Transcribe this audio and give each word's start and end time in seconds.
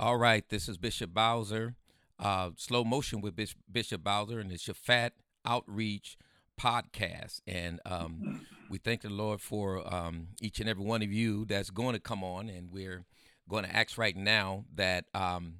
All 0.00 0.16
right, 0.16 0.48
this 0.48 0.68
is 0.68 0.78
Bishop 0.78 1.12
Bowser, 1.12 1.74
uh, 2.20 2.50
slow 2.56 2.84
motion 2.84 3.20
with 3.20 3.34
Bis- 3.34 3.56
Bishop 3.70 4.04
Bowser, 4.04 4.38
and 4.38 4.52
it's 4.52 4.68
your 4.68 4.74
Fat 4.74 5.12
Outreach 5.44 6.16
podcast. 6.56 7.40
And 7.48 7.80
um, 7.84 8.46
we 8.70 8.78
thank 8.78 9.00
the 9.00 9.10
Lord 9.10 9.40
for 9.40 9.92
um, 9.92 10.28
each 10.40 10.60
and 10.60 10.68
every 10.68 10.84
one 10.84 11.02
of 11.02 11.12
you 11.12 11.46
that's 11.46 11.70
going 11.70 11.94
to 11.94 12.00
come 12.00 12.22
on, 12.22 12.48
and 12.48 12.70
we're 12.70 13.06
going 13.48 13.64
to 13.64 13.74
ask 13.74 13.98
right 13.98 14.16
now 14.16 14.66
that 14.72 15.06
um, 15.14 15.54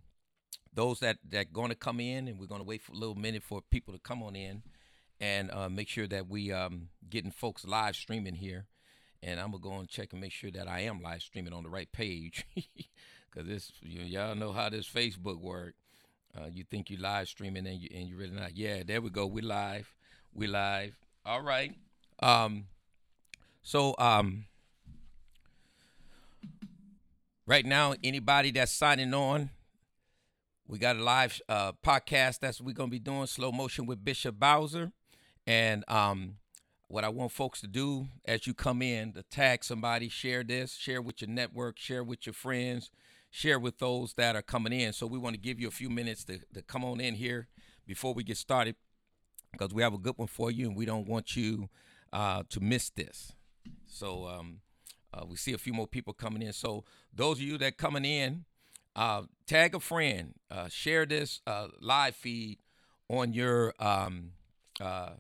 those 0.73 1.01
that 1.01 1.17
that 1.31 1.53
going 1.53 1.71
to 1.71 1.75
come 1.75 1.99
in, 1.99 2.29
and 2.29 2.39
we're 2.39 2.47
going 2.47 2.61
to 2.61 2.67
wait 2.67 2.83
for 2.83 2.93
a 2.93 2.97
little 2.97 3.17
minute 3.17 3.43
for 3.43 3.61
people 3.73 3.93
to 3.93 3.99
come 3.99 4.23
on 4.23 4.37
in, 4.37 4.63
and 5.19 5.51
uh, 5.51 5.69
make 5.69 5.89
sure 5.89 6.07
that 6.07 6.29
we 6.29 6.53
um, 6.53 6.91
getting 7.11 7.33
folks 7.33 7.67
live 7.67 7.97
streaming 7.97 8.37
here. 8.37 8.67
And 9.21 9.41
I'm 9.41 9.51
gonna 9.51 9.63
go 9.65 9.73
and 9.73 9.89
check 9.89 10.13
and 10.13 10.21
make 10.21 10.31
sure 10.31 10.53
that 10.53 10.69
I 10.69 10.83
am 10.83 11.03
live 11.03 11.23
streaming 11.23 11.53
on 11.53 11.65
the 11.65 11.71
right 11.71 11.91
page. 11.91 12.47
Cause 13.35 13.47
this, 13.47 13.73
you, 13.83 14.03
y'all 14.03 14.35
know 14.35 14.53
how 14.53 14.69
this 14.69 14.89
Facebook 14.89 15.41
work. 15.41 15.75
Uh, 16.37 16.47
you 16.53 16.65
think 16.65 16.91
you 16.91 16.97
live 16.99 17.29
streaming 17.29 17.67
and 17.67 17.79
you 17.81 17.89
and 17.95 18.09
you 18.09 18.17
really 18.17 18.35
not. 18.35 18.57
Yeah, 18.57 18.83
there 18.87 19.01
we 19.01 19.11
go. 19.11 19.27
We 19.27 19.43
live. 19.43 19.95
We 20.33 20.47
live. 20.47 20.97
All 21.25 21.43
right. 21.43 21.75
Um. 22.21 22.67
So 23.63 23.95
um. 23.99 24.47
Right 27.47 27.65
now, 27.65 27.95
anybody 28.05 28.51
that's 28.51 28.73
signing 28.73 29.15
on, 29.15 29.49
we 30.67 30.79
got 30.79 30.97
a 30.97 31.03
live 31.03 31.41
uh, 31.49 31.73
podcast 31.83 32.41
that's 32.41 32.61
we're 32.61 32.75
gonna 32.75 32.91
be 32.91 32.99
doing 32.99 33.27
slow 33.27 33.51
motion 33.51 33.87
with 33.87 34.05
Bishop 34.05 34.39
Bowser, 34.39 34.93
and 35.47 35.83
um, 35.89 36.37
what 36.89 37.05
I 37.05 37.09
want 37.09 37.33
folks 37.33 37.63
to 37.63 37.67
do 37.67 38.09
as 38.27 38.47
you 38.47 38.53
come 38.53 38.83
in, 38.83 39.13
to 39.15 39.23
tag 39.23 39.65
somebody, 39.65 40.11
share 40.11 40.45
this, 40.45 40.75
share 40.75 41.01
with 41.01 41.23
your 41.23 41.31
network, 41.31 41.79
share 41.79 42.05
with 42.05 42.27
your 42.27 42.35
friends, 42.35 42.91
share 43.39 43.61
with 43.61 43.79
those 43.79 44.15
that 44.15 44.35
are 44.35 44.43
coming 44.43 44.73
in. 44.73 44.93
So 44.93 45.07
we 45.07 45.17
want 45.17 45.35
to 45.35 45.41
give 45.41 45.61
you 45.61 45.69
a 45.69 45.71
few 45.71 45.89
minutes 45.89 46.25
to, 46.25 46.41
to 46.55 46.61
come 46.61 46.85
on 46.85 47.01
in 47.01 47.15
here 47.15 47.47
before 47.87 48.13
we 48.13 48.25
get 48.25 48.37
started 48.37 48.75
because 49.53 49.73
we 49.73 49.81
have 49.81 49.95
a 49.95 49.99
good 49.99 50.15
one 50.17 50.27
for 50.27 50.51
you 50.51 50.67
and 50.67 50.77
we 50.77 50.85
don't 50.85 51.07
want 51.07 51.37
you 51.37 51.69
uh, 52.13 52.43
to 52.49 52.59
miss 52.59 52.91
this. 52.91 53.33
So 53.87 54.27
um, 54.27 54.59
uh, 55.15 55.25
we 55.25 55.37
see 55.37 55.53
a 55.53 55.59
few 55.59 55.73
more 55.73 55.87
people 55.87 56.13
coming 56.15 56.43
in. 56.43 56.53
So 56.53 56.83
those 57.15 57.37
of 57.37 57.45
you 57.45 57.59
that 57.59 57.77
coming 57.77 58.05
in, 58.05 58.45
uh, 58.97 59.23
tag 59.47 59.77
a 59.77 59.79
friend, 59.79 60.35
uh, 60.51 60.69
share 60.69 61.07
this 61.07 61.41
uh, 61.47 61.69
live 61.81 62.17
feed 62.17 62.59
on 63.09 63.33
your 63.33 63.73
um, 63.79 64.33
uh, 64.81 65.11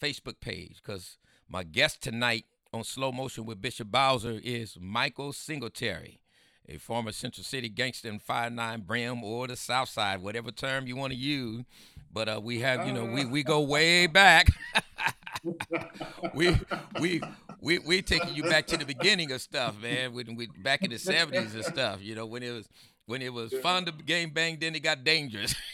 Facebook 0.00 0.40
page 0.40 0.76
because 0.82 1.18
my 1.46 1.62
guest 1.62 2.02
tonight 2.02 2.46
on 2.72 2.84
Slow 2.84 3.12
Motion 3.12 3.44
with 3.44 3.60
Bishop 3.60 3.90
Bowser 3.90 4.40
is 4.42 4.78
Michael 4.80 5.34
Singletary 5.34 6.20
a 6.68 6.78
former 6.78 7.12
Central 7.12 7.44
City 7.44 7.68
gangster 7.68 8.08
in 8.08 8.18
Five 8.18 8.52
Nine 8.52 8.80
Brim 8.80 9.22
or 9.22 9.46
the 9.46 9.56
South 9.56 9.88
Side, 9.88 10.22
whatever 10.22 10.50
term 10.50 10.86
you 10.86 10.96
want 10.96 11.12
to 11.12 11.18
use. 11.18 11.64
But 12.12 12.28
uh, 12.28 12.40
we 12.42 12.60
have, 12.60 12.86
you 12.86 12.92
know, 12.92 13.04
we, 13.04 13.24
we 13.24 13.42
go 13.42 13.60
way 13.60 14.06
back. 14.06 14.48
we 16.34 16.56
we 17.00 17.20
we 17.60 17.78
we 17.80 18.02
taking 18.02 18.34
you 18.34 18.42
back 18.44 18.66
to 18.68 18.76
the 18.76 18.84
beginning 18.84 19.32
of 19.32 19.40
stuff, 19.40 19.80
man. 19.80 20.14
When 20.14 20.34
we 20.34 20.48
back 20.62 20.82
in 20.82 20.90
the 20.90 20.98
seventies 20.98 21.54
and 21.54 21.64
stuff, 21.64 22.00
you 22.02 22.14
know, 22.14 22.26
when 22.26 22.42
it 22.42 22.50
was 22.52 22.68
when 23.06 23.22
it 23.22 23.32
was 23.32 23.52
fun 23.62 23.84
to 23.84 23.92
game 23.92 24.30
bang, 24.30 24.58
then 24.60 24.74
it 24.74 24.80
got 24.80 25.04
dangerous. 25.04 25.54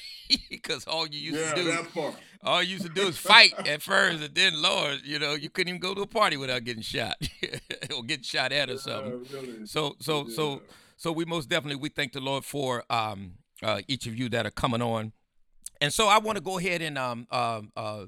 Because 0.49 0.87
all 0.87 1.07
you 1.07 1.21
used 1.33 1.41
yeah, 1.41 1.51
to 1.51 1.63
do, 1.63 1.65
that 1.69 1.93
part. 1.93 2.15
all 2.43 2.63
you 2.63 2.71
used 2.75 2.85
to 2.87 2.89
do 2.89 3.09
is 3.09 3.19
fight 3.19 3.53
at 3.67 3.83
first, 3.83 4.23
and 4.23 4.35
then 4.35 4.63
Lord, 4.63 5.01
you 5.05 5.19
know, 5.19 5.35
you 5.35 5.51
couldn't 5.51 5.69
even 5.69 5.81
go 5.81 5.95
to 5.95 6.03
a 6.03 6.07
party 6.07 6.39
without 6.39 6.65
getting 6.65 6.83
shot 6.83 7.17
or 7.95 8.03
getting 8.03 8.23
shot 8.23 8.51
at 8.51 8.71
or 8.71 8.79
something. 8.79 9.27
Yeah, 9.31 9.37
really. 9.41 9.67
So 9.67 9.97
so 10.01 10.27
Yeah. 10.27 10.35
so 10.35 10.63
so 11.03 11.11
we 11.11 11.25
most 11.25 11.49
definitely 11.49 11.83
we 11.83 11.89
thank 11.89 12.13
the 12.13 12.21
Lord 12.21 12.45
for 12.45 12.85
um, 12.89 13.33
uh, 13.61 13.81
each 13.89 14.07
of 14.07 14.17
you 14.17 14.29
that 14.29 14.47
are 14.47 14.53
coming 14.53 14.81
on, 14.81 15.13
and 15.81 15.93
so 15.93 16.07
I 16.07 16.19
want 16.19 16.37
to 16.37 16.43
go 16.43 16.59
ahead 16.59 16.81
and 16.81 16.97
um, 16.97 17.27
uh, 17.29 17.63
uh, 17.77 18.05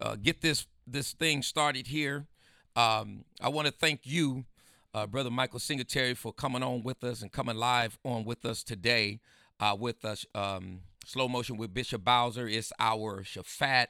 uh, 0.00 0.16
get 0.16 0.40
this 0.40 0.66
this 0.84 1.12
thing 1.12 1.42
started 1.42 1.86
here. 1.86 2.26
Um, 2.74 3.24
I 3.40 3.48
want 3.48 3.68
to 3.68 3.72
thank 3.72 4.00
you, 4.02 4.44
uh, 4.92 5.06
brother 5.06 5.30
Michael 5.30 5.60
Singletary, 5.60 6.14
for 6.14 6.32
coming 6.32 6.64
on 6.64 6.82
with 6.82 7.04
us 7.04 7.22
and 7.22 7.30
coming 7.30 7.54
live 7.54 7.96
on 8.04 8.24
with 8.24 8.44
us 8.44 8.64
today. 8.64 9.20
Uh, 9.60 9.76
with 9.78 10.04
us, 10.04 10.26
um, 10.34 10.80
slow 11.06 11.28
motion 11.28 11.56
with 11.56 11.72
Bishop 11.72 12.02
Bowser. 12.02 12.48
It's 12.48 12.72
our 12.80 13.22
Shafat 13.22 13.86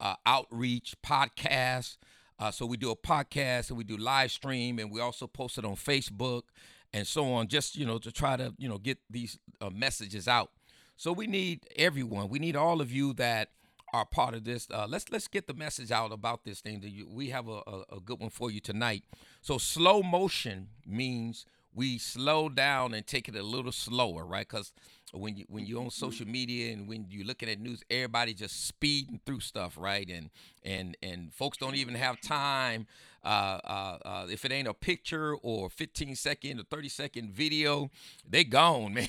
uh, 0.00 0.14
outreach 0.24 0.94
podcast. 1.04 1.98
Uh, 2.38 2.50
so 2.50 2.64
we 2.64 2.78
do 2.78 2.90
a 2.90 2.96
podcast 2.96 3.68
and 3.68 3.76
we 3.76 3.84
do 3.84 3.98
live 3.98 4.32
stream 4.32 4.78
and 4.78 4.90
we 4.90 4.98
also 4.98 5.26
post 5.26 5.58
it 5.58 5.66
on 5.66 5.76
Facebook 5.76 6.44
and 6.92 7.06
so 7.06 7.32
on, 7.32 7.48
just 7.48 7.76
you 7.76 7.86
know 7.86 7.98
to 7.98 8.12
try 8.12 8.36
to 8.36 8.54
you 8.58 8.68
know 8.68 8.78
get 8.78 8.98
these 9.10 9.38
uh, 9.60 9.70
messages 9.70 10.28
out. 10.28 10.50
So 10.96 11.12
we 11.12 11.26
need 11.26 11.66
everyone. 11.76 12.28
We 12.28 12.38
need 12.38 12.56
all 12.56 12.80
of 12.80 12.92
you 12.92 13.12
that 13.14 13.48
are 13.92 14.04
part 14.04 14.34
of 14.34 14.44
this. 14.44 14.68
Uh, 14.70 14.86
let's 14.88 15.10
let's 15.10 15.28
get 15.28 15.46
the 15.46 15.54
message 15.54 15.90
out 15.90 16.12
about 16.12 16.44
this 16.44 16.60
thing. 16.60 16.80
That 16.80 16.90
you, 16.90 17.08
we 17.08 17.30
have 17.30 17.48
a, 17.48 17.60
a, 17.66 17.84
a 17.96 18.00
good 18.00 18.20
one 18.20 18.30
for 18.30 18.50
you 18.50 18.60
tonight. 18.60 19.04
So 19.40 19.58
slow 19.58 20.02
motion 20.02 20.68
means 20.86 21.46
we 21.74 21.98
slow 21.98 22.48
down 22.48 22.94
and 22.94 23.06
take 23.06 23.28
it 23.28 23.36
a 23.36 23.42
little 23.42 23.72
slower, 23.72 24.24
right? 24.24 24.46
Because 24.48 24.72
when 25.12 25.36
you 25.36 25.44
when 25.48 25.66
you're 25.66 25.82
on 25.82 25.90
social 25.90 26.26
media 26.26 26.72
and 26.72 26.88
when 26.88 27.06
you're 27.10 27.26
looking 27.26 27.48
at 27.48 27.60
news, 27.60 27.82
everybody 27.90 28.32
just 28.34 28.66
speeding 28.66 29.20
through 29.24 29.40
stuff, 29.40 29.76
right? 29.78 30.08
And 30.08 30.30
and 30.62 30.96
and 31.02 31.32
folks 31.34 31.58
don't 31.58 31.74
even 31.76 31.94
have 31.94 32.20
time. 32.20 32.86
Uh, 33.24 33.58
uh, 33.64 33.98
uh, 34.04 34.26
if 34.30 34.44
it 34.44 34.50
ain't 34.50 34.66
a 34.66 34.74
picture 34.74 35.36
or 35.42 35.70
15 35.70 36.16
second 36.16 36.58
or 36.58 36.64
30 36.64 36.88
second 36.88 37.30
video, 37.30 37.90
they 38.28 38.42
gone, 38.42 38.94
man. 38.94 39.08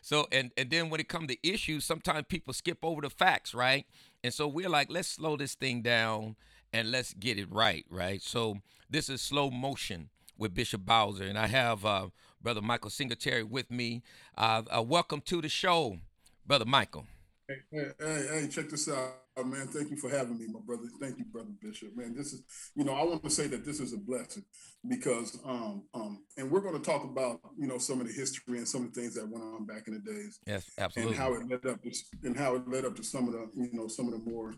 so 0.00 0.26
and 0.32 0.52
and 0.56 0.70
then 0.70 0.90
when 0.90 1.00
it 1.00 1.08
comes 1.08 1.28
to 1.28 1.48
issues, 1.48 1.84
sometimes 1.84 2.26
people 2.28 2.54
skip 2.54 2.78
over 2.82 3.02
the 3.02 3.10
facts, 3.10 3.52
right? 3.52 3.86
And 4.22 4.32
so 4.32 4.48
we're 4.48 4.70
like, 4.70 4.90
let's 4.90 5.08
slow 5.08 5.36
this 5.36 5.54
thing 5.54 5.82
down 5.82 6.36
and 6.72 6.90
let's 6.90 7.12
get 7.14 7.38
it 7.38 7.52
right, 7.52 7.84
right? 7.90 8.22
So 8.22 8.58
this 8.88 9.08
is 9.08 9.20
slow 9.20 9.50
motion 9.50 10.08
with 10.38 10.54
Bishop 10.54 10.84
Bowser, 10.84 11.24
and 11.24 11.38
I 11.38 11.46
have 11.46 11.84
uh, 11.84 12.08
Brother 12.42 12.62
Michael 12.62 12.90
Singletary 12.90 13.42
with 13.42 13.70
me. 13.70 14.02
Uh, 14.36 14.62
uh, 14.76 14.82
welcome 14.82 15.20
to 15.22 15.40
the 15.40 15.48
show, 15.48 15.98
Brother 16.46 16.64
Michael. 16.64 17.06
Hey, 17.48 17.56
hey, 17.70 18.26
hey, 18.30 18.48
check 18.50 18.70
this 18.70 18.88
out, 18.88 19.12
man. 19.46 19.66
Thank 19.66 19.90
you 19.90 19.98
for 19.98 20.08
having 20.08 20.38
me, 20.38 20.46
my 20.46 20.60
brother. 20.64 20.84
Thank 20.98 21.18
you, 21.18 21.26
brother 21.26 21.50
Bishop. 21.60 21.94
Man, 21.94 22.14
this 22.16 22.32
is, 22.32 22.42
you 22.74 22.84
know, 22.84 22.94
I 22.94 23.04
want 23.04 23.22
to 23.24 23.30
say 23.30 23.46
that 23.48 23.66
this 23.66 23.80
is 23.80 23.92
a 23.92 23.98
blessing 23.98 24.44
because, 24.88 25.38
um, 25.44 25.84
um, 25.92 26.22
and 26.38 26.50
we're 26.50 26.60
going 26.62 26.80
to 26.80 26.90
talk 26.90 27.04
about, 27.04 27.40
you 27.58 27.66
know, 27.66 27.76
some 27.76 28.00
of 28.00 28.06
the 28.06 28.14
history 28.14 28.56
and 28.56 28.66
some 28.66 28.84
of 28.86 28.94
the 28.94 29.00
things 29.00 29.14
that 29.16 29.28
went 29.28 29.44
on 29.44 29.66
back 29.66 29.88
in 29.88 29.92
the 29.94 30.00
days, 30.00 30.38
Yes, 30.46 30.70
absolutely. 30.78 31.16
and 31.16 31.22
how 31.22 31.34
it 31.34 31.46
led 31.50 31.66
up 31.66 31.82
to, 31.82 31.90
and 32.22 32.34
how 32.36 32.54
it 32.54 32.66
led 32.66 32.86
up 32.86 32.96
to 32.96 33.04
some 33.04 33.28
of 33.28 33.34
the, 33.34 33.50
you 33.56 33.70
know, 33.74 33.88
some 33.88 34.06
of 34.10 34.12
the 34.12 34.30
more 34.30 34.54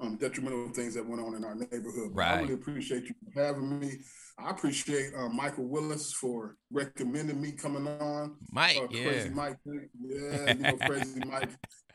um, 0.00 0.16
detrimental 0.16 0.68
things 0.70 0.94
that 0.94 1.06
went 1.06 1.22
on 1.22 1.34
in 1.34 1.44
our 1.44 1.54
neighborhood. 1.54 2.12
But 2.14 2.24
I 2.24 2.40
really 2.40 2.54
appreciate 2.54 3.04
you 3.04 3.14
having 3.34 3.78
me. 3.78 3.98
I 4.38 4.50
appreciate 4.50 5.12
uh, 5.16 5.28
Michael 5.28 5.66
Willis 5.66 6.12
for 6.12 6.56
recommending 6.70 7.40
me 7.40 7.52
coming 7.52 7.86
on. 7.86 8.36
Mike, 8.50 8.78
uh, 8.78 8.86
yeah. 8.90 9.04
Crazy 9.04 9.28
Mike, 9.30 9.56
yeah, 9.66 10.52
you 10.52 10.54
know, 10.54 10.76
Crazy 10.76 11.20
Mike, 11.26 11.50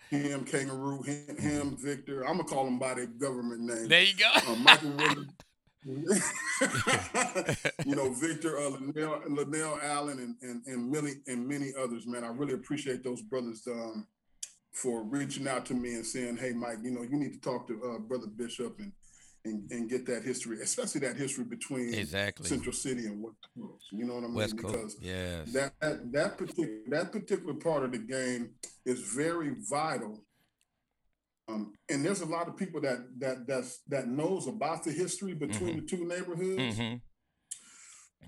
him, 0.10 0.46
Kangaroo, 0.46 1.02
him, 1.04 1.38
him, 1.38 1.78
Victor. 1.80 2.22
I'm 2.22 2.38
gonna 2.38 2.48
call 2.48 2.68
him 2.68 2.78
by 2.78 2.94
their 2.94 3.08
government 3.08 3.62
name. 3.62 3.88
There 3.88 4.04
you 4.04 4.14
go. 4.16 4.52
Uh, 4.52 4.56
Michael 4.56 4.92
Willis. 4.92 5.26
you 7.86 7.96
know, 7.96 8.12
Victor, 8.14 8.58
uh, 8.58 8.70
Linnell, 8.70 9.22
Linnell 9.30 9.80
Allen, 9.84 10.20
and, 10.20 10.36
and 10.42 10.66
and 10.66 10.92
many 10.92 11.12
and 11.28 11.48
many 11.48 11.74
others. 11.80 12.08
Man, 12.08 12.24
I 12.24 12.30
really 12.30 12.54
appreciate 12.54 13.04
those 13.04 13.22
brothers 13.22 13.68
um, 13.68 14.08
for 14.76 15.04
reaching 15.04 15.48
out 15.48 15.66
to 15.68 15.74
me 15.74 15.96
and 15.96 16.06
saying, 16.06 16.38
"Hey, 16.38 16.52
Mike, 16.52 16.80
you 16.84 16.92
know, 16.92 17.02
you 17.02 17.18
need 17.18 17.34
to 17.34 17.40
talk 17.40 17.68
to 17.68 17.82
uh, 17.84 18.00
Brother 18.00 18.28
Bishop 18.28 18.80
and." 18.80 18.92
And, 19.48 19.70
and 19.70 19.88
get 19.88 20.08
that 20.08 20.24
history, 20.24 20.60
especially 20.60 21.02
that 21.02 21.18
history 21.18 21.44
between 21.44 21.94
Exactly. 21.94 22.50
Central 22.50 22.74
City 22.74 23.06
and 23.06 23.22
West 23.22 23.38
Coast. 23.56 23.86
You 23.92 24.04
know 24.04 24.16
what 24.16 24.24
I 24.24 24.26
mean? 24.26 24.34
West 24.34 24.56
because 24.56 24.74
Coast. 24.74 24.98
Yes. 25.00 25.54
that 25.54 25.74
that 25.80 26.12
that 26.14 26.38
particular 26.40 26.80
that 26.88 27.12
particular 27.12 27.54
part 27.54 27.84
of 27.84 27.92
the 27.92 28.00
game 28.00 28.56
is 28.88 29.02
very 29.02 29.54
vital. 29.70 30.24
Um, 31.48 31.74
and 31.92 32.04
there's 32.04 32.22
a 32.22 32.26
lot 32.26 32.48
of 32.48 32.58
people 32.58 32.82
that 32.82 33.06
that 33.20 33.46
that's 33.46 33.84
that 33.90 34.08
knows 34.08 34.48
about 34.48 34.84
the 34.84 34.92
history 34.92 35.36
between 35.36 35.76
the 35.76 35.86
two 35.86 36.08
neighborhoods, 36.08 36.80
hmm 36.80 36.96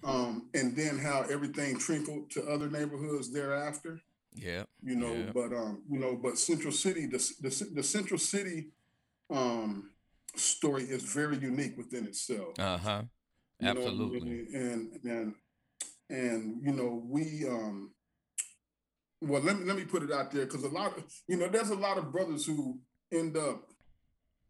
um, 0.03 0.49
and 0.53 0.75
then 0.75 0.97
how 0.97 1.21
everything 1.29 1.77
trickled 1.77 2.29
to 2.31 2.47
other 2.47 2.69
neighborhoods 2.69 3.31
thereafter. 3.31 3.99
Yeah. 4.37 4.63
You 4.83 4.95
know, 4.95 5.13
Yeah. 5.13 5.31
but 5.33 5.53
um, 5.53 5.83
you 5.89 5.99
know, 5.99 6.15
but 6.15 6.37
Central 6.37 6.71
City, 6.73 7.05
the 7.07 7.17
the, 7.41 7.69
the 7.75 7.83
Central 7.83 8.19
City 8.19 8.67
um, 9.29 9.91
story 10.35 10.83
is 10.83 11.03
very 11.03 11.37
unique 11.37 11.77
within 11.77 12.05
itself. 12.05 12.57
Uh 12.59 12.77
huh. 12.77 13.01
You 13.59 13.73
know 13.73 13.79
Absolutely. 13.81 14.47
And 14.53 14.99
and 15.03 15.35
and 16.09 16.61
you 16.63 16.71
know, 16.73 17.03
we 17.09 17.45
um 17.47 17.91
well 19.21 19.41
let 19.41 19.57
me 19.59 19.65
let 19.65 19.75
me 19.75 19.83
put 19.85 20.03
it 20.03 20.11
out 20.11 20.31
there 20.31 20.45
because 20.45 20.63
a 20.63 20.69
lot 20.69 20.97
of 20.97 21.03
you 21.27 21.37
know, 21.37 21.47
there's 21.47 21.69
a 21.71 21.75
lot 21.75 21.97
of 21.97 22.11
brothers 22.11 22.45
who 22.45 22.79
end 23.11 23.35
up 23.35 23.63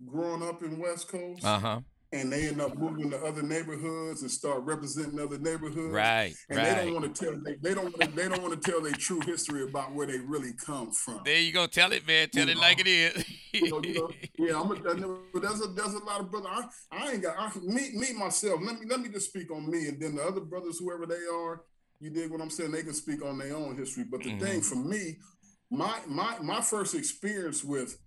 growing 0.06 0.44
up 0.44 0.62
in 0.64 0.78
West 0.80 1.08
Coast 1.10 1.44
Uh 1.46 1.60
huh. 1.60 1.80
And 2.14 2.32
they 2.32 2.48
end 2.48 2.62
up 2.62 2.78
moving 2.78 3.12
to 3.12 3.18
other 3.24 3.42
neighborhoods 3.42 4.22
and 4.22 4.32
start 4.32 4.64
representing 4.64 5.20
other 5.20 5.38
neighborhoods. 5.38 5.94
Right, 5.94 6.34
and 6.50 6.58
right. 6.58 6.76
they 6.76 6.86
don't 6.86 6.94
want 6.94 7.16
to 7.16 7.26
tell 7.26 7.40
they, 7.44 7.56
they 7.56 7.74
don't 7.74 7.98
wanna, 7.98 8.12
they 8.12 8.30
don't 8.30 8.42
want 8.42 8.62
to 8.62 8.72
tell 8.72 8.82
their 8.82 8.94
true 8.94 9.20
history 9.22 9.64
about 9.64 9.94
where 9.94 10.08
they 10.08 10.20
really 10.20 10.54
come 10.54 10.92
from. 10.92 11.22
There 11.26 11.40
you 11.40 11.52
go. 11.52 11.68
Tell 11.68 11.92
it, 11.92 12.08
man. 12.08 12.30
Tell 12.30 12.46
You 12.46 12.52
it 12.52 12.56
know. 12.56 12.62
like 12.62 12.80
it 12.80 12.88
is. 12.88 13.26
You 13.54 13.72
know, 13.72 13.82
you 13.84 13.94
know, 13.96 14.10
yeah, 14.38 14.62
I'm 14.62 14.72
a, 14.72 14.90
I 14.90 14.94
know, 14.94 15.20
but 15.34 15.42
there's 15.42 15.62
a 15.62 15.68
there's 15.68 15.94
a 15.94 16.04
lot 16.04 16.20
of 16.20 16.30
brothers. 16.30 16.50
I, 16.52 16.66
I 16.92 17.12
ain't 17.12 17.24
got 17.24 17.36
I, 17.38 17.52
me 17.60 17.92
me 17.94 18.14
myself. 18.14 18.60
Let 18.64 18.80
me 18.80 18.86
let 18.88 19.00
me 19.00 19.10
just 19.10 19.30
speak 19.30 19.52
on 19.52 19.70
me, 19.70 19.88
and 19.88 20.00
then 20.00 20.16
the 20.16 20.24
other 20.24 20.42
brothers, 20.42 20.80
whoever 20.80 21.06
they 21.06 21.26
are, 21.34 21.64
you 22.00 22.12
dig 22.12 22.30
what 22.30 22.42
I'm 22.42 22.50
saying? 22.50 22.72
They 22.72 22.84
can 22.84 22.94
speak 22.94 23.24
on 23.26 23.38
their 23.38 23.56
own 23.56 23.78
history. 23.78 24.06
But 24.10 24.22
the 24.22 24.38
thing 24.38 24.60
mm-hmm. 24.60 24.62
for 24.62 24.76
me, 24.76 25.18
my 25.72 25.98
my 26.08 26.38
my 26.42 26.62
first 26.62 26.94
experience 26.94 27.64
with, 27.64 27.98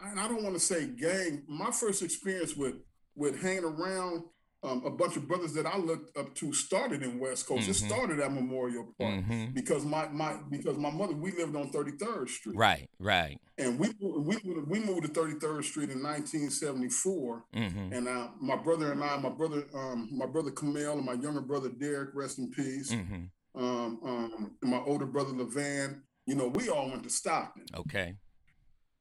and 0.00 0.18
I 0.18 0.26
don't 0.26 0.42
want 0.42 0.54
to 0.54 0.60
say 0.60 0.86
gang, 0.86 1.44
my 1.48 1.70
first 1.70 2.02
experience 2.02 2.56
with 2.56 2.74
with 3.18 3.40
hanging 3.42 3.64
around 3.64 4.22
um, 4.64 4.82
a 4.84 4.90
bunch 4.90 5.16
of 5.16 5.28
brothers 5.28 5.52
that 5.52 5.66
I 5.66 5.78
looked 5.78 6.18
up 6.18 6.34
to 6.34 6.52
started 6.52 7.04
in 7.04 7.20
West 7.20 7.46
Coast. 7.46 7.68
It 7.68 7.76
Mhm. 7.76 7.86
started 7.86 8.18
at 8.18 8.32
Memorial 8.32 8.92
Park 8.98 9.24
Mhm. 9.24 9.54
because 9.54 9.84
my 9.84 10.08
my 10.08 10.40
because 10.50 10.76
my 10.76 10.90
mother 10.90 11.14
we 11.14 11.30
lived 11.30 11.54
on 11.54 11.70
33rd 11.70 12.28
Street 12.28 12.56
Right, 12.56 12.90
right. 12.98 13.38
and 13.56 13.78
we 13.78 13.90
we 14.00 14.36
we 14.66 14.80
moved 14.80 15.02
to 15.02 15.08
33rd 15.12 15.64
Street 15.64 15.90
in 15.90 16.02
1974. 16.02 17.44
Mm-hmm. 17.54 17.92
And 17.92 18.08
uh, 18.08 18.30
my 18.40 18.56
brother 18.56 18.90
and 18.90 19.04
I, 19.04 19.16
my 19.18 19.28
brother, 19.30 19.64
um, 19.74 20.08
my 20.10 20.26
brother 20.26 20.50
Camille, 20.50 20.94
and 20.96 21.06
my 21.06 21.12
younger 21.12 21.40
brother 21.40 21.68
Derek, 21.68 22.12
rest 22.14 22.40
in 22.40 22.50
peace. 22.50 22.90
Mm-hmm. 22.90 23.62
Um, 23.62 24.00
um, 24.04 24.56
and 24.60 24.70
my 24.72 24.80
older 24.80 25.06
brother 25.06 25.32
Levan. 25.34 26.02
You 26.26 26.34
know, 26.34 26.48
we 26.48 26.68
all 26.68 26.90
went 26.90 27.04
to 27.04 27.10
Stockton. 27.10 27.64
Okay. 27.76 28.16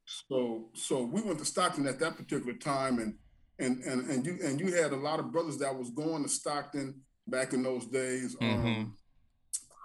So 0.06 0.70
so 0.76 1.04
we 1.04 1.22
went 1.22 1.40
to 1.40 1.46
Stockton 1.46 1.88
at 1.88 2.00
that 2.00 2.16
particular 2.16 2.54
time, 2.54 3.00
and 3.00 3.18
and 3.60 3.80
and 3.84 4.10
and 4.10 4.26
you 4.26 4.38
and 4.44 4.60
you 4.60 4.74
had 4.74 4.92
a 4.92 4.96
lot 4.98 5.20
of 5.20 5.32
brothers 5.32 5.58
that 5.60 5.76
was 5.76 5.90
going 5.92 6.24
to 6.24 6.30
Stockton 6.30 7.02
back 7.28 7.54
in 7.54 7.64
those 7.64 7.86
days. 7.88 8.36
Um, 8.42 8.96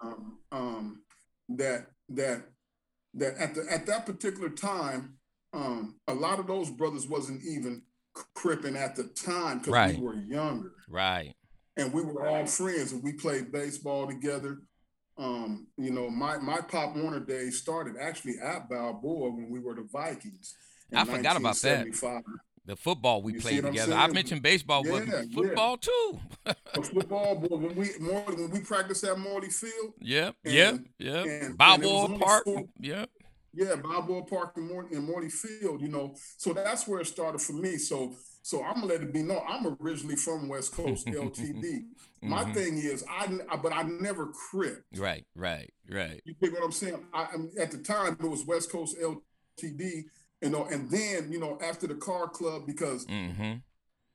um, 0.03 0.39
um, 0.51 1.03
that 1.51 1.87
that 2.11 2.45
that 3.15 3.35
at 3.39 3.55
the 3.55 3.67
at 3.71 3.87
that 3.87 4.07
particular 4.07 4.49
time, 4.51 5.15
um, 5.53 5.97
a 6.09 6.15
lot 6.15 6.39
of 6.39 6.47
those 6.47 6.71
brothers 6.71 7.07
wasn't 7.07 7.43
even 7.45 7.83
cripping 8.35 8.77
at 8.77 8.95
the 8.97 9.05
time 9.05 9.59
because 9.59 9.73
Right. 9.73 9.97
we 9.97 10.03
were 10.03 10.15
younger 10.15 10.73
Right. 10.89 11.35
and 11.79 11.93
we 11.95 12.03
were 12.03 12.27
all 12.27 12.45
friends 12.47 12.93
and 12.93 13.03
we 13.03 13.15
played 13.15 13.51
baseball 13.51 14.07
together. 14.07 14.59
Um, 15.17 15.67
you 15.79 15.91
know, 15.91 16.11
my 16.11 16.37
my 16.39 16.61
Pop 16.61 16.97
Warner 16.97 17.21
days 17.21 17.59
started 17.61 17.97
actually 18.01 18.39
at 18.43 18.69
Balboa 18.69 19.31
when 19.31 19.51
we 19.51 19.61
were 19.61 19.75
the 19.75 19.83
Vikings. 19.91 20.55
in 20.91 20.99
I 20.99 21.05
forgot 21.05 21.37
about 21.37 21.57
that. 21.57 21.87
1975. 22.67 22.67
The 22.67 22.77
football 22.77 23.23
we 23.23 23.35
You 23.35 23.41
played 23.41 23.63
together. 23.65 23.95
I 23.95 24.09
mentioned 24.09 24.43
baseball, 24.43 24.87
Yeah, 24.87 24.93
but 24.93 25.07
yeah. 25.09 25.23
football 25.35 25.77
too. 25.77 26.21
Football, 26.83 27.37
boy, 27.37 27.57
when 27.57 27.75
we 27.77 27.91
more 28.01 28.23
when 28.23 28.51
we 28.51 28.61
practiced 28.61 29.05
at 29.05 29.19
Morley 29.19 29.51
Field, 29.51 29.95
Yep. 30.01 30.37
And- 30.45 30.55
Yep. 30.55 30.75
and- 30.75 30.89
Yep. 30.99 31.25
and 31.27 31.51
it 31.53 31.57
Balboa 31.57 32.19
Park. 32.19 32.45
four- 32.45 32.69
Yep. 32.81 33.11
Yeah, 33.55 33.75
Balboa 33.77 34.23
Park 34.25 34.57
and 34.57 34.67
Morley, 34.67 34.97
and 34.97 35.05
Morley 35.07 35.29
Field, 35.29 35.83
you 35.83 35.89
know. 35.89 36.15
So 36.39 36.55
that's 36.55 36.89
where 36.89 37.01
it 37.01 37.07
started 37.07 37.41
for 37.41 37.53
me. 37.53 37.77
So 37.79 38.17
so 38.45 38.63
I'm 38.65 38.75
gonna 38.75 38.87
let 38.87 39.03
it 39.03 39.13
be 39.13 39.23
known. 39.23 39.43
I'm 39.47 39.77
originally 39.81 40.17
from 40.17 40.49
West 40.49 40.73
Coast, 40.73 41.07
LTD. 41.07 41.85
My 42.23 42.45
Mhm. 42.45 42.55
thing 42.55 42.79
is, 42.79 43.05
I 43.09 43.27
but 43.63 43.73
I 43.73 43.83
never 43.83 44.27
cripped. 44.29 44.97
Right. 44.99 45.25
Right. 45.37 45.73
Right. 45.89 46.23
You 46.25 46.35
get 46.41 46.53
what 46.53 46.63
I'm 46.65 46.73
saying? 46.73 47.05
I, 47.13 47.25
I 47.35 47.37
mean, 47.37 47.53
at 47.59 47.71
the 47.73 47.79
time 47.79 48.17
it 48.19 48.27
was 48.27 48.45
West 48.47 48.71
Coast 48.71 48.97
LTD, 48.99 50.05
you 50.43 50.51
know, 50.51 50.65
and 50.67 50.91
then 50.91 51.31
you 51.33 51.39
know 51.39 51.59
after 51.63 51.87
the 51.87 51.95
car 51.95 52.29
club 52.29 52.67
because 52.67 53.07
Mm-hmm. 53.07 53.55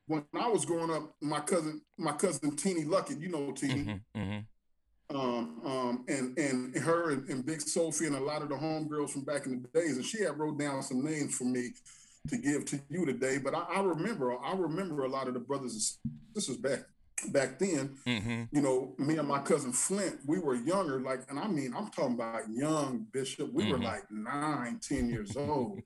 when 0.08 0.24
I 0.34 0.48
was 0.50 0.66
growing 0.66 0.92
up, 0.92 1.16
my 1.22 1.40
cousin 1.40 1.82
my 1.98 2.14
cousin 2.14 2.56
Teeny 2.56 2.84
Luckett, 2.86 3.20
you 3.22 3.30
know 3.30 3.52
Teeny, 3.52 4.02
Mm-hmm. 4.16 4.20
Mm-hmm. 4.22 5.16
um, 5.18 5.62
um, 5.66 6.06
and 6.08 6.38
and 6.38 6.76
her 6.78 7.12
and, 7.12 7.28
and 7.30 7.46
Big 7.46 7.62
Sophie 7.62 8.06
and 8.08 8.16
a 8.16 8.20
lot 8.20 8.42
of 8.42 8.50
the 8.50 8.56
homegirls 8.56 9.12
from 9.12 9.24
back 9.24 9.46
in 9.46 9.62
the 9.62 9.80
days, 9.80 9.96
and 9.98 10.06
she 10.06 10.22
had 10.24 10.38
wrote 10.38 10.60
down 10.60 10.84
some 10.84 11.04
names 11.04 11.36
for 11.38 11.46
me 11.46 11.70
to 12.30 12.38
give 12.38 12.66
to 12.66 12.80
you 12.90 13.06
today. 13.06 13.38
But 13.38 13.56
I, 13.56 13.64
I 13.78 13.82
remember, 13.82 14.38
I 14.38 14.54
remember 14.54 15.06
a 15.06 15.10
lot 15.10 15.28
of 15.30 15.34
the 15.34 15.40
brothers 15.40 15.74
and 15.74 16.12
sisters 16.36 16.58
back 16.58 16.80
back 17.30 17.58
then. 17.58 17.96
Mm-hmm. 18.06 18.44
You 18.52 18.62
know, 18.62 18.96
me 18.98 19.18
and 19.18 19.28
my 19.28 19.40
cousin 19.40 19.72
Flint, 19.72 20.18
we 20.26 20.40
were 20.40 20.56
younger, 20.56 21.00
like, 21.00 21.22
and 21.30 21.40
I 21.40 21.48
mean, 21.48 21.74
I'm 21.76 21.88
talking 21.90 22.16
about 22.16 22.42
young 22.54 23.08
Bishop. 23.12 23.52
We 23.54 23.72
were 23.72 23.80
Mhm. 23.80 23.84
like 23.84 24.12
nine, 24.12 24.80
ten 24.82 25.10
years 25.10 25.36
old. 25.38 25.80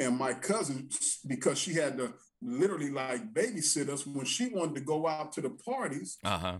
And 0.00 0.16
my 0.16 0.32
cousin, 0.32 0.88
because 1.28 1.58
she 1.58 1.74
had 1.74 1.96
to 1.98 2.12
literally 2.42 2.90
like 2.90 3.32
babysit 3.32 3.88
us 3.88 4.06
when 4.06 4.24
she 4.24 4.48
wanted 4.48 4.74
to 4.76 4.80
go 4.80 5.06
out 5.06 5.32
to 5.34 5.40
the 5.42 5.50
parties, 5.50 6.16
Uh-huh. 6.24 6.58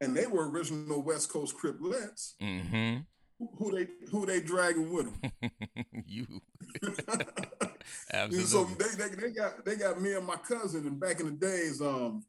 and 0.00 0.14
they 0.16 0.26
were 0.26 0.48
original 0.50 1.02
West 1.02 1.30
Coast 1.32 1.56
Criplets. 1.56 2.34
Mm-hmm. 2.42 2.98
who 3.58 3.70
they 3.76 3.86
who 4.10 4.26
they 4.26 4.40
dragging 4.40 4.92
with 4.92 5.06
them. 5.06 5.50
you. 6.06 6.26
so 6.82 7.78
Absolutely. 8.12 8.74
they, 8.78 9.08
they 9.08 9.14
they 9.16 9.30
got 9.32 9.64
they 9.64 9.76
got 9.76 10.00
me 10.00 10.12
and 10.14 10.26
my 10.26 10.36
cousin, 10.36 10.86
and 10.86 11.00
back 11.00 11.20
in 11.20 11.26
the 11.26 11.32
days, 11.32 11.80
um, 11.80 12.22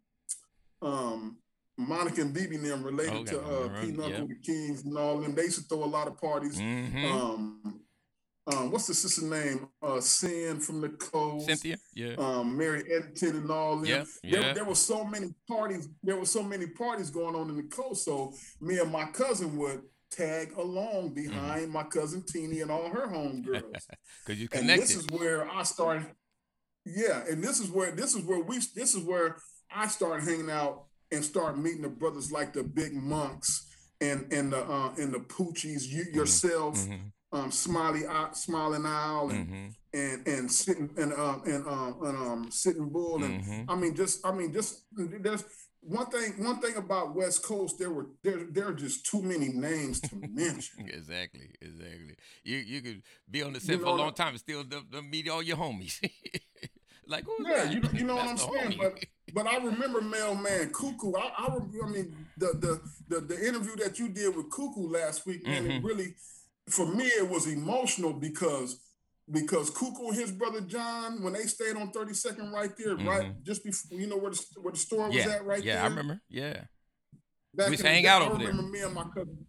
um, 0.82 1.38
Monica 1.78 2.22
and 2.22 2.34
and 2.34 2.64
them 2.64 2.84
related 2.84 3.14
Okay, 3.30 3.32
to 3.32 3.42
uh, 3.42 3.68
Knuckle 3.92 4.10
yep. 4.10 4.28
the 4.30 4.36
Kings 4.44 4.86
and 4.86 4.98
all 4.98 5.20
them. 5.20 5.36
They 5.36 5.44
used 5.44 5.60
to 5.60 5.66
throw 5.66 5.84
a 5.84 5.86
lot 5.86 6.08
of 6.08 6.18
parties. 6.20 6.58
Mm-hmm. 6.60 7.06
Um, 7.12 7.82
um, 8.48 8.72
what's 8.72 8.88
the 8.88 8.94
sister 8.94 9.26
name? 9.26 9.68
Uh, 9.82 10.02
Sin 10.02 10.60
from 10.60 10.82
the 10.82 10.90
coast. 10.90 11.46
Cynthia. 11.48 11.78
Yeah. 11.94 12.16
Um, 12.18 12.58
Mary 12.58 12.84
Edited 12.94 13.36
and 13.36 13.50
all 13.50 13.78
them. 13.78 13.86
Yeah, 13.86 14.04
There, 14.24 14.42
yeah. 14.42 14.54
there 14.54 14.66
were 14.66 14.76
so 14.76 15.04
many 15.06 15.34
parties. 15.48 15.88
There 16.04 16.18
were 16.18 16.26
so 16.26 16.44
many 16.44 16.68
parties 16.68 17.10
going 17.10 17.36
on 17.36 17.50
in 17.50 17.56
the 17.58 17.64
coast. 17.64 18.04
So 18.06 18.34
me 18.60 18.80
and 18.80 18.92
my 18.92 19.06
cousin 19.06 19.58
would 19.58 19.82
tag 20.12 20.54
along 20.58 21.12
Mm-hmm. 21.12 21.14
behind 21.14 21.72
my 21.72 21.84
cousin 21.84 22.24
Teeny 22.28 22.60
and 22.62 22.70
all 22.72 22.90
her 22.90 23.08
homegirls. 23.08 23.64
Because 24.26 24.42
you 24.42 24.48
connected. 24.50 24.72
and 24.74 24.82
this 24.82 24.96
is 24.96 25.08
where 25.10 25.50
I 25.50 25.64
started. 25.64 26.08
Yeah, 26.86 27.24
and 27.30 27.42
this 27.44 27.60
is 27.62 27.70
where 27.72 27.92
this 27.92 28.14
is 28.14 28.24
where 28.26 28.40
we 28.42 28.58
this 28.76 28.94
is 28.94 29.04
where 29.04 29.38
I 29.74 29.88
started 29.88 30.28
hanging 30.28 30.50
out 30.52 30.84
and 31.12 31.24
start 31.24 31.58
meeting 31.58 31.82
the 31.84 31.90
brothers 31.90 32.32
like 32.32 32.52
the 32.54 32.64
Big 32.64 32.94
Monks 32.94 33.68
and 34.02 34.32
and 34.34 34.52
the 34.52 34.62
uh, 34.70 34.94
and 34.98 35.14
the 35.14 35.20
Poochies, 35.20 35.88
you 35.88 36.04
yourself, 36.14 36.76
Mhm. 36.78 37.12
Um, 37.34 37.52
Smiley 37.52 38.04
Smiling 38.34 38.86
Owl, 38.86 39.32
and 39.32 39.48
Mhm. 39.50 39.76
and 39.94 40.28
and 40.28 40.52
sitting 40.52 40.90
and 40.98 41.14
um 41.14 41.42
and 41.46 41.68
um 41.68 41.98
and 42.04 42.18
um 42.18 42.52
sitting 42.52 42.90
bull 42.90 43.24
and 43.24 43.44
Mhm. 43.44 43.66
I 43.68 43.76
mean 43.76 43.96
just 43.96 44.26
I 44.26 44.32
mean 44.32 44.54
just 44.54 44.86
there's 44.96 45.44
one 45.82 46.06
thing 46.10 46.42
one 46.44 46.60
thing 46.62 46.76
about 46.78 47.14
West 47.16 47.44
Coast 47.44 47.78
there 47.80 47.90
were 47.92 48.08
there 48.24 48.46
there 48.50 48.68
are 48.70 48.74
just 48.74 49.06
too 49.06 49.22
many 49.22 49.50
names 49.50 50.00
to 50.02 50.16
mention. 50.30 50.88
Exactly, 50.88 51.50
exactly. 51.62 52.16
You 52.44 52.58
you 52.58 52.82
could 52.82 53.02
be 53.30 53.42
on 53.44 53.54
the 53.54 53.60
You 53.60 53.66
set 53.66 53.80
for 53.82 53.88
a 53.88 53.94
long 53.94 54.14
time 54.14 54.30
and 54.30 54.40
still 54.40 54.64
don't, 54.64 54.90
don't 54.90 55.10
meet 55.10 55.28
all 55.30 55.44
your 55.44 55.58
homies. 55.58 56.00
like, 57.08 57.26
who's 57.26 57.48
Yeah, 57.50 57.64
that? 57.66 57.74
you, 57.74 57.82
you 58.00 58.04
know 58.06 58.16
what 58.20 58.28
I'm 58.30 58.38
saying. 58.38 58.72
homie. 58.72 58.78
But 58.78 59.06
but 59.34 59.48
I 59.48 59.58
remember 59.58 60.02
Mailman 60.02 60.72
Cuckoo. 60.72 61.14
I, 61.18 61.32
I 61.38 61.46
I 61.86 61.90
mean 61.90 62.28
the, 62.38 62.48
the 62.64 62.82
the 63.10 63.22
the 63.22 63.48
interview 63.48 63.76
that 63.78 64.00
you 64.00 64.10
did 64.10 64.36
with 64.36 64.50
Cuckoo 64.52 64.88
last 64.90 65.26
week, 65.26 65.46
man, 65.48 65.66
it 65.66 65.72
Mhm. 65.72 65.84
really 65.84 66.16
for 66.70 66.86
me 66.86 67.06
it 67.06 67.30
was 67.30 67.48
emotional 67.48 68.14
because 68.14 68.80
because 69.32 69.70
Cuckoo 69.70 70.08
and 70.10 70.16
his 70.16 70.32
brother 70.32 70.62
John, 70.62 71.24
when 71.24 71.34
they 71.34 71.44
stayed 71.44 71.78
on 71.78 71.92
32nd 71.92 72.52
right 72.52 72.72
there, 72.78 72.96
right 72.98 73.42
just 73.44 73.64
before 73.64 73.98
you 73.98 74.08
know 74.08 74.18
where 74.18 74.32
the 74.32 74.46
where 74.62 74.74
the 74.74 74.80
store 74.80 75.08
was 75.10 75.26
at 75.26 75.46
right 75.46 75.64
yeah, 75.64 75.74
there. 75.76 75.82
Yeah, 75.82 75.84
I 75.84 75.88
remember. 75.88 76.22
Yeah, 76.30 76.62
Back 77.54 77.68
We 77.68 77.72
used 77.74 77.84
to 77.84 77.90
hang 77.90 78.04
day, 78.04 78.10
out 78.10 78.22
I 78.22 78.26
over 78.26 78.38
there. 78.38 78.48
remember 78.48 78.70
me 78.72 78.82
and 78.82 78.94
my 78.94 79.04
cousin. 79.16 79.46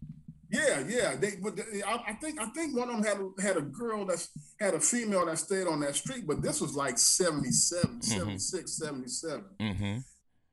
Yeah, 0.50 0.85
yeah. 0.87 1.16
They, 1.16 1.33
but 1.42 1.56
they, 1.56 1.83
I, 1.83 1.94
I 2.09 2.12
think 2.14 2.40
I 2.40 2.47
think 2.50 2.76
one 2.76 2.88
of 2.88 3.02
them 3.02 3.04
had 3.04 3.18
a, 3.18 3.42
had 3.42 3.56
a 3.56 3.62
girl 3.62 4.04
that's 4.06 4.28
had 4.61 4.75
a 4.75 4.80
female 4.80 5.26
that 5.26 5.38
stayed 5.38 5.66
on 5.66 5.80
that 5.80 5.97
street, 5.97 6.25
but 6.26 6.42
this 6.42 6.61
was 6.61 6.76
like 6.76 6.97
77, 6.99 7.99
Mhm. 7.99 8.04
76, 8.04 8.76
77. 8.76 9.44
mm-hmm. 9.61 9.99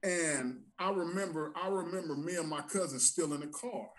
And 0.03 0.61
I 0.79 0.89
remember, 0.89 1.53
I 1.61 1.67
remember 1.67 2.15
me 2.15 2.35
and 2.35 2.49
my 2.49 2.61
cousin 2.61 2.97
still 2.99 3.33
in 3.33 3.41
the 3.41 3.47
car, 3.47 3.89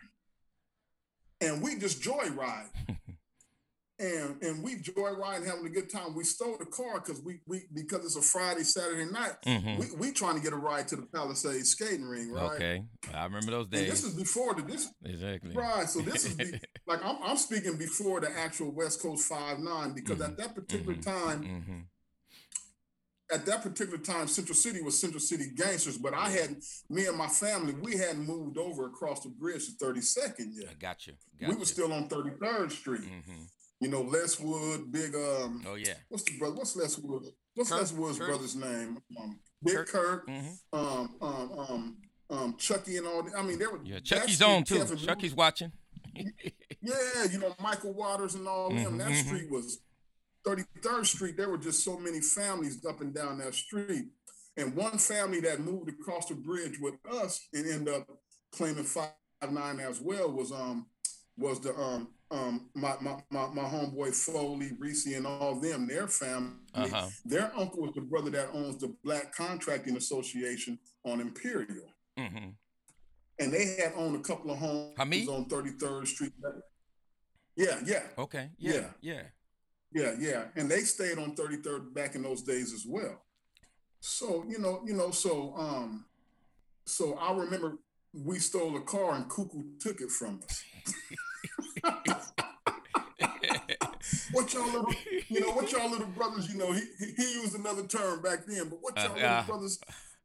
and 1.42 1.62
we 1.62 1.76
just 1.78 2.02
joyride. 2.02 2.68
And, 3.98 4.42
and 4.42 4.64
we 4.64 4.76
joyride 4.76 5.36
and 5.36 5.46
having 5.46 5.64
a 5.64 5.68
good 5.68 5.88
time. 5.88 6.16
We 6.16 6.24
stole 6.24 6.56
the 6.58 6.64
car 6.64 6.98
because 6.98 7.22
we 7.22 7.38
we 7.46 7.66
because 7.72 8.04
it's 8.04 8.16
a 8.16 8.22
Friday 8.22 8.64
Saturday 8.64 9.04
night. 9.04 9.34
Mm-hmm. 9.46 9.78
We 9.78 9.86
we 9.96 10.12
trying 10.12 10.34
to 10.34 10.40
get 10.40 10.52
a 10.52 10.56
ride 10.56 10.88
to 10.88 10.96
the 10.96 11.02
Palisades 11.02 11.68
skating 11.68 12.06
ring, 12.06 12.32
right? 12.32 12.50
Okay, 12.52 12.84
I 13.14 13.24
remember 13.24 13.52
those 13.52 13.66
And 13.66 13.86
this 13.86 14.02
is 14.02 14.14
before 14.14 14.54
the 14.54 14.62
this 14.62 14.90
exactly. 15.04 15.54
Right. 15.54 15.88
So 15.88 16.00
this 16.00 16.24
is 16.24 16.34
be, 16.34 16.58
like 16.88 17.04
I'm, 17.04 17.16
I'm 17.22 17.36
speaking 17.36 17.76
before 17.76 18.20
the 18.20 18.36
actual 18.36 18.72
West 18.72 19.00
Coast 19.00 19.28
Five 19.28 19.60
Nine 19.60 19.92
because 19.92 20.20
at 20.20 20.36
that 20.36 20.56
particular 20.56 20.94
mhm, 20.94 21.04
time, 21.04 21.44
mm-hmm. 21.44 21.80
At 23.32 23.46
that 23.46 23.62
particular 23.62 23.98
time, 23.98 24.28
Central 24.28 24.54
City 24.54 24.82
was 24.82 25.00
Central 25.00 25.20
City 25.20 25.46
gangsters, 25.56 25.98
but 25.98 26.14
I 26.14 26.28
had 26.30 26.56
me 26.90 27.06
and 27.06 27.16
my 27.16 27.28
family, 27.28 27.74
we 27.74 27.96
hadn't 27.96 28.26
moved 28.26 28.58
over 28.58 28.86
across 28.86 29.20
the 29.20 29.30
bridge 29.30 29.66
to 29.66 29.84
32nd 29.84 30.40
I 30.40 30.60
yet. 30.60 30.78
got 30.78 31.06
you. 31.06 31.14
we 31.40 31.46
Got 31.48 31.58
were 31.58 31.64
still 31.64 31.92
on 31.92 32.08
33rd 32.08 32.70
Street. 32.70 33.02
Mm-hmm. 33.02 33.42
You 33.80 33.88
know, 33.88 34.02
Les 34.02 34.38
Wood, 34.38 34.92
big 34.92 35.14
um, 35.14 35.64
Oh 35.66 35.74
yeah. 35.74 35.94
what's 36.08 36.22
the 36.22 36.38
brother? 36.38 36.54
What's 36.54 36.76
Les 36.76 36.98
Wood? 36.98 37.24
What's 37.54 37.70
Kurt- 37.70 37.80
Les 37.80 37.92
Wood's 37.92 38.18
Curtis? 38.18 38.54
brother's 38.54 38.56
name? 38.56 38.98
Um, 39.20 39.40
Big 39.62 39.74
Kirk, 39.74 39.88
Kirk 39.88 40.28
mm-hmm. 40.28 40.78
um, 40.78 41.14
um, 41.20 41.58
um, 41.58 41.96
um, 42.30 42.56
Chucky, 42.58 42.96
and 42.96 43.06
all. 43.06 43.26
I 43.36 43.42
mean, 43.42 43.58
there 43.58 43.70
were 43.70 43.80
yeah. 43.84 43.98
Chucky's 44.00 44.40
on 44.40 44.64
too. 44.64 44.76
Kevin 44.78 44.98
Chucky's 44.98 45.34
watching. 45.34 45.72
yeah, 46.14 47.24
you 47.30 47.38
know 47.38 47.54
Michael 47.60 47.92
Waters 47.92 48.34
and 48.34 48.46
all 48.46 48.70
mm-hmm, 48.70 48.84
them. 48.84 48.98
That 48.98 49.08
mm-hmm. 49.08 49.26
street 49.26 49.50
was 49.50 49.80
33rd 50.46 51.06
Street. 51.06 51.36
There 51.36 51.48
were 51.48 51.58
just 51.58 51.84
so 51.84 51.98
many 51.98 52.20
families 52.20 52.84
up 52.84 53.00
and 53.00 53.14
down 53.14 53.38
that 53.38 53.54
street, 53.54 54.06
and 54.56 54.74
one 54.74 54.98
family 54.98 55.40
that 55.40 55.60
moved 55.60 55.88
across 55.88 56.26
the 56.26 56.34
bridge 56.34 56.78
with 56.80 56.94
us 57.10 57.40
and 57.52 57.68
ended 57.68 57.94
up 57.94 58.06
claiming 58.52 58.84
five 58.84 59.10
nine 59.50 59.80
as 59.80 60.00
well 60.00 60.30
was 60.30 60.52
um 60.52 60.86
was 61.36 61.60
the 61.60 61.74
um 61.74 62.08
um 62.30 62.68
my 62.74 62.94
my 63.00 63.16
my, 63.30 63.46
my 63.48 63.62
homeboy 63.62 64.14
Foley, 64.14 64.72
Reese, 64.78 65.06
and 65.06 65.26
all 65.26 65.58
them, 65.58 65.86
their 65.86 66.06
family. 66.08 66.52
Uh-huh. 66.74 67.08
Their 67.24 67.52
uncle 67.56 67.82
was 67.82 67.94
the 67.94 68.02
brother 68.02 68.30
that 68.30 68.50
owns 68.52 68.78
the 68.78 68.94
Black 69.04 69.34
Contracting 69.34 69.96
Association 69.96 70.78
on 71.04 71.20
Imperial. 71.20 71.86
Mm-hmm. 72.18 72.50
And 73.38 73.52
they 73.52 73.76
had 73.80 73.92
owned 73.96 74.16
a 74.16 74.20
couple 74.20 74.50
of 74.50 74.58
homes 74.58 74.94
Hamid? 74.96 75.28
on 75.28 75.46
33rd 75.46 76.06
Street. 76.06 76.32
Yeah, 77.56 77.80
yeah. 77.84 78.02
Okay. 78.18 78.50
Yeah, 78.58 78.72
yeah. 78.72 78.86
Yeah. 79.00 79.22
Yeah, 79.94 80.14
yeah. 80.18 80.44
And 80.56 80.70
they 80.70 80.80
stayed 80.80 81.18
on 81.18 81.34
33rd 81.34 81.94
back 81.94 82.14
in 82.14 82.22
those 82.22 82.42
days 82.42 82.72
as 82.72 82.84
well. 82.86 83.22
So, 84.00 84.44
you 84.48 84.58
know, 84.58 84.82
you 84.84 84.94
know, 84.94 85.10
so 85.10 85.54
um 85.56 86.04
so 86.84 87.14
I 87.14 87.32
remember 87.32 87.78
we 88.12 88.38
stole 88.38 88.76
a 88.76 88.80
car 88.80 89.14
and 89.14 89.28
Cuckoo 89.28 89.62
took 89.78 90.00
it 90.00 90.10
from 90.10 90.40
us. 90.44 90.64
what 94.32 94.52
y'all 94.52 94.66
little, 94.66 94.92
you 95.28 95.40
know, 95.40 95.52
what 95.52 95.70
y'all 95.72 95.90
little 95.90 96.06
brothers, 96.08 96.52
you 96.52 96.58
know, 96.58 96.72
he 96.72 96.82
he 96.98 97.32
used 97.34 97.54
another 97.54 97.86
term 97.86 98.20
back 98.22 98.46
then, 98.46 98.68
but 98.68 98.78
what 98.80 98.96
y'all 98.96 99.12
uh, 99.12 99.14
little 99.14 99.42
brothers 99.44 99.78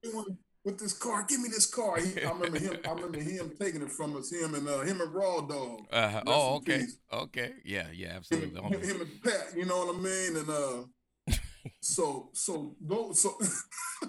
doing 0.04 0.38
with 0.68 0.80
this 0.80 0.92
car? 0.92 1.26
Give 1.28 1.40
me 1.40 1.48
this 1.48 1.66
car. 1.66 1.98
He, 1.98 2.22
I 2.22 2.30
remember 2.32 2.60
him. 2.60 2.78
I 2.86 2.92
remember 2.92 3.20
him 3.20 3.54
taking 3.58 3.82
it 3.82 3.90
from 3.90 4.18
us. 4.18 4.32
Him 4.32 4.54
and 4.54 4.68
uh, 4.68 4.82
him 4.82 5.00
and 5.00 5.14
Raw 5.14 5.40
Dog. 5.40 5.86
Uh, 5.92 6.22
oh, 6.28 6.56
okay, 6.58 6.84
okay, 7.12 7.54
yeah, 7.64 7.88
yeah, 7.94 8.14
absolutely. 8.18 8.62
Him, 8.62 8.82
him, 8.82 9.02
and 9.02 9.24
Pat, 9.24 9.54
you 9.56 9.66
know 9.66 9.86
what 9.86 9.96
I 9.96 10.00
mean? 10.00 10.36
And 10.36 10.50
uh, 10.50 11.34
so 11.80 12.30
so 12.34 12.76
those 12.82 13.22
so 13.22 13.38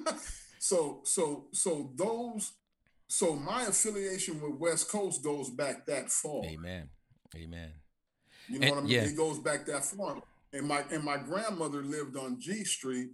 so 0.58 1.00
so 1.04 1.46
so 1.52 1.92
those 1.94 2.52
so 3.06 3.36
my 3.36 3.62
affiliation 3.62 4.40
with 4.40 4.58
West 4.58 4.90
Coast 4.90 5.22
goes 5.22 5.50
back 5.50 5.86
that 5.86 6.10
far. 6.10 6.44
Amen. 6.44 6.88
Amen. 7.36 7.70
You 8.48 8.58
know 8.58 8.66
and, 8.66 8.74
what 8.74 8.78
I 8.78 8.86
mean? 8.86 8.94
Yeah. 8.94 9.02
It 9.02 9.16
goes 9.16 9.38
back 9.38 9.64
that 9.66 9.84
far. 9.84 10.16
And 10.52 10.66
my 10.66 10.82
and 10.90 11.04
my 11.04 11.18
grandmother 11.18 11.82
lived 11.82 12.16
on 12.16 12.40
G 12.40 12.64
Street, 12.64 13.10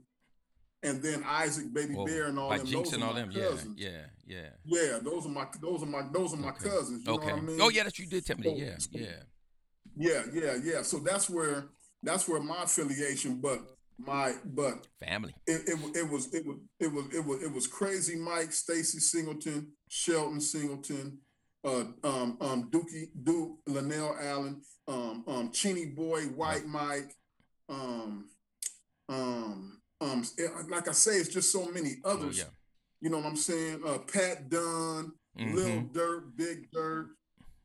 and 0.85 1.03
then 1.03 1.25
Isaac, 1.27 1.73
Baby 1.73 1.95
Whoa. 1.95 2.07
Bear, 2.07 2.27
and 2.27 2.39
all 2.39 2.51
them. 2.51 2.67
Jinx 2.67 2.91
those 2.91 2.95
and 2.95 3.05
all 3.05 3.15
them. 3.15 3.33
Cousins. 3.33 3.75
Yeah, 3.77 3.89
yeah, 4.27 4.37
yeah. 4.65 4.81
Yeah, 4.83 4.99
those 5.03 5.27
are 5.27 5.31
my 5.31 5.47
those 5.61 5.83
are 5.83 5.87
my 5.87 6.03
those 6.13 6.35
are 6.35 6.37
my 6.37 6.51
okay. 6.51 6.69
cousins. 6.69 7.05
You 7.05 7.13
okay. 7.15 7.27
know 7.27 7.35
what 7.35 7.43
I 7.43 7.47
mean? 7.47 7.61
Oh 7.61 7.71
yeah, 7.71 7.85
that 7.85 7.99
you 7.99 8.07
did 8.07 8.25
tell 8.25 8.37
me. 8.37 8.45
So, 8.45 8.55
yeah, 8.57 8.77
yeah. 8.93 9.07
Yeah, 9.97 10.23
yeah, 10.33 10.57
yeah. 10.63 10.83
So 10.83 10.99
that's 10.99 11.31
where 11.31 11.67
that's 12.03 12.29
where 12.29 12.41
my 12.41 12.65
affiliation, 12.65 13.41
but 13.41 13.61
my 13.99 14.35
but 14.45 14.87
family. 15.01 15.35
It, 15.47 15.63
it, 15.69 15.97
it 15.97 16.11
was 16.11 16.33
it 16.35 16.47
was 16.47 16.57
it 16.81 16.93
was 16.93 17.05
it 17.15 17.25
was 17.25 17.43
it 17.43 17.53
was 17.53 17.67
crazy 17.67 18.17
Mike, 18.17 18.53
Stacy 18.53 18.99
Singleton, 18.99 19.73
Shelton 19.89 20.41
Singleton, 20.41 21.19
uh, 21.65 21.85
um, 22.03 22.37
um, 22.41 22.71
Dookie, 22.71 23.09
Duke, 23.23 23.59
Linnell 23.67 24.17
Allen, 24.21 24.61
um, 24.89 25.25
um, 25.27 25.51
Cheney 25.53 25.87
Boy, 25.87 26.23
White 26.25 26.67
Mike, 26.67 27.15
um, 27.69 28.29
um, 29.09 29.81
um, 30.01 30.25
like 30.69 30.89
I 30.89 30.93
say, 30.93 31.13
it's 31.13 31.29
just 31.29 31.53
so 31.53 31.67
many 31.71 31.97
oh, 32.05 32.13
others. 32.13 32.41
Oh, 32.41 32.45
yeah. 32.45 32.51
You 33.01 33.11
know 33.11 33.19
what 33.19 33.27
I'm 33.27 33.37
saying? 33.37 33.83
Uh, 33.87 33.99
Pat 33.99 34.49
Dunn, 34.49 35.13
mm-hmm. 35.39 35.55
Lil 35.55 35.81
Dirt, 35.93 36.37
Big 36.37 36.71
Dirt. 36.73 37.09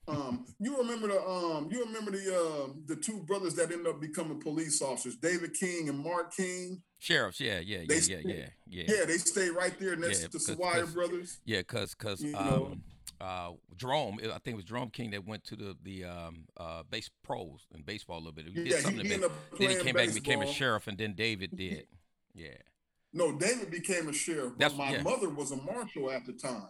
Um, 0.07 0.45
you 0.59 0.75
remember 0.77 1.07
the 1.07 1.21
um, 1.21 1.69
you 1.71 1.85
remember 1.85 2.11
the 2.11 2.35
uh, 2.35 2.73
the 2.87 2.95
two 2.95 3.19
brothers 3.19 3.53
that 3.55 3.71
ended 3.71 3.87
up 3.87 4.01
becoming 4.01 4.41
police 4.41 4.81
officers, 4.81 5.15
David 5.17 5.53
King 5.53 5.87
and 5.87 5.99
Mark 5.99 6.35
King. 6.35 6.81
Sheriffs, 6.97 7.39
yeah, 7.39 7.59
yeah, 7.59 7.83
yeah, 7.87 7.99
yeah, 8.07 8.17
yeah, 8.25 8.45
yeah. 8.67 8.83
Yeah, 8.87 9.05
they 9.05 9.17
stayed 9.17 9.51
right 9.51 9.77
there 9.79 9.95
next 9.95 10.21
yeah, 10.21 10.27
to 10.27 10.31
the 10.33 10.39
Swire 10.39 10.87
brothers. 10.87 11.37
Yeah, 11.45 11.61
cause 11.61 11.93
cause 11.93 12.25
um, 12.35 12.81
uh, 13.21 13.51
Jerome, 13.77 14.19
I 14.23 14.39
think 14.39 14.47
it 14.47 14.55
was 14.55 14.65
Jerome 14.65 14.89
King 14.89 15.11
that 15.11 15.25
went 15.25 15.43
to 15.45 15.55
the 15.55 15.77
the 15.83 16.05
um, 16.05 16.45
uh, 16.57 16.83
base 16.89 17.09
pros 17.23 17.67
in 17.73 17.83
baseball 17.83 18.17
a 18.17 18.19
little 18.19 18.31
bit. 18.33 18.47
He 18.47 18.53
did 18.53 18.67
yeah, 18.67 18.79
something 18.79 19.05
he, 19.05 19.13
he 19.13 19.17
then 19.17 19.29
he 19.57 19.67
came 19.67 19.67
baseball. 19.67 19.93
back 19.93 20.05
and 20.05 20.15
became 20.15 20.41
a 20.41 20.47
sheriff, 20.47 20.87
and 20.87 20.97
then 20.97 21.13
David 21.13 21.55
did. 21.55 21.85
Yeah. 22.39 22.57
No, 23.11 23.37
David 23.37 23.71
became 23.71 24.07
a 24.07 24.13
sheriff, 24.13 24.53
but 24.57 24.59
That's, 24.59 24.75
my 24.75 24.91
yeah. 24.91 25.01
mother 25.01 25.29
was 25.29 25.51
a 25.51 25.57
marshal 25.57 26.11
at 26.11 26.25
the 26.25 26.33
time. 26.33 26.69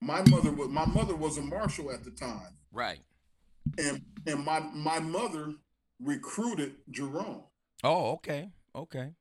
My 0.00 0.22
mother 0.28 0.50
was 0.50 0.68
my 0.68 0.86
mother 0.86 1.14
was 1.14 1.38
a 1.38 1.42
marshal 1.42 1.92
at 1.92 2.02
the 2.04 2.10
time. 2.10 2.56
Right. 2.72 3.00
And 3.78 4.02
and 4.26 4.44
my 4.44 4.60
my 4.60 5.00
mother 5.00 5.54
recruited 6.00 6.74
Jerome. 6.90 7.44
Oh, 7.84 8.12
okay. 8.12 8.50
Okay. 8.74 9.12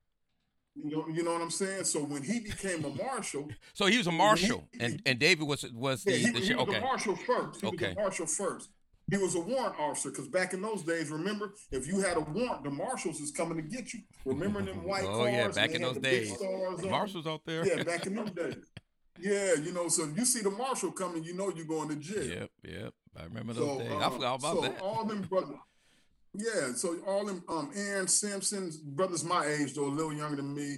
You 0.76 0.90
know, 0.90 1.08
you 1.10 1.24
know 1.24 1.34
what 1.34 1.42
I'm 1.42 1.52
saying. 1.52 1.84
So 1.84 2.04
when 2.04 2.24
he 2.24 2.40
became 2.40 2.86
a 2.86 2.90
marshal, 2.90 3.50
so 3.74 3.88
he 3.88 3.98
was 3.98 4.08
a 4.08 4.12
marshal, 4.12 4.68
he, 4.72 4.80
and 4.80 5.02
and 5.06 5.20
David 5.20 5.48
was 5.48 5.66
was 5.74 6.04
the, 6.04 6.12
yeah, 6.12 6.18
he, 6.18 6.32
the, 6.32 6.40
he 6.40 6.54
was 6.56 6.68
okay. 6.68 6.78
a 6.78 6.82
marshal 6.82 7.16
first. 7.16 7.62
He 7.62 7.68
okay. 7.68 7.88
was 7.90 7.98
a 7.98 8.00
marshal 8.00 8.26
first. 8.26 8.70
He 9.12 9.18
was 9.18 9.36
a 9.36 9.42
warrant 9.42 9.76
officer 9.78 10.10
because 10.10 10.30
back 10.30 10.54
in 10.54 10.62
those 10.62 10.84
days, 10.84 11.10
remember, 11.10 11.54
if 11.70 11.86
you 11.86 12.00
had 12.00 12.16
a 12.16 12.22
warrant, 12.22 12.64
the 12.64 12.70
marshals 12.70 13.20
is 13.20 13.30
coming 13.30 13.58
to 13.58 13.62
get 13.62 13.94
you. 13.94 14.00
Remember 14.24 14.62
them 14.62 14.84
white 14.86 15.04
oh, 15.04 15.18
cars? 15.18 15.20
Oh 15.20 15.26
yeah, 15.26 15.48
back 15.50 15.72
in 15.72 15.82
those 15.82 15.98
days, 15.98 16.34
marshals 16.90 17.28
out 17.28 17.42
there. 17.46 17.68
Yeah, 17.68 17.84
back 17.84 18.06
in 18.06 18.16
those 18.16 18.32
days. 18.32 18.56
Yeah, 19.20 19.56
you 19.56 19.74
know, 19.74 19.90
so 19.90 20.06
if 20.10 20.18
you 20.18 20.24
see 20.24 20.42
the 20.42 20.50
marshal 20.50 20.94
coming, 20.94 21.26
you 21.26 21.36
know 21.36 21.52
you're 21.54 21.66
going 21.66 21.90
to 21.90 21.98
jail. 21.98 22.24
Yep, 22.24 22.50
yep. 22.64 22.94
I 23.20 23.24
remember 23.26 23.52
those 23.52 23.68
so, 23.68 23.80
days. 23.80 23.92
I 23.92 24.10
forgot 24.10 24.40
about 24.40 24.56
so 24.56 24.62
that. 24.62 24.82
all 24.82 25.04
them 25.04 25.22
brothers, 25.24 25.58
yeah. 26.34 26.72
So 26.74 26.96
all 27.06 27.26
them, 27.26 27.44
um, 27.50 27.70
Aaron 27.76 28.08
Simpson's 28.08 28.78
brothers, 28.78 29.26
my 29.26 29.46
age 29.46 29.74
though, 29.74 29.88
a 29.88 29.90
little 29.90 30.14
younger 30.14 30.38
than 30.38 30.56
me. 30.56 30.78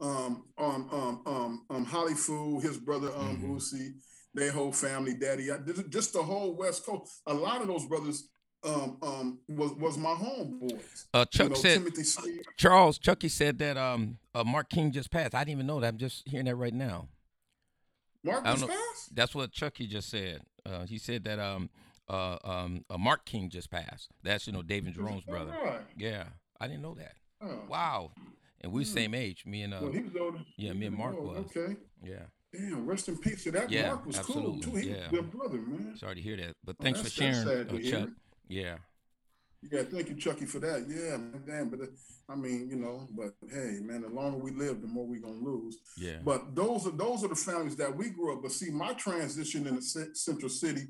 Um, 0.00 0.44
um, 0.58 0.88
um, 0.92 1.22
um, 1.26 1.66
um 1.70 1.84
Holly 1.84 2.14
Fu, 2.14 2.58
his 2.58 2.76
brother, 2.76 3.08
um, 3.16 3.36
mm-hmm. 3.36 3.52
Boosie, 3.54 3.94
their 4.38 4.52
whole 4.52 4.72
family, 4.72 5.14
daddy, 5.14 5.48
just 5.88 6.12
the 6.12 6.22
whole 6.22 6.54
West 6.54 6.84
Coast. 6.86 7.22
A 7.26 7.34
lot 7.34 7.60
of 7.60 7.68
those 7.68 7.86
brothers 7.86 8.28
um, 8.64 8.98
um, 9.02 9.38
was 9.48 9.72
was 9.72 9.96
my 9.96 10.14
homeboys. 10.14 11.06
Uh, 11.14 11.24
Chuck 11.26 11.44
you 11.44 11.48
know, 11.50 11.54
said 11.54 12.36
Charles 12.56 12.98
Chucky 12.98 13.28
said 13.28 13.58
that 13.58 13.76
um, 13.76 14.18
uh, 14.34 14.44
Mark 14.44 14.68
King 14.68 14.92
just 14.92 15.10
passed. 15.10 15.34
I 15.34 15.40
didn't 15.40 15.52
even 15.52 15.66
know 15.66 15.80
that. 15.80 15.88
I'm 15.88 15.98
just 15.98 16.26
hearing 16.26 16.46
that 16.46 16.56
right 16.56 16.74
now. 16.74 17.08
Mark 18.24 18.44
just 18.44 18.66
passed. 18.66 19.14
That's 19.14 19.34
what 19.34 19.52
Chucky 19.52 19.86
just 19.86 20.10
said. 20.10 20.42
Uh, 20.66 20.86
he 20.86 20.98
said 20.98 21.24
that 21.24 21.38
um, 21.38 21.70
uh, 22.08 22.36
um, 22.44 22.84
uh, 22.90 22.98
Mark 22.98 23.24
King 23.24 23.48
just 23.48 23.70
passed. 23.70 24.10
That's 24.22 24.46
you 24.46 24.52
know 24.52 24.62
David 24.62 24.94
Jerome's 24.94 25.24
brother. 25.24 25.52
Right. 25.64 25.80
Yeah, 25.96 26.24
I 26.60 26.66
didn't 26.66 26.82
know 26.82 26.94
that. 26.94 27.12
Oh. 27.40 27.60
Wow. 27.68 28.10
And 28.60 28.72
we 28.72 28.82
the 28.82 28.90
hmm. 28.90 28.94
same 28.94 29.14
age. 29.14 29.46
Me 29.46 29.62
and 29.62 29.72
uh, 29.72 29.78
well, 29.82 29.92
he 29.92 30.00
was 30.00 30.16
older. 30.20 30.38
Yeah, 30.56 30.72
me 30.72 30.86
and 30.86 30.96
Mark 30.96 31.14
oh, 31.16 31.22
was. 31.22 31.38
Okay. 31.56 31.76
Yeah. 32.02 32.24
Damn, 32.52 32.86
rest 32.86 33.08
in 33.08 33.18
peace 33.18 33.44
to 33.44 33.50
that. 33.52 33.70
Yeah, 33.70 33.88
Mark 33.88 34.06
was 34.06 34.18
absolutely. 34.18 34.60
cool 34.62 34.72
too. 34.72 34.78
He 34.78 34.88
yeah. 34.88 34.96
was 34.96 35.20
good 35.20 35.30
brother, 35.30 35.58
man. 35.58 35.96
Sorry 35.96 36.14
to 36.14 36.20
hear 36.20 36.36
that, 36.36 36.56
but 36.64 36.76
oh, 36.80 36.82
thanks 36.82 37.02
for 37.02 37.10
sharing, 37.10 37.46
uh, 37.46 37.64
Chuck. 37.80 38.08
Yeah. 38.48 38.76
Yeah, 39.70 39.82
thank 39.82 40.08
you, 40.08 40.14
Chucky, 40.14 40.46
for 40.46 40.60
that. 40.60 40.86
Yeah, 40.88 41.16
man, 41.16 41.42
damn, 41.46 41.68
but 41.68 41.80
uh, 41.80 41.86
I 42.28 42.36
mean, 42.36 42.68
you 42.70 42.76
know, 42.76 43.08
but 43.10 43.34
hey, 43.50 43.80
man, 43.82 44.02
the 44.02 44.08
longer 44.08 44.38
we 44.38 44.52
live, 44.52 44.80
the 44.80 44.86
more 44.86 45.06
we're 45.06 45.20
gonna 45.20 45.34
lose. 45.34 45.78
Yeah. 45.96 46.18
But 46.24 46.54
those 46.54 46.86
are 46.86 46.92
those 46.92 47.24
are 47.24 47.28
the 47.28 47.34
families 47.34 47.76
that 47.76 47.94
we 47.94 48.10
grew 48.10 48.34
up. 48.34 48.42
But 48.42 48.52
see, 48.52 48.70
my 48.70 48.92
transition 48.94 49.66
in 49.66 49.76
the 49.76 50.10
Central 50.14 50.48
City 50.48 50.82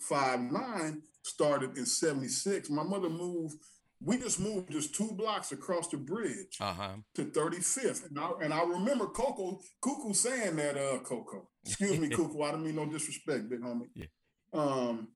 five 0.00 0.40
nine 0.40 1.02
started 1.22 1.78
in 1.78 1.86
'76. 1.86 2.68
My 2.68 2.82
mother 2.82 3.08
moved. 3.08 3.56
We 4.00 4.18
just 4.18 4.38
moved 4.40 4.70
just 4.70 4.94
two 4.94 5.10
blocks 5.12 5.52
across 5.52 5.88
the 5.88 5.96
bridge 5.96 6.58
uh-huh. 6.60 6.96
to 7.14 7.24
35th, 7.24 8.08
and 8.08 8.18
I, 8.18 8.30
and 8.42 8.52
I 8.52 8.62
remember 8.62 9.06
Coco 9.06 9.60
Cuckoo 9.82 10.12
saying 10.12 10.56
that. 10.56 10.76
Uh, 10.76 10.98
Coco, 10.98 11.48
excuse 11.64 11.98
me, 11.98 12.08
Cuckoo. 12.10 12.42
I 12.42 12.50
don't 12.50 12.64
mean 12.64 12.76
no 12.76 12.86
disrespect, 12.86 13.48
big 13.48 13.62
homie. 13.62 13.88
Yeah. 13.94 14.06
Um, 14.52 15.08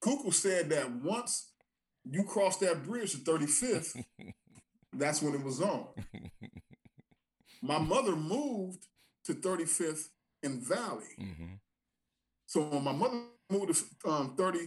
Cuckoo 0.00 0.30
said 0.30 0.70
that 0.70 0.90
once 0.90 1.52
you 2.04 2.24
cross 2.24 2.58
that 2.58 2.84
bridge 2.84 3.12
to 3.12 3.18
35th, 3.18 4.02
that's 4.92 5.22
when 5.22 5.34
it 5.34 5.42
was 5.42 5.60
on. 5.60 5.86
My 7.62 7.78
mother 7.78 8.16
moved 8.16 8.86
to 9.24 9.34
35th 9.34 10.06
in 10.42 10.60
Valley. 10.60 11.04
Mm-hmm. 11.20 11.54
So 12.46 12.62
when 12.62 12.82
my 12.82 12.92
mother 12.92 13.22
moved 13.50 13.72
to 13.72 14.10
um, 14.10 14.34
30, 14.36 14.58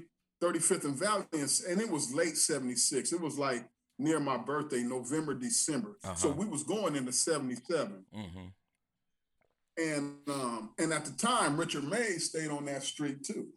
35th 0.41 0.85
and 0.85 0.95
Valley, 0.95 1.25
and 1.31 1.81
it 1.81 1.89
was 1.89 2.13
late 2.13 2.37
76. 2.37 3.11
It 3.11 3.21
was 3.21 3.37
like 3.37 3.67
near 3.97 4.19
my 4.19 4.37
birthday, 4.37 4.83
November, 4.83 5.33
December. 5.33 5.97
Uh-huh. 6.03 6.15
So 6.15 6.31
we 6.31 6.45
was 6.45 6.63
going 6.63 6.95
into 6.95 7.11
77. 7.11 8.05
Mm-hmm. 8.15 8.45
And 9.77 10.15
um, 10.29 10.73
and 10.79 10.93
at 10.93 11.05
the 11.05 11.11
time, 11.11 11.57
Richard 11.57 11.83
Mays 11.83 12.29
stayed 12.29 12.49
on 12.49 12.65
that 12.65 12.83
street 12.83 13.23
too. 13.23 13.47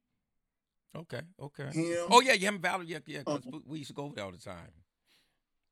Okay, 0.97 1.21
okay. 1.41 1.71
Him. 1.71 2.07
Oh 2.11 2.21
yeah, 2.21 2.35
him 2.35 2.55
and 2.55 2.63
Valerie. 2.63 2.87
Yeah, 2.87 2.99
yeah. 3.07 3.23
Um, 3.27 3.41
we 3.65 3.79
used 3.79 3.91
to 3.91 3.95
go 3.95 4.05
over 4.05 4.17
there 4.17 4.25
all 4.25 4.33
the 4.33 4.39
time. 4.39 4.73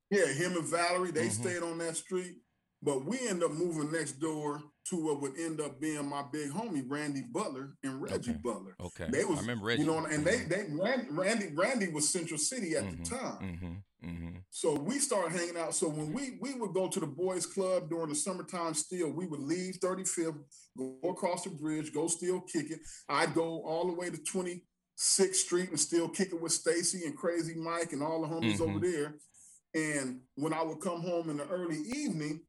Yeah, 0.09 0.27
him 0.27 0.57
and 0.57 0.65
Valerie. 0.65 1.11
They 1.11 1.27
mm-hmm. 1.27 1.43
stayed 1.43 1.63
on 1.63 1.79
that 1.79 1.97
street. 1.97 2.37
But 2.81 3.05
we 3.05 3.19
end 3.27 3.43
up 3.43 3.51
moving 3.51 3.91
next 3.91 4.21
door 4.21 4.63
to 4.91 4.97
what 4.97 5.21
would 5.21 5.39
end 5.39 5.61
up 5.61 5.81
being 5.81 6.09
my 6.09 6.23
big 6.33 6.51
homie 6.51 6.85
Randy 6.87 7.23
Butler 7.33 7.77
and 7.83 8.01
Reggie 8.01 8.31
Okay. 8.31 8.41
Butler. 8.43 8.77
Okay. 8.81 9.07
They 9.11 9.25
was, 9.25 9.39
I 9.39 9.41
remember 9.43 9.67
Reggie. 9.67 9.83
you 9.83 9.87
know, 9.89 10.05
and 10.05 10.25
they 10.25 10.45
they 10.45 10.67
Randy 11.11 11.49
Randy, 11.55 11.89
was 11.89 12.09
Central 12.09 12.39
City 12.39 12.77
at 12.77 12.85
Mhm, 12.85 13.05
the 13.05 13.11
time. 13.11 13.39
Mm-hmm. 13.43 14.09
Mm-hmm. 14.09 14.37
So 14.51 14.75
we 14.75 14.99
started 14.99 15.37
hanging 15.37 15.57
out. 15.57 15.75
So 15.75 15.89
when 15.89 16.13
we 16.13 16.39
we 16.41 16.55
would 16.55 16.73
go 16.75 16.89
to 16.89 17.01
the 17.01 17.07
boys 17.07 17.47
club 17.47 17.89
during 17.91 18.09
the 18.11 18.15
summertime 18.15 18.75
still, 18.75 19.11
we 19.11 19.27
would 19.27 19.41
leave 19.41 19.77
35th, 19.81 20.39
go 20.77 20.99
across 21.11 21.43
the 21.45 21.51
bridge, 21.51 21.93
go 21.93 22.07
still 22.07 22.41
kick 22.43 22.71
it. 22.71 22.81
I'd 23.09 23.35
go 23.35 23.63
all 23.65 23.87
the 23.87 23.95
way 23.95 24.11
to 24.11 24.19
26th 24.19 25.35
Street 25.35 25.71
and 25.71 25.81
still 25.81 26.09
kick 26.09 26.29
it 26.33 26.41
with 26.41 26.53
Stacy 26.53 27.05
and 27.07 27.17
Crazy 27.17 27.55
Mike 27.57 27.93
and 27.93 28.03
all 28.03 28.23
the 28.23 28.29
homies 28.29 28.61
over 28.61 28.79
there. 28.79 29.17
And 29.75 30.21
when 30.37 30.53
I 30.53 30.63
would 30.63 30.81
come 30.81 31.01
home 31.03 31.29
in 31.29 31.39
the 31.39 31.49
early 31.49 31.79
evening, 31.95 32.41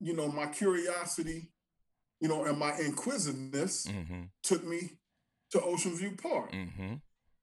you 0.00 0.12
know, 0.14 0.28
my 0.30 0.46
curiosity, 0.46 1.50
you 2.20 2.28
know, 2.28 2.44
and 2.44 2.58
my 2.58 2.76
inquisitiveness 2.78 3.86
Mm-hmm. 3.86 4.22
took 4.42 4.64
me 4.64 4.90
to 5.50 5.60
Ocean 5.62 5.96
View 5.96 6.16
Park. 6.20 6.52
Mm-hmm. 6.52 6.94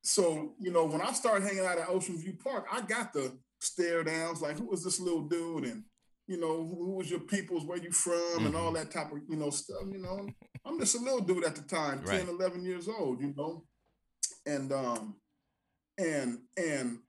So, 0.04 0.54
you 0.60 0.72
know, 0.72 0.86
when 0.86 1.02
I 1.02 1.12
started 1.14 1.44
hanging 1.48 1.66
out 1.66 1.78
at 1.78 1.90
Ocean 1.90 2.18
View 2.18 2.34
Park, 2.44 2.66
I 2.72 2.82
got 2.82 3.14
the 3.14 3.38
stare 3.60 4.04
downs 4.04 4.42
like, 4.42 4.58
who 4.58 4.66
was 4.66 4.84
this 4.84 5.00
little 5.00 5.22
dude? 5.22 5.66
And, 5.66 5.84
you 6.28 6.40
know, 6.40 6.66
who, 6.68 6.96
was 6.96 7.10
your 7.10 7.20
peoples, 7.20 7.66
where 7.66 7.78
you 7.78 7.92
from, 7.92 8.46
and 8.46 8.56
all 8.56 8.72
that 8.72 8.90
type 8.92 9.12
of, 9.12 9.20
you 9.30 9.36
know, 9.36 9.50
stuff. 9.50 9.84
You 9.92 10.00
know, 10.00 10.28
I'm 10.66 10.80
just 10.80 10.96
a 10.96 11.00
little 11.00 11.22
dude 11.22 11.44
at 11.46 11.56
the 11.56 11.62
time, 11.62 12.02
Right. 12.06 12.26
10, 12.26 12.30
11 12.30 12.64
years 12.66 12.88
old, 12.88 13.22
you 13.22 13.34
know. 13.38 13.64
And 14.46 14.72
um 14.74 15.16
and 15.98 16.40
and 16.58 17.00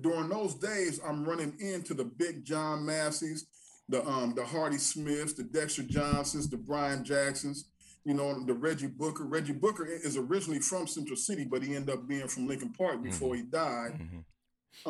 during 0.00 0.28
those 0.28 0.54
days, 0.54 1.00
I'm 1.06 1.24
running 1.24 1.54
into 1.60 1.92
the 1.94 2.04
big 2.04 2.44
John 2.44 2.86
Masseys, 2.86 3.46
the 3.92 4.04
um 4.08 4.34
the 4.34 4.44
Hardy 4.44 4.78
Smiths, 4.78 5.34
the 5.34 5.44
Dexter 5.44 5.82
Johnsons, 5.84 6.48
the 6.50 6.56
Brian 6.56 7.04
Jacksons, 7.04 7.68
you 8.04 8.14
know, 8.14 8.44
the 8.44 8.54
Reggie 8.54 8.88
Booker. 8.88 9.24
Reggie 9.24 9.52
Booker 9.52 9.86
is 9.86 10.16
originally 10.16 10.60
from 10.60 10.86
Central 10.86 11.16
City, 11.16 11.44
but 11.44 11.62
he 11.62 11.76
ended 11.76 11.94
up 11.94 12.08
being 12.08 12.26
from 12.26 12.48
Lincoln 12.48 12.72
Park 12.72 13.02
before 13.02 13.36
he 13.36 13.42
died. 13.42 13.92
Mm-hmm. 14.00 14.18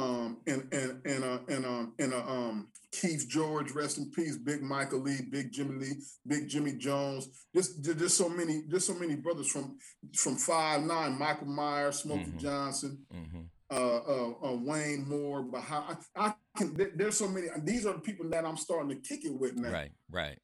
Um, 0.01 0.39
and 0.47 0.69
and 0.73 1.01
and 1.05 1.25
uh, 1.25 1.39
and 1.49 1.67
um 1.67 1.93
and 1.99 2.15
uh, 2.15 2.25
um 2.27 2.69
Keith 2.93 3.27
George, 3.29 3.73
rest 3.73 3.99
in 3.99 4.11
peace. 4.13 4.37
Big 4.37 4.63
Michael 4.63 5.01
Lee, 5.01 5.19
Big 5.31 5.51
Jimmy 5.53 5.75
Lee, 5.85 5.95
Big 6.27 6.49
Jimmy 6.49 6.73
Jones. 6.79 7.29
Just 7.55 7.83
just 7.85 8.17
so 8.17 8.29
many, 8.29 8.63
just 8.71 8.87
so 8.87 8.95
many 8.95 9.17
brothers 9.17 9.49
from 9.51 9.77
from 10.17 10.37
five 10.37 10.83
nine. 10.85 11.19
Michael 11.19 11.49
Myers, 11.49 11.97
Smokey 12.03 12.31
Mhm. 12.31 12.39
Johnson, 12.39 13.05
Mm-hmm. 13.13 13.41
Uh, 13.73 13.97
uh, 13.97 14.33
uh, 14.45 14.57
Wayne 14.57 15.09
Moore. 15.09 15.43
But 15.43 15.63
I, 15.71 15.97
I 16.17 16.35
can. 16.57 16.75
there- 16.75 16.93
There's 16.95 17.17
so 17.17 17.29
many. 17.29 17.49
These 17.65 17.87
are 17.87 17.95
the 17.95 18.01
people 18.01 18.29
that 18.31 18.45
I'm 18.45 18.57
starting 18.57 18.89
to 18.91 18.97
kick 18.97 19.25
it 19.25 19.33
with 19.39 19.57
now. 19.57 19.71
Right. 19.73 19.93
Right. 20.11 20.39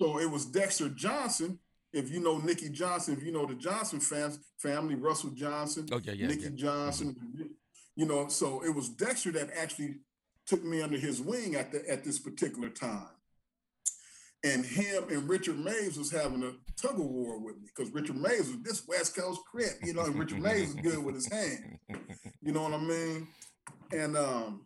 So 0.00 0.18
it 0.18 0.30
was 0.30 0.46
Dexter 0.46 0.88
Johnson. 0.88 1.58
If 1.92 2.10
you 2.10 2.20
know 2.20 2.38
Nikki 2.38 2.68
Johnson, 2.70 3.16
if 3.18 3.24
you 3.24 3.32
know 3.32 3.46
the 3.46 3.54
Johnson 3.56 3.98
fans, 4.00 4.38
family, 4.58 4.94
Russell 4.94 5.30
Johnson, 5.30 5.88
Oh 5.92 6.00
yeah. 6.02 6.12
Yeah. 6.12 6.26
Nikki 6.28 6.42
yeah. 6.44 6.50
Johnson. 6.54 7.16
You 7.96 8.06
know, 8.06 8.28
so 8.28 8.64
it 8.64 8.70
was 8.74 8.88
Dexter 8.88 9.32
that 9.32 9.50
actually 9.56 9.96
took 10.46 10.64
me 10.64 10.80
under 10.82 10.96
his 10.98 11.20
wing 11.20 11.56
at 11.56 11.72
the 11.72 11.82
at 11.90 12.04
this 12.04 12.18
particular 12.18 12.68
time. 12.70 13.08
And 14.42 14.64
him 14.64 15.04
and 15.10 15.28
Richard 15.28 15.58
Mays 15.58 15.98
was 15.98 16.10
having 16.10 16.42
a 16.42 16.52
tug 16.80 16.98
of 16.98 17.04
war 17.04 17.38
with 17.38 17.56
me 17.56 17.68
because 17.74 17.92
Richard 17.92 18.16
Mays 18.16 18.48
was 18.48 18.62
this 18.62 18.88
West 18.88 19.14
Coast 19.14 19.40
crip, 19.50 19.74
you 19.82 19.92
know, 19.92 20.02
and 20.02 20.18
Richard 20.18 20.40
Mays 20.40 20.74
was 20.74 20.82
good 20.82 21.04
with 21.04 21.14
his 21.14 21.30
hand. 21.30 21.78
You 22.42 22.52
know 22.52 22.62
what 22.62 22.72
I 22.72 22.78
mean? 22.78 23.28
And 23.92 24.16
um 24.16 24.64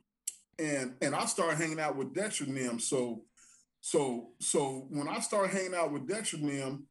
and 0.61 0.95
and 1.03 1.13
I 1.13 1.25
started 1.27 1.57
hanging 1.57 1.81
out 1.81 1.97
with 1.97 2.15
Dexter 2.15 2.45
and 2.45 2.57
them. 2.57 2.79
So 2.79 3.23
so 3.81 4.29
so 4.41 4.87
when 4.91 5.09
I 5.09 5.19
started 5.19 5.51
hanging 5.53 5.75
out 5.75 5.91
with 5.93 6.07
Dexter 6.09 6.37
and 6.37 6.49
them, 6.49 6.87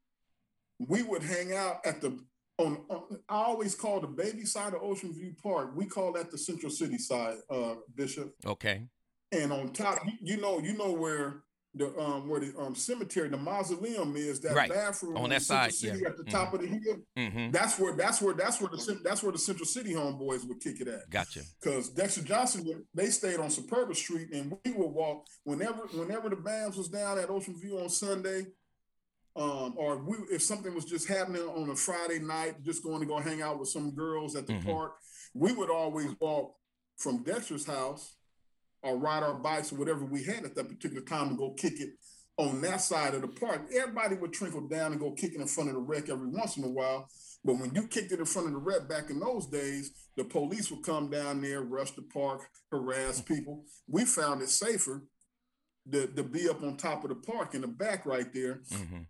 we 0.80 1.02
would 1.04 1.24
hang 1.24 1.54
out 1.54 1.78
at 1.86 2.02
the 2.02 2.20
on, 2.58 2.84
on 2.90 3.04
I 3.30 3.44
always 3.44 3.76
call 3.76 4.00
the 4.00 4.08
baby 4.08 4.46
side 4.46 4.74
of 4.74 4.84
Ocean 4.84 5.14
View 5.14 5.34
Park. 5.42 5.72
We 5.76 5.86
call 5.86 6.14
that 6.14 6.32
the 6.32 6.38
Central 6.38 6.72
City 6.72 6.98
side, 6.98 7.38
uh, 7.50 7.76
Bishop. 7.96 8.34
okay. 8.46 8.88
And 9.32 9.52
on 9.52 9.74
top, 9.74 10.00
you, 10.06 10.36
you 10.36 10.42
know, 10.42 10.60
you 10.60 10.78
know 10.78 10.92
where 10.92 11.44
the 11.76 11.88
um 12.00 12.28
where 12.30 12.40
the 12.40 12.54
um 12.60 12.76
cemetery, 12.76 13.30
the 13.30 13.38
mausoleum 13.38 14.16
is, 14.16 14.40
that 14.42 14.54
Right. 14.56 14.70
bathroom 14.70 15.18
On 15.18 15.30
that 15.32 15.42
side, 15.42 15.74
City 15.74 16.00
yeah. 16.02 16.10
at 16.10 16.18
the 16.18 16.24
top 16.26 16.54
of 16.54 16.62
the 16.62 16.68
hill. 16.68 16.98
Mm-hmm. 17.18 17.52
That's 17.52 17.80
where 17.80 17.96
that's 17.96 18.22
where 18.22 18.34
that's 18.36 18.62
where 18.62 18.70
the 18.70 19.00
that's 19.04 19.24
where 19.24 19.32
the 19.32 19.40
Central 19.40 19.66
City 19.66 19.94
homeboys 19.94 20.48
would 20.48 20.60
kick 20.60 20.82
it 20.82 20.88
at. 20.88 21.10
Gotcha. 21.10 21.42
Because 21.62 21.90
Dexter 21.90 22.22
Johnson, 22.22 22.86
they 22.94 23.08
stayed 23.08 23.40
on 23.40 23.50
Superba 23.50 23.96
Street, 23.96 24.30
and 24.34 24.56
we 24.64 24.72
would 24.72 24.92
walk 24.92 25.26
whenever 25.46 25.88
whenever 25.94 26.30
the 26.30 26.36
bands 26.36 26.78
was 26.78 26.90
down 26.90 27.18
at 27.18 27.30
Ocean 27.32 27.60
View 27.60 27.80
on 27.80 27.90
Sunday, 27.90 28.46
um, 29.36 29.74
or 29.76 29.98
we, 29.98 30.18
if 30.32 30.44
something 30.44 30.76
was 30.76 30.86
just 30.86 31.08
happening 31.08 31.42
on 31.42 31.70
a 31.70 31.76
Friday 31.76 32.20
night, 32.20 32.62
just 32.64 32.84
going 32.84 33.00
to 33.00 33.08
go 33.08 33.18
hang 33.20 33.42
out 33.42 33.60
with 33.60 33.70
some 33.70 33.92
girls 33.96 34.36
at 34.36 34.46
the 34.46 34.54
Mhm. 34.54 34.66
park, 34.66 34.94
we 35.34 35.52
would 35.54 35.72
always 35.72 36.12
walk 36.20 36.54
from 36.98 37.24
Dexter's 37.24 37.66
house 37.66 38.16
or 38.84 38.98
ride 38.98 39.24
our 39.24 39.36
bikes 39.36 39.72
or 39.72 39.78
whatever 39.78 40.06
we 40.06 40.24
had 40.24 40.44
at 40.44 40.56
that 40.56 40.70
particular 40.70 41.02
time 41.02 41.30
and 41.30 41.38
go 41.38 41.52
kick 41.52 41.80
it 41.80 41.90
on 42.38 42.62
that 42.62 42.82
side 42.82 43.14
of 43.14 43.22
the 43.22 43.28
park. 43.28 43.70
Everybody 43.76 44.16
would 44.16 44.34
trickle 44.34 44.68
down 44.68 44.92
and 44.92 45.00
go 45.00 45.12
kick 45.12 45.34
it 45.34 45.42
in 45.42 45.48
front 45.48 45.70
of 45.70 45.76
the 45.76 45.82
rec 45.82 46.10
every 46.10 46.28
once 46.28 46.58
in 46.58 46.64
a 46.64 46.70
while. 46.70 47.08
But 47.46 47.60
when 47.60 47.74
you 47.76 47.88
kicked 47.88 48.12
it 48.12 48.20
in 48.20 48.26
front 48.26 48.48
of 48.48 48.54
the 48.54 48.60
rec 48.60 48.88
back 48.88 49.10
in 49.10 49.20
those 49.20 49.48
days, 49.48 49.92
the 50.16 50.24
police 50.24 50.72
would 50.72 50.84
come 50.84 51.10
down 51.10 51.42
there, 51.42 51.62
rush 51.62 51.92
the 51.92 52.04
park, 52.14 52.42
harass 52.72 53.22
people. 53.22 53.66
We 53.88 54.06
found 54.06 54.42
it 54.42 54.50
safer 54.50 55.04
to, 55.92 56.08
to 56.08 56.24
be 56.24 56.50
up 56.50 56.64
on 56.64 56.78
top 56.78 57.04
of 57.04 57.10
the 57.10 57.16
park 57.16 57.54
in 57.54 57.62
the 57.62 57.68
back 57.68 58.06
right 58.06 58.34
there. 58.34 58.62
Mm-hmm. 58.72 59.02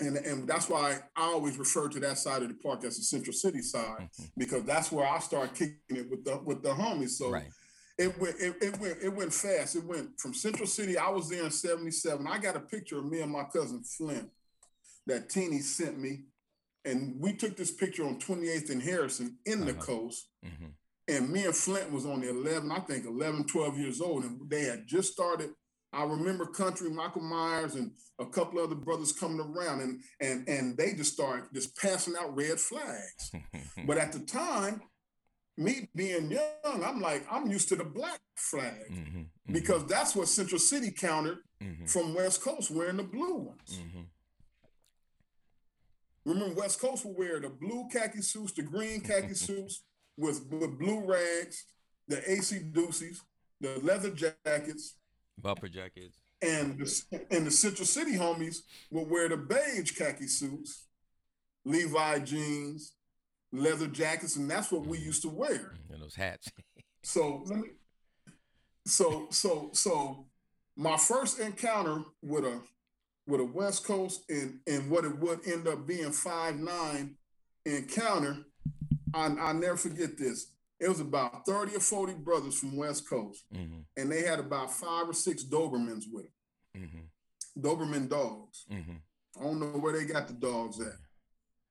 And, 0.00 0.16
and 0.16 0.48
that's 0.48 0.68
why 0.68 0.98
I 1.16 1.22
always 1.22 1.56
refer 1.56 1.88
to 1.88 2.00
that 2.00 2.18
side 2.18 2.42
of 2.42 2.48
the 2.48 2.54
park 2.54 2.84
as 2.84 2.96
the 2.96 3.02
Central 3.02 3.32
City 3.32 3.62
side, 3.62 4.08
because 4.36 4.62
that's 4.62 4.92
where 4.92 5.06
I 5.06 5.18
started 5.18 5.54
kicking 5.54 5.76
it 5.90 6.08
with 6.08 6.24
the 6.24 6.40
with 6.44 6.62
the 6.62 6.68
homies. 6.68 7.10
So 7.10 7.30
Right. 7.30 7.48
It 7.98 8.18
went 8.20 8.36
it, 8.40 8.56
it 8.62 8.78
went 8.80 8.98
it 9.02 9.08
went 9.14 9.32
fast. 9.32 9.76
It 9.76 9.84
went 9.84 10.18
from 10.20 10.34
Central 10.34 10.66
City. 10.66 10.96
I 10.96 11.08
was 11.10 11.28
there 11.28 11.44
in 11.44 11.50
77. 11.50 12.26
I 12.26 12.38
got 12.38 12.56
a 12.56 12.60
picture 12.60 12.98
of 12.98 13.06
me 13.06 13.20
and 13.20 13.32
my 13.32 13.44
cousin 13.44 13.82
Flint 13.82 14.28
that 15.06 15.28
Teeny 15.28 15.60
sent 15.60 15.98
me. 15.98 16.24
And 16.84 17.16
we 17.20 17.32
took 17.34 17.56
this 17.56 17.72
picture 17.72 18.06
on 18.06 18.18
28th 18.18 18.70
and 18.70 18.82
Harrison 18.82 19.38
in 19.44 19.60
the 19.64 19.72
Uh-huh. 19.72 19.82
coast. 19.82 20.28
Mm-hmm. 20.44 20.66
And 21.08 21.30
me 21.30 21.44
and 21.44 21.54
Flint 21.56 21.90
was 21.90 22.06
only 22.06 22.28
11, 22.28 22.70
I 22.70 22.80
think 22.80 23.04
11, 23.06 23.44
12 23.46 23.78
years 23.78 24.00
old. 24.00 24.24
And 24.24 24.48
they 24.48 24.62
had 24.64 24.86
just 24.86 25.12
started. 25.12 25.50
I 25.92 26.04
remember 26.04 26.44
Country, 26.46 26.90
Michael 26.90 27.22
Myers, 27.22 27.74
and 27.74 27.92
a 28.18 28.26
couple 28.26 28.60
other 28.60 28.74
brothers 28.74 29.10
coming 29.12 29.40
around, 29.40 29.80
and 29.80 30.00
and 30.20 30.46
and 30.46 30.76
they 30.76 30.92
just 30.92 31.14
started 31.14 31.46
just 31.54 31.74
passing 31.78 32.14
out 32.20 32.36
red 32.36 32.60
flags. 32.60 33.32
But 33.86 33.96
at 33.96 34.12
the 34.12 34.18
time, 34.20 34.82
me 35.58 35.88
being 35.94 36.30
young, 36.30 36.84
I'm 36.84 37.00
like, 37.00 37.26
I'm 37.30 37.50
used 37.50 37.68
to 37.70 37.76
the 37.76 37.84
black 37.84 38.20
flag 38.36 38.90
mm-hmm. 38.90 39.22
because 39.52 39.84
that's 39.86 40.14
what 40.14 40.28
Central 40.28 40.60
City 40.60 40.90
countered 40.92 41.38
mm-hmm. 41.62 41.86
from 41.86 42.14
West 42.14 42.42
Coast 42.42 42.70
wearing 42.70 42.96
the 42.98 43.02
blue 43.02 43.34
ones. 43.34 43.80
Mm-hmm. 43.80 44.02
Remember, 46.24 46.60
West 46.60 46.80
Coast 46.80 47.04
will 47.04 47.16
wear 47.16 47.40
the 47.40 47.48
blue 47.48 47.88
khaki 47.92 48.22
suits, 48.22 48.52
the 48.52 48.62
green 48.62 49.00
khaki 49.00 49.34
suits 49.34 49.82
with, 50.16 50.46
with 50.50 50.78
blue 50.78 51.04
rags, 51.04 51.64
the 52.06 52.30
AC 52.30 52.60
Deuces, 52.72 53.22
the 53.60 53.80
leather 53.82 54.10
jackets, 54.10 54.94
bumper 55.36 55.68
jackets. 55.68 56.18
and 56.40 56.78
the, 56.78 57.26
and 57.30 57.46
the 57.46 57.50
Central 57.50 57.86
City 57.86 58.12
homies 58.12 58.58
will 58.90 59.06
wear 59.06 59.28
the 59.28 59.36
beige 59.36 59.90
khaki 59.92 60.28
suits, 60.28 60.86
Levi 61.64 62.20
jeans, 62.20 62.92
leather 63.52 63.86
jackets, 63.86 64.36
and 64.36 64.50
that's 64.50 64.70
what 64.70 64.86
we 64.86 64.98
used 64.98 65.22
to 65.22 65.28
wear. 65.28 65.74
and 65.90 66.02
those 66.02 66.14
hats. 66.16 66.50
So 67.04 67.44
let 67.46 67.60
me. 67.60 67.68
So 68.84 69.28
so 69.30 69.70
so, 69.72 70.26
my 70.76 70.96
first 70.96 71.38
encounter 71.38 72.02
with 72.22 72.44
a 72.44 72.60
with 73.26 73.40
a 73.40 73.44
West 73.44 73.84
Coast 73.86 74.24
and 74.28 74.58
and 74.66 74.90
what 74.90 75.04
it 75.04 75.16
would 75.18 75.46
end 75.46 75.68
up 75.68 75.86
being 75.86 76.10
five 76.10 76.56
nine 76.56 77.14
encounter, 77.64 78.38
I 79.14 79.26
I 79.26 79.52
never 79.52 79.76
forget 79.76 80.18
this. 80.18 80.52
It 80.80 80.88
was 80.88 81.00
about 81.00 81.46
thirty 81.46 81.76
or 81.76 81.80
forty 81.80 82.14
brothers 82.14 82.58
from 82.58 82.76
West 82.76 83.08
Coast, 83.08 83.44
mm-hmm. 83.54 83.80
and 83.96 84.10
they 84.10 84.22
had 84.22 84.40
about 84.40 84.72
five 84.72 85.08
or 85.08 85.14
six 85.14 85.44
Dobermans 85.44 86.04
with 86.12 86.24
them, 86.74 86.82
Mm-hmm. 86.82 87.60
Doberman 87.60 88.08
dogs. 88.08 88.66
Mm-hmm. 88.70 88.96
I 89.40 89.44
don't 89.44 89.60
know 89.60 89.78
where 89.78 89.92
they 89.96 90.04
got 90.04 90.26
the 90.26 90.34
dogs 90.34 90.80
at. 90.80 90.96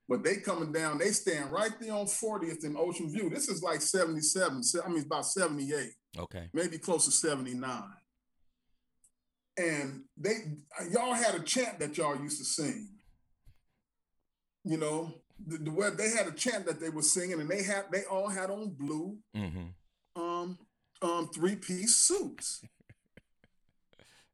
But 0.10 0.24
they 0.24 0.38
coming 0.38 0.72
down, 0.72 0.98
they 1.00 1.12
stand 1.12 1.52
right 1.52 1.72
there 1.82 1.94
on 1.94 2.06
40th 2.06 2.64
in 2.64 2.78
Ocean 2.78 3.12
View. 3.12 3.30
This 3.30 3.50
is 3.50 3.62
like 3.62 3.82
77, 3.82 4.62
I 4.84 4.88
mean, 4.88 4.98
it's 4.98 5.06
about 5.06 5.26
78, 5.26 5.90
Okay. 6.18 6.50
maybe 6.54 6.78
close 6.78 7.06
to 7.06 7.12
79. 7.12 7.84
And 9.58 10.04
they, 10.16 10.36
y'all 10.92 11.14
had 11.14 11.36
a 11.36 11.40
chant 11.42 11.80
that 11.80 11.98
y'all 11.98 12.16
used 12.16 12.38
to 12.40 12.46
sing. 12.46 12.90
You 14.64 14.78
know, 14.78 15.14
the, 15.46 15.58
the 15.58 15.72
way 15.72 15.90
they 15.90 16.10
had 16.12 16.28
a 16.28 16.32
chant 16.32 16.66
that 16.68 16.80
they 16.80 16.90
were 16.90 17.02
singing, 17.02 17.40
and 17.42 17.50
they 17.50 17.64
had, 17.64 17.86
they 17.92 18.04
all 18.04 18.30
had 18.30 18.50
on 18.50 18.70
blue, 18.70 19.18
Mm-hmm. 19.36 20.22
um, 20.22 20.58
um, 21.02 21.28
three 21.34 21.56
piece 21.56 21.96
suits. 21.96 22.62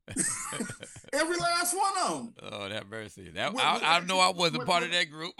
Every 1.13 1.37
last 1.37 1.75
one 1.75 1.93
of 2.05 2.11
them. 2.17 2.33
Oh, 2.41 2.69
that 2.69 2.89
mercy. 2.89 3.29
That 3.33 3.53
I, 3.57 3.79
I 3.83 3.99
know 4.01 4.19
I 4.19 4.31
wasn't 4.31 4.65
part 4.65 4.83
of 4.83 4.91
that 4.91 5.09
group. 5.09 5.33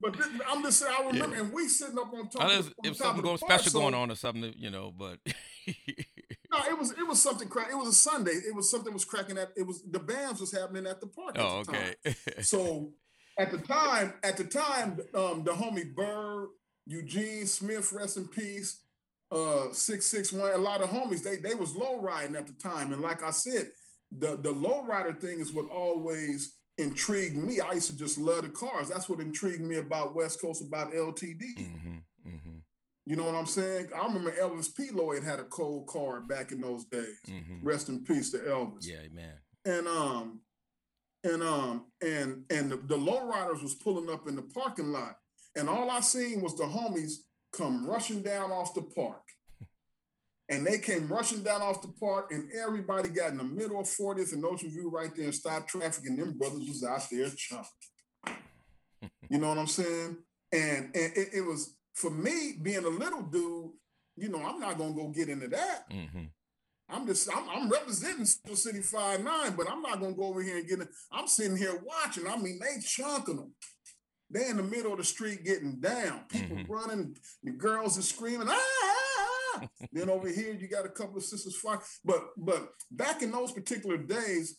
but 0.00 0.16
this, 0.16 0.28
I'm 0.48 0.62
just 0.62 0.78
saying, 0.78 0.94
I 0.98 1.06
remember, 1.06 1.36
yeah. 1.36 1.42
and 1.42 1.52
we 1.52 1.68
sitting 1.68 1.98
up 1.98 2.12
on 2.14 2.28
top. 2.28 2.50
Of, 2.50 2.68
it. 2.68 2.74
if 2.84 2.96
something 2.96 3.22
going 3.22 3.38
special 3.38 3.70
so, 3.70 3.80
going 3.80 3.94
on 3.94 4.10
or 4.10 4.16
something, 4.16 4.54
you 4.56 4.70
know, 4.70 4.92
but. 4.96 5.18
no, 5.26 6.58
it 6.68 6.78
was 6.78 6.92
it 6.92 7.06
was 7.06 7.20
something 7.20 7.48
crack. 7.48 7.68
It 7.70 7.76
was 7.76 7.88
a 7.88 7.94
Sunday. 7.94 8.32
It 8.32 8.54
was 8.54 8.70
something 8.70 8.92
was 8.92 9.04
cracking 9.04 9.38
at. 9.38 9.52
It 9.56 9.66
was 9.66 9.82
the 9.88 10.00
bands 10.00 10.40
was 10.40 10.52
happening 10.52 10.86
at 10.86 11.00
the 11.00 11.06
park. 11.08 11.36
Oh, 11.38 11.62
okay. 11.68 11.94
so 12.42 12.92
at 13.38 13.50
the 13.50 13.58
time, 13.58 14.14
at 14.22 14.36
the 14.36 14.44
time, 14.44 14.98
um, 15.14 15.44
the 15.44 15.52
homie 15.52 15.94
Bird, 15.94 16.48
Eugene 16.86 17.46
Smith, 17.46 17.92
rest 17.92 18.16
in 18.16 18.28
peace, 18.28 18.81
uh, 19.32 19.72
six 19.72 20.06
six 20.06 20.32
one. 20.32 20.52
A 20.52 20.58
lot 20.58 20.82
of 20.82 20.90
homies 20.90 21.22
they 21.22 21.36
they 21.36 21.54
was 21.54 21.74
low 21.74 22.00
riding 22.00 22.36
at 22.36 22.46
the 22.46 22.52
time, 22.54 22.92
and 22.92 23.00
like 23.00 23.22
I 23.22 23.30
said, 23.30 23.68
the 24.16 24.36
the 24.36 24.52
low 24.52 24.84
rider 24.84 25.14
thing 25.14 25.40
is 25.40 25.52
what 25.52 25.70
always 25.70 26.54
intrigued 26.78 27.36
me. 27.36 27.60
I 27.60 27.72
used 27.72 27.90
to 27.90 27.96
just 27.96 28.18
love 28.18 28.42
the 28.42 28.50
cars. 28.50 28.88
That's 28.88 29.08
what 29.08 29.20
intrigued 29.20 29.62
me 29.62 29.76
about 29.76 30.14
West 30.14 30.40
Coast, 30.40 30.62
about 30.62 30.92
LTD. 30.92 31.40
Mm-hmm, 31.58 32.28
mm-hmm. 32.28 32.56
You 33.06 33.16
know 33.16 33.24
what 33.24 33.34
I'm 33.34 33.46
saying? 33.46 33.88
I 33.94 34.06
remember 34.06 34.32
Elvis 34.32 34.74
P. 34.74 34.90
Lloyd 34.92 35.24
had 35.24 35.40
a 35.40 35.44
cold 35.44 35.86
car 35.86 36.20
back 36.20 36.52
in 36.52 36.60
those 36.60 36.84
days. 36.84 37.18
Mm-hmm. 37.28 37.66
Rest 37.66 37.88
in 37.88 38.04
peace 38.04 38.30
to 38.32 38.38
Elvis. 38.38 38.86
Yeah, 38.86 39.08
man. 39.12 39.34
And 39.64 39.88
um, 39.88 40.40
and 41.24 41.42
um, 41.42 41.86
and 42.02 42.44
and 42.50 42.70
the, 42.70 42.76
the 42.76 42.98
lowriders 42.98 43.62
was 43.62 43.74
pulling 43.74 44.10
up 44.10 44.28
in 44.28 44.36
the 44.36 44.42
parking 44.42 44.92
lot, 44.92 45.16
and 45.56 45.68
all 45.68 45.90
I 45.90 46.00
seen 46.00 46.42
was 46.42 46.56
the 46.56 46.64
homies 46.64 47.14
come 47.52 47.86
rushing 47.86 48.22
down 48.22 48.50
off 48.50 48.74
the 48.74 48.82
park. 48.82 49.22
And 50.48 50.66
they 50.66 50.78
came 50.78 51.08
rushing 51.08 51.42
down 51.42 51.62
off 51.62 51.80
the 51.80 51.92
park, 52.00 52.30
and 52.30 52.48
everybody 52.52 53.08
got 53.08 53.30
in 53.30 53.38
the 53.38 53.44
middle 53.44 53.80
of 53.80 53.86
40th 53.86 54.32
and 54.32 54.44
Ocean 54.44 54.70
View 54.70 54.90
right 54.90 55.14
there 55.14 55.26
and 55.26 55.34
stopped 55.34 55.68
traffic, 55.68 56.04
and 56.06 56.18
them 56.18 56.36
brothers 56.36 56.68
was 56.68 56.84
out 56.84 57.08
there 57.10 57.28
chunking. 57.30 58.42
you 59.30 59.38
know 59.38 59.48
what 59.48 59.58
I'm 59.58 59.66
saying? 59.66 60.16
And, 60.52 60.84
and 60.94 61.12
it, 61.16 61.28
it, 61.34 61.46
was 61.46 61.76
for 61.94 62.10
me 62.10 62.58
being 62.60 62.84
a 62.84 62.88
little 62.88 63.22
dude, 63.22 63.70
you 64.16 64.28
know, 64.28 64.44
I'm 64.44 64.60
not 64.60 64.76
gonna 64.76 64.92
go 64.92 65.08
get 65.08 65.30
into 65.30 65.48
that. 65.48 65.90
Mm-hmm. 65.90 66.24
I'm 66.90 67.06
just 67.06 67.34
I'm, 67.34 67.48
I'm 67.48 67.70
representing 67.70 68.26
Steel 68.26 68.56
City 68.56 68.82
Five 68.82 69.24
Nine, 69.24 69.54
but 69.56 69.70
I'm 69.70 69.80
not 69.80 70.00
gonna 70.00 70.12
go 70.12 70.24
over 70.24 70.42
here 70.42 70.58
and 70.58 70.68
get 70.68 70.80
it. 70.80 70.88
I'm 71.10 71.26
sitting 71.26 71.56
here 71.56 71.80
watching. 71.82 72.26
I 72.26 72.36
mean, 72.36 72.58
they 72.60 72.80
chunking 72.82 73.36
them. 73.36 73.54
They 74.32 74.48
in 74.48 74.56
the 74.56 74.62
middle 74.62 74.92
of 74.92 74.98
the 74.98 75.04
street 75.04 75.44
getting 75.44 75.78
down. 75.80 76.24
People 76.28 76.56
mm-hmm. 76.56 76.72
running. 76.72 77.16
The 77.42 77.50
girls 77.50 77.98
are 77.98 78.02
screaming. 78.02 78.48
Ah! 78.48 78.54
ah, 78.56 79.28
ah. 79.56 79.68
then 79.92 80.08
over 80.08 80.28
here 80.28 80.54
you 80.54 80.68
got 80.68 80.86
a 80.86 80.88
couple 80.88 81.18
of 81.18 81.22
sisters 81.22 81.56
fighting. 81.56 81.84
But 82.04 82.22
but 82.36 82.70
back 82.90 83.22
in 83.22 83.30
those 83.30 83.52
particular 83.52 83.98
days, 83.98 84.56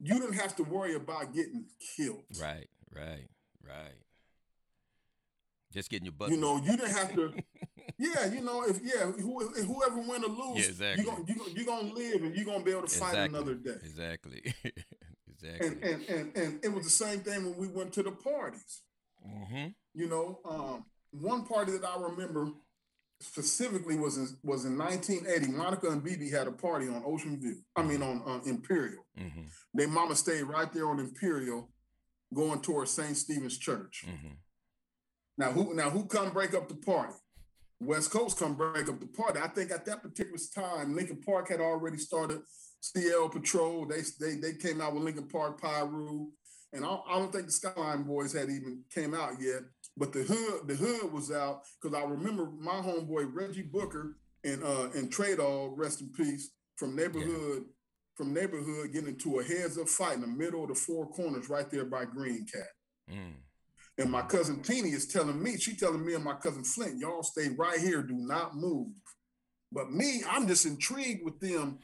you 0.00 0.14
didn't 0.20 0.34
have 0.34 0.54
to 0.56 0.62
worry 0.62 0.94
about 0.94 1.34
getting 1.34 1.66
killed. 1.96 2.24
Right, 2.40 2.68
right, 2.94 3.28
right. 3.66 3.98
Just 5.72 5.90
getting 5.90 6.06
your 6.06 6.12
butt. 6.12 6.30
You 6.30 6.36
know, 6.36 6.56
you 6.56 6.76
didn't 6.76 6.92
have 6.92 7.14
to. 7.16 7.32
yeah, 7.98 8.32
you 8.32 8.42
know, 8.42 8.62
if 8.62 8.80
yeah, 8.82 9.10
who, 9.10 9.40
whoever 9.48 9.98
win 9.98 10.24
or 10.24 10.28
lose, 10.28 10.58
yeah, 10.58 10.70
exactly. 10.70 11.04
you're 11.04 11.14
gonna 11.14 11.50
you, 11.50 11.54
you 11.56 11.66
gonna 11.66 11.92
live 11.92 12.22
and 12.22 12.36
you're 12.36 12.44
gonna 12.44 12.64
be 12.64 12.70
able 12.70 12.86
to 12.86 12.98
fight 12.98 13.08
exactly. 13.10 13.38
another 13.38 13.54
day. 13.54 13.76
Exactly. 13.82 14.54
exactly. 15.28 15.66
And, 15.66 15.82
and 15.82 16.08
and 16.08 16.36
and 16.36 16.64
it 16.64 16.72
was 16.72 16.84
the 16.84 16.90
same 16.90 17.20
thing 17.20 17.44
when 17.44 17.56
we 17.56 17.66
went 17.66 17.92
to 17.94 18.02
the 18.04 18.12
parties. 18.12 18.82
Mm-hmm. 19.26 19.66
You 19.94 20.08
know, 20.08 20.40
um, 20.44 20.84
one 21.10 21.44
party 21.44 21.72
that 21.72 21.84
I 21.84 22.00
remember 22.00 22.50
specifically 23.20 23.96
was 23.96 24.16
in, 24.18 24.28
was 24.42 24.64
in 24.64 24.76
1980. 24.76 25.52
Monica 25.52 25.88
and 25.88 26.02
BB 26.02 26.30
had 26.30 26.46
a 26.46 26.52
party 26.52 26.88
on 26.88 27.02
Ocean 27.06 27.40
View. 27.40 27.56
I 27.74 27.82
mean, 27.82 28.02
on, 28.02 28.22
on 28.22 28.42
Imperial. 28.46 29.06
Mm-hmm. 29.18 29.42
Their 29.74 29.88
mama 29.88 30.14
stayed 30.16 30.42
right 30.42 30.72
there 30.72 30.88
on 30.88 31.00
Imperial, 31.00 31.70
going 32.34 32.60
towards 32.60 32.90
St. 32.90 33.16
Stephen's 33.16 33.58
Church. 33.58 34.04
Mm-hmm. 34.06 34.34
Now, 35.38 35.52
who 35.52 35.74
now 35.74 35.90
who 35.90 36.06
come 36.06 36.30
break 36.30 36.54
up 36.54 36.68
the 36.68 36.76
party? 36.76 37.14
West 37.80 38.10
Coast 38.10 38.38
come 38.38 38.54
break 38.54 38.88
up 38.88 39.00
the 39.00 39.06
party. 39.06 39.38
I 39.38 39.48
think 39.48 39.70
at 39.70 39.84
that 39.84 40.02
particular 40.02 40.38
time, 40.54 40.96
Lincoln 40.96 41.20
Park 41.20 41.50
had 41.50 41.60
already 41.60 41.98
started 41.98 42.40
CL 42.80 43.28
Patrol. 43.28 43.86
They 43.86 44.00
they 44.18 44.36
they 44.36 44.54
came 44.54 44.80
out 44.80 44.94
with 44.94 45.02
Lincoln 45.02 45.28
Park 45.28 45.60
Piru 45.60 46.28
and 46.72 46.84
I, 46.84 46.98
I, 47.08 47.18
don't 47.18 47.32
think 47.32 47.46
the 47.46 47.52
Skyline 47.52 48.02
Boys 48.02 48.32
had 48.32 48.50
even 48.50 48.82
came 48.92 49.14
out 49.14 49.40
yet. 49.40 49.62
But 49.96 50.12
the 50.12 50.24
hood, 50.24 50.68
the 50.68 50.74
hood 50.74 51.12
was 51.12 51.30
out 51.30 51.62
because 51.80 51.96
I 51.96 52.04
remember 52.04 52.50
my 52.58 52.74
homeboy 52.74 53.30
Reggie 53.32 53.62
Booker 53.62 54.16
and 54.44 54.62
uh 54.62 54.90
and 54.94 55.10
Trade 55.10 55.38
All, 55.38 55.74
rest 55.76 56.02
in 56.02 56.10
peace, 56.12 56.50
from 56.76 56.94
neighborhood, 56.94 57.62
yeah. 57.64 58.14
from 58.14 58.34
neighborhood 58.34 58.92
getting 58.92 59.08
into 59.08 59.38
a 59.38 59.44
heads 59.44 59.78
up 59.78 59.88
fight 59.88 60.14
in 60.14 60.20
the 60.20 60.26
middle 60.26 60.62
of 60.62 60.68
the 60.68 60.74
four 60.74 61.08
corners 61.08 61.48
right 61.48 61.70
there 61.70 61.86
by 61.86 62.04
Green 62.04 62.46
Cat. 62.52 62.68
Mm. 63.10 63.34
And 63.98 64.10
my 64.10 64.22
cousin 64.22 64.62
Teeny 64.62 64.90
is 64.90 65.06
telling 65.06 65.42
me, 65.42 65.56
she 65.56 65.74
telling 65.74 66.04
me 66.04 66.14
and 66.14 66.24
my 66.24 66.34
cousin 66.34 66.64
Flint, 66.64 66.98
y'all 66.98 67.22
stay 67.22 67.48
right 67.56 67.78
here, 67.78 68.02
do 68.02 68.14
not 68.14 68.54
move. 68.54 68.88
But 69.76 69.92
me, 69.92 70.22
I'm 70.26 70.48
just 70.48 70.64
intrigued 70.64 71.22
with 71.22 71.38
them. 71.38 71.80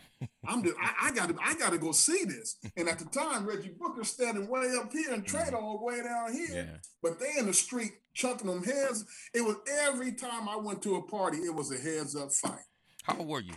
I'm 0.49 0.63
just, 0.63 0.75
I, 0.81 1.09
I 1.09 1.13
gotta, 1.13 1.35
I 1.45 1.53
gotta 1.57 1.77
go 1.77 1.93
see 1.93 2.25
this. 2.25 2.57
And 2.75 2.89
at 2.89 2.99
the 2.99 3.05
time, 3.05 3.45
Reggie 3.45 3.75
Booker 3.79 4.03
standing 4.03 4.49
way 4.49 4.75
up 4.81 4.91
here 4.91 5.13
and 5.13 5.27
Trade 5.27 5.53
all 5.53 5.85
way 5.85 6.03
down 6.03 6.33
here. 6.33 6.55
Yeah. 6.55 6.77
But 7.03 7.21
they 7.21 7.39
in 7.39 7.45
the 7.45 7.53
street 7.53 7.93
chunking 8.15 8.47
them 8.47 8.65
heads. 8.65 9.05
It 9.35 9.43
was 9.43 9.57
every 9.85 10.13
time 10.13 10.49
I 10.49 10.57
went 10.57 10.81
to 10.85 10.97
a 10.97 11.03
party, 11.03 11.41
it 11.41 11.55
was 11.55 11.71
a 11.71 11.77
heads 11.77 12.17
up 12.17 12.33
fight. 12.33 12.65
How 13.03 13.19
old 13.19 13.29
were 13.29 13.41
you 13.41 13.53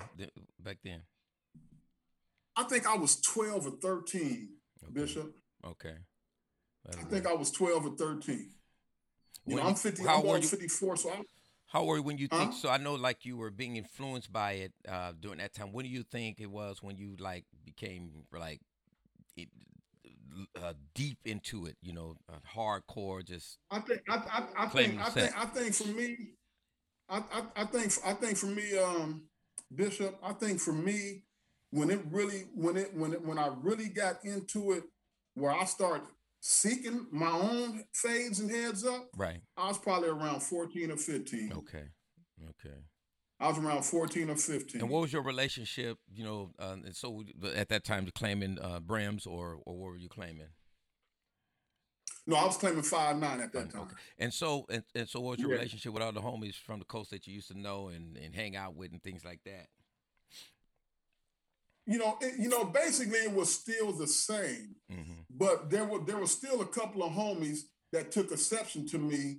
back 0.62 0.80
then? 0.84 1.04
I 2.58 2.64
think 2.64 2.86
I 2.88 2.98
was 2.98 3.22
12 3.22 3.68
or 3.68 3.72
13, 3.82 4.50
okay. 4.84 4.92
Bishop. 4.92 5.34
Okay. 5.66 5.96
I 6.90 7.04
think 7.06 7.26
I 7.26 7.34
was 7.34 7.52
12 7.52 7.86
or 7.86 7.96
13. 7.96 8.36
You 9.46 9.56
when, 9.56 9.64
know, 9.64 9.70
I'm 9.70 9.76
50, 9.76 10.06
I'm 10.06 10.42
54, 10.42 10.98
so 10.98 11.10
I 11.10 11.22
how 11.68 11.84
were 11.84 11.98
you 11.98 12.04
when 12.04 12.18
you 12.18 12.28
think? 12.28 12.52
Huh? 12.52 12.58
So 12.58 12.70
I 12.70 12.78
know, 12.78 12.96
like 12.96 13.26
you 13.26 13.38
were 13.38 13.50
being 13.50 13.76
influenced 13.76 14.32
by 14.32 14.54
it 14.54 14.74
uh, 14.88 15.14
during 15.20 15.40
that 15.40 15.54
time. 15.54 15.72
When 15.72 15.86
do 15.86 15.92
you 15.92 16.04
think 16.04 16.40
it 16.40 16.50
was 16.50 16.82
when 16.82 16.98
you 16.98 17.16
like 17.20 17.46
became 17.66 18.12
like 18.32 18.62
it, 19.36 19.50
uh, 20.62 20.74
deep 20.94 21.18
into 21.26 21.66
it? 21.66 21.76
You 21.82 21.94
know, 21.94 22.16
uh, 22.32 22.38
hardcore. 22.56 23.26
Just 23.26 23.58
I 23.72 23.80
think 23.80 24.02
I, 24.10 24.16
I, 24.16 24.66
I 24.66 24.68
think 24.68 25.00
I 25.02 25.10
think 25.10 25.38
I 25.38 25.46
think 25.46 25.74
for 25.74 25.88
me, 25.88 26.18
I, 27.10 27.18
I, 27.18 27.44
I 27.56 27.66
think 27.66 27.94
I 28.06 28.14
think 28.14 28.38
for 28.38 28.48
me, 28.48 28.78
um, 28.78 29.24
Bishop. 29.74 30.18
I 30.24 30.34
think 30.34 30.60
for 30.60 30.74
me, 30.74 31.24
when 31.72 31.90
it 31.90 32.02
really 32.12 32.46
when 32.54 32.78
it 32.78 32.94
when 32.94 33.14
it 33.14 33.26
when 33.26 33.40
I 33.40 33.50
really 33.62 33.90
got 33.90 34.24
into 34.24 34.74
it, 34.74 34.84
where 35.34 35.52
I 35.52 35.66
started 35.66 36.08
seeking 36.48 37.08
my 37.12 37.32
own 37.32 37.84
fades 37.92 38.40
and 38.40 38.52
heads 38.52 38.86
up, 38.86 39.08
right? 39.18 39.42
I 39.58 39.68
was 39.68 39.80
probably 39.80 40.10
around 40.10 40.42
14 40.42 40.92
or 40.92 40.98
15. 40.98 41.54
Okay. 41.54 41.86
Okay. 42.50 42.76
I 43.40 43.48
was 43.48 43.58
around 43.58 43.84
14 43.84 44.30
or 44.30 44.36
15. 44.36 44.82
And 44.82 44.90
what 44.90 45.02
was 45.02 45.12
your 45.12 45.24
relationship, 45.24 45.98
you 46.14 46.24
know, 46.24 46.52
uh, 46.60 46.76
and 46.86 46.96
so 46.96 47.24
at 47.56 47.70
that 47.70 47.84
time, 47.84 48.08
claiming 48.14 48.60
uh, 48.62 48.80
Brims 48.80 49.26
or, 49.26 49.58
or 49.66 49.76
what 49.76 49.92
were 49.92 49.98
you 49.98 50.08
claiming? 50.08 50.50
No, 52.28 52.36
I 52.36 52.46
was 52.46 52.58
claiming 52.58 52.84
five 52.84 53.18
nine 53.18 53.40
at 53.40 53.52
that 53.54 53.72
time. 53.72 53.82
Okay. 53.82 53.96
And 54.20 54.34
so, 54.34 54.66
and, 54.70 54.84
and 54.96 55.10
so, 55.10 55.20
what 55.20 55.32
was 55.32 55.40
your 55.40 55.50
yeah. 55.50 55.58
relationship 55.58 55.94
with 55.94 56.02
all 56.02 56.12
the 56.12 56.22
homies 56.22 56.56
from 56.56 56.80
the 56.80 56.86
coast 56.86 57.12
that 57.12 57.28
you 57.28 57.34
used 57.34 57.50
to 57.50 57.60
know 57.60 57.90
and, 57.90 58.18
and 58.18 58.34
hang 58.34 58.56
out 58.56 58.76
with 58.76 58.92
and 58.92 59.02
things 59.02 59.24
like 59.26 59.42
that? 59.46 59.68
You 61.86 62.00
know, 62.00 62.18
it, 62.22 62.40
you 62.40 62.50
know, 62.50 62.66
basically 62.66 63.20
it 63.20 63.32
was 63.32 63.54
still 63.54 63.92
the 63.94 64.08
same, 64.08 64.76
mm-hmm. 64.92 65.22
but 65.30 65.70
there 65.70 65.86
were 65.86 66.00
there 66.00 66.18
was 66.18 66.32
still 66.32 66.62
a 66.62 66.66
couple 66.66 67.04
of 67.04 67.12
homies 67.12 67.60
that 67.92 68.12
took 68.12 68.32
exception 68.32 68.88
to 68.88 68.98
me, 68.98 69.38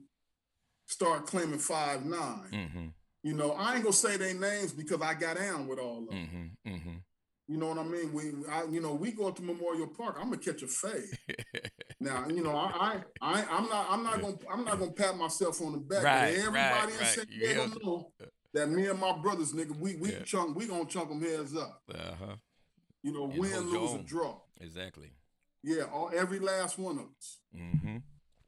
start 0.87 1.26
claiming 1.26 1.59
five 1.59 2.04
nine. 2.04 2.50
Mm-hmm. 2.52 2.87
You 3.22 3.35
know, 3.35 3.52
I 3.52 3.74
ain't 3.74 3.82
gonna 3.82 3.92
say 3.92 4.16
their 4.16 4.35
names 4.35 4.72
because 4.72 5.02
I 5.02 5.14
got 5.14 5.37
down 5.37 5.66
with 5.66 5.78
all 5.78 6.04
of 6.04 6.11
them. 6.11 6.52
Mm-hmm. 6.64 6.74
mm-hmm. 6.74 6.96
You 7.48 7.59
know 7.59 7.68
what 7.68 7.78
I 7.78 7.85
mean? 7.85 8.12
We, 8.12 8.32
I, 8.50 8.64
you 8.64 8.80
know, 8.80 8.94
we 8.94 9.12
go 9.12 9.30
to 9.30 9.42
Memorial 9.42 9.87
Park. 9.87 10.16
I'm 10.18 10.30
gonna 10.30 10.38
catch 10.38 10.62
a 10.62 10.66
fade. 10.66 11.04
now, 12.00 12.26
you 12.28 12.42
know, 12.42 12.56
I, 12.56 13.02
I, 13.22 13.44
I, 13.44 13.56
am 13.56 13.68
not, 13.68 13.87
I'm 13.88 14.02
not 14.02 14.20
gonna, 14.20 14.37
I'm 14.52 14.64
not 14.64 14.80
gonna 14.80 14.90
pat 14.90 15.16
myself 15.16 15.62
on 15.62 15.72
the 15.72 15.78
back. 15.78 16.02
Right, 16.02 16.35
everybody 16.38 16.59
right, 16.59 16.90
in 16.90 16.98
right. 16.98 17.06
San 17.06 17.26
Diego 17.26 17.62
yeah. 17.62 17.74
know 17.85 18.12
that 18.57 18.71
me 18.71 18.87
and 18.87 18.99
my 18.99 19.16
brothers, 19.19 19.53
nigga, 19.53 19.79
we 19.79 19.97
we 19.97 20.12
yeah. 20.12 20.23
chunk, 20.25 20.57
we 20.57 20.66
gonna 20.66 20.87
chunk 20.87 21.09
them 21.09 21.21
heads 21.21 21.57
up. 21.57 21.83
Uh-huh. 21.92 22.37
You 23.03 23.12
know, 23.12 23.25
and 23.31 23.38
win, 23.38 23.71
lose, 23.71 23.92
or 23.92 23.99
draw. 23.99 24.40
Exactly. 24.61 25.12
Yeah, 25.62 25.85
all 25.92 26.11
every 26.14 26.38
last 26.38 26.79
one 26.79 26.99
of 26.99 27.05
us. 27.05 27.38
Mm-hmm. 27.55 27.97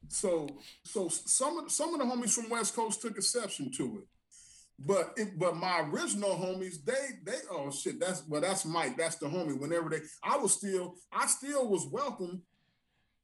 So, 0.07 0.49
so 0.83 1.09
some 1.09 1.59
of 1.59 1.71
some 1.71 1.93
of 1.93 1.99
the 1.99 2.05
homies 2.05 2.33
from 2.33 2.49
West 2.49 2.75
Coast 2.75 3.01
took 3.01 3.17
exception 3.17 3.71
to 3.73 3.99
it, 3.99 4.07
but 4.79 5.13
it, 5.17 5.37
but 5.37 5.55
my 5.55 5.81
original 5.81 6.31
homies, 6.31 6.83
they 6.83 7.09
they 7.25 7.37
oh 7.51 7.69
shit, 7.71 7.99
that's 7.99 8.23
well 8.27 8.41
that's 8.41 8.65
Mike, 8.65 8.97
that's 8.97 9.17
the 9.17 9.27
homie. 9.27 9.59
Whenever 9.59 9.89
they, 9.89 9.99
I 10.23 10.37
was 10.37 10.53
still, 10.53 10.95
I 11.11 11.27
still 11.27 11.69
was 11.69 11.87
welcome 11.91 12.41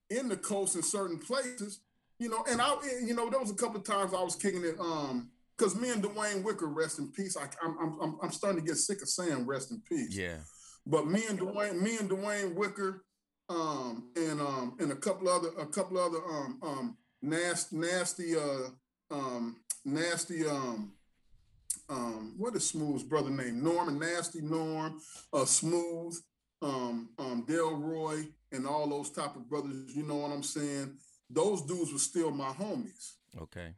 in 0.10 0.30
the 0.30 0.38
coast 0.38 0.76
in 0.76 0.84
certain 0.84 1.18
places, 1.18 1.80
you 2.20 2.30
know. 2.30 2.46
And 2.48 2.62
I, 2.62 2.76
you 3.04 3.16
know, 3.16 3.30
there 3.30 3.40
was 3.40 3.52
a 3.52 3.56
couple 3.56 3.78
of 3.78 3.86
times 3.86 4.14
I 4.14 4.22
was 4.22 4.36
kicking 4.36 4.64
it. 4.64 4.80
Um, 4.80 5.32
because 5.58 5.76
me 5.76 5.90
and 5.90 6.04
Dwayne 6.04 6.44
Wicker 6.44 6.68
rest 6.68 7.00
in 7.00 7.12
peace. 7.12 7.38
I, 7.38 7.48
I'm 7.64 8.00
I'm 8.02 8.18
I'm 8.22 8.32
starting 8.32 8.62
to 8.62 8.66
get 8.66 8.78
sick 8.78 9.02
of 9.02 9.10
saying 9.10 9.46
rest 9.46 9.72
in 9.72 9.82
peace. 9.88 10.16
Yeah. 10.16 10.38
But 10.86 11.08
me 11.08 11.24
and 11.30 11.40
Dwayne, 11.40 11.82
me 11.82 11.98
and 11.98 12.10
Dwayne 12.10 12.56
Wicker, 12.56 13.04
um, 13.50 14.12
and 14.16 14.42
um, 14.42 14.76
and 14.80 14.92
a 14.92 14.96
couple 14.96 15.30
other 15.30 15.50
a 15.60 15.66
couple 15.66 15.98
other 15.98 16.20
um 16.26 16.60
um 16.62 16.98
nasty 17.22 17.78
nasty 17.78 18.36
uh 18.36 18.70
um 19.12 19.58
nasty 19.84 20.46
um 20.48 20.94
um 21.90 22.34
what 22.38 22.56
is 22.56 22.68
Smooth's 22.68 23.04
brother 23.04 23.30
name? 23.30 23.64
Norm 23.64 23.88
and 23.88 24.00
Nasty 24.00 24.42
Norm, 24.42 25.00
uh 25.34 25.46
Smooth, 25.46 26.18
um 26.62 27.10
um 27.18 27.46
Delroy, 27.48 28.28
and 28.52 28.68
all 28.68 28.90
those 28.90 29.12
type 29.12 29.36
of 29.36 29.50
brothers. 29.50 29.96
You 29.96 30.04
know 30.04 30.18
what 30.18 30.32
I'm 30.32 30.44
saying? 30.44 30.98
Those 31.30 31.64
dudes 31.64 31.92
were 31.92 32.00
still 32.00 32.32
my 32.32 32.50
homies. 32.50 33.14
Okay. 33.42 33.74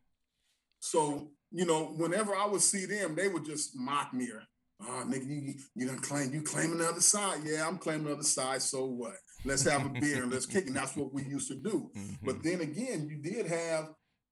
So 0.79 1.31
you 1.51 1.65
know, 1.65 1.85
whenever 1.97 2.35
I 2.35 2.45
would 2.45 2.61
see 2.61 2.85
them, 2.85 3.15
they 3.15 3.27
would 3.27 3.45
just 3.45 3.75
mock 3.75 4.13
me 4.13 4.29
or, 4.29 4.43
oh, 4.81 5.05
nigga, 5.07 5.27
you, 5.27 5.53
you 5.75 5.87
don't 5.87 6.01
claim, 6.01 6.33
you 6.33 6.41
claiming 6.41 6.79
the 6.79 6.89
other 6.89 7.01
side. 7.01 7.41
Yeah, 7.43 7.67
I'm 7.67 7.77
claiming 7.77 8.07
the 8.07 8.13
other 8.13 8.23
side. 8.23 8.61
So 8.61 8.85
what? 8.85 9.15
Let's 9.45 9.63
have 9.63 9.85
a 9.85 9.89
beer 9.89 10.23
and 10.23 10.31
let's 10.31 10.45
kick. 10.45 10.67
And 10.67 10.75
that's 10.75 10.95
what 10.95 11.13
we 11.13 11.23
used 11.23 11.47
to 11.49 11.55
do. 11.55 11.89
Mm-hmm. 11.95 12.25
But 12.25 12.43
then 12.43 12.61
again, 12.61 13.07
you 13.09 13.17
did 13.17 13.47
have 13.47 13.89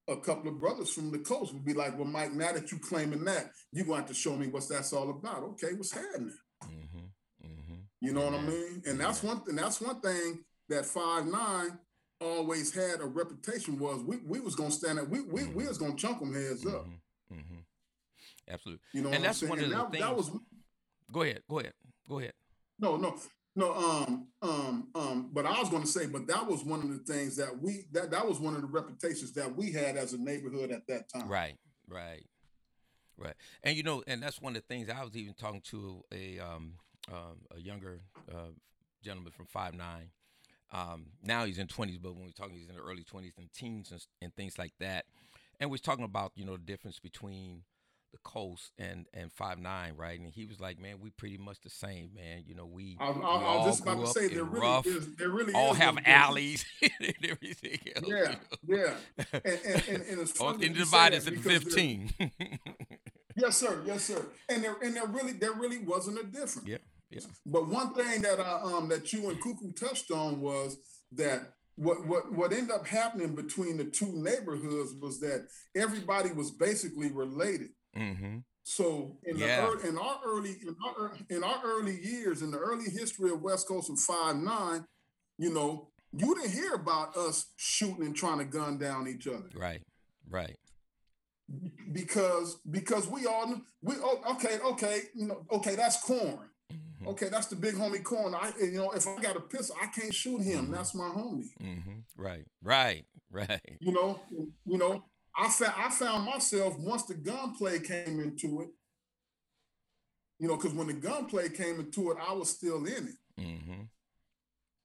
a 0.08 0.18
couple 0.18 0.50
of 0.50 0.60
brothers 0.60 0.92
from 0.92 1.12
the 1.12 1.20
coast 1.20 1.54
would 1.54 1.66
be 1.66 1.74
like, 1.74 1.98
well, 1.98 2.08
Mike, 2.08 2.34
now 2.34 2.52
that 2.52 2.72
you 2.72 2.80
claiming 2.80 3.24
that, 3.26 3.52
you're 3.72 3.86
going 3.86 3.98
to 3.98 4.02
have 4.02 4.10
to 4.10 4.14
show 4.14 4.36
me 4.36 4.48
what's 4.48 4.68
that's 4.68 4.94
all 4.94 5.10
about. 5.10 5.44
Okay, 5.44 5.74
what's 5.76 5.94
happening? 5.94 6.36
Mm-hmm. 6.64 7.48
Mm-hmm. 7.48 7.76
You 8.02 8.14
know 8.14 8.26
what 8.26 8.36
I 8.36 8.42
mean? 8.42 8.84
And 8.86 9.00
that's 9.00 9.24
one 9.24 9.42
thing. 9.42 9.56
That's 9.56 9.82
one 9.82 10.02
thing 10.02 10.44
that 10.70 10.86
five 10.86 11.26
nine 11.26 11.80
always 12.22 12.74
had 12.74 13.02
a 13.02 13.06
reputation 13.06 13.78
was 13.80 14.04
we, 14.04 14.18
we 14.26 14.40
was 14.40 14.56
gonna 14.56 14.72
stand 14.72 15.00
up. 15.00 15.10
We 15.10 15.22
we, 15.22 15.28
we 15.28 15.42
mm-hmm. 15.42 15.68
was 15.68 15.78
gonna 15.78 15.96
chunk 15.96 16.20
them 16.20 16.34
heads 16.34 16.66
up. 16.66 16.86
Mm-hmm. 17.34 17.60
Absolutely. 18.50 18.82
You 18.94 19.02
know, 19.02 19.10
and 19.10 19.24
that's 19.24 19.42
one 19.42 19.60
of 19.60 19.70
the 19.70 19.76
that, 19.76 19.92
things. 19.92 20.04
That 20.04 20.16
was. 20.16 20.32
Go 21.12 21.22
ahead. 21.22 21.42
Go 21.50 21.60
ahead. 21.60 21.74
Go 22.08 22.20
ahead. 22.20 22.34
No, 22.80 22.98
no, 22.98 23.16
no. 23.56 23.74
Um, 23.74 24.28
um, 24.42 24.88
um. 24.94 25.30
But 25.34 25.46
I 25.46 25.60
was 25.60 25.70
going 25.70 25.84
to 25.84 25.88
say, 25.88 26.06
but 26.06 26.28
that 26.28 26.48
was 26.48 26.64
one 26.64 26.82
of 26.82 26.90
the 26.90 27.00
things 27.12 27.38
that 27.38 27.60
we 27.62 27.86
that 27.92 28.12
that 28.12 28.28
was 28.28 28.40
one 28.40 28.56
of 28.56 28.62
the 28.62 28.68
reputations 28.68 29.34
that 29.34 29.56
we 29.56 29.72
had 29.72 29.98
as 29.98 30.14
a 30.14 30.18
neighborhood 30.18 30.72
at 30.72 30.88
that 30.88 31.10
time. 31.10 31.28
Right. 31.28 31.58
Right. 31.88 32.26
Right. 33.18 33.36
And 33.64 33.78
you 33.78 33.84
know, 33.84 34.04
and 34.08 34.22
that's 34.22 34.42
one 34.42 34.56
of 34.56 34.62
the 34.62 34.74
things 34.74 34.90
I 34.90 35.04
was 35.04 35.16
even 35.16 35.34
talking 35.34 35.62
to 35.72 36.04
a 36.12 36.40
um, 36.40 36.74
um 37.08 37.38
a 37.56 37.60
younger 37.60 38.02
uh, 38.32 38.52
gentleman 39.04 39.32
from 39.32 39.46
Five 39.46 39.74
Nine. 39.74 40.10
Um, 40.74 41.06
now 41.24 41.46
he's 41.46 41.58
in 41.58 41.68
twenties, 41.68 42.00
but 42.00 42.14
when 42.14 42.26
we 42.26 42.30
are 42.30 42.34
talking, 42.34 42.56
he's 42.56 42.68
in 42.68 42.76
the 42.76 42.82
early 42.82 43.04
twenties 43.04 43.34
and 43.38 43.52
teens 43.54 43.92
and, 43.92 44.06
and 44.22 44.36
things 44.36 44.58
like 44.60 44.74
that. 44.80 45.06
And 45.60 45.70
we're 45.70 45.78
talking 45.78 46.06
about 46.06 46.32
you 46.36 46.46
know 46.46 46.54
the 46.54 46.64
difference 46.64 47.00
between 47.00 47.64
the 48.16 48.30
coast 48.30 48.72
and 48.78 49.06
and 49.14 49.32
five 49.32 49.60
nine, 49.60 49.96
right? 49.98 50.20
And 50.20 50.32
he 50.32 50.46
was 50.46 50.60
like, 50.60 50.80
"Man, 50.80 51.00
we 51.02 51.10
pretty 51.10 51.38
much 51.38 51.60
the 51.62 51.70
same, 51.70 52.12
man. 52.16 52.44
You 52.46 52.56
know, 52.56 52.66
we, 52.66 52.98
I, 53.00 53.08
I, 53.08 53.12
we 53.12 53.24
I 53.24 53.28
all 53.28 53.66
just 53.66 53.82
about 53.82 54.00
to 54.00 54.08
say 54.08 54.28
there 54.30 54.44
really 54.44 54.68
rough, 54.68 54.86
is, 54.86 55.16
there 55.16 55.30
really 55.30 55.54
all 55.54 55.74
is 55.74 55.78
have 55.80 55.98
alleys 56.06 56.66
and 56.82 57.16
everything 57.24 57.80
else. 57.96 58.06
Yeah, 58.08 58.36
yeah. 58.66 58.94
And 59.34 59.60
and, 59.66 59.84
and, 59.90 60.04
and 60.04 60.22
it's 60.22 60.32
funny 60.38 60.66
and 60.68 60.76
divide 60.76 61.14
us 61.14 61.28
fifteen. 61.28 62.12
yes, 63.36 63.58
sir. 63.58 63.82
Yes, 63.86 64.04
sir. 64.04 64.26
And 64.50 64.64
there 64.64 64.76
and 64.82 64.96
there 64.96 65.08
really 65.08 65.34
there 65.34 65.54
really 65.54 65.80
wasn't 65.80 66.20
a 66.20 66.24
difference. 66.24 66.68
Yeah, 66.68 66.78
yeah. 67.10 67.22
But 67.46 67.68
one 67.68 67.94
thing 67.94 68.22
that 68.22 68.40
I 68.40 68.62
um 68.64 68.88
that 68.90 69.12
you 69.12 69.30
and 69.30 69.42
Cuckoo 69.42 69.74
touched 69.74 70.12
on 70.12 70.40
was 70.40 70.78
that 71.12 71.55
what 71.76 72.06
what 72.08 72.32
what 72.32 72.54
ended 72.54 72.72
up 72.72 72.88
happening 72.88 73.36
between 73.36 73.78
the 73.78 73.86
two 73.86 74.12
neighborhoods 74.14 74.94
was 75.00 75.20
that 75.20 75.48
everybody 75.76 76.32
was 76.32 76.52
basically 76.52 77.12
related. 77.12 77.70
Mm-hmm. 77.98 78.38
So 78.64 79.18
in 79.24 79.38
yeah. 79.38 79.62
the 79.62 79.90
in 79.90 79.98
our 79.98 80.20
early 80.26 80.56
in 80.62 80.76
our, 80.86 81.14
in 81.30 81.44
our 81.44 81.62
early 81.64 82.00
years 82.02 82.42
in 82.42 82.52
the 82.52 82.58
early 82.58 82.90
history 82.90 83.32
of 83.32 83.42
West 83.42 83.68
Coast 83.68 83.90
of 83.90 84.00
Five 84.00 84.38
Nine, 84.38 84.86
you 85.38 85.54
know, 85.54 85.90
you 86.14 86.34
didn't 86.34 86.52
hear 86.52 86.74
about 86.74 87.16
us 87.16 87.48
shooting 87.58 88.06
and 88.06 88.16
trying 88.16 88.40
to 88.40 88.46
gun 88.46 88.78
down 88.78 89.08
each 89.08 89.28
other. 89.28 89.50
Right, 89.54 89.82
right. 90.30 90.56
Because 91.92 92.58
because 92.72 93.08
we 93.08 93.28
all 93.28 93.62
we 93.84 93.96
oh, 94.02 94.22
okay 94.32 94.58
okay 94.66 95.02
you 95.14 95.28
know 95.28 95.46
okay 95.52 95.76
that's 95.76 96.02
corn. 96.02 96.50
Mm-hmm. 97.06 97.12
Okay, 97.12 97.30
that's 97.30 97.48
the 97.48 97.56
big 97.56 97.76
homie 97.76 98.04
corn. 98.04 98.34
I 98.36 98.52
you 98.60 98.78
know 98.78 98.92
if 98.92 99.08
I 99.08 99.22
got 99.22 99.38
a 99.38 99.42
pistol, 99.42 99.76
I 99.82 99.88
can't 99.88 100.14
shoot 100.14 100.42
him. 100.42 100.66
Mm-hmm. 100.66 100.74
That's 100.74 100.96
my 100.96 101.06
homie. 101.06 101.50
Mm-hmm. 101.62 102.00
Right, 102.18 102.46
right, 102.64 103.06
right. 103.32 103.78
You 103.80 103.92
know, 103.92 104.20
you 104.66 104.78
know, 104.78 105.04
I 105.38 105.50
found 105.50 105.74
I 105.78 105.90
found 105.90 106.26
myself 106.26 106.78
once 106.80 107.04
the 107.04 107.16
gunplay 107.16 107.80
came 107.80 108.20
into 108.20 108.62
it. 108.62 108.70
You 110.40 110.50
know, 110.50 110.58
because 110.58 110.74
when 110.74 110.88
the 110.88 110.94
gunplay 110.94 111.50
came 111.50 111.80
into 111.80 112.12
it, 112.12 112.18
I 112.28 112.34
was 112.34 112.50
still 112.50 112.86
in 112.86 113.08
it. 113.08 113.42
Mm-hmm. 113.42 113.82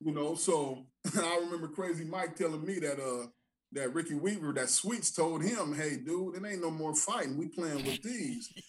You 0.01 0.13
know, 0.13 0.35
so 0.35 0.87
I 1.17 1.39
remember 1.43 1.69
Crazy 1.69 2.05
Mike 2.05 2.37
telling 2.37 2.65
me 2.65 2.79
that 2.81 3.01
uh 3.01 3.27
that 3.73 3.95
Ricky 3.95 4.15
Weaver, 4.15 4.53
that 4.55 4.71
Sweets 4.71 5.11
told 5.11 5.43
him, 5.43 5.75
"Hey, 5.75 5.97
dude, 5.97 6.37
it 6.37 6.47
ain't 6.47 6.63
no 6.63 6.71
more 6.71 6.95
fighting. 6.95 7.37
We 7.37 7.49
playing 7.49 7.85
with 7.85 8.03
these." 8.03 8.53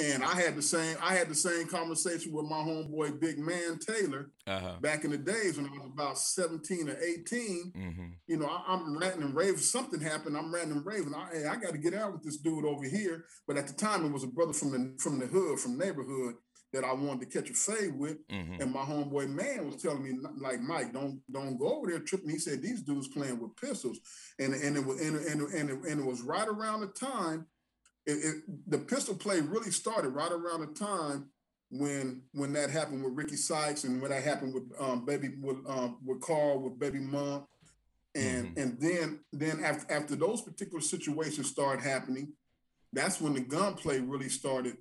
And 0.00 0.22
I 0.22 0.40
had 0.40 0.54
the 0.54 0.62
same 0.62 0.96
I 1.02 1.14
had 1.14 1.28
the 1.28 1.34
same 1.34 1.66
conversation 1.66 2.32
with 2.32 2.46
my 2.46 2.58
homeboy 2.58 3.18
Big 3.18 3.36
Man 3.36 3.78
Taylor 3.78 4.30
uh-huh. 4.46 4.74
back 4.80 5.04
in 5.04 5.10
the 5.10 5.18
days 5.18 5.56
when 5.56 5.66
I 5.66 5.70
was 5.70 5.90
about 5.92 6.18
17 6.18 6.88
or 6.88 6.96
18. 6.96 7.72
Mm-hmm. 7.76 8.06
You 8.28 8.36
know, 8.36 8.46
I, 8.46 8.74
am 8.74 8.96
ranting 8.96 9.22
and 9.22 9.34
raving. 9.34 9.58
Something 9.58 10.00
happened. 10.00 10.36
I'm 10.36 10.54
ranting 10.54 10.76
and 10.76 10.86
raving. 10.86 11.14
I, 11.14 11.28
hey, 11.32 11.46
I 11.46 11.56
got 11.56 11.72
to 11.72 11.78
get 11.78 11.94
out 11.94 12.12
with 12.12 12.22
this 12.22 12.36
dude 12.36 12.64
over 12.64 12.84
here. 12.84 13.24
But 13.48 13.56
at 13.56 13.66
the 13.66 13.72
time, 13.72 14.04
it 14.04 14.12
was 14.12 14.22
a 14.22 14.28
brother 14.28 14.52
from 14.52 14.70
the 14.70 14.94
from 15.00 15.18
the 15.18 15.26
hood, 15.26 15.58
from 15.58 15.76
neighborhood 15.76 16.36
that 16.72 16.84
I 16.84 16.92
wanted 16.92 17.30
to 17.30 17.40
catch 17.40 17.50
a 17.50 17.54
fade 17.54 17.98
with. 17.98 18.26
Mm-hmm. 18.28 18.60
And 18.60 18.72
my 18.72 18.82
homeboy 18.82 19.30
man 19.30 19.66
was 19.66 19.80
telling 19.80 20.02
me, 20.02 20.18
like, 20.38 20.60
Mike, 20.60 20.92
don't 20.92 21.20
don't 21.30 21.58
go 21.58 21.78
over 21.78 21.90
there 21.90 22.00
tripping. 22.00 22.30
He 22.30 22.38
said 22.38 22.62
these 22.62 22.82
dudes 22.82 23.08
playing 23.08 23.40
with 23.40 23.56
pistols. 23.56 23.98
And 24.38 24.52
and 24.54 24.76
it 24.76 24.84
was 24.84 25.00
and, 25.00 25.16
and, 25.16 25.40
and, 25.52 25.70
it, 25.70 25.90
and 25.90 26.00
it 26.00 26.06
was 26.06 26.22
right 26.22 26.48
around 26.48 26.80
the 26.80 26.88
time 26.88 27.46
it, 28.08 28.24
it, 28.24 28.70
the 28.70 28.78
pistol 28.78 29.14
play 29.14 29.40
really 29.42 29.70
started 29.70 30.08
right 30.08 30.32
around 30.32 30.60
the 30.60 30.74
time 30.78 31.28
when 31.70 32.22
when 32.32 32.54
that 32.54 32.70
happened 32.70 33.04
with 33.04 33.12
Ricky 33.12 33.36
Sykes 33.36 33.84
and 33.84 34.00
when 34.00 34.10
that 34.10 34.24
happened 34.24 34.54
with 34.54 34.64
um, 34.80 35.04
baby 35.04 35.34
with 35.40 35.58
um, 35.68 35.98
with 36.04 36.22
Carl 36.22 36.60
with 36.60 36.78
Baby 36.78 37.00
Mom, 37.00 37.46
and 38.14 38.46
mm-hmm. 38.46 38.60
and 38.60 38.80
then 38.80 39.20
then 39.32 39.62
after 39.62 39.92
after 39.92 40.16
those 40.16 40.40
particular 40.40 40.80
situations 40.80 41.50
started 41.50 41.84
happening, 41.84 42.32
that's 42.94 43.20
when 43.20 43.34
the 43.34 43.40
gunplay 43.40 44.00
really 44.00 44.30
started. 44.30 44.78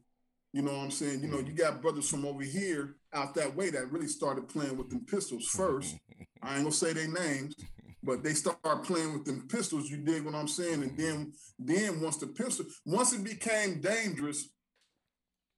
You 0.53 0.61
know 0.61 0.71
what 0.71 0.83
I'm 0.85 0.91
saying? 0.91 1.21
You 1.21 1.27
know, 1.27 1.39
you 1.39 1.53
got 1.53 1.81
brothers 1.81 2.09
from 2.09 2.25
over 2.25 2.43
here 2.43 2.95
out 3.13 3.35
that 3.35 3.55
way 3.55 3.69
that 3.69 3.91
really 3.91 4.07
started 4.07 4.47
playing 4.47 4.77
with 4.77 4.89
them 4.89 5.05
pistols 5.05 5.45
first. 5.45 5.95
I 6.41 6.55
ain't 6.55 6.63
gonna 6.63 6.71
say 6.71 6.93
their 6.93 7.07
names, 7.07 7.55
but 8.01 8.23
they 8.23 8.33
start 8.33 8.61
playing 8.83 9.13
with 9.13 9.25
them 9.25 9.47
pistols. 9.49 9.89
You 9.89 9.97
dig 9.97 10.23
what 10.23 10.35
I'm 10.35 10.47
saying? 10.47 10.83
And 10.83 10.97
then, 10.97 11.33
then 11.59 12.01
once 12.01 12.17
the 12.17 12.27
pistol, 12.27 12.65
once 12.85 13.13
it 13.13 13.23
became 13.23 13.81
dangerous, 13.81 14.49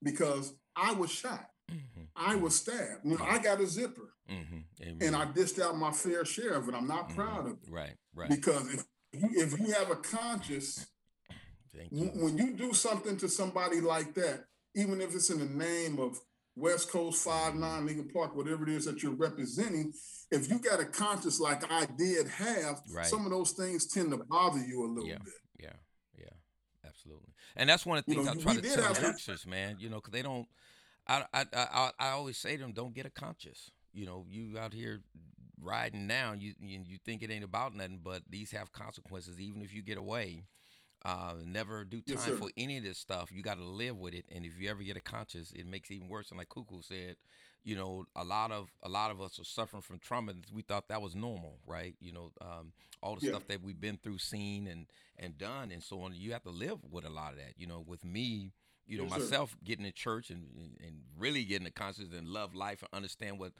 because 0.01 0.53
I 0.75 0.93
was 0.93 1.11
shot, 1.11 1.45
mm-hmm. 1.71 2.03
I 2.15 2.35
was 2.35 2.55
stabbed. 2.55 3.05
You 3.05 3.17
know, 3.17 3.25
I 3.25 3.37
got 3.37 3.61
a 3.61 3.67
zipper, 3.67 4.13
mm-hmm. 4.29 5.01
and 5.01 5.15
I 5.15 5.25
dished 5.31 5.59
out 5.59 5.77
my 5.77 5.91
fair 5.91 6.25
share 6.25 6.53
of 6.53 6.67
it. 6.67 6.75
I'm 6.75 6.87
not 6.87 7.09
mm-hmm. 7.09 7.21
proud 7.21 7.45
of 7.45 7.57
it, 7.63 7.69
right? 7.71 7.95
Right. 8.15 8.29
Because 8.29 8.85
if 9.13 9.21
you, 9.21 9.29
if 9.35 9.59
you 9.59 9.73
have 9.73 9.91
a 9.91 9.95
conscience, 9.95 10.87
you. 11.91 12.05
when 12.15 12.37
you 12.37 12.53
do 12.53 12.73
something 12.73 13.17
to 13.17 13.29
somebody 13.29 13.81
like 13.81 14.13
that, 14.15 14.45
even 14.75 15.01
if 15.01 15.13
it's 15.15 15.29
in 15.29 15.39
the 15.39 15.45
name 15.45 15.99
of 15.99 16.19
West 16.55 16.91
Coast 16.91 17.23
Five 17.23 17.55
Nine 17.55 17.85
Lincoln 17.85 18.09
Park, 18.13 18.35
whatever 18.35 18.63
it 18.63 18.69
is 18.69 18.85
that 18.85 19.01
you're 19.01 19.13
representing, 19.15 19.93
if 20.31 20.49
you 20.49 20.59
got 20.59 20.79
a 20.79 20.85
conscience 20.85 21.39
like 21.39 21.71
I 21.71 21.87
did 21.97 22.27
have, 22.27 22.81
right. 22.93 23.05
some 23.05 23.25
of 23.25 23.31
those 23.31 23.51
things 23.51 23.87
tend 23.87 24.11
to 24.11 24.17
bother 24.17 24.59
you 24.59 24.85
a 24.85 24.89
little 24.89 25.09
yeah. 25.09 25.17
bit. 25.23 25.33
Yeah, 25.59 25.73
yeah, 26.17 26.85
absolutely. 26.85 27.33
And 27.55 27.69
that's 27.69 27.85
one 27.85 27.97
of 27.97 28.05
the 28.05 28.13
things 28.13 28.27
you 28.27 28.33
know, 28.33 28.39
I 28.39 28.43
try 28.43 28.55
to 28.55 28.61
tell 28.61 28.93
youngsters, 29.01 29.47
man. 29.47 29.77
You 29.79 29.89
know, 29.89 29.97
because 29.97 30.11
they 30.11 30.21
don't. 30.21 30.47
I, 31.07 31.25
I 31.33 31.45
I 31.53 31.91
I 31.99 32.09
always 32.09 32.37
say 32.37 32.57
to 32.57 32.61
them, 32.61 32.73
don't 32.73 32.93
get 32.93 33.05
a 33.05 33.09
conscience. 33.09 33.71
You 33.93 34.05
know, 34.05 34.25
you 34.29 34.59
out 34.59 34.73
here 34.73 35.01
riding 35.61 36.07
now, 36.07 36.33
you 36.33 36.53
you, 36.59 36.81
you 36.85 36.97
think 37.05 37.23
it 37.23 37.31
ain't 37.31 37.43
about 37.43 37.75
nothing, 37.75 38.01
but 38.03 38.21
these 38.29 38.51
have 38.51 38.71
consequences. 38.71 39.39
Even 39.39 39.61
if 39.61 39.73
you 39.73 39.81
get 39.81 39.97
away, 39.97 40.43
uh, 41.05 41.35
never 41.45 41.83
do 41.83 42.01
time 42.01 42.17
yes, 42.27 42.39
for 42.39 42.49
any 42.57 42.77
of 42.77 42.83
this 42.83 42.97
stuff. 42.97 43.31
You 43.31 43.41
got 43.41 43.57
to 43.57 43.63
live 43.63 43.97
with 43.97 44.13
it, 44.13 44.25
and 44.33 44.45
if 44.45 44.59
you 44.59 44.69
ever 44.69 44.83
get 44.83 44.97
a 44.97 45.01
conscience, 45.01 45.51
it 45.55 45.65
makes 45.65 45.89
it 45.89 45.95
even 45.95 46.09
worse. 46.09 46.29
And 46.29 46.37
like 46.37 46.49
Cuckoo 46.49 46.81
said, 46.81 47.15
you 47.63 47.75
know, 47.75 48.05
a 48.15 48.23
lot 48.23 48.51
of 48.51 48.69
a 48.83 48.89
lot 48.89 49.11
of 49.11 49.21
us 49.21 49.39
are 49.39 49.45
suffering 49.45 49.81
from 49.81 49.99
trauma. 49.99 50.33
We 50.53 50.61
thought 50.61 50.87
that 50.89 51.01
was 51.01 51.15
normal, 51.15 51.59
right? 51.65 51.95
You 51.99 52.13
know, 52.13 52.31
um, 52.41 52.73
all 53.01 53.15
the 53.15 53.25
yeah. 53.25 53.31
stuff 53.31 53.47
that 53.47 53.63
we've 53.63 53.79
been 53.79 53.97
through, 53.97 54.17
seen, 54.17 54.67
and 54.67 54.87
and 55.17 55.37
done, 55.37 55.71
and 55.71 55.83
so 55.83 56.01
on. 56.01 56.13
You 56.15 56.33
have 56.33 56.43
to 56.43 56.51
live 56.51 56.79
with 56.89 57.05
a 57.05 57.09
lot 57.09 57.31
of 57.31 57.37
that. 57.37 57.53
You 57.57 57.67
know, 57.67 57.83
with 57.85 58.03
me, 58.03 58.51
you 58.85 58.97
know, 58.97 59.03
yes, 59.03 59.19
myself 59.19 59.51
sir. 59.51 59.57
getting 59.63 59.85
in 59.85 59.93
church 59.93 60.29
and 60.29 60.43
and 60.85 61.01
really 61.17 61.43
getting 61.43 61.65
the 61.65 61.71
conscience 61.71 62.09
and 62.15 62.27
love 62.27 62.55
life 62.55 62.81
and 62.81 62.89
understand 62.91 63.39
what 63.39 63.53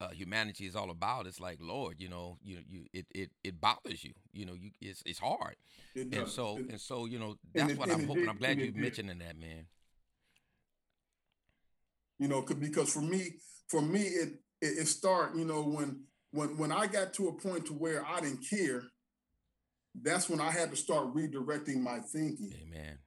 uh, 0.00 0.10
humanity 0.10 0.66
is 0.66 0.76
all 0.76 0.90
about. 0.90 1.26
It's 1.26 1.40
like 1.40 1.58
Lord, 1.60 1.96
you 2.00 2.08
know, 2.08 2.38
you 2.42 2.58
you 2.68 2.86
it 2.92 3.06
it, 3.14 3.30
it 3.42 3.60
bothers 3.60 4.04
you. 4.04 4.12
You 4.32 4.46
know, 4.46 4.54
you 4.54 4.70
it's 4.80 5.02
it's 5.06 5.18
hard. 5.18 5.56
It 5.94 6.12
And 6.14 6.28
so 6.28 6.56
and 6.56 6.80
so 6.80 7.06
you 7.06 7.18
know 7.18 7.36
that's 7.54 7.72
it- 7.72 7.78
what 7.78 7.90
I'm 7.90 8.00
hoping. 8.06 8.22
did- 8.22 8.28
I'm 8.28 8.36
glad 8.38 8.58
you 8.58 8.66
did. 8.66 8.76
mentioning 8.76 9.18
that, 9.18 9.38
man. 9.38 9.66
you 12.18 12.28
know, 12.28 12.42
because 12.42 12.92
for 12.92 13.02
me, 13.02 13.34
for 13.68 13.82
me, 13.82 14.00
it 14.02 14.28
it, 14.60 14.78
it 14.80 14.86
start, 14.88 15.36
you 15.36 15.44
know, 15.44 15.62
when 15.62 16.04
when 16.30 16.56
when 16.56 16.72
I 16.72 16.86
got 16.86 17.12
to 17.14 17.28
a 17.28 17.32
point 17.32 17.66
to 17.66 17.72
where 17.72 18.04
I 18.06 18.20
didn't 18.20 18.44
care, 18.48 18.82
that's 20.02 20.28
when 20.28 20.40
I 20.40 20.50
had 20.50 20.70
to 20.70 20.76
start 20.76 21.14
redirecting 21.14 21.80
my 21.80 21.98
thinking. 22.00 22.52
Amen. 22.62 22.98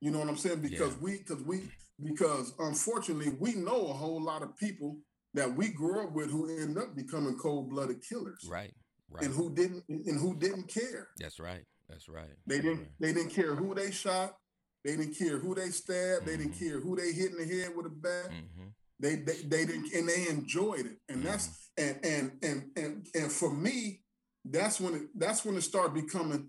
You 0.00 0.10
know 0.10 0.18
what 0.18 0.28
I'm 0.28 0.36
saying? 0.36 0.60
Because 0.60 0.92
Yeah. 0.94 0.98
we, 1.00 1.18
because 1.18 1.42
we, 1.44 1.70
because 2.02 2.52
unfortunately, 2.58 3.30
we 3.38 3.54
know 3.54 3.86
a 3.88 3.92
whole 3.92 4.20
lot 4.22 4.42
of 4.42 4.56
people 4.56 4.98
that 5.34 5.54
we 5.56 5.68
grew 5.68 6.02
up 6.04 6.12
with 6.12 6.30
who 6.30 6.48
end 6.58 6.76
up 6.78 6.94
becoming 6.94 7.36
cold-blooded 7.36 8.02
killers, 8.02 8.46
Right. 8.48 8.72
Right. 9.10 9.24
and 9.24 9.34
who 9.34 9.54
didn't, 9.54 9.84
and 9.88 10.18
who 10.20 10.36
didn't 10.38 10.68
care. 10.68 11.08
that's 11.18 11.38
right. 11.40 11.64
That's 11.88 12.08
right. 12.08 12.30
They 12.46 12.56
didn't, 12.60 12.78
right. 12.78 12.88
they 13.00 13.12
didn't 13.12 13.30
care 13.30 13.54
who 13.54 13.74
they 13.74 13.90
shot. 13.90 14.36
They 14.84 14.96
didn't 14.96 15.14
care 15.14 15.38
who 15.38 15.54
they 15.54 15.68
stabbed. 15.68 16.26
They 16.26 16.36
didn't 16.36 16.54
Mhm. 16.54 16.58
care 16.58 16.80
who 16.80 16.96
they 16.96 17.12
hit 17.12 17.30
in 17.32 17.36
the 17.38 17.44
head 17.44 17.76
with 17.76 17.86
a 17.86 17.90
bat. 17.90 18.30
Mm-hmm. 18.30 18.68
They, 18.98 19.16
they 19.16 19.42
they 19.42 19.64
didn't 19.66 19.92
and 19.92 20.08
they 20.08 20.28
enjoyed 20.28 20.86
it, 20.86 20.98
and 21.08 21.22
that's 21.24 21.70
and 21.76 21.98
and 22.04 22.38
and 22.42 22.70
and 22.76 23.06
and 23.14 23.32
for 23.32 23.52
me, 23.52 24.02
that's 24.44 24.80
when 24.80 24.94
it 24.94 25.02
that's 25.18 25.44
when 25.44 25.56
it 25.56 25.62
started 25.62 25.94
becoming. 25.94 26.48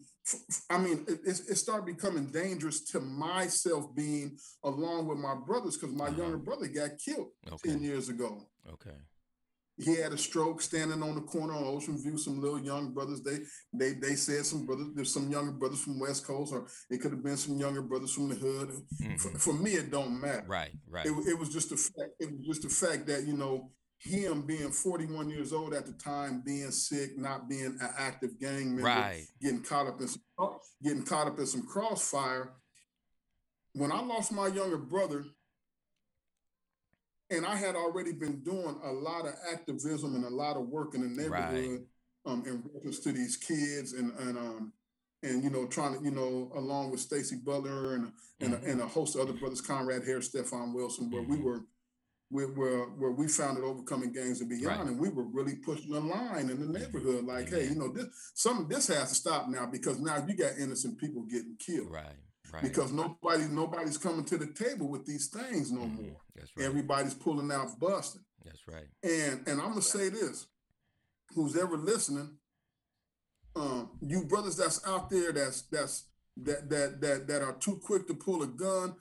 I 0.69 0.77
mean, 0.77 1.05
it, 1.07 1.19
it 1.25 1.55
started 1.57 1.85
becoming 1.85 2.27
dangerous 2.27 2.83
to 2.91 2.99
myself 2.99 3.93
being 3.95 4.37
along 4.63 5.07
with 5.07 5.17
my 5.17 5.35
brothers 5.35 5.77
because 5.77 5.93
my 5.95 6.07
Uh-huh. 6.07 6.21
younger 6.21 6.37
brother 6.37 6.67
got 6.67 6.91
killed 7.03 7.29
Okay. 7.51 7.69
ten 7.71 7.83
years 7.83 8.09
ago. 8.09 8.47
Okay. 8.71 8.95
He 9.77 9.95
had 9.95 10.13
a 10.13 10.17
stroke 10.17 10.61
standing 10.61 11.01
on 11.01 11.15
the 11.15 11.21
corner 11.21 11.53
on 11.55 11.63
Ocean 11.63 11.97
View. 11.97 12.17
Some 12.17 12.39
little 12.39 12.59
young 12.59 12.93
brothers. 12.93 13.21
They 13.23 13.39
they 13.73 13.93
they 13.93 14.15
said 14.15 14.45
some 14.45 14.65
brothers. 14.67 14.89
There's 14.93 15.11
some 15.13 15.29
younger 15.31 15.51
brothers 15.51 15.81
from 15.81 15.99
West 15.99 16.25
Coast, 16.27 16.53
or 16.53 16.67
it 16.91 16.99
could 17.01 17.11
have 17.11 17.23
been 17.23 17.37
some 17.37 17.57
younger 17.57 17.81
brothers 17.81 18.13
from 18.13 18.29
the 18.29 18.35
hood. 18.35 18.69
For, 19.19 19.29
Mhm. 19.31 19.39
for 19.41 19.53
me, 19.53 19.71
it 19.71 19.89
don't 19.89 20.21
matter 20.21 20.45
Right. 20.47 20.73
Right. 20.87 21.07
it, 21.07 21.11
it 21.27 21.37
was 21.39 21.49
just 21.49 21.71
a 21.71 21.77
fact. 21.77 22.11
It 22.19 22.29
was 22.31 22.45
just 22.45 22.65
a 22.65 22.69
fact 22.69 23.07
that 23.07 23.25
you 23.25 23.35
know 23.35 23.71
him 24.03 24.41
being 24.41 24.71
41 24.71 25.29
years 25.29 25.53
old 25.53 25.73
at 25.73 25.85
the 25.85 25.93
time, 25.93 26.41
being 26.45 26.71
sick, 26.71 27.17
not 27.17 27.47
being 27.47 27.77
an 27.79 27.89
active 27.97 28.37
gang 28.39 28.75
member, 28.75 28.83
Right. 28.83 29.27
getting 29.41 29.61
caught 29.63 29.87
up 29.87 30.01
in 30.01 30.07
some, 30.09 30.21
getting 30.81 31.03
caught 31.03 31.27
up 31.27 31.39
in 31.39 31.45
some 31.45 31.65
crossfire. 31.65 32.53
When 33.73 33.91
I 33.91 34.01
lost 34.01 34.31
my 34.31 34.47
younger 34.47 34.77
brother, 34.77 35.25
and 37.29 37.45
I 37.45 37.55
had 37.55 37.75
already 37.75 38.11
been 38.11 38.43
doing 38.43 38.79
a 38.83 38.91
lot 38.91 39.25
of 39.25 39.33
activism 39.51 40.15
and 40.15 40.25
a 40.25 40.29
lot 40.29 40.57
of 40.57 40.67
work 40.67 40.93
in 40.93 41.01
the 41.01 41.07
neighborhood 41.07 41.87
um, 42.25 42.43
in 42.45 42.61
reference 42.73 42.99
to 42.99 43.11
these 43.11 43.37
kids 43.37 43.93
and 43.93 44.11
and 44.19 44.37
um 44.37 44.73
and 45.23 45.43
you 45.43 45.49
know 45.49 45.65
trying 45.65 45.97
to 45.97 46.03
you 46.03 46.11
know 46.11 46.51
along 46.55 46.91
with 46.91 46.99
Stacy 46.99 47.37
Butler 47.37 47.95
and 47.95 48.11
and, 48.41 48.53
a, 48.53 48.57
and 48.69 48.81
a 48.81 48.87
host 48.87 49.15
of 49.15 49.21
other 49.21 49.33
brothers, 49.33 49.61
Conrad 49.61 50.03
Harris, 50.05 50.27
Stefan 50.27 50.73
Wilson, 50.73 51.09
where 51.09 51.23
we 51.23 51.37
Mhm. 51.37 51.43
were. 51.43 51.65
Where, 52.29 52.47
where, 52.47 52.85
where 52.85 53.11
we 53.11 53.27
founded 53.27 53.63
overcoming 53.63 54.11
gangs 54.11 54.41
and 54.41 54.49
beyond, 54.49 54.65
Right. 54.65 54.87
and 54.87 54.99
we 54.99 55.09
were 55.09 55.23
really 55.25 55.55
pushing 55.57 55.91
the 55.91 55.99
line 55.99 56.49
in 56.49 56.59
the 56.59 56.79
neighborhood. 56.79 57.25
Like, 57.25 57.49
hey, 57.49 57.67
you 57.69 57.75
know, 57.75 57.89
this 57.93 58.07
some 58.33 58.67
this 58.67 58.87
has 58.87 59.09
to 59.09 59.15
stop 59.15 59.47
now 59.49 59.67
because 59.67 59.99
now 59.99 60.25
you 60.25 60.33
got 60.35 60.57
innocent 60.57 60.97
people 60.97 61.21
getting 61.23 61.55
killed 61.59 61.91
Right. 61.91 62.15
Right. 62.51 62.63
because 62.63 62.91
nobody 62.91 63.45
nobody's 63.49 63.99
coming 63.99 64.25
to 64.25 64.37
the 64.39 64.47
table 64.47 64.87
with 64.89 65.05
these 65.05 65.27
things 65.27 65.71
no 65.71 65.81
Mhm. 65.81 65.95
more. 66.07 66.21
That's 66.35 66.51
right. 66.57 66.65
Everybody's 66.65 67.13
pulling 67.13 67.51
out 67.51 67.77
busting. 67.79 68.25
That's 68.43 68.67
right. 68.67 68.87
And 69.03 69.47
and 69.47 69.61
I'm 69.61 69.69
gonna 69.69 69.81
say 69.83 70.09
this: 70.09 70.47
who's 71.35 71.55
ever 71.55 71.77
listening, 71.77 72.39
um, 73.55 73.91
you 74.01 74.23
brothers 74.25 74.55
that's 74.57 74.85
out 74.87 75.09
there 75.11 75.31
that's 75.33 75.61
that's 75.63 76.05
that 76.37 76.67
that 76.69 76.99
that 77.01 77.27
that 77.27 77.41
are 77.43 77.53
too 77.59 77.79
quick 77.83 78.07
to 78.07 78.15
pull 78.15 78.41
a 78.41 78.47
gun, 78.47 78.95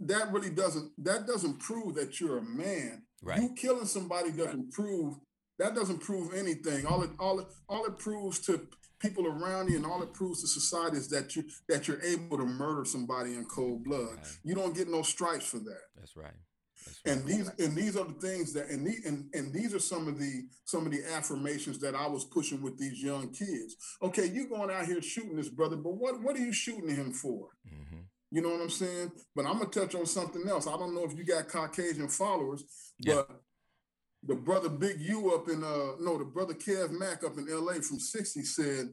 that 0.00 0.32
really 0.32 0.50
doesn't 0.50 0.92
that 1.04 1.26
doesn't 1.26 1.58
prove 1.60 1.94
that 1.94 2.20
you're 2.20 2.38
a 2.38 2.42
man. 2.42 3.02
Right. 3.22 3.40
You 3.40 3.54
killing 3.56 3.86
somebody 3.86 4.32
doesn't 4.32 4.72
prove 4.72 5.16
that 5.58 5.74
doesn't 5.74 6.00
prove 6.00 6.34
anything. 6.34 6.86
All 6.86 7.02
it 7.02 7.10
all 7.18 7.40
it 7.40 7.46
all 7.68 7.84
it 7.86 7.98
proves 7.98 8.40
to 8.46 8.66
people 9.00 9.26
around 9.26 9.68
you 9.70 9.76
and 9.76 9.86
all 9.86 10.02
it 10.02 10.12
proves 10.14 10.40
to 10.40 10.46
society 10.48 10.96
is 10.96 11.08
that 11.10 11.36
you 11.36 11.44
that 11.68 11.86
you're 11.88 12.02
able 12.02 12.38
to 12.38 12.44
murder 12.44 12.84
somebody 12.84 13.34
in 13.34 13.44
cold 13.46 13.84
blood. 13.84 14.16
Right. 14.16 14.38
You 14.44 14.54
don't 14.54 14.74
get 14.74 14.88
no 14.88 15.02
stripes 15.02 15.46
for 15.46 15.58
that 15.58 15.82
That's 15.98 16.16
right. 16.16 16.32
That's 16.86 17.00
right. 17.06 17.16
and 17.16 17.26
these 17.26 17.50
and 17.58 17.76
these 17.76 17.96
are 17.96 18.04
the 18.04 18.14
things 18.14 18.52
that 18.54 18.68
and, 18.68 18.86
the, 18.86 18.94
and 19.06 19.26
and 19.32 19.52
these 19.54 19.74
are 19.74 19.78
some 19.78 20.08
of 20.08 20.18
the 20.18 20.42
some 20.64 20.84
of 20.86 20.92
the 20.92 21.02
affirmations 21.14 21.78
that 21.80 21.94
I 21.94 22.06
was 22.06 22.24
pushing 22.24 22.62
with 22.62 22.78
these 22.78 23.02
young 23.02 23.30
kids. 23.32 23.76
Okay, 24.02 24.26
you 24.26 24.48
going 24.48 24.70
out 24.70 24.86
here 24.86 25.00
shooting 25.00 25.36
this 25.36 25.48
brother, 25.48 25.76
but 25.76 25.94
what 25.94 26.22
what 26.22 26.36
are 26.36 26.40
you 26.40 26.52
shooting 26.52 26.94
him 26.94 27.12
for? 27.12 27.48
hmm 27.68 27.93
You 28.34 28.42
know 28.42 28.48
what 28.48 28.62
I'm 28.62 28.70
saying? 28.70 29.12
But 29.36 29.46
I'm 29.46 29.58
gonna 29.58 29.70
touch 29.70 29.94
on 29.94 30.06
something 30.06 30.42
else. 30.48 30.66
I 30.66 30.76
don't 30.76 30.92
know 30.92 31.04
if 31.04 31.16
you 31.16 31.24
got 31.24 31.46
Caucasian 31.46 32.08
followers, 32.08 32.64
Yeah. 32.98 33.22
but 33.28 33.42
the 34.24 34.34
brother 34.34 34.68
Big 34.68 35.00
U 35.02 35.32
up 35.32 35.48
in 35.48 35.62
uh 35.62 35.92
no 36.00 36.18
the 36.18 36.24
brother 36.24 36.52
Kev 36.52 36.90
Mack 36.90 37.22
up 37.22 37.38
in 37.38 37.48
L.A. 37.48 37.80
from 37.80 38.00
60 38.00 38.42
said 38.42 38.88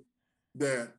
that 0.53 0.93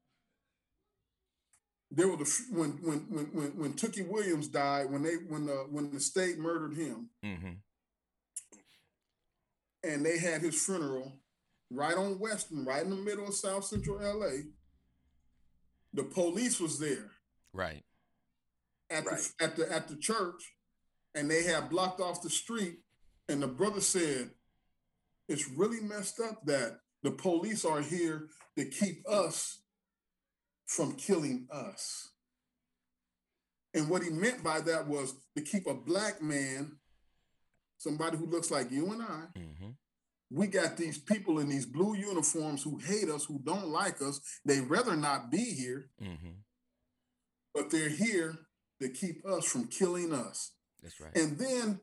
there 1.93 2.09
was 2.09 2.19
a 2.51 2.53
when 2.53 2.71
when 2.83 2.99
when 3.11 3.25
when 3.27 3.57
when 3.57 3.73
Tookie 3.75 4.09
Williams 4.09 4.49
died 4.49 4.91
when 4.91 5.05
they 5.05 5.15
when 5.29 5.47
the 5.47 5.65
when 5.71 5.93
the 5.93 6.01
state 6.01 6.37
murdered 6.37 6.77
him 6.77 7.11
mm-hmm. 7.25 7.53
and 9.85 10.05
they 10.05 10.19
had 10.19 10.41
his 10.43 10.61
funeral 10.61 11.13
right 11.71 11.97
on 11.97 12.19
Western, 12.19 12.65
right 12.65 12.83
in 12.83 12.91
the 12.91 12.97
middle 12.97 13.29
of 13.29 13.35
South 13.35 13.65
Central 13.65 14.01
LA. 14.01 14.51
The 15.93 16.03
police 16.03 16.59
was 16.59 16.81
there 16.81 17.13
Right. 17.53 17.85
At 18.93 19.05
the 19.05 19.11
at 19.41 19.57
the 19.57 19.73
at 19.73 19.89
the 19.89 19.97
church, 19.97 20.43
and 21.15 21.31
they 21.31 21.43
had 21.45 21.71
blocked 21.71 22.01
off 22.01 22.23
the 22.23 22.31
street. 22.31 22.79
And 23.29 23.43
the 23.43 23.49
brother 23.49 23.81
said, 23.81 24.31
"It's 25.29 25.49
really 25.49 25.81
messed 25.81 26.21
up 26.21 26.45
that 26.47 26.79
the 27.03 27.11
police 27.13 27.65
are 27.65 27.81
here 27.81 28.29
to 28.59 28.65
keep 28.67 29.09
us 29.09 29.63
from 30.67 30.95
killing 30.97 31.47
us." 31.51 32.11
And 33.75 33.89
what 33.89 34.03
he 34.03 34.11
meant 34.11 34.43
by 34.45 34.61
that 34.61 34.87
was 34.87 35.15
to 35.37 35.43
keep 35.43 35.67
a 35.67 35.75
black 35.75 36.21
man, 36.21 36.79
somebody 37.79 38.19
who 38.19 38.27
looks 38.27 38.51
like 38.51 38.71
you 38.71 38.93
and 38.93 39.03
I, 39.03 39.25
Mm-hmm. 39.39 39.71
we 40.31 40.47
got 40.47 40.77
these 40.77 40.99
people 40.99 41.39
in 41.39 41.49
these 41.49 41.65
blue 41.67 41.95
uniforms 41.97 42.63
who 42.63 42.77
hate 42.79 43.09
us, 43.09 43.25
who 43.25 43.39
don't 43.43 43.69
like 43.69 44.03
us. 44.03 44.21
They'd 44.45 44.69
rather 44.69 44.95
not 44.97 45.31
be 45.31 45.45
here, 45.55 45.91
hmm 45.99 46.15
but 47.55 47.71
they're 47.71 47.91
here 47.91 48.39
to 48.83 48.89
keep 48.91 49.25
us 49.27 49.45
from 49.47 49.67
killing 49.69 50.13
us. 50.13 50.53
That's 50.83 51.01
right. 51.01 51.17
And 51.17 51.39
then 51.39 51.81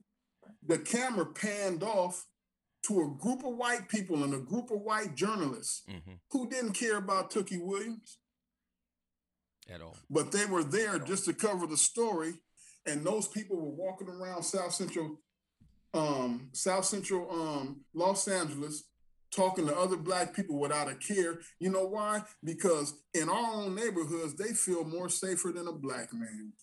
the 0.66 0.78
camera 0.80 1.26
panned 1.26 1.84
off 1.84 2.26
to 2.88 3.02
a 3.02 3.22
group 3.22 3.44
of 3.44 3.56
white 3.58 3.90
people 3.90 4.24
and 4.24 4.34
a 4.34 4.40
group 4.40 4.72
of 4.72 4.82
white 4.82 5.16
journalists 5.16 5.84
hmm 5.88 6.14
who 6.32 6.50
didn't 6.50 6.74
care 6.74 6.98
about 6.98 7.32
Tookie 7.32 7.62
Williams, 7.62 8.20
At 9.70 9.82
all. 9.82 9.98
but 10.10 10.32
they 10.32 10.46
were 10.46 10.64
there 10.64 11.00
just 11.00 11.26
to 11.26 11.34
cover 11.34 11.66
the 11.68 11.78
story. 11.78 12.34
And 12.86 13.04
those 13.06 13.28
people 13.28 13.58
were 13.58 13.76
walking 13.86 14.08
around 14.08 14.44
South 14.44 14.74
Central, 14.74 15.20
um, 15.94 16.50
South 16.54 16.86
Central, 16.86 17.30
um, 17.32 17.82
Los 17.94 18.28
Angeles, 18.28 18.84
talking 19.36 19.68
to 19.68 19.76
other 19.78 19.98
black 19.98 20.34
people 20.36 20.58
without 20.60 20.90
a 20.90 20.96
care. 20.96 21.40
You 21.60 21.70
know 21.72 21.86
why? 21.86 22.24
Because 22.44 22.94
in 23.14 23.28
our 23.30 23.54
own 23.56 23.76
neighborhoods, 23.76 24.36
they 24.36 24.54
feel 24.54 24.84
more 24.86 25.10
safer 25.10 25.52
than 25.52 25.68
a 25.68 25.74
black 25.74 26.14
man. 26.14 26.54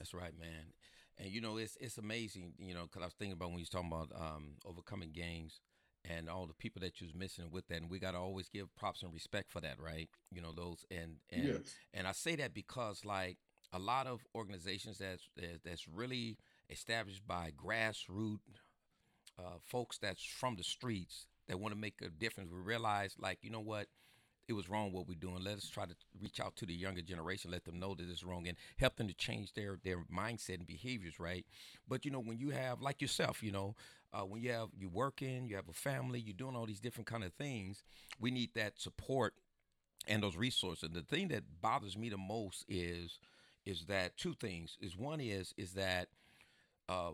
That's 0.00 0.14
right, 0.14 0.38
man. 0.38 0.74
And 1.18 1.30
you 1.30 1.42
know, 1.42 1.58
it's 1.58 1.76
it's 1.80 1.98
amazing, 1.98 2.54
you 2.58 2.74
know, 2.74 2.84
because 2.84 3.02
I 3.02 3.06
was 3.06 3.14
thinking 3.14 3.34
about 3.34 3.50
when 3.50 3.58
you 3.58 3.64
was 3.64 3.70
talking 3.70 3.92
about 3.92 4.10
um, 4.20 4.54
overcoming 4.66 5.12
gangs 5.12 5.60
and 6.04 6.30
all 6.30 6.46
the 6.46 6.54
people 6.54 6.80
that 6.82 7.00
you 7.00 7.06
was 7.08 7.14
missing 7.14 7.50
with 7.52 7.68
that, 7.68 7.82
and 7.82 7.90
we 7.90 8.00
got 8.00 8.12
to 8.12 8.18
always 8.18 8.48
give 8.48 8.74
props 8.76 9.02
and 9.02 9.14
respect 9.14 9.50
for 9.52 9.60
that, 9.62 9.80
right? 9.80 10.10
You 10.32 10.42
know, 10.42 10.52
those 10.52 10.86
and 10.90 11.16
and 11.30 11.62
Yes. 11.62 11.78
and 11.94 12.08
I 12.08 12.12
say 12.12 12.36
that 12.36 12.54
because 12.54 13.04
like 13.04 13.38
a 13.72 13.80
lot 13.80 14.06
of 14.08 14.20
organizations 14.34 14.98
that's 14.98 15.28
that's 15.64 15.88
really 15.88 16.38
established 16.70 17.26
by 17.26 17.52
grassroots 17.56 18.40
uh, 19.38 19.58
folks 19.64 19.98
that's 19.98 20.24
from 20.24 20.56
the 20.56 20.64
streets 20.64 21.26
that 21.48 21.60
want 21.60 21.74
to 21.74 21.80
make 21.80 21.94
a 22.02 22.08
difference. 22.10 22.50
We 22.50 22.58
realize, 22.60 23.14
like, 23.18 23.38
you 23.42 23.50
know 23.50 23.60
what, 23.60 23.86
it 24.50 24.54
was 24.54 24.68
wrong 24.68 24.92
what 24.92 25.08
we're 25.08 25.14
doing. 25.14 25.42
Let 25.42 25.56
us 25.58 25.68
try 25.68 25.86
to 25.86 25.94
reach 26.20 26.40
out 26.40 26.56
to 26.56 26.66
the 26.66 26.74
younger 26.74 27.02
generation, 27.02 27.50
let 27.50 27.64
them 27.64 27.78
know 27.78 27.94
that 27.94 28.10
it's 28.10 28.24
wrong, 28.24 28.48
and 28.48 28.56
help 28.76 28.96
them 28.96 29.08
to 29.08 29.14
change 29.14 29.54
their 29.54 29.78
their 29.82 29.98
mindset 30.14 30.56
and 30.56 30.66
behaviors, 30.66 31.18
right? 31.18 31.46
But 31.88 32.04
you 32.04 32.10
know, 32.10 32.20
when 32.20 32.38
you 32.38 32.50
have 32.50 32.80
like 32.82 33.00
yourself, 33.00 33.42
you 33.42 33.52
know, 33.52 33.76
uh, 34.12 34.22
when 34.22 34.42
you 34.42 34.50
have 34.52 34.68
you 34.76 34.88
working, 34.88 35.46
you 35.46 35.56
have 35.56 35.68
a 35.68 35.72
family, 35.72 36.20
you're 36.20 36.34
doing 36.34 36.56
all 36.56 36.66
these 36.66 36.80
different 36.80 37.06
kind 37.06 37.24
of 37.24 37.32
things. 37.34 37.82
We 38.18 38.30
need 38.30 38.50
that 38.54 38.80
support 38.80 39.34
and 40.08 40.22
those 40.22 40.36
resources. 40.36 40.90
The 40.92 41.02
thing 41.02 41.28
that 41.28 41.44
bothers 41.60 41.96
me 41.96 42.08
the 42.08 42.18
most 42.18 42.64
is 42.68 43.18
is 43.64 43.84
that 43.86 44.16
two 44.16 44.34
things. 44.34 44.76
Is 44.80 44.96
one 44.96 45.20
is 45.20 45.54
is 45.56 45.72
that 45.74 46.08
uh, 46.88 47.12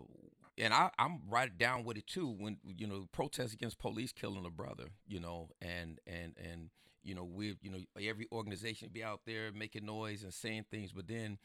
and 0.57 0.73
I, 0.73 0.89
I'm 0.97 1.21
right 1.29 1.55
down 1.55 1.83
with 1.83 1.97
it 1.97 2.07
too. 2.07 2.27
When 2.27 2.57
you 2.65 2.87
know 2.87 3.07
protests 3.11 3.53
against 3.53 3.79
police 3.79 4.11
killing 4.11 4.45
a 4.45 4.49
brother, 4.49 4.85
you 5.07 5.19
know, 5.19 5.49
and 5.61 5.99
and 6.07 6.33
and 6.37 6.69
you 7.07 7.15
know 7.15 7.23
we, 7.23 7.55
you 7.61 7.71
know, 7.71 7.79
every 7.99 8.27
organization 8.31 8.89
be 8.91 9.03
out 9.03 9.21
there 9.25 9.51
making 9.51 9.85
noise 9.85 10.23
and 10.23 10.33
saying 10.33 10.65
things, 10.69 10.91
but 10.91 11.07
then 11.07 11.37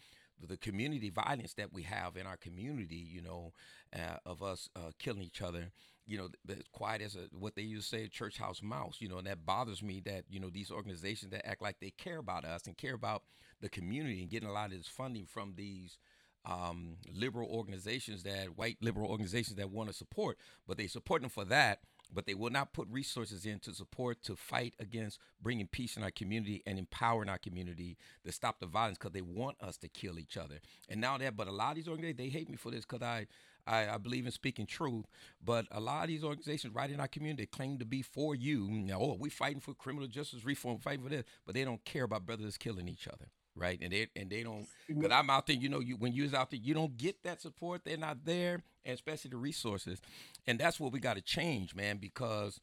the 0.49 0.57
community 0.57 1.11
violence 1.11 1.55
that 1.55 1.73
we 1.73 1.83
have 1.83 2.17
in 2.17 2.27
our 2.27 2.37
community, 2.37 2.97
you 2.97 3.23
know, 3.23 3.53
uh, 3.95 4.17
of 4.27 4.43
us 4.43 4.69
uh, 4.77 4.91
killing 4.99 5.23
each 5.23 5.41
other, 5.41 5.71
you 6.07 6.19
know, 6.19 6.29
as 6.49 6.57
quiet 6.73 7.01
as 7.01 7.15
a, 7.15 7.29
what 7.39 7.55
they 7.55 7.63
used 7.63 7.91
to 7.91 7.97
say, 7.97 8.09
church 8.09 8.39
house 8.39 8.63
mouse, 8.63 8.97
you 8.99 9.09
know, 9.09 9.19
and 9.19 9.27
that 9.27 9.47
bothers 9.47 9.83
me 9.83 10.01
that, 10.05 10.25
you 10.29 10.41
know, 10.41 10.51
these 10.51 10.71
organizations 10.71 11.31
that 11.31 11.47
act 11.47 11.63
like 11.63 11.77
they 11.81 11.91
care 11.91 12.19
about 12.19 12.45
us 12.45 12.67
and 12.67 12.77
care 12.77 12.95
about 12.95 13.23
the 13.61 13.69
community 13.69 14.21
and 14.21 14.31
getting 14.31 14.49
a 14.49 14.53
lot 14.53 14.73
of 14.73 14.79
this 14.79 14.89
funding 14.89 15.27
from 15.27 15.55
these 15.57 15.99
um, 16.45 16.97
liberal 17.15 17.49
organizations 17.49 18.25
that 18.25 18.57
white 18.57 18.77
liberal 18.81 19.09
organizations 19.09 19.57
that 19.57 19.71
want 19.71 19.89
to 19.89 19.95
support, 19.95 20.39
but 20.67 20.77
they 20.77 20.89
support 20.89 21.23
them 21.23 21.31
for 21.31 21.45
that 21.45 21.81
but 22.13 22.27
they 22.27 22.35
will 22.35 22.51
not 22.51 22.73
put 22.73 22.89
resources 22.91 23.47
in 23.47 23.59
to 23.61 23.73
support 23.73 24.23
to 24.23 24.37
fight 24.37 24.75
against 24.79 25.19
bringing 25.41 25.67
peace 25.67 25.97
in 25.97 26.03
our 26.03 26.11
community 26.11 26.63
and 26.67 26.79
empowering 26.79 27.29
our 27.29 27.39
community 27.39 27.97
to 28.25 28.33
stop 28.33 28.61
the 28.61 28.67
violence 28.67 28.99
because 28.99 29.13
they 29.13 29.23
want 29.23 29.57
us 29.61 29.77
to 29.79 29.89
kill 29.89 30.19
each 30.19 30.37
other. 30.37 30.61
And 30.89 31.01
now 31.01 31.19
that, 31.19 31.37
but 31.37 31.49
a 31.49 31.53
lot 31.53 31.71
of 31.71 31.77
these 31.77 31.89
organizations 31.89 32.19
they 32.19 32.29
hate 32.29 32.49
me 32.49 32.57
for 32.57 32.71
this 32.71 32.85
because 32.85 33.03
I, 33.03 33.27
I, 33.67 33.95
I 33.95 33.99
believe 33.99 34.27
in 34.27 34.33
speaking 34.33 34.67
truth. 34.67 35.07
But 35.45 35.67
a 35.71 35.81
lot 35.81 36.03
of 36.03 36.09
these 36.09 36.25
organizations 36.25 36.75
right 36.75 36.91
in 36.91 37.01
our 37.01 37.09
community 37.09 37.47
claim 37.47 37.79
to 37.79 37.85
be 37.85 38.03
for 38.03 38.35
you. 38.35 38.87
oh, 38.95 39.17
we 39.19 39.31
fighting 39.31 39.61
for 39.61 39.75
criminal 39.75 40.09
justice 40.09 40.45
reform, 40.45 40.79
fighting 40.79 41.05
for 41.05 41.11
this, 41.11 41.25
but 41.47 41.55
they 41.55 41.65
don't 41.65 41.85
care 41.85 42.05
about 42.05 42.27
brothers 42.27 42.57
killing 42.57 42.89
each 42.89 43.09
other 43.09 43.27
right? 43.55 43.79
And 43.81 43.93
they 43.93 44.09
and 44.17 44.31
they 44.31 44.43
don't. 44.43 44.67
But 44.89 45.13
I'm 45.13 45.31
out 45.31 45.47
there, 45.47 45.57
you 45.57 45.69
know, 45.69 45.81
you 45.81 45.97
when 45.97 46.13
you're 46.13 46.35
out 46.37 46.51
there, 46.51 46.61
you 46.63 46.75
don't 46.75 46.97
get 46.97 47.23
that 47.25 47.41
support. 47.41 47.83
They're 47.85 47.97
not 47.97 48.25
there, 48.25 48.63
and 48.85 48.95
especially 48.95 49.31
the 49.31 49.37
resources, 49.37 50.01
and 50.47 50.59
that's 50.59 50.81
what 50.81 50.93
we 50.93 51.01
got 51.01 51.17
to 51.17 51.23
change, 51.23 51.75
man. 51.75 51.99
Because 51.99 52.61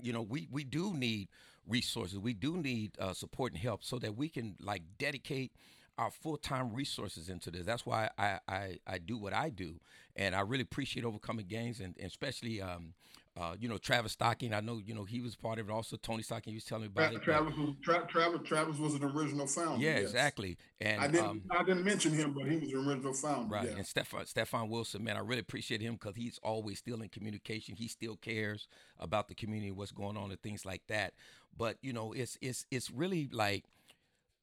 you 0.00 0.12
know, 0.12 0.22
we 0.22 0.48
we 0.50 0.64
do 0.64 0.94
need 0.94 1.28
resources. 1.66 2.18
We 2.18 2.34
do 2.34 2.56
need 2.56 2.92
uh, 2.98 3.14
support 3.14 3.52
and 3.52 3.60
help 3.60 3.84
so 3.84 3.98
that 3.98 4.16
we 4.16 4.28
can 4.28 4.56
like 4.60 4.82
dedicate 4.98 5.52
our 5.98 6.10
full 6.10 6.36
time 6.36 6.72
resources 6.72 7.28
into 7.28 7.50
this. 7.50 7.66
That's 7.66 7.86
why 7.86 8.10
I, 8.18 8.38
I 8.48 8.78
I 8.86 8.98
do 8.98 9.18
what 9.18 9.32
I 9.32 9.50
do, 9.50 9.80
and 10.16 10.34
I 10.34 10.40
really 10.40 10.62
appreciate 10.62 11.04
overcoming 11.04 11.46
gangs 11.46 11.80
and, 11.80 11.94
and 11.98 12.06
especially 12.06 12.60
um, 12.60 12.94
uh, 13.34 13.54
you 13.58 13.66
know, 13.66 13.78
Travis 13.78 14.12
Stocking. 14.12 14.52
I 14.52 14.60
know, 14.60 14.80
you 14.84 14.94
know, 14.94 15.04
he 15.04 15.20
was 15.20 15.36
part 15.36 15.58
of 15.58 15.68
it. 15.68 15.72
Also, 15.72 15.96
Tony 15.96 16.22
Stocking. 16.22 16.52
He 16.52 16.56
was 16.56 16.64
telling 16.64 16.82
me 16.82 16.88
about 16.88 17.14
it. 17.14 17.22
Travis 17.22 17.54
was 17.56 17.74
Tra- 17.82 18.06
Travis. 18.06 18.40
Travis 18.44 18.78
was 18.78 18.94
an 18.94 19.04
original 19.04 19.46
founder. 19.46 19.82
Yeah, 19.82 19.94
yes. 19.94 20.02
exactly. 20.02 20.58
And 20.80 21.00
I 21.00 21.06
didn't. 21.06 21.26
um, 21.26 21.42
I 21.50 21.64
didn't 21.64 21.84
mention 21.84 22.12
him, 22.12 22.34
but 22.34 22.46
he 22.46 22.58
was 22.58 22.70
an 22.72 22.86
original 22.86 23.14
founder. 23.14 23.54
right. 23.54 23.68
Yeah. 23.70 23.76
And 23.76 23.86
Stefan 23.86 24.26
Stefan 24.26 24.68
Wilson, 24.68 25.02
man, 25.02 25.16
I 25.16 25.20
really 25.20 25.40
appreciate 25.40 25.80
him 25.80 25.94
because 25.94 26.14
he's 26.14 26.38
always 26.42 26.78
still 26.78 27.00
in 27.00 27.08
communication. 27.08 27.74
He 27.74 27.88
still 27.88 28.16
cares 28.16 28.68
about 28.98 29.28
the 29.28 29.34
community, 29.34 29.70
what's 29.70 29.92
going 29.92 30.18
on, 30.18 30.30
and 30.30 30.40
things 30.42 30.66
like 30.66 30.82
that. 30.88 31.14
But 31.56 31.78
you 31.80 31.94
know, 31.94 32.12
it's 32.12 32.36
it's 32.42 32.66
it's 32.70 32.90
really 32.90 33.30
like 33.32 33.64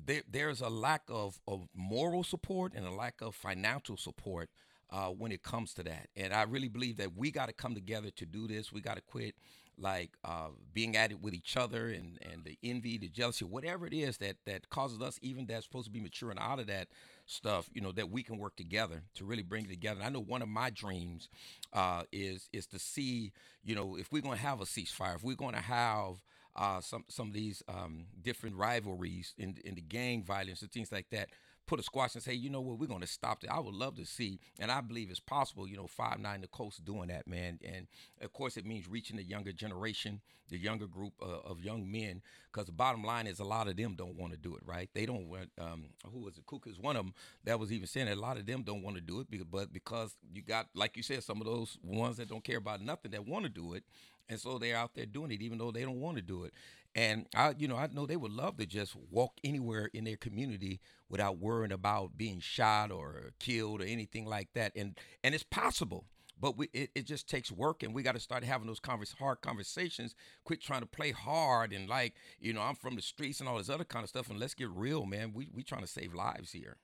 there 0.03 0.23
there's 0.27 0.61
a 0.61 0.69
lack 0.69 1.03
of 1.09 1.39
of 1.47 1.67
moral 1.75 2.23
support 2.23 2.73
and 2.73 2.87
a 2.87 2.91
lack 2.91 3.21
of 3.21 3.35
financial 3.35 3.97
support 3.97 4.49
uh, 4.91 5.07
when 5.07 5.31
it 5.31 5.43
comes 5.43 5.73
to 5.75 5.83
that. 5.83 6.07
And 6.15 6.33
I 6.33 6.43
really 6.43 6.67
believe 6.67 6.97
that 6.97 7.15
we 7.15 7.31
got 7.31 7.47
to 7.47 7.53
come 7.53 7.75
together 7.75 8.09
to 8.11 8.25
do 8.25 8.47
this. 8.47 8.71
We 8.71 8.81
got 8.81 8.95
to 8.95 9.01
quit 9.01 9.35
like 9.81 10.11
uh, 10.23 10.49
being 10.73 10.97
at 10.97 11.11
it 11.11 11.21
with 11.21 11.33
each 11.33 11.55
other 11.55 11.89
and, 11.89 12.19
and 12.21 12.43
the 12.43 12.57
envy, 12.63 12.97
the 12.97 13.07
jealousy, 13.07 13.45
whatever 13.45 13.87
it 13.87 13.93
is 13.93 14.17
that 14.17 14.35
that 14.45 14.69
causes 14.69 15.01
us, 15.01 15.17
even 15.21 15.45
that's 15.45 15.65
supposed 15.65 15.85
to 15.85 15.91
be 15.91 16.01
maturing 16.01 16.37
out 16.37 16.59
of 16.59 16.67
that 16.67 16.89
stuff, 17.25 17.69
you 17.73 17.81
know, 17.81 17.91
that 17.91 18.09
we 18.09 18.23
can 18.23 18.37
work 18.37 18.55
together 18.55 19.03
to 19.15 19.25
really 19.25 19.43
bring 19.43 19.65
it 19.65 19.69
together. 19.69 19.99
And 19.99 20.07
I 20.07 20.09
know 20.09 20.21
one 20.21 20.41
of 20.41 20.49
my 20.49 20.69
dreams 20.69 21.29
uh, 21.73 22.03
is 22.11 22.49
is 22.51 22.65
to 22.67 22.79
see, 22.79 23.31
you 23.63 23.75
know, 23.75 23.95
if 23.97 24.11
we're 24.11 24.21
going 24.21 24.37
to 24.37 24.43
have 24.43 24.61
a 24.61 24.65
ceasefire, 24.65 25.15
if 25.15 25.23
we're 25.23 25.35
going 25.35 25.55
to 25.55 25.61
have 25.61 26.15
uh, 26.55 26.81
some 26.81 27.05
some 27.07 27.27
of 27.27 27.33
these 27.33 27.63
um, 27.69 28.05
different 28.21 28.55
rivalries 28.57 29.33
in 29.37 29.57
in 29.63 29.75
the 29.75 29.81
gang 29.81 30.23
violence 30.23 30.61
and 30.61 30.71
things 30.71 30.91
like 30.91 31.09
that, 31.11 31.29
put 31.69 31.79
a 31.79 31.83
squash 31.83 32.15
and 32.15 32.23
say, 32.23 32.33
you 32.33 32.49
know 32.49 32.61
what, 32.61 32.79
we're 32.79 32.87
going 32.87 32.99
to 32.99 33.07
stop 33.07 33.43
it. 33.43 33.49
I 33.49 33.59
would 33.59 33.75
love 33.75 33.95
to 33.97 34.05
see, 34.05 34.39
and 34.59 34.71
I 34.71 34.81
believe 34.81 35.11
it's 35.11 35.19
possible. 35.19 35.67
You 35.67 35.77
know, 35.77 35.85
five 35.85 36.19
nine 36.19 36.41
the 36.41 36.47
coast 36.47 36.83
doing 36.83 37.09
that, 37.09 37.27
man. 37.27 37.59
And 37.63 37.85
of 38.21 38.33
course, 38.33 38.57
it 38.57 38.65
means 38.65 38.89
reaching 38.89 39.17
the 39.17 39.23
younger 39.23 39.51
generation, 39.51 40.19
the 40.49 40.57
younger 40.57 40.87
group 40.87 41.13
uh, 41.21 41.47
of 41.47 41.63
young 41.63 41.89
men. 41.89 42.23
Because 42.51 42.65
the 42.65 42.71
bottom 42.71 43.03
line 43.03 43.27
is, 43.27 43.39
a 43.39 43.43
lot 43.43 43.67
of 43.67 43.77
them 43.77 43.93
don't 43.95 44.15
want 44.15 44.33
to 44.33 44.39
do 44.39 44.55
it, 44.55 44.63
right? 44.65 44.89
They 44.95 45.05
don't 45.05 45.29
want. 45.29 45.51
Um, 45.61 45.85
who 46.11 46.21
was 46.21 46.39
it? 46.39 46.47
Cook 46.47 46.65
is 46.67 46.79
one 46.79 46.95
of 46.95 47.05
them 47.05 47.13
that 47.43 47.59
was 47.59 47.71
even 47.71 47.85
saying 47.85 48.07
that 48.07 48.17
a 48.17 48.19
lot 48.19 48.37
of 48.37 48.47
them 48.47 48.63
don't 48.63 48.81
want 48.81 48.95
to 48.95 49.01
do 49.01 49.19
it, 49.19 49.27
but 49.51 49.71
because 49.71 50.15
you 50.33 50.41
got, 50.41 50.67
like 50.73 50.97
you 50.97 51.03
said, 51.03 51.23
some 51.23 51.39
of 51.39 51.45
those 51.45 51.77
ones 51.83 52.17
that 52.17 52.29
don't 52.29 52.43
care 52.43 52.57
about 52.57 52.81
nothing 52.81 53.11
that 53.11 53.27
want 53.27 53.43
to 53.43 53.49
do 53.49 53.75
it, 53.75 53.83
and 54.29 54.39
so 54.39 54.57
they're 54.57 54.77
out 54.77 54.93
there 54.95 55.05
doing 55.05 55.31
it, 55.31 55.41
even 55.41 55.57
though 55.57 55.71
they 55.71 55.81
don't 55.83 55.99
want 55.99 56.17
to 56.17 56.23
do 56.23 56.43
it. 56.43 56.53
And 56.95 57.27
I, 57.35 57.53
you 57.57 57.67
know, 57.67 57.77
I 57.77 57.87
know 57.91 58.05
they 58.05 58.17
would 58.17 58.31
love 58.31 58.57
to 58.57 58.65
just 58.65 58.95
walk 59.11 59.33
anywhere 59.43 59.89
in 59.93 60.05
their 60.05 60.17
community 60.17 60.79
without 61.09 61.37
worrying 61.39 61.71
about 61.71 62.17
being 62.17 62.39
shot 62.39 62.91
or 62.91 63.31
killed 63.39 63.81
or 63.81 63.85
anything 63.85 64.25
like 64.25 64.49
that. 64.53 64.71
And 64.75 64.97
and 65.23 65.35
it's 65.35 65.43
possible, 65.43 66.05
but 66.39 66.57
we, 66.57 66.69
it, 66.73 66.91
it 66.95 67.05
just 67.05 67.29
takes 67.29 67.51
work, 67.51 67.83
and 67.83 67.93
we 67.93 68.03
got 68.03 68.13
to 68.15 68.19
start 68.19 68.43
having 68.43 68.67
those 68.67 68.79
converse, 68.79 69.13
hard 69.19 69.41
conversations. 69.41 70.15
Quit 70.45 70.61
trying 70.61 70.81
to 70.81 70.87
play 70.87 71.11
hard 71.11 71.73
and 71.73 71.87
like, 71.89 72.15
you 72.39 72.53
know, 72.53 72.61
I'm 72.61 72.75
from 72.75 72.95
the 72.95 73.01
streets 73.01 73.39
and 73.39 73.49
all 73.49 73.57
this 73.57 73.69
other 73.69 73.85
kind 73.85 74.03
of 74.03 74.09
stuff. 74.09 74.29
And 74.29 74.39
let's 74.39 74.53
get 74.55 74.69
real, 74.69 75.05
man. 75.05 75.33
We 75.33 75.49
we 75.53 75.63
trying 75.63 75.81
to 75.81 75.87
save 75.87 76.13
lives 76.13 76.51
here. 76.51 76.77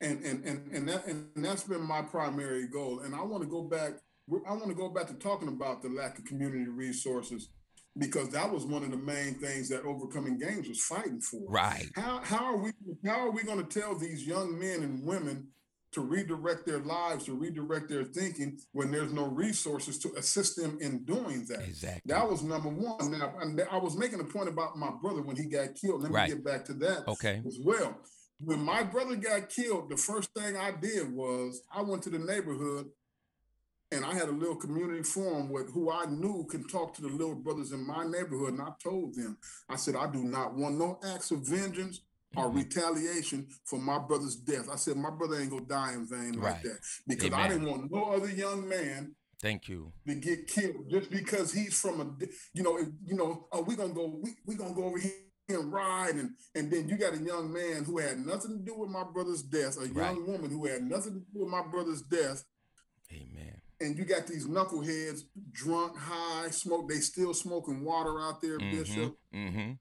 And 0.00 0.24
and 0.24 0.44
and 0.44 0.72
and 0.72 0.88
that 0.88 1.06
and 1.06 1.30
that's 1.36 1.64
been 1.64 1.82
my 1.82 2.02
primary 2.02 2.66
goal. 2.68 3.00
And 3.00 3.14
I 3.14 3.22
want 3.22 3.42
to 3.42 3.48
go 3.48 3.62
back. 3.62 3.92
I 4.46 4.52
want 4.52 4.68
to 4.68 4.74
go 4.74 4.88
back 4.88 5.06
to 5.08 5.14
talking 5.14 5.48
about 5.48 5.82
the 5.82 5.88
lack 5.88 6.18
of 6.18 6.24
community 6.24 6.66
resources 6.68 7.48
because 7.98 8.28
that 8.30 8.50
was 8.52 8.64
one 8.64 8.84
of 8.84 8.90
the 8.90 8.96
main 8.96 9.34
things 9.34 9.68
that 9.68 9.82
overcoming 9.84 10.38
gangs 10.38 10.68
was 10.68 10.80
fighting 10.82 11.20
for. 11.20 11.40
Right. 11.48 11.88
How 11.96 12.20
how 12.22 12.44
are 12.44 12.56
we 12.56 12.70
how 13.04 13.20
are 13.26 13.30
we 13.30 13.42
going 13.42 13.64
to 13.66 13.80
tell 13.80 13.96
these 13.98 14.26
young 14.26 14.58
men 14.58 14.82
and 14.82 15.04
women 15.04 15.48
to 15.92 16.02
redirect 16.02 16.66
their 16.66 16.78
lives, 16.78 17.24
to 17.24 17.34
redirect 17.34 17.88
their 17.88 18.04
thinking 18.04 18.56
when 18.70 18.92
there's 18.92 19.12
no 19.12 19.26
resources 19.26 19.98
to 19.98 20.12
assist 20.16 20.54
them 20.56 20.78
in 20.80 21.04
doing 21.04 21.44
that? 21.48 21.62
Exactly. 21.66 22.02
That 22.14 22.30
was 22.30 22.44
number 22.44 22.68
one. 22.68 23.10
Now, 23.10 23.34
I 23.72 23.76
was 23.78 23.96
making 23.96 24.20
a 24.20 24.24
point 24.24 24.48
about 24.48 24.76
my 24.76 24.90
brother 25.02 25.22
when 25.22 25.34
he 25.34 25.46
got 25.46 25.74
killed. 25.74 26.02
Let 26.02 26.12
me 26.12 26.16
Right. 26.16 26.28
get 26.28 26.44
back 26.44 26.64
to 26.66 26.74
that 26.74 27.08
Okay. 27.08 27.42
as 27.44 27.58
well. 27.64 27.96
When 28.38 28.60
my 28.60 28.84
brother 28.84 29.16
got 29.16 29.48
killed, 29.50 29.90
the 29.90 29.96
first 29.96 30.30
thing 30.32 30.56
I 30.56 30.70
did 30.70 31.12
was 31.12 31.60
I 31.74 31.82
went 31.82 32.04
to 32.04 32.10
the 32.10 32.20
neighborhood 32.20 32.86
and 33.92 34.04
I 34.04 34.14
had 34.14 34.28
a 34.28 34.32
little 34.32 34.56
community 34.56 35.02
forum 35.02 35.48
with 35.50 35.72
who 35.72 35.90
I 35.90 36.06
knew 36.06 36.46
can 36.50 36.66
talk 36.68 36.94
to 36.94 37.02
the 37.02 37.08
little 37.08 37.34
brothers 37.34 37.72
in 37.72 37.84
my 37.86 38.04
neighborhood. 38.04 38.50
And 38.54 38.62
I 38.62 38.70
told 38.82 39.14
them, 39.14 39.36
I 39.68 39.76
said, 39.76 39.96
I 39.96 40.10
do 40.10 40.22
not 40.24 40.54
want 40.54 40.76
no 40.78 40.98
acts 41.04 41.30
of 41.32 41.40
vengeance 41.46 42.00
or 42.36 42.48
Mhm. 42.50 42.54
retaliation 42.54 43.48
for 43.64 43.78
my 43.80 43.98
brother's 43.98 44.36
death. 44.36 44.68
I 44.70 44.76
said, 44.76 44.96
my 44.96 45.10
brother 45.10 45.40
ain't 45.40 45.50
gonna 45.50 45.64
die 45.66 45.94
in 45.94 46.06
vain 46.06 46.34
like 46.34 46.44
Right. 46.54 46.62
that. 46.62 46.78
Because 47.06 47.32
I 47.32 47.48
didn't 47.48 47.68
want 47.68 47.90
no 47.90 48.04
other 48.12 48.30
young 48.30 48.68
man 48.68 49.16
Thank 49.40 49.68
you. 49.68 49.92
to 50.06 50.14
get 50.14 50.46
killed 50.46 50.88
just 50.88 51.10
because 51.10 51.52
he's 51.52 51.80
from 51.80 52.00
a 52.00 52.24
you 52.52 52.62
know 52.62 52.78
you 52.78 53.16
know 53.16 53.48
oh 53.52 53.62
we 53.62 53.74
gonna 53.74 53.92
go 53.94 54.06
we, 54.22 54.36
we 54.46 54.54
gonna 54.54 54.74
go 54.74 54.84
over 54.84 54.98
here 54.98 55.12
and 55.48 55.72
ride 55.72 56.14
and 56.14 56.36
and 56.54 56.70
then 56.70 56.88
you 56.88 56.96
got 56.98 57.14
a 57.14 57.18
young 57.18 57.50
man 57.52 57.82
who 57.84 57.98
had 57.98 58.18
nothing 58.24 58.58
to 58.58 58.62
do 58.64 58.78
with 58.78 58.90
my 58.90 59.02
brother's 59.02 59.42
death 59.42 59.78
a 59.80 59.86
young 59.88 59.94
Right. 59.94 60.22
woman 60.28 60.50
who 60.50 60.66
had 60.66 60.82
nothing 60.84 61.14
to 61.14 61.20
do 61.32 61.40
with 61.40 61.48
my 61.48 61.66
brother's 61.66 62.02
death 62.02 62.44
Amen. 63.10 63.60
And 63.80 63.96
you 63.98 64.04
got 64.04 64.26
these 64.26 64.46
knuckleheads 64.46 65.22
drunk 65.52 65.96
high 65.96 66.50
smoke 66.50 66.88
they 66.88 66.96
still 66.96 67.34
smoking 67.34 67.84
water 67.84 68.20
out 68.20 68.40
there 68.40 68.58
bishop 68.58 69.14
Mm-hmm. 69.34 69.72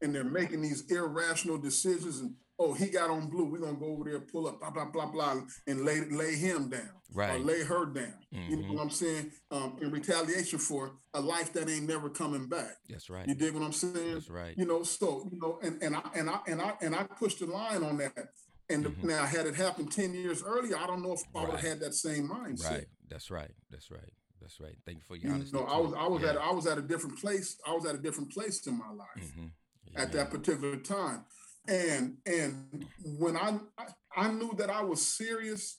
and 0.00 0.14
they're 0.14 0.24
making 0.24 0.62
these 0.62 0.84
irrational 0.90 1.58
decisions 1.58 2.20
and 2.20 2.34
oh 2.58 2.72
he 2.74 2.86
got 2.88 3.10
on 3.10 3.28
blue 3.28 3.44
we're 3.50 3.58
gonna 3.58 3.78
go 3.78 3.86
over 3.86 4.04
there 4.10 4.20
pull 4.20 4.46
up 4.46 4.60
blah 4.60 4.70
blah 4.70 4.86
blah 4.86 5.06
blah 5.06 5.40
and 5.66 5.84
lay 5.84 6.00
lay 6.10 6.34
him 6.34 6.68
down 6.68 6.80
or 7.14 7.18
Right. 7.18 7.44
lay 7.44 7.62
her 7.62 7.84
down 7.86 8.14
you 8.30 8.56
know 8.56 8.62
Mhm. 8.68 8.74
what 8.74 8.82
i'm 8.82 8.90
saying 8.90 9.30
um, 9.50 9.76
in 9.82 9.90
retaliation 9.90 10.58
for 10.58 10.92
a 11.14 11.20
life 11.20 11.52
that 11.52 11.68
ain't 11.68 11.86
never 11.86 12.08
coming 12.08 12.48
back 12.48 12.76
That's 12.88 13.10
right. 13.10 13.26
you 13.28 13.34
dig 13.34 13.52
what 13.54 13.62
i'm 13.62 13.72
saying 13.72 14.14
That's 14.14 14.30
right. 14.30 14.54
you 14.56 14.64
know 14.64 14.82
so 14.82 15.28
you 15.30 15.38
know 15.38 15.58
and, 15.62 15.82
and 15.82 15.94
i 15.96 16.02
and 16.14 16.30
i 16.30 16.40
and 16.46 16.60
i 16.62 16.72
and 16.80 16.94
i 16.94 17.02
pushed 17.04 17.40
the 17.40 17.46
line 17.46 17.82
on 17.84 17.98
that 17.98 18.28
and 18.70 18.86
Mhm. 18.86 19.04
now 19.04 19.24
had 19.26 19.46
it 19.46 19.54
happened 19.54 19.92
10 19.92 20.14
years 20.14 20.42
earlier 20.42 20.76
i 20.78 20.86
don't 20.86 21.02
know 21.02 21.12
if 21.12 21.22
i 21.36 21.42
would 21.42 21.50
have 21.50 21.60
had 21.60 21.80
that 21.80 21.94
same 21.94 22.28
mindset 22.28 22.70
Right. 22.70 22.86
That's 23.12 23.30
right. 23.30 23.50
That's 23.70 23.90
right. 23.90 24.12
That's 24.40 24.58
right. 24.60 24.76
Thank 24.84 24.98
you 24.98 25.04
for 25.06 25.16
your 25.16 25.28
you 25.30 25.34
honesty. 25.36 25.56
know 25.56 25.64
i 25.64 25.78
was 25.78 25.92
i 25.94 26.06
was 26.08 26.22
Yeah. 26.22 26.30
at 26.30 26.36
i 26.38 26.50
was 26.50 26.66
at 26.66 26.78
a 26.78 26.82
different 26.82 27.16
place 27.18 27.56
i 27.66 27.72
was 27.72 27.84
at 27.86 27.94
a 27.94 27.98
different 28.06 28.32
place 28.32 28.66
in 28.66 28.76
my 28.76 28.90
life 28.90 29.32
Mhm. 29.38 29.50
at 29.94 30.12
that 30.12 30.30
particular 30.30 30.76
time. 30.78 31.24
And 31.68 32.16
and 32.26 32.84
when 33.20 33.36
I, 33.36 33.60
I 33.78 33.86
I 34.24 34.32
knew 34.32 34.52
that 34.58 34.68
I 34.68 34.82
was 34.82 35.00
serious 35.06 35.78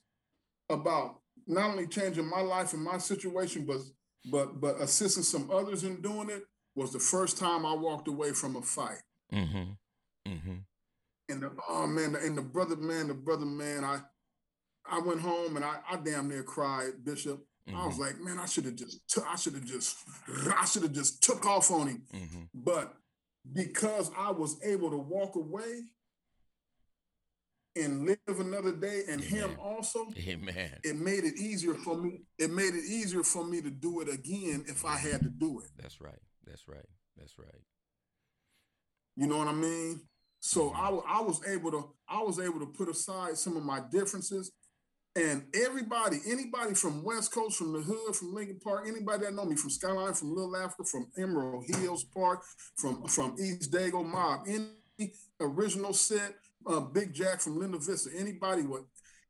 about 0.70 1.10
not 1.46 1.72
only 1.72 1.88
changing 1.88 2.30
my 2.30 2.40
life 2.42 2.72
and 2.74 2.82
my 2.84 3.00
situation, 3.00 3.66
but 3.66 3.82
but 4.32 4.62
but 4.62 4.80
assisting 4.80 5.24
some 5.24 5.52
others 5.52 5.84
in 5.84 6.02
doing 6.02 6.30
it 6.30 6.44
was 6.76 6.94
the 6.94 7.00
first 7.00 7.38
time 7.38 7.66
I 7.66 7.74
walked 7.74 8.08
away 8.08 8.32
from 8.32 8.56
a 8.56 8.62
fight. 8.62 9.02
Mm-hmm. 9.34 9.72
Mm-hmm. 10.32 10.58
And 11.30 11.42
the, 11.44 11.52
oh 11.68 11.88
man, 11.88 12.16
and 12.16 12.38
the 12.38 12.42
brother 12.42 12.78
man, 12.78 13.10
the 13.10 13.14
brother 13.14 13.46
man, 13.46 13.84
I 13.84 14.02
I 14.90 15.00
went 15.00 15.22
home 15.22 15.56
and 15.56 15.66
I, 15.66 15.78
I 15.90 15.98
damn 15.98 16.28
near 16.28 16.44
cried, 16.44 17.04
Bishop. 17.04 17.46
Mm-hmm. 17.68 17.78
I 17.78 17.86
was 17.86 17.96
mm-hmm. 17.96 18.04
like, 18.04 18.20
man, 18.22 18.40
I 18.40 18.46
should 18.46 18.66
have 18.66 18.76
just, 18.76 19.08
t- 19.08 19.22
I 19.28 19.36
should 19.36 19.54
have 19.54 19.66
just, 19.66 19.98
I 20.58 20.66
should 20.66 20.84
have 20.84 20.92
just 20.92 21.24
took 21.24 21.46
off 21.46 21.72
on 21.72 21.88
him. 21.88 22.04
Mm-hmm. 22.14 22.42
But 22.54 22.94
because 23.52 24.12
I 24.18 24.32
was 24.32 24.58
able 24.64 24.90
to 24.90 24.98
walk 24.98 25.36
away 25.36 25.84
and 27.76 28.06
live 28.06 28.40
another 28.40 28.72
day 28.72 29.04
and 29.10 29.22
Amen. 29.24 29.50
him 29.50 29.58
also 29.60 30.08
Amen. 30.28 30.72
it 30.84 30.96
made 30.96 31.24
it 31.24 31.36
easier 31.38 31.74
for 31.74 31.98
me 31.98 32.22
it 32.38 32.52
made 32.52 32.76
it 32.76 32.86
easier 32.86 33.24
for 33.24 33.44
me 33.44 33.62
to 33.62 33.72
do 33.72 34.02
it 34.02 34.10
again 34.10 34.64
if 34.68 34.86
i 34.86 34.96
had 34.96 35.22
to 35.22 35.30
do 35.30 35.60
it 35.60 35.70
that's 35.82 36.00
right 36.00 36.20
that's 36.46 36.68
right 36.68 36.86
that's 37.18 37.40
right 37.40 37.62
you 39.16 39.26
know 39.26 39.40
what 39.40 39.48
i 39.48 39.54
mean 39.54 40.02
so 40.40 40.70
mm-hmm. 40.70 41.08
I, 41.08 41.18
I 41.18 41.22
was 41.22 41.42
able 41.48 41.72
to 41.72 41.90
i 42.08 42.22
was 42.22 42.40
able 42.40 42.60
to 42.60 42.68
put 42.68 42.90
aside 42.90 43.38
some 43.38 43.58
of 43.58 43.64
my 43.64 43.82
differences 43.92 44.52
and 45.16 45.46
everybody 45.54 46.18
anybody 46.28 46.74
from 46.74 47.04
west 47.04 47.32
coast 47.32 47.58
from 47.58 47.74
the 47.74 47.80
hood 47.80 48.16
from 48.16 48.34
lincoln 48.34 48.60
park 48.64 48.86
anybody 48.88 49.26
that 49.26 49.34
know 49.34 49.46
me 49.46 49.56
from 49.56 49.70
skyline 49.70 50.14
from 50.14 50.34
little 50.34 50.56
africa 50.56 50.84
from 50.84 51.08
emerald 51.18 51.64
hills 51.68 52.04
park 52.04 52.42
from 52.76 53.06
from 53.06 53.36
east 53.40 53.72
dago 53.72 54.04
mob 54.04 54.42
any 54.48 55.14
original 55.40 55.94
set 55.94 56.34
uh, 56.66 56.80
Big 56.80 57.14
Jack 57.14 57.42
from 57.42 57.60
Linda 57.60 57.78
Vista. 57.78 58.10
Anybody 58.18 58.64
would 58.64 58.84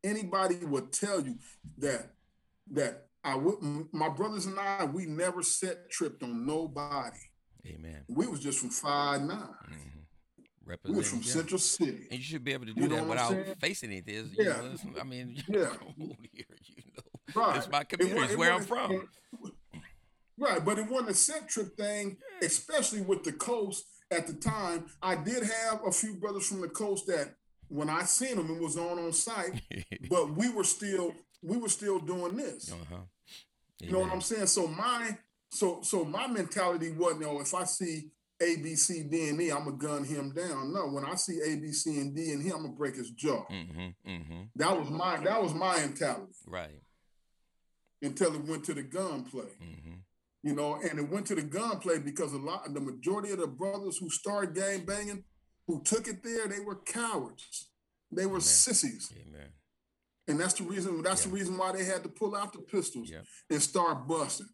anybody 0.03 0.57
would 0.65 0.91
tell 0.91 1.21
you 1.21 1.37
that 1.77 2.11
that 2.71 3.07
I 3.23 3.35
would 3.35 3.57
my 3.91 4.09
brothers 4.09 4.45
and 4.45 4.59
I 4.59 4.85
we 4.85 5.05
never 5.05 5.43
set 5.43 5.89
tripped 5.89 6.23
on 6.23 6.45
nobody. 6.45 7.17
Amen. 7.65 8.03
We 8.07 8.27
was 8.27 8.41
just 8.41 8.59
from 8.59 8.69
five 8.69 9.21
nine. 9.21 9.37
Mm-hmm. 9.37 9.92
We 10.65 10.95
was 10.95 11.09
from. 11.09 11.23
Central 11.23 11.59
City. 11.59 12.07
And 12.09 12.19
you 12.19 12.23
should 12.23 12.43
be 12.43 12.53
able 12.53 12.65
to 12.65 12.73
do 12.73 12.83
you 12.83 12.87
that 12.89 13.05
without 13.05 13.35
facing 13.59 13.91
anything. 13.91 14.31
Yeah. 14.37 14.45
Know, 14.45 14.75
I 14.99 15.03
mean, 15.03 15.43
yeah. 15.47 15.73
Here, 15.97 16.45
you 16.65 16.83
know, 16.95 17.41
right. 17.41 17.57
It's 17.57 17.69
my 17.69 17.83
community. 17.83 18.21
It, 18.23 18.31
it, 18.31 18.37
where 18.37 18.51
it, 18.51 18.55
I'm 18.55 18.63
from. 18.63 19.09
Right, 20.37 20.63
but 20.63 20.79
it 20.79 20.89
wasn't 20.89 21.11
a 21.11 21.13
set 21.13 21.47
trip 21.47 21.77
thing, 21.77 22.17
especially 22.41 23.01
with 23.01 23.23
the 23.23 23.33
coast 23.33 23.85
at 24.13 24.27
the 24.27 24.33
time, 24.33 24.85
I 25.01 25.15
did 25.15 25.43
have 25.43 25.81
a 25.85 25.91
few 25.91 26.15
brothers 26.15 26.47
from 26.47 26.61
the 26.61 26.69
coast 26.69 27.07
that 27.07 27.35
when 27.67 27.89
I 27.89 28.03
seen 28.03 28.35
them, 28.35 28.49
it 28.51 28.61
was 28.61 28.77
on 28.77 28.99
on 28.99 29.11
site, 29.11 29.61
but 30.09 30.35
we 30.35 30.49
were 30.49 30.63
still 30.63 31.13
we 31.41 31.57
were 31.57 31.69
still 31.69 31.99
doing 31.99 32.37
this. 32.37 32.71
Uh-huh. 32.71 33.01
You 33.81 33.91
know 33.91 33.99
what 33.99 34.11
I'm 34.11 34.21
saying? 34.21 34.47
So 34.47 34.67
my 34.67 35.17
so 35.49 35.79
so 35.81 36.05
my 36.05 36.27
mentality 36.27 36.91
wasn't, 36.91 37.21
know, 37.21 37.41
if 37.41 37.53
I 37.53 37.63
see 37.63 38.11
A, 38.43 38.61
B, 38.61 38.75
C, 38.75 39.03
D, 39.03 39.29
and 39.29 39.41
E, 39.41 39.51
I'm 39.51 39.65
gonna 39.65 39.77
gun 39.77 40.03
him 40.03 40.33
down. 40.33 40.73
No, 40.73 40.87
when 40.87 41.05
I 41.05 41.15
see 41.15 41.39
A, 41.39 41.55
B, 41.55 41.71
C, 41.71 41.99
and 41.99 42.15
D 42.15 42.31
and 42.31 42.43
him, 42.43 42.53
I'm 42.55 42.61
gonna 42.63 42.75
break 42.75 42.95
his 42.95 43.11
jaw. 43.11 43.45
Mm-hmm, 43.51 44.09
mm-hmm. 44.09 44.41
That 44.55 44.77
was 44.77 44.89
my 44.89 45.17
that 45.17 45.41
was 45.41 45.53
my 45.53 45.77
mentality. 45.77 46.33
Right. 46.45 46.81
Until 48.01 48.35
it 48.35 48.43
went 48.45 48.65
to 48.65 48.73
the 48.73 48.83
gunplay. 48.83 49.53
Mm-hmm 49.61 49.93
you 50.43 50.53
know, 50.53 50.75
and 50.75 50.99
it 50.99 51.09
went 51.09 51.25
to 51.27 51.35
the 51.35 51.41
gunplay 51.41 51.99
because 51.99 52.33
a 52.33 52.37
lot, 52.37 52.71
the 52.73 52.81
majority 52.81 53.31
of 53.31 53.39
the 53.39 53.47
brothers 53.47 53.97
who 53.97 54.09
started 54.09 54.53
gang 54.53 54.85
banging, 54.85 55.23
who 55.67 55.81
took 55.83 56.07
it 56.07 56.21
there, 56.21 56.47
they 56.47 56.59
were 56.59 56.81
cowards. 56.85 57.69
They 58.11 58.25
were 58.25 58.33
Amen. 58.33 58.41
sissies. 58.41 59.11
Amen. 59.15 59.47
And 60.27 60.39
that's 60.39 60.53
the 60.55 60.63
reason. 60.63 61.01
That's 61.01 61.23
the 61.23 61.29
reason 61.29 61.57
why 61.57 61.71
they 61.71 61.85
had 61.85 62.03
to 62.03 62.09
pull 62.09 62.35
out 62.35 62.53
the 62.53 62.59
pistols 62.59 63.11
and 63.49 63.61
start 63.61 64.07
busting. 64.07 64.47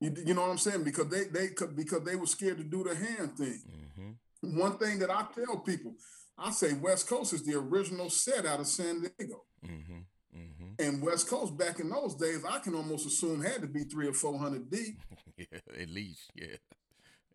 You, 0.00 0.14
you 0.26 0.34
know 0.34 0.42
what 0.42 0.50
I'm 0.50 0.58
saying? 0.58 0.84
Because 0.84 1.08
they 1.08 1.24
they 1.24 1.48
because 1.74 2.04
they 2.04 2.16
were 2.16 2.26
scared 2.26 2.58
to 2.58 2.64
do 2.64 2.84
the 2.84 2.94
hand 2.94 3.36
thing. 3.36 3.60
Mm-hmm. 3.70 4.58
One 4.58 4.78
thing 4.78 4.98
that 5.00 5.10
I 5.10 5.26
tell 5.34 5.58
people, 5.58 5.94
I 6.38 6.50
say 6.50 6.72
West 6.72 7.06
Coast 7.06 7.34
is 7.34 7.44
the 7.44 7.58
original 7.58 8.08
set 8.08 8.46
out 8.46 8.60
of 8.60 8.66
San 8.66 9.00
Diego. 9.00 9.44
Mm-hmm. 9.64 9.98
Mm-hmm. 10.36 10.66
And 10.78 11.02
West 11.02 11.28
Coast 11.28 11.56
back 11.58 11.80
in 11.80 11.90
those 11.90 12.14
days, 12.14 12.44
I 12.48 12.60
can 12.60 12.74
almost 12.74 13.06
assume 13.06 13.42
had 13.42 13.60
to 13.60 13.66
be 13.66 13.84
three 13.84 14.08
or 14.08 14.14
four 14.14 14.38
hundred 14.38 14.70
deep. 14.70 14.98
yeah, 15.36 15.58
at 15.78 15.90
least, 15.90 16.30
yeah, 16.34 16.56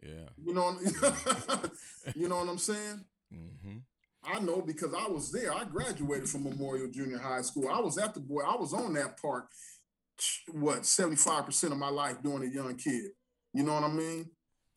yeah. 0.01 0.30
You 0.43 0.53
know, 0.53 0.76
you 2.16 2.28
know 2.28 2.38
what 2.38 2.49
I'm 2.49 2.57
saying? 2.57 3.05
Mm-hmm. 3.32 3.78
I 4.28 4.39
know 4.39 4.61
because 4.61 4.93
I 4.93 5.07
was 5.07 5.32
there. 5.32 5.53
I 5.53 5.66
graduated 5.66 6.28
from 6.30 6.45
Memorial 6.45 6.88
Junior 6.88 7.20
High 7.20 7.41
School. 7.41 7.70
I 7.70 7.80
was 7.80 7.97
at 7.99 8.16
the 8.16 8.20
boy. 8.22 8.41
I 8.41 8.55
was 8.55 8.74
on 8.74 8.93
that 8.93 9.22
park. 9.22 9.49
What 10.51 10.86
seventy 10.86 11.18
five 11.18 11.45
percent 11.45 11.74
of 11.74 11.80
my 11.80 11.89
life 11.89 12.22
doing 12.24 12.43
a 12.43 12.53
young 12.53 12.76
kid. 12.76 13.11
You 13.53 13.63
know 13.63 13.74
what 13.74 13.84
I 13.84 13.91
mean? 13.91 14.30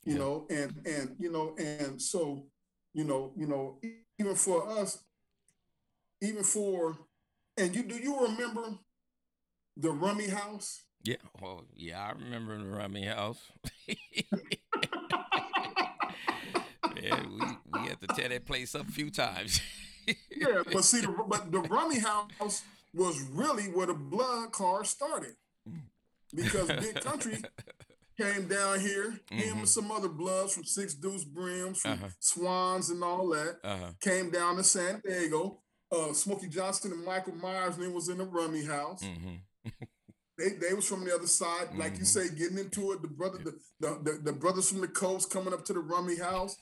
You 0.04 0.12
yeah. 0.12 0.18
know, 0.18 0.46
and 0.50 0.86
and 0.86 1.16
you 1.18 1.30
know, 1.30 1.54
and 1.58 2.00
so 2.00 2.46
you 2.94 3.04
know, 3.04 3.32
you 3.36 3.46
know, 3.46 3.80
even 4.18 4.34
for 4.34 4.68
us, 4.68 5.02
even 6.20 6.42
for 6.42 6.98
and 7.56 7.74
you 7.74 7.82
do 7.82 7.96
you 7.96 8.20
remember 8.20 8.78
the 9.76 9.90
Rummy 9.90 10.28
House? 10.28 10.82
Yeah. 11.02 11.16
Oh, 11.42 11.62
yeah, 11.74 12.02
I 12.02 12.12
remember 12.12 12.58
the 12.58 12.68
Rummy 12.68 13.06
House. 13.06 13.40
yeah, 13.86 13.94
we, 16.94 17.46
we 17.72 17.88
had 17.88 18.00
to 18.00 18.06
tear 18.08 18.28
that 18.28 18.44
place 18.46 18.74
up 18.74 18.88
a 18.88 18.92
few 18.92 19.10
times. 19.10 19.60
yeah, 20.06 20.62
but 20.72 20.84
see, 20.84 21.00
the, 21.00 21.08
but 21.26 21.52
the 21.52 21.60
Rummy 21.60 21.98
House 21.98 22.62
was 22.98 23.22
really 23.32 23.64
where 23.64 23.86
the 23.86 23.94
blood 23.94 24.52
car 24.52 24.84
started, 24.84 25.34
because 26.34 26.68
Big 26.68 27.00
Country 27.00 27.38
came 28.20 28.48
down 28.48 28.80
here. 28.80 29.20
Mm-hmm. 29.30 29.38
Him 29.38 29.58
and 29.58 29.68
some 29.68 29.90
other 29.90 30.08
bloods 30.08 30.54
from 30.54 30.64
Six 30.64 30.94
Deuce 30.94 31.24
Brims, 31.24 31.80
from 31.80 31.92
uh-huh. 31.92 32.08
Swans 32.18 32.90
and 32.90 33.02
all 33.02 33.28
that, 33.30 33.58
uh-huh. 33.64 33.92
came 34.00 34.30
down 34.30 34.56
to 34.56 34.64
San 34.64 35.00
Diego 35.06 35.60
uh, 35.90 36.12
Smokey 36.12 36.48
Johnson 36.48 36.92
and 36.92 37.04
Michael 37.04 37.34
Myers, 37.34 37.76
and 37.78 37.94
was 37.94 38.08
in 38.08 38.18
the 38.18 38.24
Rummy 38.24 38.64
House. 38.64 39.02
Mm-hmm. 39.02 39.34
they 40.38 40.50
they 40.60 40.74
was 40.74 40.86
from 40.86 41.04
the 41.04 41.14
other 41.14 41.26
side, 41.26 41.68
like 41.76 41.92
mm-hmm. 41.92 42.00
you 42.00 42.04
say, 42.04 42.28
getting 42.28 42.58
into 42.58 42.92
it. 42.92 43.02
The 43.02 43.08
brother, 43.08 43.38
the, 43.38 43.54
the, 43.80 44.00
the 44.02 44.20
the 44.24 44.32
brothers 44.32 44.68
from 44.70 44.80
the 44.80 44.88
coast 44.88 45.30
coming 45.30 45.52
up 45.52 45.64
to 45.66 45.72
the 45.72 45.80
Rummy 45.80 46.16
House. 46.18 46.56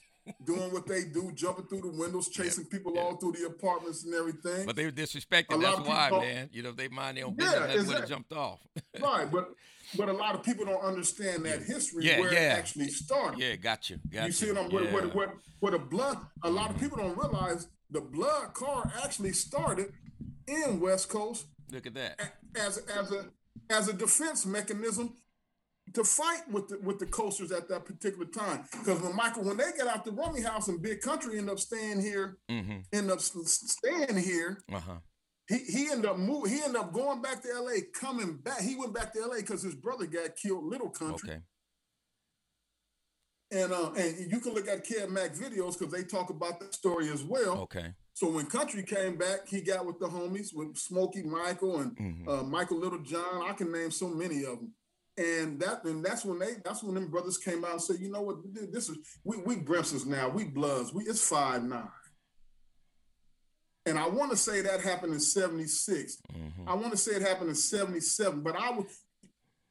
Doing 0.45 0.72
what 0.72 0.87
they 0.87 1.05
do, 1.05 1.33
jumping 1.35 1.66
through 1.66 1.83
the 1.83 1.99
windows, 1.99 2.29
chasing 2.29 2.64
yep, 2.64 2.70
people 2.70 2.95
yep. 2.95 3.05
all 3.05 3.16
through 3.16 3.33
the 3.33 3.47
apartments 3.47 4.05
and 4.05 4.14
everything. 4.14 4.66
But 4.66 4.77
they 4.77 4.85
were 4.85 4.93
disrespected. 4.93 5.61
That's 5.61 5.81
why, 5.81 6.11
man. 6.11 6.51
You 6.53 6.62
know, 6.62 6.72
they 6.72 6.89
mind 6.89 7.16
their 7.16 7.27
own 7.27 7.35
business. 7.35 7.55
Yeah, 7.55 7.64
exactly. 7.64 7.87
would 7.87 8.01
have 8.01 8.09
jumped 8.09 8.33
off. 8.33 8.61
right, 9.01 9.31
but 9.31 9.51
but 9.97 10.09
a 10.09 10.12
lot 10.12 10.35
of 10.35 10.43
people 10.43 10.64
don't 10.64 10.83
understand 10.83 11.45
that 11.47 11.62
history 11.62 12.05
yeah, 12.05 12.20
where 12.20 12.33
yeah. 12.33 12.55
it 12.55 12.59
actually 12.59 12.89
started. 12.89 13.39
Yeah, 13.39 13.57
got 13.57 13.89
you. 13.89 13.99
Got 14.11 14.27
you. 14.27 14.33
see 14.33 14.51
what 14.51 14.64
I'm 14.64 14.70
yeah. 14.70 14.93
what, 14.93 15.14
what, 15.14 15.35
what, 15.61 15.72
the 15.72 15.79
blood. 15.79 16.18
A 16.43 16.51
lot 16.51 16.70
of 16.70 16.79
people 16.79 16.99
don't 16.99 17.16
realize 17.16 17.68
the 17.91 18.01
blood 18.01 18.55
car 18.55 18.91
actually 19.05 19.33
started 19.33 19.93
in 20.49 20.81
West 20.81 21.09
Coast. 21.09 21.47
Look 21.70 21.87
at 21.87 21.95
that. 21.95 22.20
As 22.57 22.79
as 22.79 23.12
a 23.12 23.27
as 23.70 23.89
a 23.89 23.93
defense 23.93 24.47
mechanism 24.47 25.16
to 25.97 26.05
fight 26.05 26.42
with 26.51 26.68
the 26.68 26.78
with 26.82 26.99
the 26.99 27.07
coasters 27.07 27.51
at 27.51 27.68
that 27.68 27.86
particular 27.86 28.26
time. 28.26 28.64
Because 28.70 29.01
when 29.01 29.16
Michael, 29.16 29.44
when 29.44 29.57
they 29.57 29.64
get 29.78 29.86
out 29.86 30.05
the 30.05 30.12
Rummy 30.12 30.42
House 30.42 30.68
and 30.68 30.82
Big 30.82 31.01
Country, 31.01 31.38
end 31.38 31.49
up 31.49 31.59
staying 31.59 32.03
here, 32.03 32.36
mm-hmm. 32.51 32.80
end 32.92 33.11
up 33.11 33.20
staying 33.20 34.18
here. 34.18 34.62
Uh-huh. 34.70 34.99
He 35.49 35.57
he 35.57 35.88
ended 35.90 36.05
up 36.05 36.18
moving. 36.18 36.53
He 36.53 36.62
ended 36.62 36.76
up 36.76 36.92
going 36.92 37.22
back 37.22 37.42
to 37.42 37.49
L.A. 37.49 37.80
Coming 37.99 38.36
back, 38.36 38.61
he 38.61 38.76
went 38.76 38.92
back 38.92 39.14
to 39.14 39.22
L.A. 39.22 39.36
because 39.36 39.62
his 39.62 39.74
brother 39.74 40.05
got 40.05 40.36
killed. 40.36 40.64
Little 40.64 40.90
Country. 40.90 41.30
Okay. 41.30 41.40
And 43.53 43.72
uh, 43.72 43.92
and 43.92 44.30
you 44.30 44.40
can 44.40 44.53
look 44.53 44.68
at 44.68 44.86
Kev 44.86 45.09
Mac 45.09 45.32
videos 45.32 45.78
because 45.78 45.94
they 45.94 46.05
talk 46.05 46.28
about 46.28 46.61
that 46.61 46.74
story 46.74 47.09
as 47.09 47.24
well. 47.24 47.61
Okay. 47.61 47.94
So 48.12 48.28
when 48.28 48.47
Country 48.47 48.82
came 48.82 49.16
back, 49.16 49.49
he 49.49 49.62
got 49.62 49.86
with 49.86 49.99
the 49.99 50.09
homies 50.09 50.55
with 50.55 50.76
Smokey 50.76 51.22
Michael 51.22 51.80
and 51.80 51.97
mm-hmm. 51.97 52.28
uh, 52.28 52.42
Michael 52.42 52.80
Little 52.80 53.03
John. 53.03 53.47
I 53.47 53.55
can 53.55 53.72
name 53.72 53.90
so 53.90 54.09
many 54.09 54.44
of 54.44 54.59
them. 54.59 54.72
And 55.18 55.58
that 55.60 55.84
and 55.84 56.04
that's 56.04 56.24
when 56.24 56.38
they 56.38 56.56
that's 56.64 56.82
when 56.82 56.94
them 56.94 57.08
brothers 57.08 57.38
came 57.38 57.64
out 57.64 57.72
and 57.72 57.82
said, 57.82 57.96
you 58.00 58.10
know 58.10 58.22
what, 58.22 58.36
this 58.72 58.88
is 58.88 58.98
we 59.24 59.38
we 59.38 59.56
Brimsons 59.56 60.04
now, 60.04 60.28
we 60.28 60.44
Bloods, 60.44 60.92
we 60.92 61.04
it's 61.04 61.26
five 61.26 61.62
nine. 61.62 61.88
And 63.86 63.98
I 63.98 64.08
want 64.08 64.32
to 64.32 64.36
say 64.36 64.62
that 64.62 64.80
happened 64.80 65.14
in 65.14 65.20
76. 65.20 66.18
Mm-hmm. 66.34 66.68
I 66.68 66.74
want 66.74 66.90
to 66.90 66.96
say 66.96 67.12
it 67.12 67.22
happened 67.22 67.50
in 67.50 67.54
77, 67.54 68.42
but 68.42 68.56
I 68.56 68.72
was 68.72 68.86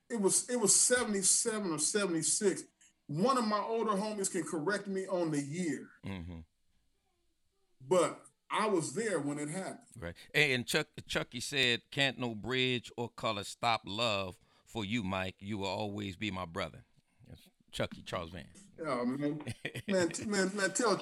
it 0.09 0.19
was 0.19 0.49
it 0.49 0.59
was 0.59 0.75
77 0.75 1.71
or 1.71 1.79
76 1.79 2.63
one 3.07 3.37
of 3.37 3.45
my 3.45 3.59
older 3.59 3.91
homies 3.91 4.31
can 4.31 4.43
correct 4.43 4.87
me 4.87 5.05
on 5.07 5.31
the 5.31 5.41
year. 5.41 5.89
Mm-hmm. 6.05 6.39
But 7.87 8.19
I 8.49 8.67
was 8.67 8.93
there 8.93 9.19
when 9.19 9.37
it 9.37 9.49
happened. 9.49 9.77
Right. 9.99 10.15
And 10.33 10.65
Chuck 10.65 10.87
Chucky 11.07 11.39
said, 11.39 11.81
Can't 11.91 12.19
no 12.19 12.33
bridge 12.33 12.91
or 12.97 13.09
color 13.09 13.43
stop 13.43 13.81
love 13.85 14.35
for 14.75 14.83
you, 14.83 15.03
Mike. 15.03 15.35
You 15.39 15.59
will 15.59 15.67
always 15.67 16.17
be 16.17 16.31
my 16.31 16.45
brother. 16.45 16.83
Chucky 17.71 18.03
Charles 18.03 18.29
Van. 18.29 18.45
Yeah, 18.81 19.03
man, 19.03 19.41
man, 19.87 20.11
man, 20.27 20.51
man, 20.55 20.71
tell 20.71 20.99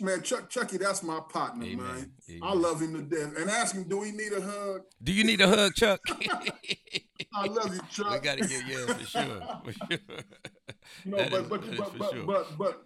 man, 0.00 0.22
Chuck, 0.22 0.48
Chucky, 0.48 0.78
that's 0.78 1.02
my 1.02 1.20
partner, 1.30 1.66
Amen. 1.66 1.78
man. 1.78 2.12
Amen. 2.30 2.40
I 2.42 2.54
love 2.54 2.80
him 2.80 2.94
to 2.94 3.02
death. 3.02 3.38
And 3.38 3.50
ask 3.50 3.74
him, 3.74 3.84
do 3.84 4.02
he 4.02 4.12
need 4.12 4.32
a 4.32 4.40
hug? 4.40 4.82
Do 5.02 5.12
you 5.12 5.24
need 5.24 5.42
a 5.42 5.48
hug, 5.48 5.74
Chuck? 5.74 6.00
I 7.34 7.46
love 7.46 7.74
you, 7.74 7.80
Chuck. 7.90 8.12
We 8.12 8.18
gotta 8.18 8.46
get 8.46 8.66
yeah, 8.66 8.86
for 8.86 9.04
sure, 9.04 9.60
for 9.64 9.72
sure. 9.72 9.98
No, 11.04 11.16
but 11.30 11.48
but 11.48 11.76
but 11.76 11.98
but, 11.98 12.10
sure. 12.12 12.24
but 12.24 12.58
but 12.58 12.82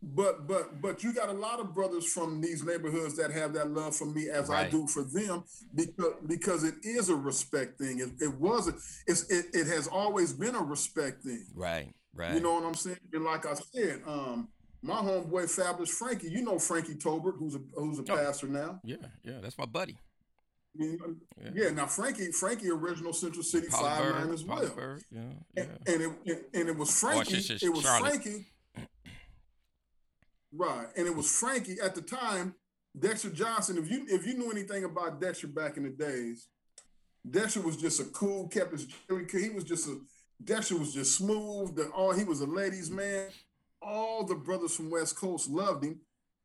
but 0.00 0.46
but 0.46 0.80
but 0.80 1.02
you 1.02 1.12
got 1.12 1.28
a 1.28 1.32
lot 1.32 1.58
of 1.58 1.74
brothers 1.74 2.06
from 2.06 2.40
these 2.40 2.62
neighborhoods 2.62 3.16
that 3.16 3.32
have 3.32 3.52
that 3.54 3.70
love 3.70 3.96
for 3.96 4.06
me 4.06 4.28
as 4.28 4.48
right. 4.48 4.66
I 4.66 4.70
do 4.70 4.86
for 4.86 5.02
them 5.02 5.42
because 5.74 6.14
because 6.26 6.64
it 6.64 6.74
is 6.84 7.08
a 7.08 7.16
respect 7.16 7.78
thing. 7.78 7.98
It, 7.98 8.10
it 8.22 8.34
was 8.34 8.68
a, 8.68 8.72
it's 9.10 9.28
it, 9.28 9.46
it 9.52 9.66
has 9.66 9.88
always 9.88 10.32
been 10.32 10.54
a 10.54 10.62
respect 10.62 11.24
thing. 11.24 11.46
Right, 11.54 11.92
right. 12.14 12.32
You 12.32 12.40
know 12.40 12.54
what 12.54 12.64
I'm 12.64 12.74
saying? 12.74 12.98
And 13.12 13.24
like 13.24 13.44
I 13.44 13.54
said, 13.54 14.02
um, 14.06 14.48
my 14.82 15.00
homeboy 15.00 15.50
Fabulous 15.50 15.90
Frankie, 15.90 16.30
you 16.30 16.42
know 16.42 16.60
Frankie 16.60 16.94
Tobert, 16.94 17.34
who's 17.36 17.56
a 17.56 17.60
who's 17.74 17.98
a 17.98 18.02
oh, 18.02 18.16
pastor 18.16 18.46
now. 18.46 18.80
Yeah, 18.84 18.96
yeah, 19.24 19.38
that's 19.42 19.58
my 19.58 19.66
buddy. 19.66 19.98
yeah. 20.76 20.96
yeah. 21.54 21.70
now 21.70 21.86
Frankie, 21.86 22.30
Frankie, 22.30 22.70
original 22.70 23.12
Central 23.12 23.42
City 23.42 23.66
Five 23.66 24.14
Nine 24.14 24.32
as 24.32 24.44
well. 24.44 24.62
yeah, 25.10 25.20
yeah. 25.56 25.62
And, 25.88 26.02
and, 26.02 26.16
it 26.24 26.50
and 26.54 26.68
it 26.68 26.76
was 26.76 27.00
Frankie. 27.00 27.34
it 27.34 27.72
was 27.72 27.82
Charlotte. 27.82 28.22
Frankie 28.22 28.46
Right, 30.58 30.86
and 30.96 31.06
it 31.06 31.14
was 31.14 31.30
Frankie 31.30 31.76
at 31.80 31.94
the 31.94 32.02
time. 32.02 32.54
Dexter 32.98 33.30
Johnson. 33.30 33.78
If 33.78 33.90
you 33.90 34.04
if 34.08 34.26
you 34.26 34.34
knew 34.34 34.50
anything 34.50 34.84
about 34.84 35.20
Dexter 35.20 35.46
back 35.46 35.76
in 35.76 35.84
the 35.84 35.90
days, 35.90 36.48
Dexter 37.28 37.60
was 37.60 37.76
just 37.76 38.00
a 38.00 38.04
cool, 38.06 38.48
kept 38.48 38.72
his 38.72 38.88
he 39.08 39.50
was 39.50 39.62
just 39.62 39.88
a 39.88 40.00
Dexter 40.42 40.76
was 40.76 40.92
just 40.92 41.16
smooth. 41.16 41.76
The, 41.76 41.88
all 41.90 42.12
he 42.12 42.24
was 42.24 42.40
a 42.40 42.46
ladies' 42.46 42.90
man. 42.90 43.28
All 43.80 44.24
the 44.24 44.34
brothers 44.34 44.74
from 44.74 44.90
West 44.90 45.16
Coast 45.16 45.48
loved 45.48 45.84
him. 45.84 46.00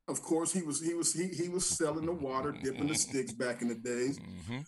Of 0.07 0.22
course, 0.22 0.53
he 0.53 0.61
was 0.61 0.80
he 0.80 0.93
was 0.93 1.14
he 1.14 1.30
he 1.30 1.49
was 1.49 1.66
selling 1.66 2.05
the 2.05 2.14
water, 2.14 2.51
dipping 2.51 2.88
the 2.88 2.95
sticks 2.95 3.32
back 3.32 3.64
in 3.64 3.70
the 3.70 3.76
days. 3.76 4.20
Mm-hmm. 4.20 4.59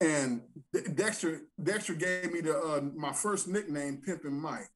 And 0.00 0.42
Dexter 0.94 1.40
Dexter 1.60 1.94
gave 1.94 2.32
me 2.32 2.40
the 2.40 2.56
uh, 2.56 2.82
my 2.94 3.12
first 3.12 3.48
nickname, 3.48 4.00
Pimpin' 4.06 4.30
Mike 4.32 4.70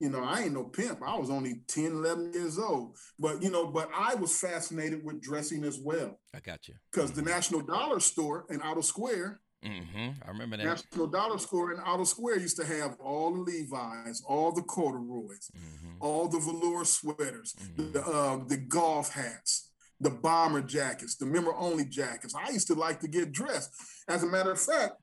you 0.00 0.10
know, 0.10 0.22
I 0.22 0.42
ain't 0.42 0.52
no 0.52 0.64
pimp. 0.64 1.00
I 1.06 1.16
was 1.18 1.30
only 1.30 1.62
10, 1.68 1.84
11 1.84 2.32
years 2.32 2.58
old. 2.58 2.96
But, 3.18 3.42
you 3.42 3.50
know, 3.50 3.66
but 3.66 3.88
I 3.94 4.14
was 4.14 4.38
fascinated 4.38 5.04
with 5.04 5.22
dressing 5.22 5.64
as 5.64 5.78
well. 5.78 6.18
I 6.34 6.40
got 6.40 6.68
you. 6.68 6.74
Because 6.92 7.12
the 7.12 7.22
National 7.22 7.60
Dollar 7.60 8.00
Store 8.00 8.44
in 8.50 8.60
Outer 8.62 8.82
Square, 8.82 9.40
mm-hmm. 9.64 10.10
I 10.22 10.28
remember 10.28 10.56
that. 10.56 10.64
National 10.64 11.06
Dollar 11.06 11.38
Store 11.38 11.72
in 11.72 11.78
Outer 11.84 12.04
Square 12.04 12.40
used 12.40 12.56
to 12.56 12.66
have 12.66 12.96
all 13.00 13.32
the 13.32 13.40
Levi's, 13.40 14.22
all 14.28 14.52
the 14.52 14.62
corduroys, 14.62 15.50
mm-hmm. 15.56 15.94
all 16.00 16.28
the 16.28 16.40
velour 16.40 16.84
sweaters, 16.84 17.54
mm-hmm. 17.62 17.92
the, 17.92 18.04
uh, 18.04 18.40
the 18.48 18.56
golf 18.56 19.12
hats, 19.12 19.70
the 20.00 20.10
bomber 20.10 20.60
jackets, 20.60 21.16
the 21.16 21.26
member 21.26 21.54
only 21.54 21.84
jackets. 21.84 22.34
I 22.34 22.50
used 22.50 22.66
to 22.66 22.74
like 22.74 23.00
to 23.00 23.08
get 23.08 23.32
dressed. 23.32 23.70
As 24.08 24.22
a 24.22 24.26
matter 24.26 24.50
of 24.50 24.60
fact, 24.60 24.94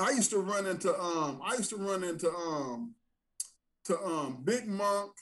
I 0.00 0.10
used 0.10 0.30
to 0.30 0.38
run 0.38 0.66
into 0.66 0.98
um 0.98 1.40
I 1.44 1.54
used 1.56 1.70
to 1.70 1.76
run 1.76 2.02
into 2.02 2.28
um 2.30 2.94
to 3.86 4.00
um 4.02 4.42
Big 4.44 4.66
Monk, 4.66 5.12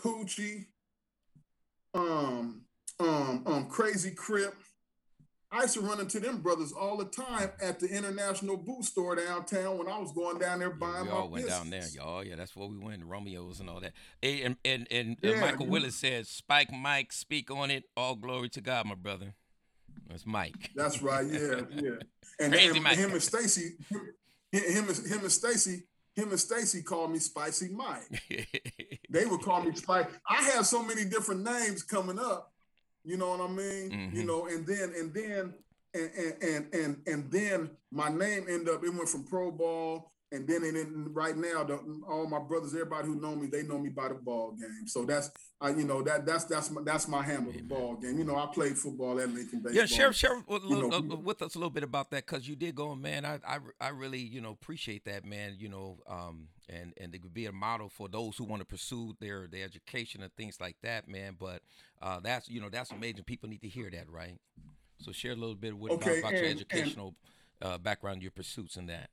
Poochie, 0.00 0.66
um, 1.94 2.62
um, 3.00 3.42
um, 3.46 3.66
Crazy 3.68 4.10
Crip. 4.10 4.54
I 5.50 5.62
used 5.62 5.74
to 5.74 5.82
run 5.82 6.00
into 6.00 6.18
them 6.18 6.38
brothers 6.40 6.72
all 6.72 6.96
the 6.96 7.04
time 7.04 7.50
at 7.60 7.78
the 7.78 7.86
International 7.86 8.56
Boot 8.56 8.86
Store 8.86 9.14
downtown 9.14 9.76
when 9.76 9.86
I 9.86 9.98
was 9.98 10.10
going 10.12 10.38
down 10.38 10.60
there 10.60 10.70
buying 10.70 11.04
yeah, 11.04 11.12
we 11.12 11.18
all 11.18 11.28
went 11.28 11.44
business. 11.44 11.58
down 11.58 11.70
there, 11.70 11.88
y'all. 11.92 12.24
Yeah, 12.24 12.36
that's 12.36 12.56
where 12.56 12.68
we 12.68 12.78
went, 12.78 13.04
Romeos 13.04 13.60
and 13.60 13.68
all 13.68 13.80
that. 13.80 13.92
And 14.22 14.56
and, 14.64 14.86
and, 14.90 15.18
yeah, 15.20 15.40
Michael 15.40 15.66
Willis 15.66 15.96
says, 15.96 16.28
"Spike 16.28 16.72
Mike, 16.72 17.12
speak 17.12 17.50
on 17.50 17.70
it. 17.70 17.84
All 17.96 18.16
glory 18.16 18.48
to 18.50 18.62
God, 18.62 18.86
my 18.86 18.94
brother." 18.94 19.34
That's 20.08 20.24
Mike. 20.24 20.70
That's 20.74 21.02
right. 21.02 21.26
Yeah, 21.26 21.60
yeah. 21.74 21.90
And, 22.40 22.52
Crazy 22.52 22.76
and, 22.76 22.82
Mike. 22.82 22.96
him 22.96 23.12
and 23.12 23.22
Stacy, 23.22 23.74
him, 23.90 24.14
him, 24.52 24.86
him 24.86 25.20
and 25.20 25.30
Stacy, 25.30 25.82
him 26.14 26.30
and 26.30 26.40
Stacy 26.40 26.82
called 26.82 27.10
me 27.10 27.18
Spicy 27.18 27.68
Mike. 27.70 28.22
they 29.10 29.24
would 29.24 29.40
call 29.40 29.62
me 29.62 29.74
Spicy. 29.74 30.08
I 30.28 30.42
have 30.50 30.66
so 30.66 30.82
many 30.82 31.04
different 31.04 31.42
names 31.42 31.82
coming 31.82 32.18
up. 32.18 32.52
You 33.04 33.16
know 33.16 33.30
what 33.30 33.40
I 33.40 33.48
mean? 33.48 33.90
Mm-hmm. 33.90 34.16
You 34.16 34.24
know, 34.24 34.46
and 34.46 34.66
then 34.66 34.92
and 34.96 35.12
then 35.12 35.54
and 35.94 36.10
and 36.16 36.42
and 36.42 36.74
and, 36.74 36.96
and 37.06 37.30
then 37.30 37.70
my 37.90 38.08
name 38.08 38.46
ended 38.48 38.68
up. 38.74 38.84
It 38.84 38.94
went 38.94 39.08
from 39.08 39.24
pro 39.24 39.50
ball 39.50 40.12
and 40.32 40.48
then 40.48 40.64
and 40.64 41.14
right 41.14 41.36
now, 41.36 41.62
the, 41.62 41.78
all 42.08 42.26
my 42.26 42.38
brothers, 42.38 42.72
everybody 42.72 43.06
who 43.06 43.16
know 43.16 43.36
me, 43.36 43.46
they 43.46 43.62
know 43.62 43.78
me 43.78 43.90
by 43.90 44.08
the 44.08 44.14
ball 44.14 44.52
game. 44.52 44.86
So 44.86 45.04
that's 45.04 45.30
I, 45.60 45.70
you 45.70 45.84
know 45.84 46.02
that 46.02 46.24
that's 46.24 46.44
that's 46.44 46.70
my 46.70 46.82
that's 46.82 47.06
my 47.06 47.22
handle, 47.22 47.52
the 47.52 47.60
ball 47.60 47.96
game. 47.96 48.18
You 48.18 48.24
know, 48.24 48.36
I 48.36 48.46
played 48.46 48.76
football 48.76 49.20
at 49.20 49.28
Lincoln 49.28 49.60
baseball. 49.60 49.72
Yeah, 49.72 49.86
share 49.86 50.12
share 50.12 50.42
with, 50.46 50.62
you 50.64 50.88
know, 50.88 50.96
uh, 50.96 51.16
with 51.16 51.42
us 51.42 51.54
a 51.54 51.58
little 51.58 51.70
bit 51.70 51.82
about 51.82 52.10
that 52.10 52.26
because 52.26 52.48
you 52.48 52.56
did 52.56 52.74
go, 52.74 52.94
man. 52.94 53.24
I, 53.24 53.38
I 53.46 53.58
I 53.80 53.88
really 53.90 54.20
you 54.20 54.40
know 54.40 54.50
appreciate 54.50 55.04
that, 55.04 55.24
man. 55.24 55.56
You 55.58 55.68
know, 55.68 55.98
um, 56.08 56.48
and 56.68 56.94
and 56.98 57.14
it 57.14 57.22
could 57.22 57.34
be 57.34 57.46
a 57.46 57.52
model 57.52 57.90
for 57.90 58.08
those 58.08 58.36
who 58.36 58.44
want 58.44 58.60
to 58.60 58.66
pursue 58.66 59.14
their 59.20 59.46
their 59.46 59.64
education 59.64 60.22
and 60.22 60.34
things 60.34 60.60
like 60.60 60.76
that, 60.82 61.08
man. 61.08 61.36
But 61.38 61.60
uh, 62.00 62.20
that's 62.20 62.48
you 62.48 62.60
know 62.60 62.70
that's 62.70 62.90
amazing. 62.90 63.24
People 63.24 63.50
need 63.50 63.62
to 63.62 63.68
hear 63.68 63.90
that, 63.90 64.10
right? 64.10 64.38
So 64.98 65.12
share 65.12 65.32
a 65.32 65.36
little 65.36 65.54
bit 65.54 65.76
with 65.76 65.92
okay, 65.92 66.20
about, 66.20 66.30
about 66.30 66.32
and, 66.32 66.42
your 66.42 66.50
educational 66.50 67.14
and, 67.60 67.72
uh, 67.72 67.78
background, 67.78 68.22
your 68.22 68.30
pursuits, 68.30 68.76
and 68.76 68.88
that 68.88 69.10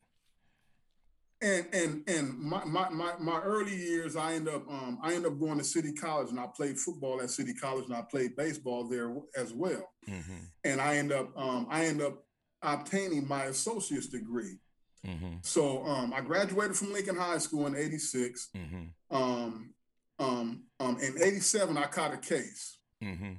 and 1.41 1.65
and 1.73 2.09
and 2.09 2.37
my, 2.37 2.63
my 2.65 2.89
my 2.89 3.13
my 3.19 3.39
early 3.41 3.75
years 3.75 4.15
i 4.15 4.33
end 4.33 4.49
up 4.49 4.67
um 4.69 4.99
i 5.01 5.13
end 5.13 5.25
up 5.25 5.39
going 5.39 5.57
to 5.57 5.63
city 5.63 5.93
college 5.93 6.29
and 6.29 6.39
i 6.39 6.45
played 6.47 6.77
football 6.77 7.21
at 7.21 7.29
city 7.29 7.53
college 7.53 7.85
and 7.85 7.95
i 7.95 8.01
played 8.01 8.35
baseball 8.35 8.87
there 8.87 9.13
as 9.37 9.53
well 9.53 9.89
mm-hmm. 10.07 10.37
and 10.65 10.81
i 10.81 10.97
end 10.97 11.11
up 11.11 11.29
um 11.37 11.65
i 11.69 11.85
end 11.85 12.01
up 12.01 12.25
obtaining 12.61 13.25
my 13.27 13.45
associate's 13.45 14.07
degree 14.07 14.57
mm-hmm. 15.05 15.35
so 15.41 15.85
um 15.85 16.13
i 16.13 16.19
graduated 16.19 16.75
from 16.75 16.91
lincoln 16.91 17.15
high 17.15 17.37
school 17.37 17.67
in 17.67 17.75
86 17.75 18.49
mm-hmm. 18.55 19.15
um 19.15 19.73
um 20.19 20.63
um 20.79 20.97
in 20.99 21.15
87 21.21 21.77
i 21.77 21.85
caught 21.85 22.13
a 22.13 22.17
case 22.17 22.79
mm-hmm. 23.01 23.33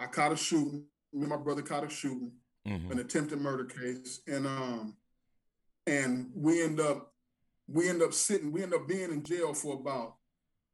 i 0.00 0.06
caught 0.06 0.32
a 0.32 0.36
shooting 0.36 0.84
me 1.12 1.22
and 1.22 1.28
my 1.28 1.36
brother 1.36 1.62
caught 1.62 1.84
a 1.84 1.90
shooting 1.90 2.32
mm-hmm. 2.66 2.90
an 2.90 2.98
attempted 3.00 3.38
murder 3.38 3.66
case 3.66 4.22
and 4.26 4.46
um 4.46 4.96
and 5.86 6.28
we 6.34 6.62
end 6.62 6.80
up 6.80 7.12
we 7.68 7.88
end 7.88 8.02
up 8.02 8.12
sitting 8.12 8.52
we 8.52 8.62
end 8.62 8.74
up 8.74 8.86
being 8.86 9.10
in 9.10 9.22
jail 9.22 9.54
for 9.54 9.74
about 9.74 10.14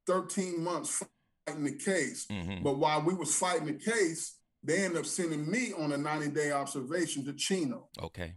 13 0.07 0.63
months 0.63 1.05
fighting 1.47 1.65
the 1.65 1.77
case 1.77 2.27
mm-hmm. 2.31 2.63
but 2.63 2.79
while 2.79 3.03
we 3.03 3.15
was 3.15 3.35
fighting 3.35 3.67
the 3.67 3.73
case 3.73 4.37
they 4.65 4.85
end 4.85 4.97
up 4.97 5.07
sending 5.07 5.51
me 5.51 5.73
on 5.79 5.93
a 5.93 5.97
90 5.97 6.29
day 6.29 6.53
observation 6.53 7.25
to 7.25 7.33
chino 7.33 7.89
okay 8.01 8.35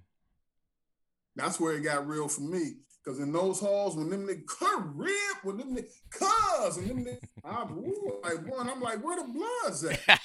that's 1.36 1.60
where 1.60 1.74
it 1.74 1.82
got 1.82 2.08
real 2.08 2.28
for 2.28 2.42
me 2.42 2.76
because 3.06 3.20
in 3.20 3.32
those 3.32 3.60
halls, 3.60 3.96
when 3.96 4.10
them 4.10 4.28
niggas 4.28 4.92
rip, 4.96 5.44
when 5.44 5.58
them 5.58 5.76
niggas 5.76 6.00
cuz, 6.10 6.78
and 6.78 6.90
them 6.90 7.06
niggas, 7.06 7.20
I'm 7.44 7.78
ooh, 7.78 8.20
like 8.24 8.48
one, 8.48 8.68
I'm 8.68 8.82
like, 8.82 9.04
where 9.04 9.22
the 9.22 9.32
bloods 9.32 9.84
at? 9.84 10.20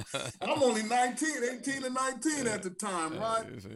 I'm 0.40 0.62
only 0.62 0.82
19, 0.82 1.28
18 1.60 1.84
and 1.84 1.94
19 1.94 2.46
at 2.46 2.62
the 2.62 2.70
time, 2.70 3.18
right? 3.18 3.44
So 3.60 3.70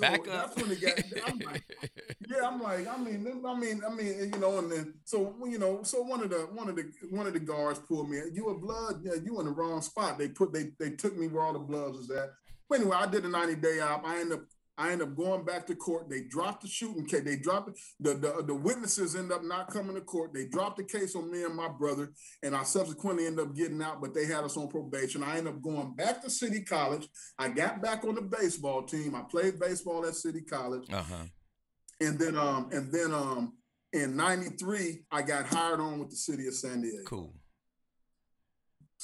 Back 0.00 0.26
up. 0.28 0.54
That's 0.54 0.56
when 0.56 0.72
it 0.72 0.80
got. 0.80 1.28
I'm 1.28 1.38
like, 1.40 1.62
yeah, 2.28 2.48
I'm 2.48 2.60
like, 2.60 2.88
I 2.88 2.96
mean, 2.96 3.26
I 3.46 3.54
mean, 3.54 3.82
I 3.86 3.94
mean, 3.94 4.32
you 4.32 4.40
know, 4.40 4.58
and 4.58 4.72
then 4.72 4.94
so 5.04 5.34
you 5.46 5.58
know, 5.58 5.82
so 5.82 6.02
one 6.02 6.22
of 6.22 6.30
the 6.30 6.48
one 6.52 6.68
of 6.68 6.76
the 6.76 6.90
one 7.10 7.26
of 7.26 7.32
the 7.32 7.40
guards 7.40 7.78
pulled 7.80 8.10
me. 8.10 8.18
You 8.32 8.48
a 8.48 8.58
blood? 8.58 9.02
Yeah, 9.02 9.12
you 9.22 9.38
in 9.40 9.46
the 9.46 9.52
wrong 9.52 9.82
spot. 9.82 10.18
They 10.18 10.28
put 10.28 10.52
they 10.52 10.70
they 10.80 10.90
took 10.90 11.16
me 11.16 11.28
where 11.28 11.44
all 11.44 11.52
the 11.52 11.58
bloods 11.58 11.98
was 11.98 12.10
at. 12.10 12.30
But 12.68 12.80
anyway, 12.80 12.96
I 12.98 13.06
did 13.06 13.24
a 13.24 13.28
90 13.28 13.56
day 13.56 13.80
op. 13.80 14.06
I 14.06 14.20
ended 14.20 14.38
up 14.38 14.44
I 14.76 14.90
end 14.90 15.02
up 15.02 15.16
going 15.16 15.44
back 15.44 15.66
to 15.66 15.76
court. 15.76 16.08
They 16.10 16.22
dropped 16.22 16.62
the 16.62 16.68
shooting 16.68 17.06
case. 17.06 17.22
They 17.24 17.36
dropped 17.36 17.70
the, 18.00 18.14
the 18.14 18.42
the 18.46 18.54
witnesses 18.54 19.14
end 19.14 19.32
up 19.32 19.44
not 19.44 19.68
coming 19.70 19.94
to 19.94 20.00
court. 20.00 20.34
They 20.34 20.46
dropped 20.46 20.78
the 20.78 20.84
case 20.84 21.14
on 21.14 21.30
me 21.30 21.44
and 21.44 21.54
my 21.54 21.68
brother, 21.68 22.12
and 22.42 22.56
I 22.56 22.64
subsequently 22.64 23.26
end 23.26 23.38
up 23.38 23.54
getting 23.54 23.82
out. 23.82 24.00
But 24.00 24.14
they 24.14 24.26
had 24.26 24.44
us 24.44 24.56
on 24.56 24.68
probation. 24.68 25.22
I 25.22 25.38
end 25.38 25.48
up 25.48 25.62
going 25.62 25.94
back 25.94 26.22
to 26.22 26.30
City 26.30 26.62
College. 26.62 27.08
I 27.38 27.48
got 27.48 27.82
back 27.82 28.04
on 28.04 28.16
the 28.16 28.22
baseball 28.22 28.82
team. 28.82 29.14
I 29.14 29.22
played 29.22 29.60
baseball 29.60 30.04
at 30.06 30.14
City 30.14 30.40
College, 30.40 30.86
uh-huh. 30.92 31.24
and 32.00 32.18
then 32.18 32.36
um 32.36 32.68
and 32.72 32.92
then 32.92 33.12
um 33.12 33.54
in 33.92 34.16
'93 34.16 35.04
I 35.12 35.22
got 35.22 35.46
hired 35.46 35.80
on 35.80 36.00
with 36.00 36.10
the 36.10 36.16
city 36.16 36.48
of 36.48 36.54
San 36.54 36.80
Diego. 36.80 37.04
Cool. 37.06 37.34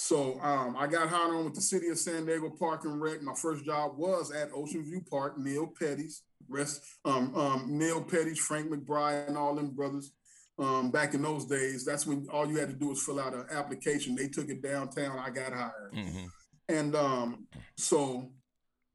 So 0.01 0.41
um, 0.41 0.77
I 0.79 0.87
got 0.87 1.11
hired 1.11 1.35
on 1.35 1.45
with 1.45 1.55
the 1.55 1.61
city 1.61 1.89
of 1.89 1.99
San 1.99 2.25
Diego 2.25 2.49
Park 2.49 2.85
and 2.85 3.03
Rec. 3.03 3.21
My 3.21 3.35
first 3.35 3.67
job 3.67 3.99
was 3.99 4.33
at 4.33 4.49
Ocean 4.55 4.83
View 4.83 5.03
Park, 5.11 5.37
Neil 5.39 5.67
Petty's, 5.79 6.23
rest 6.49 6.83
um, 7.05 7.35
um, 7.37 7.67
Neil 7.69 8.03
Petty's, 8.03 8.39
Frank 8.39 8.71
McBride, 8.71 9.29
and 9.29 9.37
all 9.37 9.55
them 9.55 9.73
brothers. 9.73 10.11
Um, 10.59 10.91
back 10.91 11.13
in 11.13 11.21
those 11.21 11.45
days, 11.45 11.85
that's 11.85 12.07
when 12.07 12.27
all 12.33 12.49
you 12.49 12.57
had 12.57 12.71
to 12.71 12.75
do 12.75 12.89
was 12.89 13.03
fill 13.03 13.21
out 13.21 13.35
an 13.35 13.45
application. 13.51 14.15
They 14.15 14.29
took 14.29 14.49
it 14.49 14.63
downtown. 14.63 15.19
I 15.19 15.29
got 15.29 15.53
hired, 15.53 15.93
mm-hmm. 15.95 16.27
and 16.71 16.97
um, 16.97 17.47
so 17.77 18.33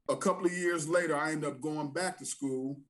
a 0.08 0.16
couple 0.16 0.46
of 0.46 0.52
years 0.52 0.88
later, 0.88 1.16
I 1.16 1.30
ended 1.30 1.48
up 1.48 1.60
going 1.60 1.92
back 1.92 2.18
to 2.18 2.26
school, 2.26 2.80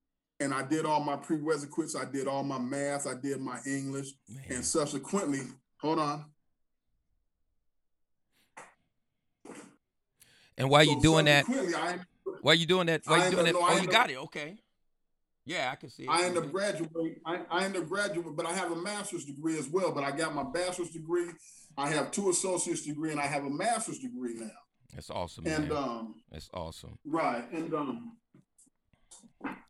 and 0.41 0.55
I 0.55 0.62
did 0.62 0.87
all 0.87 1.01
my 1.01 1.17
prerequisites. 1.17 1.95
I 1.95 2.11
did 2.11 2.29
all 2.29 2.45
my 2.45 2.59
math. 2.59 3.07
I 3.07 3.14
did 3.14 3.43
my 3.43 3.59
English, 3.67 4.09
Man. 4.27 4.45
and 4.49 4.64
subsequently, 4.64 5.41
hold 5.83 5.99
on. 5.99 6.25
And 10.59 10.71
while 10.71 10.85
so 10.85 10.91
you 10.93 11.01
doing 11.01 11.27
that, 11.27 11.45
I, 11.49 11.99
while 12.41 12.55
you 12.55 12.67
doing 12.67 12.87
that, 12.87 13.03
while 13.05 13.25
you 13.25 13.31
doing 13.31 13.47
that, 13.47 13.55
oh, 13.57 13.79
you 13.81 13.89
got 13.89 14.11
it. 14.11 14.17
Okay. 14.17 14.59
Yeah, 15.45 15.71
I 15.73 15.77
can 15.77 15.91
see. 15.91 16.05
It. 16.05 16.11
I 16.11 16.25
end 16.25 16.37
up 16.37 16.51
graduating. 16.51 17.21
I, 17.25 17.41
I 17.51 17.65
end 17.65 17.77
up 17.77 17.89
graduating, 17.89 18.35
but 18.35 18.47
I 18.47 18.53
have 18.53 18.73
a 18.73 18.77
master's 18.77 19.25
degree 19.25 19.59
as 19.59 19.69
well. 19.69 19.93
But 19.93 20.03
I 20.03 20.11
got 20.11 20.35
my 20.35 20.43
bachelor's 20.43 20.91
degree. 20.91 21.31
I 21.79 21.89
have 21.91 22.11
two 22.11 22.31
associate's 22.31 22.83
degree, 22.83 23.13
and 23.13 23.21
I 23.21 23.27
have 23.27 23.45
a 23.45 23.51
master's 23.51 23.99
degree 23.99 24.35
now. 24.35 24.51
That's 24.93 25.11
awesome. 25.11 25.47
And 25.47 25.69
man. 25.69 25.77
um, 25.77 26.15
that's 26.33 26.51
awesome. 26.53 26.99
Right, 27.05 27.45
and 27.53 27.73
um, 27.75 28.17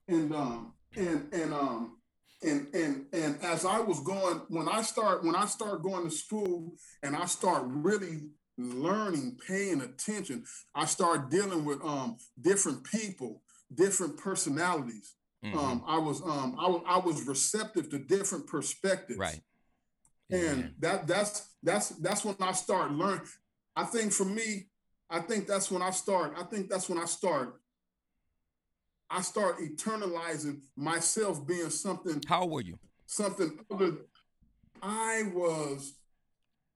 and 0.08 0.34
um, 0.34 0.72
and 0.96 1.32
and 1.32 1.52
um, 1.52 1.98
and 2.42 2.68
and 2.74 3.06
and 3.12 3.38
as 3.42 3.66
I 3.66 3.80
was 3.80 4.00
going, 4.00 4.42
when 4.48 4.68
I 4.68 4.82
start 4.82 5.24
when 5.24 5.34
I 5.34 5.46
start 5.46 5.82
going 5.82 6.04
to 6.04 6.10
school, 6.10 6.72
and 7.02 7.16
I 7.16 7.26
start 7.26 7.64
really 7.66 8.30
learning, 8.58 9.38
paying 9.46 9.80
attention, 9.80 10.44
I 10.74 10.86
start 10.86 11.30
dealing 11.30 11.64
with 11.64 11.82
um 11.84 12.18
different 12.40 12.84
people, 12.84 13.42
different 13.74 14.16
personalities. 14.16 15.14
Mm-hmm. 15.44 15.58
Um, 15.58 15.84
I 15.86 15.98
was 15.98 16.22
um 16.22 16.56
I 16.58 16.68
was 16.68 16.82
I 16.86 16.98
was 16.98 17.26
receptive 17.26 17.90
to 17.90 17.98
different 17.98 18.46
perspectives. 18.46 19.18
Right. 19.18 19.40
And 20.30 20.74
that 20.80 21.06
that's 21.06 21.50
that's 21.62 21.90
that's 21.90 22.24
when 22.24 22.36
I 22.40 22.52
start 22.52 22.92
learning. 22.92 23.26
I 23.76 23.84
think 23.84 24.12
for 24.12 24.24
me, 24.24 24.68
I 25.08 25.20
think 25.20 25.46
that's 25.46 25.70
when 25.70 25.82
I 25.82 25.90
start. 25.90 26.34
I 26.36 26.42
think 26.44 26.68
that's 26.68 26.88
when 26.88 26.98
I 26.98 27.04
start. 27.04 27.60
I 29.08 29.20
start 29.22 29.60
eternalizing 29.60 30.62
myself 30.76 31.46
being 31.46 31.70
something. 31.70 32.22
How 32.26 32.46
were 32.46 32.62
you? 32.62 32.78
Something 33.06 33.60
other. 33.70 33.92
I 34.82 35.30
was. 35.32 35.94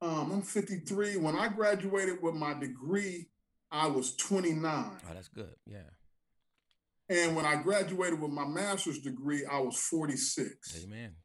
Um, 0.03 0.33
I'm 0.33 0.43
53. 0.43 1.17
When 1.17 1.37
I 1.37 1.49
graduated 1.49 2.23
with 2.23 2.35
my 2.35 2.55
degree, 2.55 3.27
I 3.71 3.87
was 3.87 4.17
29. 4.17 4.63
Oh, 4.65 5.15
that's 5.15 5.29
good. 5.29 5.55
Yeah. 5.67 5.79
And 7.09 7.37
when 7.37 7.45
I 7.45 7.57
graduated 7.57 8.21
with 8.21 8.31
my 8.31 8.47
master's 8.47 9.01
degree, 9.01 9.45
I 9.45 9.59
was 9.59 9.77
46. 9.77 10.85
Amen. 10.85 11.17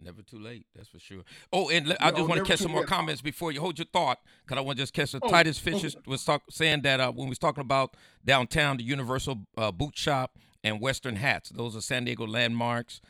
Never 0.00 0.22
too 0.22 0.38
late, 0.38 0.66
that's 0.74 0.88
for 0.88 0.98
sure. 0.98 1.22
Oh, 1.52 1.68
and 1.68 1.96
I 2.00 2.10
just 2.10 2.28
want 2.28 2.40
to 2.40 2.44
catch 2.44 2.60
some 2.60 2.72
more 2.72 2.84
comments 2.84 3.22
before 3.22 3.52
you 3.52 3.60
hold 3.60 3.78
your 3.78 3.86
thought, 3.92 4.18
because 4.44 4.58
I 4.58 4.60
want 4.62 4.78
to 4.78 4.82
just 4.82 4.94
catch. 4.94 5.14
Oh, 5.14 5.28
Titus 5.28 5.58
Fisher 5.58 5.88
okay. 5.88 5.98
was 6.06 6.24
talk, 6.24 6.42
saying 6.50 6.82
that 6.82 6.98
uh, 6.98 7.12
when 7.12 7.26
we 7.26 7.30
was 7.30 7.38
talking 7.38 7.60
about 7.60 7.96
downtown, 8.24 8.78
the 8.78 8.84
Universal 8.84 9.46
uh, 9.56 9.70
Boot 9.70 9.96
Shop 9.96 10.38
and 10.64 10.80
Western 10.80 11.16
Hats, 11.16 11.50
those 11.50 11.76
are 11.76 11.80
San 11.80 12.04
Diego 12.04 12.26
landmarks. 12.26 13.00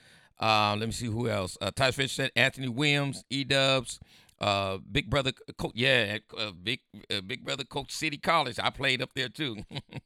Uh, 0.40 0.76
let 0.78 0.86
me 0.86 0.92
see 0.92 1.06
who 1.06 1.28
else. 1.28 1.56
Uh, 1.60 1.70
Titus 1.70 1.94
Fisher 1.94 2.14
said 2.14 2.30
Anthony 2.36 2.68
Williams, 2.68 3.24
E 3.30 3.44
Dubs, 3.44 4.00
uh, 4.42 4.78
Big 4.90 5.08
Brother, 5.08 5.32
Co- 5.56 5.72
yeah, 5.74 6.18
uh, 6.36 6.50
Big 6.50 6.80
Big 7.26 7.44
Brother 7.44 7.64
Coach 7.64 7.92
City 7.92 8.18
College. 8.18 8.58
I 8.62 8.70
played 8.70 9.00
up 9.00 9.14
there 9.14 9.28
too, 9.28 9.58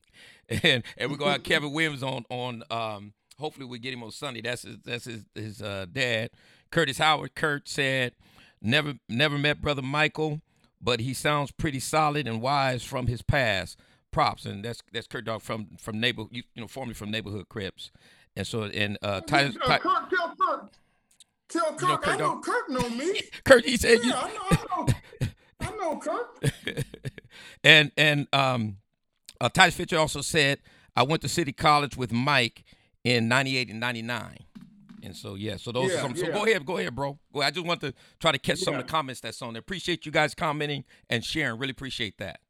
and 0.49 0.85
and 0.97 1.11
we're 1.11 1.17
gonna 1.17 1.33
have 1.33 1.43
Kevin 1.43 1.73
Williams 1.73 2.03
on 2.03 2.25
on. 2.29 2.63
Um, 2.71 3.15
hopefully 3.39 3.67
we 3.67 3.79
get 3.79 3.95
him 3.95 4.03
on 4.03 4.11
Sunday. 4.11 4.43
That's 4.43 4.63
his 4.63 4.77
that's 4.85 5.05
his 5.07 5.25
his 5.35 5.59
dad. 5.59 6.31
Curtis 6.71 6.99
Howard. 6.99 7.35
Kurt 7.35 7.69
said, 7.69 8.13
"Never, 8.61 8.95
never 9.09 9.39
met 9.39 9.63
brother 9.63 9.83
Michael, 9.83 10.43
but 10.81 11.01
he 11.01 11.15
sounds 11.15 11.51
pretty 11.51 11.81
solid 11.81 12.27
and 12.27 12.43
wise 12.43 12.83
from 12.83 13.07
his 13.07 13.23
past. 13.23 13.79
Props." 14.11 14.45
And 14.45 14.65
that's 14.65 14.83
that's 14.93 15.07
Kurt 15.07 15.25
Dog 15.25 15.43
from 15.43 15.69
from 15.79 15.99
neighbor, 15.99 16.25
you, 16.31 16.43
you 16.55 16.61
know, 16.61 16.69
formerly 16.69 16.95
from 16.95 17.11
neighborhood 17.11 17.49
Crips. 17.49 17.91
And 18.37 18.47
so, 18.47 18.65
and 18.65 18.99
uh, 19.01 19.23
Titus. 19.23 19.57
Uh, 19.57 19.79
Kurt, 19.79 20.11
tell 20.11 20.35
Kurt, 20.39 20.71
tell 21.49 21.75
Kirk, 21.75 21.81
you 21.83 21.89
know, 21.89 21.97
Kurt 21.99 22.15
I 22.15 22.17
know 22.17 22.41
Kirk 22.41 22.69
know 22.71 22.91
me. 22.91 23.23
Kirk, 23.45 23.65
he 23.65 23.77
said, 23.77 23.99
"Yeah, 24.03 24.07
you... 24.07 24.13
I 24.15 24.33
know, 24.33 24.45
I 24.51 24.67
know, 24.71 25.29
I 25.61 25.77
know 25.77 25.97
Kurt." 25.99 26.85
and 27.65 27.93
and 27.97 28.27
um, 28.33 28.79
uh, 29.41 29.49
Titus 29.49 29.77
Fisher 29.77 29.99
also 29.99 30.21
said, 30.21 30.59
"I 30.95 31.03
went 31.03 31.23
to 31.23 31.29
City 31.29 31.53
College 31.53 31.97
with 31.97 32.13
Mike 32.13 32.65
in 33.05 33.29
'98 33.29 33.71
and 33.71 33.81
'99." 33.81 34.39
And 35.03 35.15
so 35.15 35.37
yeah, 35.37 35.57
so 35.57 35.71
those 35.71 35.93
yeah, 35.93 35.99
are 35.99 36.03
some. 36.03 36.17
Yeah. 36.17 36.27
So 36.27 36.33
go 36.33 36.45
ahead, 36.45 36.67
go 36.67 36.79
ahead, 36.79 36.95
bro. 36.95 37.19
Go 37.33 37.41
ahead. 37.41 37.53
I 37.53 37.55
just 37.55 37.67
want 37.67 37.81
to 37.83 37.95
try 38.19 38.33
to 38.33 38.39
catch 38.39 38.59
some 38.59 38.75
of 38.75 38.85
the 38.85 38.91
comments 38.91 39.21
that's 39.21 39.41
on 39.41 39.53
there. 39.53 39.61
Appreciate 39.61 40.05
you 40.05 40.11
guys 40.11 40.35
commenting 40.35 40.85
and 41.09 41.25
sharing. 41.25 41.61
Really 41.61 41.71
appreciate 41.71 42.19
that. 42.19 42.41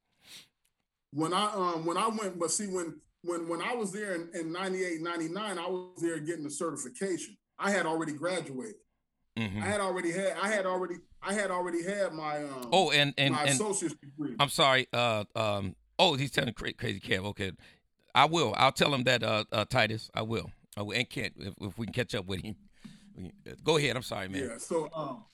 When 1.13 1.35
I 1.35 1.53
um 1.53 1.85
when 1.85 1.99
I 1.99 2.09
went, 2.09 2.39
but 2.39 2.51
see 2.51 2.67
when 2.67 3.01
when 3.23 3.47
when 3.49 3.61
I 3.61 3.75
was 3.75 3.93
there 3.93 4.15
in, 4.15 4.31
in 4.35 4.53
98, 4.53 5.03
99, 5.03 5.59
I 5.59 5.67
was 5.67 6.01
there 6.01 6.19
getting 6.19 6.45
the 6.45 6.51
certification. 6.51 7.37
I 7.59 7.71
had 7.71 7.85
already 7.85 8.13
graduated. 8.13 8.77
Mm-hmm. 9.37 9.63
I 9.63 9.67
had 9.67 9.81
already 9.81 10.13
had 10.13 10.35
I 10.41 10.49
had 10.49 10.67
already 10.67 10.95
I 11.23 11.33
had 11.35 11.51
already 11.51 11.83
had 11.83 12.13
my 12.13 12.45
um 12.45 12.69
oh 12.73 12.91
and 12.91 13.13
and 13.19 13.35
my 13.35 13.43
and, 13.43 13.51
associate's 13.51 13.95
degree. 13.95 14.35
I'm 14.41 14.49
sorry. 14.49 14.89
Uh 14.93 15.25
um 15.35 15.77
oh 15.99 16.15
he's 16.15 16.31
telling 16.31 16.55
crazy, 16.55 16.75
crazy 16.75 17.01
Kev. 17.01 17.25
Okay, 17.27 17.53
I 18.15 18.25
will. 18.25 18.55
I'll 18.57 18.73
tell 18.73 18.95
him 18.95 19.05
that 19.05 19.23
uh, 19.23 19.45
uh 19.53 19.65
Titus. 19.67 20.11
I 20.15 20.23
will. 20.23 20.51
Oh, 20.77 20.91
and 20.93 21.09
Kent, 21.09 21.35
if, 21.39 21.55
if, 21.61 21.79
we 21.79 21.87
can 21.87 21.95
catch 21.95 22.15
up 22.15 22.27
with 22.27 22.43
him. 22.43 22.55
Go 23.65 23.79
ahead. 23.79 23.97
I'm 23.97 24.03
sorry, 24.03 24.29
man. 24.29 24.43
Yeah. 24.43 24.59
So, 24.59 24.91
um, 24.95 25.25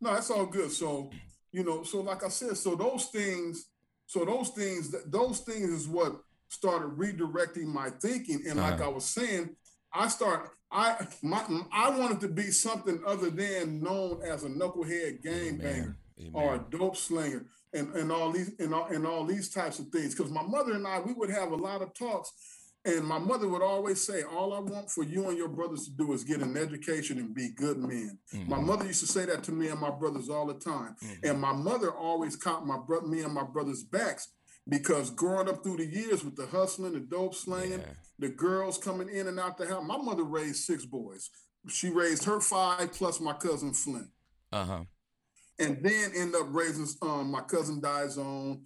no, 0.00 0.12
that's 0.12 0.30
all 0.30 0.46
good. 0.46 0.70
So, 0.70 1.10
you 1.52 1.64
know, 1.64 1.82
so 1.84 2.02
like 2.02 2.22
I 2.22 2.28
said, 2.28 2.56
so 2.58 2.74
those 2.74 3.06
things, 3.06 3.66
so 4.06 4.24
those 4.24 4.50
things, 4.50 4.94
those 5.06 5.40
things 5.40 5.70
is 5.70 5.88
what 5.88 6.20
started 6.48 6.98
redirecting 6.98 7.64
my 7.64 7.88
thinking. 7.88 8.42
And 8.46 8.58
like 8.58 8.74
uh-huh. 8.74 8.84
I 8.84 8.88
was 8.88 9.06
saying, 9.06 9.56
I 9.92 10.08
start, 10.08 10.50
I 10.72 11.06
my, 11.22 11.44
I 11.72 11.90
wanted 11.98 12.20
to 12.20 12.28
be 12.28 12.50
something 12.50 13.00
other 13.06 13.30
than 13.30 13.82
known 13.82 14.22
as 14.22 14.44
a 14.44 14.48
knucklehead 14.48 15.22
gangbanger 15.24 15.94
or 16.32 16.54
a 16.54 16.64
dope 16.70 16.96
slinger 16.96 17.46
and, 17.72 17.94
and 17.94 18.12
all 18.12 18.30
these 18.30 18.52
and 18.58 18.74
all, 18.74 18.86
and 18.86 19.06
all 19.06 19.24
these 19.24 19.48
types 19.48 19.78
of 19.78 19.88
things. 19.88 20.14
Because 20.14 20.30
my 20.30 20.42
mother 20.42 20.72
and 20.72 20.86
I, 20.86 21.00
we 21.00 21.12
would 21.12 21.30
have 21.30 21.50
a 21.50 21.56
lot 21.56 21.82
of 21.82 21.94
talks 21.94 22.32
and 22.84 23.04
my 23.04 23.18
mother 23.18 23.46
would 23.46 23.62
always 23.62 24.00
say, 24.00 24.22
All 24.22 24.54
I 24.54 24.58
want 24.58 24.90
for 24.90 25.04
you 25.04 25.28
and 25.28 25.36
your 25.36 25.48
brothers 25.48 25.84
to 25.84 25.90
do 25.90 26.12
is 26.14 26.24
get 26.24 26.40
an 26.40 26.56
education 26.56 27.18
and 27.18 27.34
be 27.34 27.50
good 27.50 27.76
men. 27.76 28.18
Mm-hmm. 28.34 28.50
My 28.50 28.58
mother 28.58 28.86
used 28.86 29.00
to 29.00 29.06
say 29.06 29.26
that 29.26 29.42
to 29.44 29.52
me 29.52 29.68
and 29.68 29.78
my 29.78 29.90
brothers 29.90 30.30
all 30.30 30.46
the 30.46 30.54
time. 30.54 30.96
Mm-hmm. 31.04 31.26
And 31.26 31.40
my 31.40 31.52
mother 31.52 31.90
always 31.90 32.36
caught 32.36 32.66
my 32.66 32.78
bro- 32.78 33.02
me 33.02 33.20
and 33.20 33.34
my 33.34 33.44
brothers' 33.44 33.82
backs 33.82 34.28
because 34.70 35.10
growing 35.10 35.48
up 35.48 35.62
through 35.62 35.78
the 35.78 35.86
years 35.86 36.24
with 36.24 36.36
the 36.36 36.46
hustling, 36.46 36.94
the 36.94 37.00
dope 37.00 37.34
slanging, 37.34 37.80
yeah. 37.80 37.94
the 38.18 38.28
girls 38.28 38.78
coming 38.78 39.08
in 39.08 39.26
and 39.26 39.38
out 39.38 39.58
the 39.58 39.66
house, 39.66 39.84
my 39.84 39.98
mother 39.98 40.22
raised 40.22 40.64
six 40.64 40.86
boys. 40.86 41.28
She 41.68 41.90
raised 41.90 42.24
her 42.24 42.40
five 42.40 42.92
plus 42.92 43.20
my 43.20 43.32
cousin 43.34 43.74
Flint. 43.74 44.08
Uh 44.52 44.64
huh. 44.64 44.84
And 45.58 45.82
then 45.82 46.12
end 46.16 46.34
up 46.34 46.46
raising 46.48 46.86
um, 47.02 47.30
my 47.30 47.42
cousin 47.42 47.82
Dizone, 47.82 48.62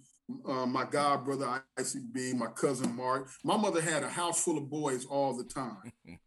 uh, 0.47 0.65
my 0.65 0.85
god 0.85 1.25
brother 1.25 1.63
ICB, 1.77 2.35
my 2.35 2.47
cousin 2.47 2.95
Mark. 2.95 3.27
My 3.43 3.57
mother 3.57 3.81
had 3.81 4.03
a 4.03 4.09
house 4.09 4.43
full 4.43 4.57
of 4.57 4.69
boys 4.69 5.05
all 5.05 5.35
the 5.35 5.43
time. 5.43 5.91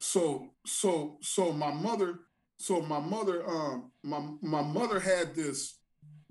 so 0.00 0.48
so 0.66 1.18
so 1.22 1.52
my 1.52 1.72
mother 1.72 2.18
so 2.58 2.80
my 2.80 2.98
mother 2.98 3.48
um 3.48 3.92
my 4.02 4.20
my 4.42 4.60
mother 4.60 4.98
had 4.98 5.32
this 5.32 5.78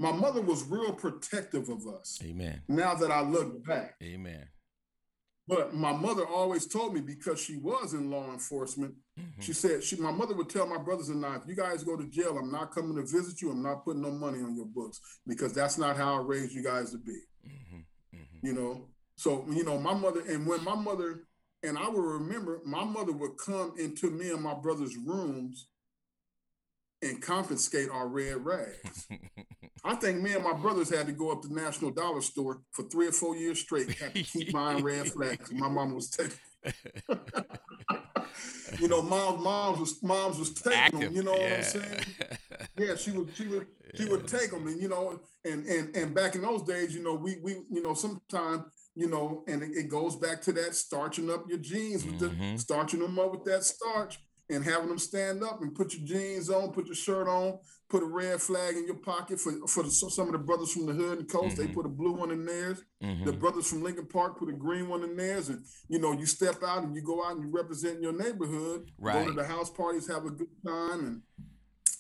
my 0.02 0.12
mother 0.12 0.42
was 0.42 0.68
real 0.68 0.94
protective 0.94 1.70
of 1.70 1.86
us. 1.88 2.20
Amen. 2.24 2.62
Now 2.68 2.96
that 2.96 3.12
I 3.12 3.22
look 3.22 3.64
back. 3.64 3.96
Amen. 4.02 4.48
But 5.48 5.76
my 5.76 5.92
mother 5.92 6.26
always 6.26 6.66
told 6.66 6.94
me 6.94 7.02
because 7.02 7.40
she 7.40 7.58
was 7.58 7.94
in 7.94 8.10
law 8.10 8.32
enforcement, 8.32 8.96
mm-hmm. 9.20 9.42
she 9.42 9.54
said 9.54 9.84
she 9.84 9.96
my 9.98 10.12
mother 10.12 10.34
would 10.34 10.50
tell 10.50 10.66
my 10.66 10.78
brothers 10.78 11.10
and 11.10 11.24
I, 11.24 11.36
if 11.36 11.42
you 11.48 11.56
guys 11.56 11.84
go 11.84 11.98
to 11.98 12.08
jail, 12.08 12.38
I'm 12.38 12.52
not 12.52 12.74
coming 12.74 12.96
to 12.96 13.02
visit 13.04 13.42
you. 13.42 13.52
I'm 13.52 13.62
not 13.62 13.84
putting 13.84 14.02
no 14.02 14.12
money 14.12 14.40
on 14.40 14.56
your 14.56 14.66
books 14.66 15.00
because 15.28 15.54
that's 15.54 15.78
not 15.78 15.98
how 15.98 16.16
I 16.16 16.22
raised 16.22 16.54
you 16.54 16.64
guys 16.64 16.92
to 16.92 16.98
be. 16.98 17.20
Mm-hmm. 17.46 18.18
Mm-hmm. 18.18 18.48
You 18.48 18.54
know, 18.54 18.88
so 19.18 19.46
you 19.52 19.64
know 19.64 19.78
my 19.78 19.94
mother 19.94 20.22
and 20.28 20.48
when 20.48 20.64
my 20.64 20.76
mother 20.76 21.28
and 21.64 21.78
I 21.78 21.90
will 21.90 22.02
remember 22.02 22.62
my 22.66 22.84
mother 22.84 23.12
would 23.12 23.38
come 23.38 23.74
into 23.78 24.10
me 24.10 24.32
and 24.32 24.42
my 24.42 24.56
brother's 24.56 24.96
rooms 24.98 25.68
and 27.02 27.22
confiscate 27.22 27.90
our 27.90 28.08
red 28.08 28.46
rags. 28.46 29.08
I 29.84 29.96
think 29.96 30.22
me 30.22 30.34
and 30.34 30.44
my 30.44 30.54
brothers 30.54 30.96
had 30.96 31.08
to 31.08 31.12
go 31.12 31.32
up 31.32 31.42
to 31.42 31.52
National 31.54 31.90
Dollar 31.90 32.22
Store 32.22 32.62
for 32.72 32.84
three 32.84 33.08
or 33.08 33.12
four 33.12 33.36
years 33.36 33.60
straight. 33.60 33.92
Had 33.98 34.14
to 34.14 34.24
keep 34.24 34.52
buying 34.54 34.84
red 34.84 35.08
flags. 35.12 35.52
My 35.52 35.68
mom 35.68 35.96
was 35.96 36.10
taking. 36.10 36.38
you 38.80 38.88
know, 38.88 39.02
moms, 39.02 39.44
moms 39.44 39.80
was 39.80 40.04
moms 40.04 40.38
was 40.38 40.54
taking 40.54 40.80
Active. 40.80 41.00
them. 41.00 41.16
You 41.16 41.24
know 41.24 41.36
yeah. 41.36 41.50
what 41.50 41.58
I'm 41.58 41.64
saying? 41.64 42.06
Yeah, 42.78 42.96
she 42.96 43.12
would 43.12 43.36
she 43.36 43.48
would 43.48 43.66
she 43.96 44.06
would 44.06 44.28
take 44.28 44.52
them, 44.52 44.68
and 44.68 44.80
you 44.80 44.88
know, 44.88 45.20
and 45.44 45.66
and 45.66 45.96
and 45.96 46.14
back 46.14 46.36
in 46.36 46.44
those 46.44 46.62
days, 46.62 46.94
you 46.94 47.02
know, 47.04 47.16
we 47.16 47.38
we 47.42 47.54
you 47.72 47.82
know 47.82 47.96
sometimes 47.96 48.66
you 48.96 49.10
know, 49.10 49.44
and 49.48 49.64
it, 49.64 49.72
it 49.72 49.90
goes 49.90 50.16
back 50.16 50.42
to 50.44 50.52
that 50.52 50.76
starching 50.76 51.32
up 51.32 51.46
your 51.48 51.58
jeans 51.58 52.06
with 52.06 52.20
mm-hmm. 52.20 52.54
the 52.54 52.60
starching 52.60 53.00
them 53.00 53.18
up 53.18 53.32
with 53.32 53.46
that 53.46 53.64
starch 53.64 54.20
and 54.54 54.64
having 54.64 54.90
them 54.90 55.00
stand 55.00 55.44
up 55.44 55.62
and 55.62 55.74
put 55.76 55.94
your 55.94 56.06
jeans 56.06 56.50
on, 56.50 56.72
put 56.72 56.88
your 56.88 56.96
shirt 56.96 57.28
on, 57.28 57.60
put 57.90 58.04
a 58.04 58.06
red 58.06 58.42
flag 58.42 58.76
in 58.76 58.86
your 58.86 58.96
pocket 58.96 59.40
for 59.40 59.52
for 59.68 59.84
the, 59.84 59.92
some 59.92 60.28
of 60.28 60.32
the 60.32 60.40
brothers 60.40 60.72
from 60.72 60.86
the 60.86 60.94
hood 60.94 61.20
and 61.20 61.30
coast. 61.30 61.58
Mm-hmm. 61.58 61.68
They 61.68 61.74
put 61.74 61.86
a 61.86 61.90
blue 61.90 62.14
one 62.14 62.32
in 62.32 62.46
theirs. 62.46 62.84
Mm-hmm. 63.04 63.26
The 63.26 63.34
brothers 63.34 63.70
from 63.70 63.84
Lincoln 63.84 64.08
Park 64.08 64.38
put 64.38 64.50
a 64.50 64.54
green 64.54 64.90
one 64.90 65.04
in 65.04 65.16
theirs. 65.16 65.50
And 65.50 65.66
you 65.90 66.00
know, 66.00 66.14
you 66.14 66.26
step 66.26 66.64
out 66.64 66.84
and 66.84 66.96
you 66.96 67.02
go 67.02 67.24
out 67.24 67.34
and 67.34 67.44
you 67.44 67.50
represent 67.52 68.02
your 68.02 68.14
neighborhood. 68.14 68.90
Right. 68.98 69.26
Go 69.26 69.32
to 69.32 69.34
the 69.34 69.46
house 69.46 69.70
parties, 69.70 70.08
have 70.08 70.26
a 70.26 70.32
good 70.32 70.48
time, 70.66 71.00
and 71.00 71.22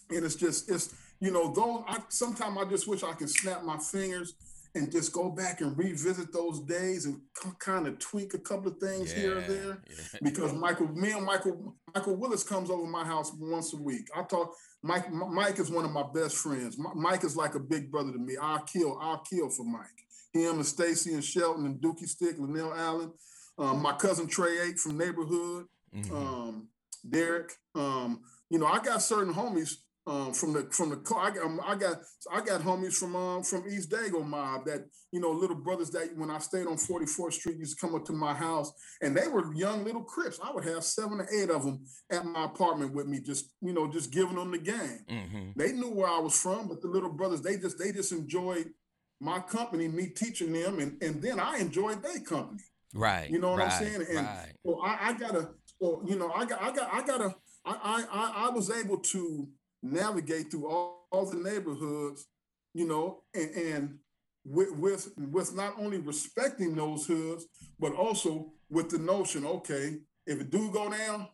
and 0.10 0.26
it's 0.26 0.36
just 0.36 0.70
it's 0.70 0.94
you 1.20 1.32
know 1.32 1.54
though 1.54 1.84
I 1.88 2.00
sometimes 2.10 2.58
I 2.58 2.66
just 2.66 2.88
wish 2.88 3.04
I 3.04 3.14
could 3.14 3.30
snap 3.30 3.64
my 3.64 3.78
fingers 3.78 4.34
and 4.74 4.92
just 4.92 5.12
go 5.12 5.30
back 5.30 5.62
and 5.62 5.78
revisit 5.78 6.32
those 6.32 6.62
days 6.62 7.06
and 7.06 7.20
kind 7.60 7.88
of 7.88 8.00
tweak 8.00 8.34
a 8.34 8.38
couple 8.40 8.72
of 8.72 8.78
things 8.78 9.12
yeah, 9.14 9.20
here 9.20 9.38
or 9.38 9.42
there. 9.42 9.82
Yeah. 9.90 10.20
Because 10.24 10.54
Michael, 10.54 10.88
me 10.90 11.12
and 11.12 11.26
Michael, 11.26 11.76
Michael 11.94 12.16
Willis 12.16 12.44
comes 12.44 12.70
over 12.70 12.86
my 12.86 13.04
house 13.04 13.32
once 13.38 13.74
a 13.74 13.78
week. 13.78 14.08
I 14.16 14.24
talk. 14.24 14.54
Mike, 14.84 15.12
Mike 15.12 15.60
is 15.60 15.70
one 15.70 15.86
of 15.86 15.92
my 15.92 16.04
best 16.14 16.38
friends. 16.38 16.78
Mike 16.96 17.24
is 17.24 17.36
like 17.36 17.54
a 17.54 17.60
big 17.60 17.92
brother 17.92 18.12
to 18.12 18.18
me. 18.18 18.36
I'll 18.42 18.62
kill, 18.62 18.98
I'll 19.00 19.20
kill 19.20 19.50
for 19.50 19.64
Mike. 19.64 19.86
Him 20.34 20.56
and 20.56 20.66
Stacy 20.66 21.14
and 21.14 21.24
Shelton 21.24 21.66
and 21.66 21.80
Dookie 21.80 22.08
Stick, 22.08 22.38
Linnell 22.40 22.74
Allen, 22.74 23.12
um, 23.60 23.82
my 23.82 23.94
cousin 23.94 24.28
Trey 24.28 24.60
Eight 24.60 24.80
from 24.80 24.98
neighborhood, 24.98 25.66
mm-hmm. 25.94 26.16
um, 26.16 26.68
Derek. 27.08 27.54
Um, 27.76 28.22
you 28.50 28.58
know, 28.58 28.66
I 28.66 28.80
got 28.80 29.04
certain 29.04 29.34
homies 29.34 29.76
um, 30.08 30.34
from 30.34 30.54
the 30.54 30.68
from 30.72 30.90
the 30.90 30.98
car. 30.98 31.28
I 31.28 31.32
got 31.32 31.46
um, 31.46 31.60
I 31.66 31.76
got 31.76 31.98
I 32.32 32.42
got 32.42 32.62
homies 32.62 32.96
from 32.96 33.16
um, 33.16 33.44
from 33.44 33.68
East 33.70 33.92
Dago 33.92 34.26
mob 34.26 34.66
that 34.66 34.86
you 35.12 35.20
know 35.20 35.32
little 35.32 35.56
brothers 35.56 35.92
that 35.92 36.16
when 36.16 36.32
I 36.32 36.40
stayed 36.40 36.68
on 36.68 36.78
44th 36.78 37.34
Street 37.34 37.58
used 37.58 37.78
to 37.78 37.86
come 37.86 37.96
up 37.96 38.06
to 38.06 38.14
my 38.14 38.34
house 38.34 38.72
and 39.02 39.16
they 39.16 39.28
were 39.28 39.54
young 39.54 39.84
little 39.84 40.04
crips. 40.04 40.40
I 40.44 40.52
would 40.52 40.66
have 40.66 40.84
seven 40.84 41.22
or 41.22 41.28
eight 41.34 41.50
of 41.50 41.64
them 41.64 41.86
at 42.12 42.26
my 42.26 42.46
apartment 42.46 42.94
with 42.94 43.08
me, 43.08 43.20
just 43.20 43.52
you 43.62 43.74
know 43.74 43.92
just 43.92 44.12
giving 44.12 44.36
them 44.36 44.52
the 44.52 44.58
game. 44.58 45.00
Mm-hmm. 45.10 45.50
They 45.56 45.72
knew 45.74 45.92
where 45.92 46.10
I 46.10 46.20
was 46.20 46.40
from, 46.40 46.68
but 46.68 46.82
the 46.82 46.88
little 46.88 47.12
brothers 47.12 47.42
they 47.42 47.58
just 47.58 47.78
they 47.78 47.92
just 47.92 48.12
enjoyed 48.12 48.72
my 49.20 49.40
company, 49.40 49.88
me 49.88 50.08
teaching 50.08 50.52
them, 50.52 50.80
and 50.80 51.02
and 51.04 51.22
then 51.22 51.40
I 51.40 51.60
enjoyed 51.60 52.02
their 52.02 52.20
company. 52.22 52.64
Right. 52.94 53.30
You 53.30 53.40
know 53.40 53.52
what 53.52 53.60
right, 53.60 53.72
I'm 53.72 53.84
saying? 53.84 54.06
And 54.10 54.26
right. 54.26 54.54
so 54.66 54.82
I, 54.82 55.10
I 55.10 55.14
gotta, 55.14 55.50
so 55.80 56.04
you 56.08 56.18
know, 56.18 56.32
I 56.32 56.46
got 56.46 56.62
I 56.62 56.72
got 56.74 56.94
I 56.94 57.06
gotta 57.06 57.36
I 57.66 58.06
I 58.12 58.48
I 58.48 58.50
was 58.50 58.72
able 58.72 58.98
to 58.98 59.48
navigate 59.84 60.52
through 60.52 60.68
all, 60.68 61.08
all 61.12 61.26
the 61.26 61.38
neighborhoods, 61.38 62.28
you 62.74 62.88
know, 62.88 63.24
and, 63.34 63.50
and 63.52 64.00
with, 64.46 64.72
with 64.76 65.12
with 65.18 65.56
not 65.56 65.76
only 65.78 66.00
respecting 66.00 66.76
those 66.76 67.06
hoods, 67.06 67.46
but 67.80 67.94
also 67.94 68.54
with 68.70 68.90
the 68.90 68.98
notion, 68.98 69.46
okay, 69.46 70.00
if 70.26 70.40
it 70.42 70.50
do 70.50 70.72
go 70.72 70.90
down, 70.90 71.28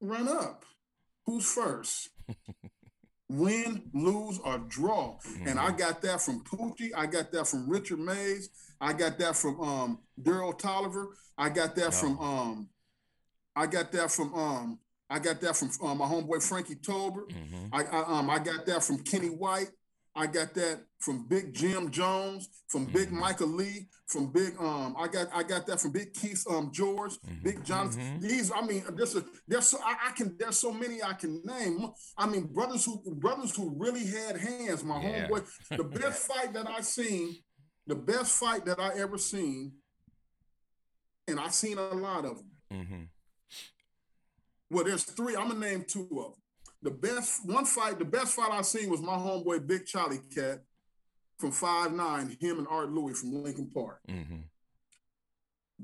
run 0.00 0.28
up. 0.28 0.64
Who's 1.24 1.50
first? 1.50 2.10
Win, 3.28 3.90
lose, 3.92 4.38
or 4.38 4.58
draw. 4.58 5.18
Mm-hmm. 5.18 5.48
And 5.48 5.58
I 5.58 5.68
mm-hmm. 5.68 5.78
got 5.78 6.02
that 6.02 6.20
from 6.20 6.44
Poochie. 6.44 6.90
I 6.96 7.06
got 7.06 7.32
that 7.32 7.48
from 7.48 7.68
Richard 7.68 7.98
Mays. 7.98 8.50
I 8.80 8.92
got 8.92 9.18
that 9.18 9.34
from 9.34 9.60
um 9.60 9.98
Daryl 10.20 10.56
Tolliver. 10.56 11.16
I 11.36 11.48
got 11.48 11.74
that 11.76 11.88
oh. 11.88 11.90
from 11.90 12.18
um 12.20 12.68
I 13.56 13.66
got 13.66 13.90
that 13.92 14.10
from 14.12 14.32
um 14.34 14.78
I 15.08 15.18
got 15.18 15.40
that 15.40 15.56
from 15.56 15.70
uh, 15.82 15.94
my 15.94 16.06
homeboy 16.06 16.42
Frankie 16.42 16.74
Tober. 16.74 17.26
Mm-hmm. 17.26 17.74
I, 17.74 17.84
I, 17.84 18.18
um 18.18 18.30
I 18.30 18.38
got 18.38 18.66
that 18.66 18.82
from 18.82 18.98
Kenny 18.98 19.28
White. 19.28 19.70
I 20.16 20.26
got 20.26 20.54
that 20.54 20.80
from 20.98 21.28
Big 21.28 21.52
Jim 21.52 21.90
Jones, 21.90 22.48
from 22.68 22.86
Big 22.86 23.08
mm-hmm. 23.08 23.20
Michael 23.20 23.48
Lee, 23.48 23.86
from 24.06 24.32
Big 24.32 24.54
um 24.58 24.96
I 24.98 25.06
got 25.06 25.28
I 25.32 25.42
got 25.42 25.66
that 25.66 25.80
from 25.80 25.92
Big 25.92 26.12
Keith 26.14 26.44
um 26.50 26.70
George, 26.72 27.12
mm-hmm. 27.12 27.42
Big 27.44 27.64
Jonathan. 27.64 28.00
Mm-hmm. 28.00 28.20
These 28.20 28.50
I 28.52 28.66
mean 28.66 28.82
there's 28.96 29.14
a, 29.14 29.24
there's 29.46 29.68
so 29.68 29.78
I, 29.84 30.08
I, 30.08 30.10
can 30.12 30.34
there's 30.38 30.58
so 30.58 30.72
many 30.72 31.02
I 31.02 31.12
can 31.12 31.40
name. 31.44 31.88
I 32.18 32.26
mean 32.26 32.46
brothers 32.52 32.84
who 32.84 33.02
brothers 33.14 33.54
who 33.54 33.74
really 33.78 34.06
had 34.06 34.38
hands. 34.38 34.82
My 34.82 35.00
yeah. 35.00 35.28
homeboy, 35.28 35.46
the 35.76 35.84
best 36.00 36.26
fight 36.26 36.52
that 36.54 36.68
I 36.68 36.80
seen, 36.80 37.36
the 37.86 37.96
best 37.96 38.38
fight 38.38 38.64
that 38.64 38.80
I 38.80 38.98
ever 38.98 39.18
seen, 39.18 39.72
and 41.28 41.38
I 41.38 41.48
seen 41.48 41.78
a 41.78 41.94
lot 41.94 42.24
of 42.24 42.38
them. 42.38 43.10
Well, 44.70 44.84
there's 44.84 45.04
three. 45.04 45.36
I'm 45.36 45.48
gonna 45.48 45.60
name 45.60 45.84
two 45.86 46.08
of 46.12 46.32
them. 46.32 46.42
The 46.82 46.90
best 46.90 47.46
one 47.46 47.64
fight, 47.64 47.98
the 47.98 48.04
best 48.04 48.34
fight 48.34 48.52
I 48.52 48.60
seen 48.62 48.90
was 48.90 49.00
my 49.00 49.14
homeboy 49.14 49.66
Big 49.66 49.86
Charlie 49.86 50.20
Cat 50.34 50.62
from 51.38 51.52
Five 51.52 51.92
Nine. 51.92 52.36
Him 52.40 52.58
and 52.58 52.66
Art 52.68 52.90
Louis 52.90 53.18
from 53.18 53.42
Lincoln 53.42 53.70
Park. 53.72 54.00
Mm-hmm. 54.08 54.40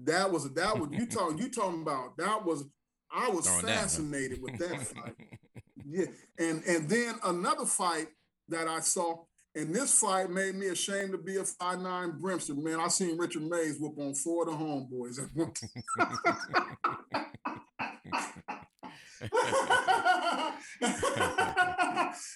That 0.05 0.31
was 0.31 0.53
that 0.55 0.79
was 0.79 0.91
you 0.93 1.07
talking 1.11 1.39
you 1.39 1.51
talking 1.51 1.83
about 1.83 2.17
that 2.19 2.45
was 2.45 2.65
I 3.11 3.29
was 3.29 3.47
Throwing 3.47 3.67
fascinated 3.67 4.39
down, 4.39 4.43
with 4.43 4.59
that 4.59 4.87
fight. 4.87 5.17
yeah, 5.89 6.07
and 6.39 6.63
and 6.65 6.89
then 6.89 7.15
another 7.25 7.67
fight 7.67 8.09
that 8.49 8.69
I 8.69 8.81
saw, 8.81 9.25
and 9.55 9.75
this 9.75 9.99
fight 9.99 10.31
made 10.31 10.55
me 10.55 10.69
ashamed 10.69 11.13
to 11.13 11.19
be 11.19 11.37
a 11.37 11.45
five 11.45 11.81
nine 11.81 12.13
Brimster. 12.13 12.57
Man, 12.57 12.81
I 12.81 12.89
seen 12.89 13.19
Richard 13.19 13.43
Mays 13.43 13.79
whoop 13.79 13.99
on 13.99 14.15
four 14.15 14.45
of 14.45 14.51
the 14.51 14.57
homeboys 14.57 15.23
at 15.23 15.29
one 15.37 15.53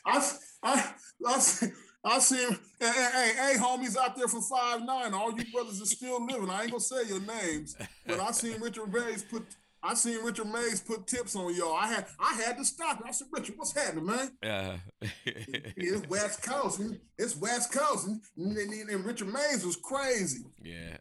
I, 0.04 0.20
I, 0.62 0.92
I, 1.24 1.72
I 2.04 2.18
see 2.20 2.42
him. 2.42 2.58
Hey, 2.78 2.92
hey, 2.92 3.32
hey, 3.34 3.54
homies 3.58 3.96
out 3.96 4.16
there 4.16 4.28
from 4.28 4.42
five 4.42 4.82
nine. 4.84 5.12
All 5.12 5.32
you 5.32 5.44
brothers 5.52 5.82
are 5.82 5.86
still 5.86 6.24
living. 6.24 6.50
I 6.50 6.62
ain't 6.62 6.70
gonna 6.70 6.80
say 6.80 7.04
your 7.08 7.20
names, 7.20 7.76
but 8.06 8.20
I 8.20 8.30
seen 8.30 8.60
Richard 8.60 8.92
Mays 8.92 9.24
put. 9.24 9.44
I 9.82 9.94
seen 9.94 10.24
Richard 10.24 10.48
Mays 10.52 10.80
put 10.80 11.06
tips 11.06 11.36
on 11.36 11.54
y'all. 11.54 11.74
I 11.74 11.88
had 11.88 12.06
I 12.18 12.34
had 12.34 12.56
to 12.58 12.64
stop. 12.64 13.02
I 13.06 13.10
said, 13.12 13.28
Richard, 13.32 13.56
what's 13.56 13.74
happening, 13.74 14.06
man? 14.06 14.30
Yeah. 14.42 14.76
it's 15.76 16.08
West 16.08 16.42
Coast. 16.42 16.80
It's 17.18 17.36
West 17.36 17.72
Coast, 17.72 18.08
and, 18.08 18.22
and, 18.36 18.90
and 18.90 19.04
Richard 19.04 19.32
Mays 19.32 19.64
was 19.64 19.76
crazy. 19.76 20.44
Yeah. 20.62 20.96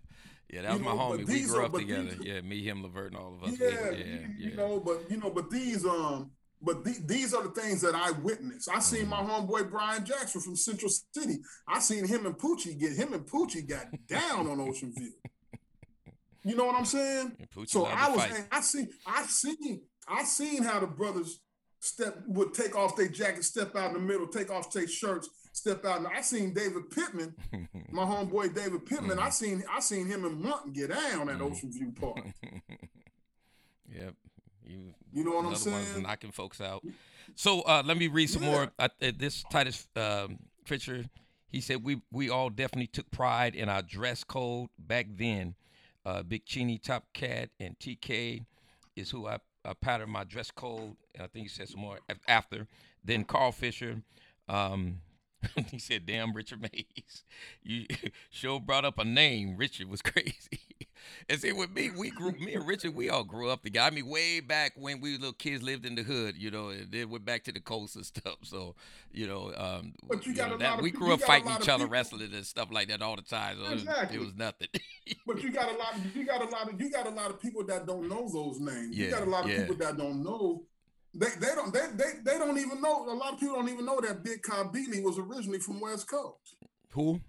Yeah, 0.49 0.61
that 0.61 0.71
was 0.71 0.79
you 0.79 0.85
my 0.85 0.93
know, 0.93 0.99
homie. 0.99 1.27
We 1.27 1.41
grew 1.43 1.59
are, 1.59 1.65
up 1.65 1.73
together. 1.73 2.03
These, 2.03 2.25
yeah, 2.25 2.41
me, 2.41 2.63
him, 2.63 2.83
Levert, 2.83 3.13
and 3.13 3.21
all 3.21 3.35
of 3.35 3.43
us. 3.43 3.57
Yeah, 3.59 3.69
yeah, 3.69 3.91
you, 3.91 4.05
yeah. 4.37 4.49
You 4.49 4.55
know, 4.55 4.79
but 4.79 5.09
you 5.09 5.17
know, 5.17 5.29
but 5.29 5.49
these 5.49 5.85
um, 5.85 6.31
but 6.61 6.83
the, 6.83 6.97
these 7.05 7.33
are 7.33 7.43
the 7.43 7.49
things 7.49 7.81
that 7.81 7.95
I 7.95 8.11
witnessed. 8.11 8.69
I 8.73 8.79
seen 8.79 9.05
mm 9.05 9.09
my 9.09 9.17
mm-hmm. 9.17 9.51
homeboy 9.51 9.69
Brian 9.69 10.05
Jackson 10.05 10.41
from 10.41 10.55
Central 10.55 10.91
City. 11.13 11.37
I 11.67 11.79
seen 11.79 12.07
him 12.07 12.25
and 12.25 12.37
Poochie 12.37 12.77
get 12.77 12.93
him 12.93 13.13
and 13.13 13.25
Poochie 13.25 13.67
got 13.67 13.87
down 14.07 14.47
on 14.47 14.59
Ocean 14.59 14.93
View. 14.97 15.11
You 16.43 16.55
know 16.55 16.65
what 16.65 16.75
I'm 16.75 16.85
saying? 16.85 17.35
So 17.65 17.85
I 17.85 18.09
was, 18.09 18.27
I 18.51 18.61
seen, 18.61 18.87
I 19.07 19.23
seen, 19.23 19.81
I 20.07 20.23
seen 20.23 20.61
how 20.61 20.79
the 20.79 20.85
brothers 20.85 21.39
step 21.79 22.21
would 22.27 22.53
take 22.53 22.75
off 22.75 22.95
their 22.95 23.07
jackets, 23.07 23.47
step 23.47 23.75
out 23.75 23.87
in 23.87 23.93
the 23.93 23.99
middle, 23.99 24.27
take 24.27 24.51
off 24.51 24.71
their 24.71 24.87
shirts, 24.87 25.27
step 25.55 25.85
out. 25.85 25.99
And 25.99 26.07
I 26.07 26.21
seen 26.21 26.53
David 26.53 26.89
Pittman, 26.91 27.33
my 27.91 28.03
homeboy 28.03 28.53
David 28.53 28.85
Pittman. 28.85 29.17
I 29.17 29.23
mm-hmm. 29.23 29.31
seen 29.31 29.63
I 29.71 29.79
seen 29.79 30.05
him 30.05 30.25
and 30.25 30.39
Monk 30.41 30.73
get 30.73 30.89
down 30.89 31.29
at 31.29 31.41
Ocean 31.41 31.71
View 31.71 31.93
Park. 31.99 32.19
yep. 33.91 34.13
You, 34.67 34.93
you 35.13 35.23
know 35.23 35.35
what 35.35 35.45
I'm 35.45 35.55
saying? 35.55 36.03
knocking 36.03 36.31
folks 36.31 36.59
out. 36.59 36.83
So 37.35 37.61
uh, 37.61 37.83
let 37.85 37.97
me 37.97 38.07
read 38.07 38.29
some 38.29 38.43
yeah. 38.43 38.51
more. 38.51 38.71
Uh, 38.77 38.89
this 38.99 39.43
Titus 39.51 39.87
um, 39.95 40.39
Fisher, 40.65 41.05
he 41.49 41.61
said 41.61 41.83
we 41.83 42.01
we 42.11 42.29
all 42.29 42.49
definitely 42.49 42.87
took 42.87 43.09
pride 43.11 43.55
in 43.55 43.69
our 43.69 43.81
dress 43.81 44.23
code 44.23 44.69
back 44.77 45.07
then. 45.15 45.55
Uh, 46.05 46.21
Big 46.21 46.45
Chini, 46.45 46.77
Top 46.77 47.05
Cat, 47.13 47.49
and 47.59 47.77
TK 47.79 48.45
is 48.95 49.09
who 49.09 49.27
I, 49.27 49.39
I 49.63 49.73
patterned 49.73 50.11
my 50.11 50.23
dress 50.23 50.51
code. 50.51 50.95
And 51.15 51.23
I 51.23 51.27
think 51.27 51.45
he 51.45 51.49
said 51.49 51.67
some 51.67 51.81
more 51.81 51.99
after. 52.27 52.67
Then 53.03 53.23
Carl 53.23 53.51
Fisher, 53.51 54.01
um, 54.47 54.99
he 55.71 55.79
said, 55.79 56.05
"Damn, 56.05 56.33
Richard 56.33 56.61
Mays, 56.61 57.23
you 57.63 57.85
sure 58.29 58.59
brought 58.59 58.85
up 58.85 58.97
a 58.99 59.05
name. 59.05 59.55
Richard 59.57 59.89
was 59.89 60.01
crazy." 60.03 60.61
and 61.29 61.39
see, 61.39 61.51
with 61.51 61.71
me, 61.71 61.91
we 61.91 62.09
grew. 62.09 62.31
Me 62.33 62.55
and 62.55 62.67
Richard, 62.67 62.95
we 62.95 63.09
all 63.09 63.23
grew 63.23 63.49
up 63.49 63.63
together. 63.63 63.87
I 63.87 63.89
mean, 63.89 64.07
way 64.07 64.39
back 64.39 64.73
when 64.75 65.01
we 65.01 65.13
little 65.17 65.33
kids 65.33 65.63
lived 65.63 65.85
in 65.85 65.95
the 65.95 66.03
hood, 66.03 66.35
you 66.37 66.51
know, 66.51 66.69
and 66.69 66.91
then 66.91 67.09
went 67.09 67.25
back 67.25 67.43
to 67.45 67.51
the 67.51 67.59
coast 67.59 67.95
and 67.95 68.05
stuff. 68.05 68.37
So, 68.43 68.75
you 69.11 69.27
know, 69.27 69.53
um, 69.55 69.93
but 70.07 70.25
you 70.25 70.33
got 70.33 70.51
you 70.51 70.57
know, 70.57 70.57
that, 70.57 70.81
we 70.81 70.91
grew 70.91 71.13
up 71.13 71.21
fighting 71.21 71.51
each 71.59 71.69
other, 71.69 71.87
wrestling 71.87 72.33
and 72.33 72.45
stuff 72.45 72.69
like 72.71 72.87
that 72.89 73.01
all 73.01 73.15
the 73.15 73.21
time. 73.21 73.57
So 73.63 73.71
exactly. 73.71 74.17
it, 74.17 74.19
was, 74.19 74.29
it 74.29 74.31
was 74.31 74.35
nothing. 74.35 74.67
but 75.25 75.41
you 75.41 75.51
got 75.51 75.73
a 75.73 75.77
lot. 75.77 75.95
Of, 75.95 76.15
you 76.15 76.25
got 76.25 76.41
a 76.41 76.49
lot 76.49 76.73
of. 76.73 76.79
You 76.79 76.89
got 76.89 77.07
a 77.07 77.11
lot 77.11 77.29
of 77.29 77.41
people 77.41 77.63
that 77.65 77.85
don't 77.85 78.07
know 78.07 78.29
those 78.31 78.59
names. 78.59 78.95
Yeah, 78.95 79.05
you 79.05 79.11
got 79.11 79.23
a 79.23 79.29
lot 79.29 79.45
of 79.45 79.51
yeah. 79.51 79.61
people 79.61 79.75
that 79.75 79.97
don't 79.97 80.23
know 80.23 80.63
they, 81.15 81.27
they 81.39 81.55
don't 81.55 81.73
they, 81.73 81.87
they 81.95 82.11
they 82.23 82.37
don't 82.37 82.57
even 82.57 82.81
know. 82.81 83.09
A 83.09 83.13
lot 83.13 83.33
of 83.33 83.39
people 83.39 83.55
don't 83.55 83.69
even 83.69 83.85
know 83.85 83.99
that 84.01 84.23
Big 84.23 84.41
Beely 84.43 85.01
was 85.01 85.17
originally 85.17 85.59
from 85.59 85.79
West 85.79 86.07
Coast. 86.07 86.57
Who? 86.91 87.21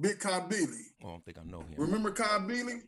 Big 0.00 0.18
Beely. 0.20 0.82
Oh, 1.02 1.08
I 1.08 1.10
don't 1.10 1.24
think 1.24 1.38
I 1.38 1.42
know 1.44 1.60
him. 1.60 1.74
Remember 1.76 2.12
Beely? 2.12 2.82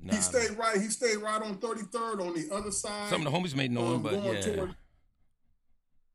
Nah, 0.00 0.14
he 0.14 0.20
stayed 0.20 0.56
right. 0.56 0.80
He 0.80 0.88
stayed 0.88 1.16
right 1.16 1.42
on 1.42 1.58
33rd 1.58 2.26
on 2.26 2.34
the 2.34 2.48
other 2.54 2.70
side. 2.70 3.10
Some 3.10 3.26
of 3.26 3.32
the 3.32 3.38
homies 3.38 3.54
may 3.54 3.68
know 3.68 3.86
um, 3.86 3.94
him, 3.94 4.02
but 4.02 4.12
yeah. 4.24 4.40
Toward, 4.40 4.74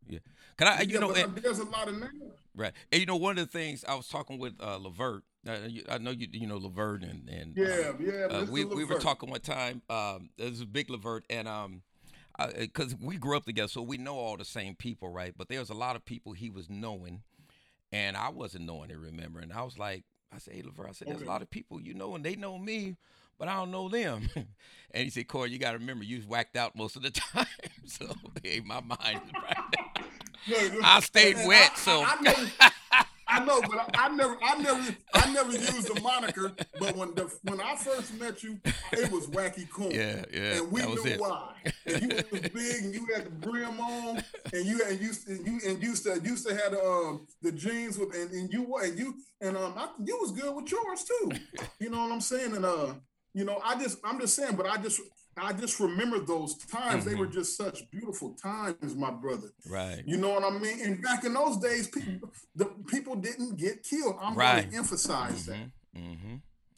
yeah. 0.08 0.20
Can 0.58 0.68
I? 0.68 0.82
You 0.82 0.94
yeah, 0.94 1.00
know, 1.00 1.12
and, 1.12 1.36
there's 1.36 1.60
a 1.60 1.66
lot 1.66 1.88
of 1.88 2.00
names. 2.00 2.14
Right. 2.56 2.72
And 2.92 3.00
you 3.00 3.06
know, 3.06 3.18
one 3.18 3.38
of 3.38 3.46
the 3.46 3.52
things 3.52 3.84
I 3.88 3.96
was 3.96 4.08
talking 4.08 4.40
with 4.40 4.54
uh, 4.62 4.78
Levert. 4.78 5.24
Uh, 5.46 5.58
I 5.90 5.98
know 5.98 6.12
you, 6.12 6.28
you 6.32 6.48
know 6.48 6.58
Levert, 6.58 7.04
and 7.04 7.28
and 7.28 7.58
yeah, 7.58 7.66
uh, 7.66 7.94
yeah. 8.00 8.26
Uh, 8.26 8.46
we 8.50 8.64
we 8.64 8.86
were 8.86 9.00
talking 9.00 9.30
one 9.30 9.42
time. 9.42 9.82
Um, 9.90 10.30
there's 10.38 10.62
a 10.62 10.66
big 10.66 10.90
Levert, 10.90 11.26
and 11.30 11.50
um, 11.50 11.82
because 12.58 12.94
uh, 12.94 12.98
we 13.02 13.18
grew 13.18 13.38
up 13.38 13.46
together, 13.46 13.68
so 13.68 13.82
we 13.82 13.98
know 13.98 14.16
all 14.16 14.38
the 14.38 14.46
same 14.46 14.76
people, 14.76 15.10
right? 15.10 15.34
But 15.38 15.50
there's 15.50 15.70
a 15.70 15.76
lot 15.76 15.96
of 15.96 16.06
people 16.06 16.34
he 16.34 16.50
was 16.50 16.70
knowing, 16.70 17.22
and 17.92 18.18
I 18.18 18.30
wasn't 18.30 18.66
knowing 18.66 18.90
it. 18.90 18.98
Remember, 18.98 19.40
and 19.40 19.54
I 19.54 19.64
was 19.64 19.78
like, 19.78 20.04
I 20.34 20.40
said, 20.40 20.56
hey, 20.56 20.62
Lever, 20.64 20.88
I 20.88 20.94
said, 20.94 21.08
there's 21.08 21.18
okay. 21.18 21.26
a 21.26 21.30
lot 21.30 21.42
of 21.42 21.50
people 21.50 21.80
you 21.80 21.94
know, 21.94 22.16
and 22.16 22.26
they 22.26 22.36
know 22.36 22.58
me, 22.58 22.96
but 23.38 23.48
I 23.48 23.56
don't 23.56 23.72
know 23.72 23.90
them. 23.90 24.30
and 24.36 25.04
he 25.04 25.10
said, 25.10 25.28
Corey, 25.28 25.52
you 25.52 25.60
got 25.60 25.72
to 25.72 25.78
remember, 25.78 26.04
you 26.04 26.22
whacked 26.22 26.58
out 26.58 26.76
most 26.76 26.96
of 26.96 27.04
the 27.04 27.12
time, 27.12 27.46
so 27.86 28.08
hey, 28.44 28.62
my 28.66 28.82
mind 28.82 29.22
is 29.26 29.32
right. 29.34 30.80
I 30.84 31.00
stayed 31.02 31.38
wet, 31.48 31.78
so. 31.78 32.02
I, 32.02 32.18
I, 32.60 32.72
I 32.92 33.06
know, 33.40 33.62
but 33.62 33.80
I, 33.80 34.06
I, 34.06 34.10
never, 34.10 34.38
I 34.44 34.58
never, 34.58 34.96
I 35.14 35.34
never 35.34 35.52
used 35.52 35.94
the 35.94 36.02
moniker. 36.02 36.52
But 36.80 36.96
when 36.96 37.14
the 37.16 37.34
when 37.44 37.62
I 37.62 37.76
first 37.76 38.20
met 38.20 38.44
you, 38.44 38.60
it 38.92 39.12
was 39.12 39.28
Wacky 39.28 39.70
Coon. 39.70 39.92
Yeah, 39.92 40.24
yeah. 40.32 40.58
And 40.58 40.72
we 40.72 40.82
knew 40.82 41.06
it. 41.06 41.20
why. 41.20 41.54
And 41.86 42.02
you 42.02 42.10
was 42.32 42.42
big, 42.42 42.84
and 42.84 42.94
you 42.94 43.08
had 43.14 43.26
the 43.26 43.30
brim 43.30 43.80
on, 43.80 44.24
and 44.54 44.66
you 44.66 44.82
and 44.86 45.00
you 45.00 45.12
and 45.28 45.48
you 45.48 45.60
and 45.68 45.82
you 45.82 45.90
used 45.90 46.04
to 46.04 46.20
used 46.24 46.48
to 46.48 46.56
have 46.56 46.74
um 46.74 47.28
the 47.42 47.52
jeans 47.52 47.98
with, 47.98 48.16
and, 48.16 48.32
and 48.32 48.52
you 48.52 48.76
and 48.78 48.98
you 48.98 49.16
and 49.42 49.58
um 49.58 49.74
I, 49.78 49.90
you 50.04 50.18
was 50.22 50.32
good 50.32 50.56
with 50.56 50.72
yours 50.72 51.04
too. 51.04 51.32
You 51.80 51.90
know 51.90 52.00
what 52.00 52.12
I'm 52.12 52.22
saying? 52.22 52.56
And 52.56 52.66
uh, 52.66 52.94
you 53.34 53.46
know, 53.46 53.60
I 53.64 53.80
just 53.80 54.00
I'm 54.04 54.20
just 54.20 54.36
saying, 54.36 54.56
but 54.56 54.66
I 54.66 54.78
just 54.78 55.00
I 55.38 55.54
just 55.54 55.80
remember 55.80 56.20
those 56.20 56.56
times. 56.56 57.02
Mm-hmm. 57.02 57.10
They 57.10 57.16
were 57.16 57.26
mm-hmm. 57.26 57.34
just 57.34 57.58
such 57.58 57.90
beautiful 57.92 58.34
times, 58.34 58.96
my 58.96 59.12
brother. 59.12 59.50
Right. 59.68 60.04
You 60.06 60.18
know 60.18 60.30
what 60.30 60.44
I 60.44 60.52
mean? 60.58 60.80
And 60.82 61.02
back 61.02 61.24
in 61.24 61.34
those 61.34 61.58
days, 61.58 61.88
people 61.88 62.32
the 62.56 62.66
people 62.88 63.16
didn't 63.16 63.58
get 63.58 63.84
killed. 63.84 64.16
I'm 64.22 64.36
right. 64.36 64.62
going 64.62 64.72
to 64.72 64.78
emphasize 64.78 65.48
mm-hmm. 65.48 65.52
that. 65.52 66.00
Mm-hmm. 66.00 66.36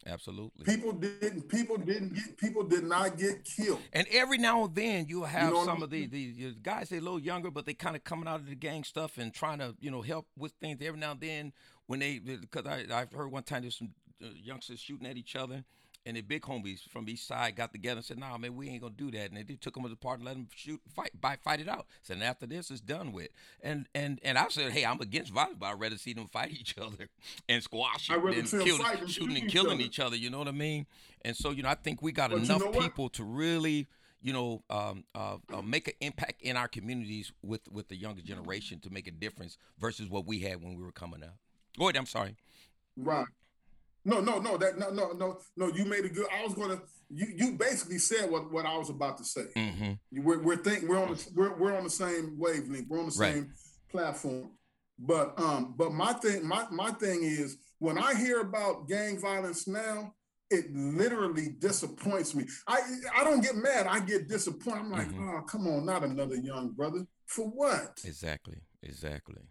Absolutely. 0.07 0.65
People 0.65 0.91
didn't. 0.91 1.49
People 1.49 1.77
didn't 1.77 2.13
get. 2.13 2.37
People 2.37 2.63
did 2.63 2.83
not 2.83 3.17
get 3.17 3.43
killed. 3.43 3.79
And 3.91 4.05
every 4.11 4.37
now 4.37 4.65
and 4.65 4.75
then 4.75 5.07
you'll 5.09 5.25
have 5.25 5.49
you 5.49 5.55
know 5.55 5.65
some 5.65 5.81
of 5.81 5.89
the, 5.89 6.05
the, 6.05 6.31
the 6.33 6.55
guys 6.61 6.89
They're 6.89 6.99
a 6.99 7.01
little 7.01 7.19
younger, 7.19 7.49
but 7.49 7.65
they 7.65 7.73
kind 7.73 7.95
of 7.95 8.03
coming 8.03 8.27
out 8.27 8.39
of 8.39 8.45
the 8.45 8.55
gang 8.55 8.83
stuff 8.83 9.17
and 9.17 9.33
trying 9.33 9.59
to 9.59 9.75
you 9.79 9.89
know 9.89 10.03
help 10.03 10.27
with 10.37 10.51
things. 10.61 10.77
Every 10.81 10.99
now 10.99 11.11
and 11.11 11.19
then 11.19 11.53
when 11.87 11.99
they 11.99 12.19
because 12.19 12.67
I 12.67 12.85
I've 12.93 13.11
heard 13.11 13.31
one 13.31 13.43
time 13.43 13.63
there's 13.63 13.77
some 13.77 13.93
uh, 14.23 14.27
youngsters 14.35 14.79
shooting 14.79 15.07
at 15.07 15.17
each 15.17 15.35
other 15.35 15.63
and 16.05 16.15
the 16.15 16.21
big 16.21 16.43
homies 16.43 16.87
from 16.89 17.09
each 17.09 17.23
side 17.23 17.55
got 17.55 17.71
together 17.71 17.97
and 17.97 18.05
said, 18.05 18.17
"Nah, 18.17 18.37
man, 18.37 18.55
we 18.55 18.69
ain't 18.69 18.81
gonna 18.81 18.93
do 18.95 19.11
that." 19.11 19.31
And 19.31 19.37
they 19.37 19.55
took 19.55 19.73
them 19.73 19.85
apart 19.85 20.19
and 20.19 20.25
let 20.25 20.35
them 20.35 20.47
shoot, 20.55 20.81
fight, 20.95 21.11
fight, 21.21 21.39
fight 21.43 21.59
it 21.59 21.67
out. 21.67 21.87
Said, 22.03 22.21
after 22.21 22.45
this, 22.45 22.69
it's 22.71 22.81
done 22.81 23.11
with. 23.11 23.29
And 23.61 23.87
and 23.95 24.19
and 24.23 24.37
I 24.37 24.47
said, 24.49 24.71
"Hey, 24.71 24.85
I'm 24.85 25.01
against 25.01 25.33
violence, 25.33 25.57
but 25.59 25.67
I'd 25.67 25.79
rather 25.79 25.97
see 25.97 26.13
them 26.13 26.27
fight 26.27 26.51
each 26.59 26.77
other 26.77 27.09
and 27.49 27.63
squash 27.63 28.09
it 28.09 28.49
than 28.51 28.61
kill, 28.61 28.77
shooting 29.07 29.37
and 29.37 29.49
killing 29.49 29.81
each 29.81 29.99
other. 29.99 30.15
You 30.15 30.29
know 30.29 30.39
what 30.39 30.47
I 30.47 30.51
mean? 30.51 30.85
And 31.23 31.35
so, 31.35 31.49
you 31.51 31.63
know, 31.63 31.69
I 31.69 31.75
think 31.75 32.01
we 32.01 32.11
got 32.11 32.29
but 32.29 32.43
enough 32.43 32.61
you 32.61 32.71
know 32.71 32.79
people 32.79 33.09
to 33.09 33.23
really 33.23 33.87
you 34.21 34.33
know, 34.33 34.63
um, 34.71 35.03
uh, 35.13 35.37
uh, 35.53 35.61
make 35.61 35.87
an 35.87 35.93
impact 36.01 36.41
in 36.41 36.57
our 36.57 36.67
communities 36.67 37.31
with 37.43 37.61
with 37.71 37.89
the 37.89 37.95
younger 37.95 38.23
generation 38.23 38.79
to 38.79 38.89
make 38.89 39.07
a 39.07 39.11
difference 39.11 39.59
versus 39.79 40.09
what 40.09 40.25
we 40.25 40.39
had 40.39 40.63
when 40.63 40.75
we 40.75 40.83
were 40.83 40.91
coming 40.91 41.21
up. 41.21 41.35
Go 41.77 41.85
ahead. 41.85 41.97
I'm 41.97 42.07
sorry. 42.07 42.35
Right. 42.97 43.27
No, 44.05 44.19
no, 44.21 44.39
no. 44.39 44.57
That 44.57 44.77
no, 44.77 44.91
no, 44.91 45.11
no, 45.11 45.39
no. 45.57 45.67
You 45.67 45.85
made 45.85 46.05
a 46.05 46.09
good. 46.09 46.27
I 46.31 46.43
was 46.43 46.53
gonna. 46.53 46.79
You 47.09 47.27
you 47.35 47.51
basically 47.53 47.97
said 47.97 48.29
what, 48.29 48.51
what 48.51 48.65
I 48.65 48.77
was 48.77 48.89
about 48.89 49.17
to 49.17 49.25
say. 49.25 49.45
Mm-hmm. 49.55 50.23
We're 50.23 50.41
we're 50.41 50.57
think 50.57 50.87
we're 50.87 50.99
on 50.99 51.11
the 51.11 51.27
we're, 51.35 51.57
we're 51.57 51.75
on 51.75 51.83
the 51.83 51.89
same 51.89 52.35
wavelength. 52.37 52.87
We're 52.87 52.99
on 52.99 53.09
the 53.09 53.17
right. 53.17 53.33
same 53.33 53.53
platform. 53.91 54.51
But 54.99 55.37
um, 55.39 55.73
but 55.77 55.91
my 55.91 56.13
thing 56.13 56.47
my 56.47 56.65
my 56.71 56.91
thing 56.91 57.23
is 57.23 57.57
when 57.79 57.97
I 57.97 58.15
hear 58.15 58.41
about 58.41 58.87
gang 58.87 59.19
violence 59.19 59.67
now, 59.67 60.13
it 60.49 60.65
literally 60.73 61.49
disappoints 61.59 62.35
me. 62.35 62.45
I 62.67 62.79
I 63.15 63.23
don't 63.23 63.41
get 63.41 63.55
mad. 63.55 63.87
I 63.87 63.99
get 63.99 64.29
disappointed. 64.29 64.81
I'm 64.81 64.91
like, 64.91 65.07
mm-hmm. 65.07 65.29
oh, 65.29 65.41
come 65.41 65.67
on, 65.67 65.85
not 65.85 66.03
another 66.03 66.35
young 66.35 66.71
brother. 66.71 67.05
For 67.25 67.47
what? 67.47 67.99
Exactly. 68.05 68.57
Exactly. 68.83 69.41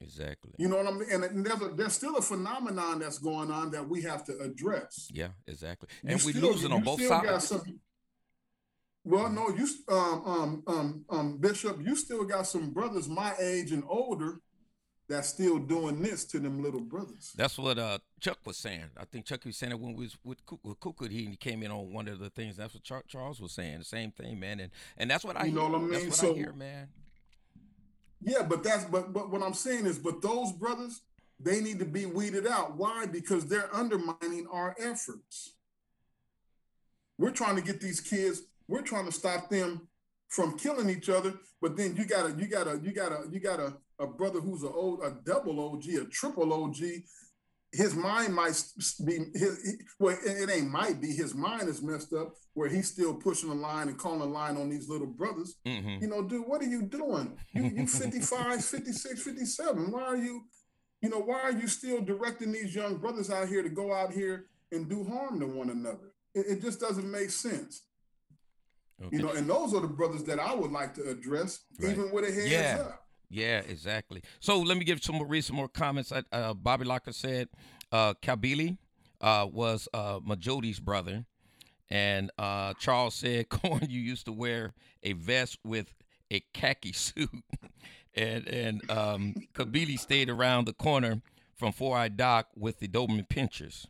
Exactly. 0.00 0.52
You 0.58 0.68
know 0.68 0.76
what 0.76 0.86
I 0.86 0.90
mean? 0.92 1.24
And 1.24 1.46
there's, 1.46 1.62
a, 1.62 1.68
there's 1.68 1.92
still 1.92 2.16
a 2.16 2.22
phenomenon 2.22 2.98
that's 2.98 3.18
going 3.18 3.50
on 3.50 3.70
that 3.70 3.88
we 3.88 4.02
have 4.02 4.24
to 4.26 4.38
address. 4.38 5.08
Yeah, 5.12 5.28
exactly. 5.46 5.88
And 6.04 6.20
we're 6.22 6.40
losing 6.40 6.72
on 6.72 6.82
both 6.82 7.02
sides. 7.02 7.48
Some, 7.48 7.80
well, 9.04 9.30
no, 9.30 9.48
you 9.50 9.68
um, 9.88 10.22
um 10.26 10.62
um 10.66 11.04
um 11.08 11.38
Bishop, 11.38 11.78
you 11.80 11.94
still 11.94 12.24
got 12.24 12.46
some 12.46 12.70
brothers 12.70 13.08
my 13.08 13.34
age 13.40 13.72
and 13.72 13.84
older 13.88 14.40
that's 15.08 15.28
still 15.28 15.58
doing 15.58 16.02
this 16.02 16.24
to 16.24 16.40
them 16.40 16.60
little 16.62 16.80
brothers. 16.80 17.32
That's 17.36 17.56
what 17.56 17.78
uh, 17.78 17.98
Chuck 18.20 18.38
was 18.44 18.56
saying. 18.56 18.86
I 18.98 19.04
think 19.04 19.24
Chuck 19.24 19.44
was 19.44 19.56
saying 19.56 19.72
it 19.72 19.78
when 19.78 19.94
we 19.94 20.04
was 20.04 20.16
with 20.24 20.38
with 20.62 20.80
Kukud. 20.80 21.10
He 21.10 21.36
came 21.36 21.62
in 21.62 21.70
on 21.70 21.92
one 21.92 22.08
of 22.08 22.18
the 22.18 22.30
things. 22.30 22.56
That's 22.56 22.74
what 22.74 22.82
Charles 23.06 23.40
was 23.40 23.52
saying. 23.52 23.78
The 23.78 23.84
same 23.84 24.10
thing, 24.10 24.40
man. 24.40 24.60
And 24.60 24.72
and 24.98 25.10
that's 25.10 25.24
what 25.24 25.36
I 25.36 25.44
you 25.44 25.52
hear. 25.52 25.60
know 25.60 25.68
what 25.68 25.76
I 25.76 25.82
mean. 25.82 25.90
That's 25.92 26.06
what 26.06 26.14
so, 26.14 26.32
I 26.32 26.36
hear, 26.36 26.52
man. 26.52 26.88
Yeah, 28.22 28.42
but 28.42 28.62
that's 28.62 28.84
but 28.84 29.12
but 29.12 29.30
what 29.30 29.42
I'm 29.42 29.54
saying 29.54 29.86
is, 29.86 29.98
but 29.98 30.22
those 30.22 30.52
brothers, 30.52 31.02
they 31.38 31.60
need 31.60 31.78
to 31.78 31.84
be 31.84 32.06
weeded 32.06 32.46
out. 32.46 32.76
Why? 32.76 33.06
Because 33.06 33.46
they're 33.46 33.74
undermining 33.74 34.46
our 34.50 34.74
efforts. 34.78 35.54
We're 37.18 37.30
trying 37.30 37.56
to 37.56 37.62
get 37.62 37.80
these 37.80 38.00
kids, 38.00 38.42
we're 38.68 38.82
trying 38.82 39.06
to 39.06 39.12
stop 39.12 39.48
them 39.48 39.88
from 40.28 40.58
killing 40.58 40.90
each 40.90 41.08
other, 41.08 41.34
but 41.62 41.76
then 41.76 41.96
you 41.96 42.04
got 42.04 42.30
a 42.30 42.34
you 42.34 42.46
got 42.46 42.66
a 42.66 42.78
you 42.82 42.92
got 42.92 43.12
a 43.12 43.24
you 43.30 43.40
got 43.40 43.60
a, 43.60 43.74
a 43.98 44.06
brother 44.06 44.40
who's 44.40 44.64
a 44.64 44.68
old 44.68 45.00
a 45.02 45.16
double 45.24 45.60
OG, 45.72 45.84
a 45.88 46.04
triple 46.06 46.52
OG 46.52 46.76
his 47.76 47.94
mind 47.94 48.34
might 48.34 48.62
be 49.04 49.18
his 49.34 49.76
well 49.98 50.16
it 50.24 50.50
ain't 50.50 50.70
might 50.70 51.00
be 51.00 51.08
his 51.08 51.34
mind 51.34 51.68
is 51.68 51.82
messed 51.82 52.12
up 52.12 52.34
where 52.54 52.68
he's 52.68 52.90
still 52.90 53.14
pushing 53.14 53.50
the 53.50 53.54
line 53.54 53.88
and 53.88 53.98
calling 53.98 54.20
the 54.20 54.26
line 54.26 54.56
on 54.56 54.70
these 54.70 54.88
little 54.88 55.06
brothers 55.06 55.56
mm-hmm. 55.66 56.02
you 56.02 56.08
know 56.08 56.22
dude 56.22 56.46
what 56.46 56.62
are 56.62 56.66
you 56.66 56.82
doing 56.82 57.36
you 57.52 57.64
you 57.64 57.86
55 57.86 58.64
56 58.64 59.22
57 59.22 59.90
why 59.90 60.02
are 60.02 60.16
you 60.16 60.42
you 61.02 61.10
know 61.10 61.20
why 61.20 61.40
are 61.40 61.52
you 61.52 61.68
still 61.68 62.00
directing 62.00 62.52
these 62.52 62.74
young 62.74 62.96
brothers 62.96 63.30
out 63.30 63.48
here 63.48 63.62
to 63.62 63.68
go 63.68 63.94
out 63.94 64.12
here 64.12 64.46
and 64.72 64.88
do 64.88 65.04
harm 65.04 65.38
to 65.40 65.46
one 65.46 65.70
another 65.70 66.12
it, 66.34 66.46
it 66.48 66.62
just 66.62 66.80
doesn't 66.80 67.10
make 67.10 67.30
sense 67.30 67.82
okay. 69.04 69.16
you 69.16 69.22
know 69.22 69.32
and 69.32 69.48
those 69.48 69.74
are 69.74 69.80
the 69.80 69.86
brothers 69.86 70.24
that 70.24 70.40
i 70.40 70.54
would 70.54 70.72
like 70.72 70.94
to 70.94 71.08
address 71.08 71.60
right. 71.80 71.92
even 71.92 72.10
with 72.10 72.24
a 72.24 72.32
hands 72.32 72.50
yeah. 72.50 72.78
up 72.80 73.05
yeah, 73.28 73.62
exactly. 73.66 74.22
So 74.40 74.60
let 74.60 74.76
me 74.76 74.84
give 74.84 75.02
some 75.02 75.16
more 75.16 75.26
read 75.26 75.44
some 75.44 75.56
more 75.56 75.68
comments. 75.68 76.12
Uh, 76.12 76.54
Bobby 76.54 76.84
Locker 76.84 77.12
said 77.12 77.48
uh, 77.92 78.14
Kabili 78.14 78.78
uh, 79.20 79.46
was 79.50 79.88
uh, 79.92 80.20
Majodi's 80.20 80.80
brother, 80.80 81.24
and 81.90 82.30
uh, 82.38 82.74
Charles 82.74 83.14
said, 83.14 83.48
"Corn, 83.50 83.86
you 83.88 84.00
used 84.00 84.26
to 84.26 84.32
wear 84.32 84.74
a 85.02 85.12
vest 85.12 85.58
with 85.64 85.94
a 86.30 86.40
khaki 86.52 86.92
suit," 86.92 87.30
and 88.14 88.46
and 88.48 88.90
um, 88.90 89.34
Kabili 89.54 89.98
stayed 89.98 90.30
around 90.30 90.66
the 90.66 90.72
corner 90.72 91.20
from 91.54 91.72
Four 91.72 91.96
Eye 91.96 92.08
Doc 92.08 92.48
with 92.56 92.78
the 92.78 92.88
Doberman 92.88 93.28
Pinschers. 93.28 93.86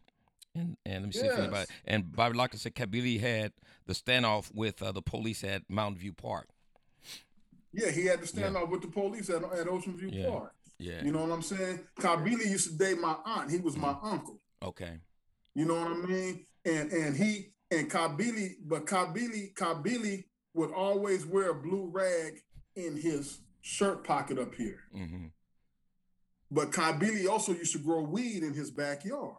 And, 0.54 0.76
and 0.86 1.02
let 1.02 1.06
me 1.06 1.12
see 1.12 1.26
yes. 1.26 1.34
if 1.34 1.38
anybody. 1.38 1.66
And 1.84 2.12
Bobby 2.16 2.36
Locker 2.38 2.56
said 2.56 2.74
Kabili 2.74 3.20
had 3.20 3.52
the 3.86 3.92
standoff 3.92 4.54
with 4.54 4.82
uh, 4.82 4.92
the 4.92 5.02
police 5.02 5.44
at 5.44 5.68
Mountain 5.68 5.98
View 5.98 6.12
Park. 6.12 6.48
Yeah, 7.76 7.90
he 7.90 8.06
had 8.06 8.20
to 8.20 8.26
stand 8.26 8.54
yeah. 8.54 8.62
off 8.62 8.70
with 8.70 8.82
the 8.82 8.88
police 8.88 9.28
at, 9.28 9.42
at 9.44 9.68
Ocean 9.68 9.96
View 9.96 10.08
yeah. 10.10 10.30
Park. 10.30 10.52
Yeah. 10.78 11.04
You 11.04 11.12
know 11.12 11.22
what 11.22 11.30
I'm 11.30 11.42
saying? 11.42 11.80
Kabili 12.00 12.50
used 12.50 12.70
to 12.70 12.76
date 12.76 12.98
my 12.98 13.16
aunt. 13.24 13.50
He 13.50 13.58
was 13.58 13.76
mm. 13.76 13.82
my 13.82 13.96
uncle. 14.02 14.40
Okay. 14.62 14.98
You 15.54 15.64
know 15.64 15.74
what 15.74 15.92
I 15.92 15.94
mean? 15.94 16.44
And 16.64 16.90
and 16.90 17.16
he 17.16 17.52
and 17.70 17.90
Kabili, 17.90 18.54
but 18.64 18.86
Kabili, 18.86 19.54
Kabili 19.54 20.24
would 20.54 20.72
always 20.72 21.26
wear 21.26 21.50
a 21.50 21.54
blue 21.54 21.90
rag 21.92 22.40
in 22.74 22.96
his 22.96 23.40
shirt 23.60 24.04
pocket 24.04 24.38
up 24.38 24.54
here. 24.54 24.80
Mm-hmm. 24.94 25.26
But 26.50 26.70
Kabili 26.70 27.28
also 27.28 27.52
used 27.52 27.72
to 27.72 27.78
grow 27.78 28.02
weed 28.02 28.42
in 28.42 28.54
his 28.54 28.70
backyard. 28.70 29.36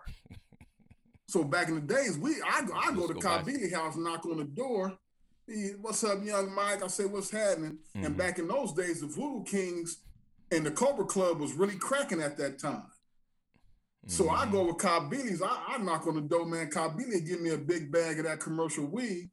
so 1.27 1.43
back 1.43 1.69
in 1.69 1.75
the 1.75 1.81
days, 1.81 2.17
we 2.17 2.35
I, 2.43 2.61
I 2.75 2.93
go 2.93 3.07
to 3.07 3.13
Kabili 3.13 3.73
house, 3.73 3.95
knock 3.95 4.25
on 4.25 4.37
the 4.37 4.43
door, 4.43 4.97
what's 5.81 6.03
up, 6.03 6.23
young 6.23 6.53
Mike? 6.53 6.83
I 6.83 6.87
say, 6.87 7.05
what's 7.05 7.31
happening? 7.31 7.77
Mm-hmm. 7.95 8.05
And 8.05 8.17
back 8.17 8.39
in 8.39 8.47
those 8.47 8.73
days, 8.73 9.01
the 9.01 9.07
Voodoo 9.07 9.43
Kings 9.43 10.01
and 10.51 10.65
the 10.65 10.71
Cobra 10.71 11.05
Club 11.05 11.39
was 11.39 11.53
really 11.53 11.77
cracking 11.77 12.21
at 12.21 12.37
that 12.37 12.59
time. 12.59 12.83
Mm-hmm. 14.05 14.09
So 14.09 14.29
I 14.29 14.45
go 14.45 14.59
mm-hmm. 14.59 14.67
with 14.67 14.77
Kabili's. 14.77 15.41
I, 15.41 15.75
I, 15.75 15.77
knock 15.77 16.07
on 16.07 16.15
the 16.15 16.21
door, 16.21 16.45
man. 16.45 16.69
Cobb 16.69 16.97
Billy 16.97 17.21
give 17.21 17.41
me 17.41 17.51
a 17.51 17.57
big 17.57 17.91
bag 17.91 18.19
of 18.19 18.25
that 18.25 18.39
commercial 18.39 18.85
weed. 18.85 19.29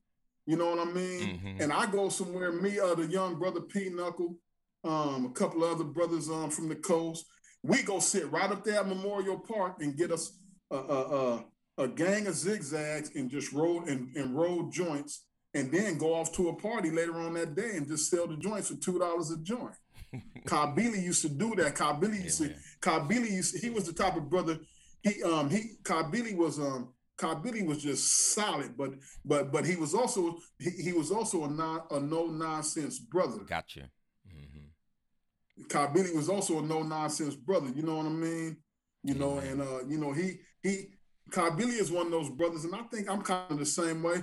You 0.46 0.56
know 0.56 0.74
what 0.74 0.88
I 0.88 0.90
mean? 0.90 1.20
Mm-hmm. 1.20 1.62
And 1.62 1.72
I 1.72 1.90
go 1.90 2.08
somewhere, 2.08 2.52
me, 2.52 2.78
uh, 2.78 2.94
the 2.94 3.06
young 3.06 3.38
brother 3.38 3.62
P 3.62 3.88
Knuckle, 3.88 4.36
um, 4.84 5.26
a 5.26 5.30
couple 5.30 5.64
of 5.64 5.72
other 5.72 5.84
brothers 5.84 6.28
um, 6.28 6.50
from 6.50 6.68
the 6.68 6.76
coast. 6.76 7.24
We 7.62 7.82
go 7.82 7.98
sit 7.98 8.30
right 8.30 8.50
up 8.50 8.62
there 8.62 8.80
at 8.80 8.86
Memorial 8.86 9.38
Park 9.38 9.76
and 9.80 9.96
get 9.96 10.10
us 10.10 10.38
a, 10.70 10.76
a, 10.76 10.78
a, 10.78 11.44
a 11.78 11.88
gang 11.88 12.26
of 12.26 12.34
zigzags 12.34 13.10
and 13.16 13.30
just 13.30 13.52
roll 13.54 13.84
and, 13.84 14.14
and 14.16 14.36
roll 14.36 14.68
joints 14.68 15.24
and 15.54 15.70
then 15.70 15.98
go 15.98 16.14
off 16.14 16.32
to 16.32 16.48
a 16.48 16.54
party 16.54 16.90
later 16.90 17.16
on 17.20 17.34
that 17.34 17.54
day 17.54 17.76
and 17.76 17.86
just 17.86 18.10
sell 18.10 18.26
the 18.26 18.36
joints 18.36 18.68
for 18.68 18.76
two 18.76 18.98
dollars 18.98 19.30
a 19.30 19.38
joint. 19.38 19.74
Kabili 20.46 21.02
used 21.02 21.22
to 21.22 21.28
do 21.28 21.54
that. 21.56 21.74
Kabili 21.74 22.22
used 22.22 22.40
yeah, 22.40 22.48
to 22.48 22.54
Kabili 22.80 23.30
used 23.30 23.54
to, 23.54 23.60
he 23.60 23.70
was 23.70 23.86
the 23.86 23.92
type 23.92 24.16
of 24.16 24.28
brother. 24.28 24.58
He 25.02 25.22
um 25.22 25.50
he 25.50 25.76
Kabili 25.82 26.36
was 26.36 26.58
um 26.58 26.92
Kabili 27.16 27.64
was 27.64 27.82
just 27.82 28.34
solid, 28.34 28.76
but 28.76 28.90
but 29.24 29.52
but 29.52 29.64
he 29.64 29.76
was 29.76 29.94
also 29.94 30.38
he, 30.58 30.70
he 30.70 30.92
was 30.92 31.10
also 31.10 31.44
a 31.44 31.48
non 31.48 31.82
a 31.90 32.00
no 32.00 32.26
nonsense 32.26 32.98
brother. 32.98 33.38
Gotcha. 33.44 33.88
Mm-hmm. 34.28 35.62
Kabili 35.68 36.14
was 36.14 36.28
also 36.28 36.58
a 36.58 36.62
no 36.62 36.82
nonsense 36.82 37.36
brother. 37.36 37.70
You 37.74 37.82
know 37.82 37.96
what 37.96 38.06
I 38.06 38.10
mean? 38.10 38.56
You 39.04 39.14
know, 39.14 39.38
and 39.38 39.60
uh, 39.60 39.84
you 39.86 39.98
know 39.98 40.12
he 40.12 40.38
he 40.62 40.86
Kabili 41.30 41.80
is 41.80 41.90
one 41.90 42.06
of 42.06 42.12
those 42.12 42.30
brothers, 42.30 42.64
and 42.64 42.74
I 42.74 42.82
think 42.82 43.08
I'm 43.08 43.22
kind 43.22 43.50
of 43.50 43.58
the 43.58 43.66
same 43.66 44.02
way. 44.02 44.22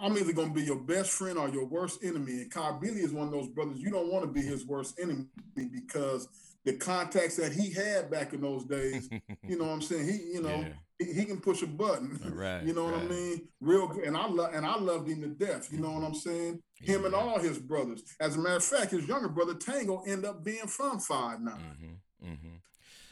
I'm 0.00 0.16
either 0.16 0.32
going 0.32 0.48
to 0.48 0.54
be 0.54 0.62
your 0.62 0.80
best 0.80 1.10
friend 1.10 1.38
or 1.38 1.48
your 1.48 1.66
worst 1.66 2.02
enemy. 2.02 2.32
And 2.32 2.50
Kabili 2.50 2.98
is 2.98 3.12
one 3.12 3.26
of 3.26 3.32
those 3.32 3.48
brothers. 3.48 3.78
You 3.78 3.90
don't 3.90 4.10
want 4.10 4.24
to 4.24 4.30
be 4.30 4.42
his 4.42 4.66
worst 4.66 4.98
enemy 5.00 5.26
because 5.54 6.28
the 6.64 6.74
contacts 6.74 7.36
that 7.36 7.52
he 7.52 7.72
had 7.72 8.10
back 8.10 8.32
in 8.32 8.40
those 8.40 8.64
days. 8.64 9.08
you 9.48 9.56
know 9.56 9.64
what 9.64 9.72
I'm 9.72 9.82
saying? 9.82 10.06
He, 10.06 10.34
you 10.34 10.42
know, 10.42 10.66
yeah. 10.98 11.06
he, 11.06 11.12
he, 11.12 11.24
can 11.24 11.40
push 11.40 11.62
a 11.62 11.66
button. 11.66 12.20
Right. 12.34 12.62
you 12.66 12.74
know 12.74 12.84
what 12.84 12.94
right. 12.94 13.04
I 13.04 13.08
mean? 13.08 13.48
Real 13.60 13.86
good. 13.86 14.04
And 14.04 14.16
I 14.16 14.26
love 14.26 14.52
and 14.52 14.66
I 14.66 14.76
loved 14.76 15.08
him 15.08 15.22
to 15.22 15.28
death. 15.28 15.72
You 15.72 15.78
know 15.78 15.92
what 15.92 16.04
I'm 16.04 16.14
saying? 16.14 16.60
Him 16.80 17.04
and 17.04 17.14
all 17.14 17.38
his 17.38 17.58
brothers. 17.58 18.02
As 18.20 18.36
a 18.36 18.38
matter 18.38 18.56
of 18.56 18.64
fact, 18.64 18.90
his 18.90 19.06
younger 19.06 19.28
brother 19.28 19.54
Tango 19.54 20.02
end 20.06 20.26
up 20.26 20.44
being 20.44 20.66
from 20.66 20.98
Five 20.98 21.40
Nine. 21.40 21.54
Mm-hmm. 21.54 22.28
Mm-hmm. 22.32 22.56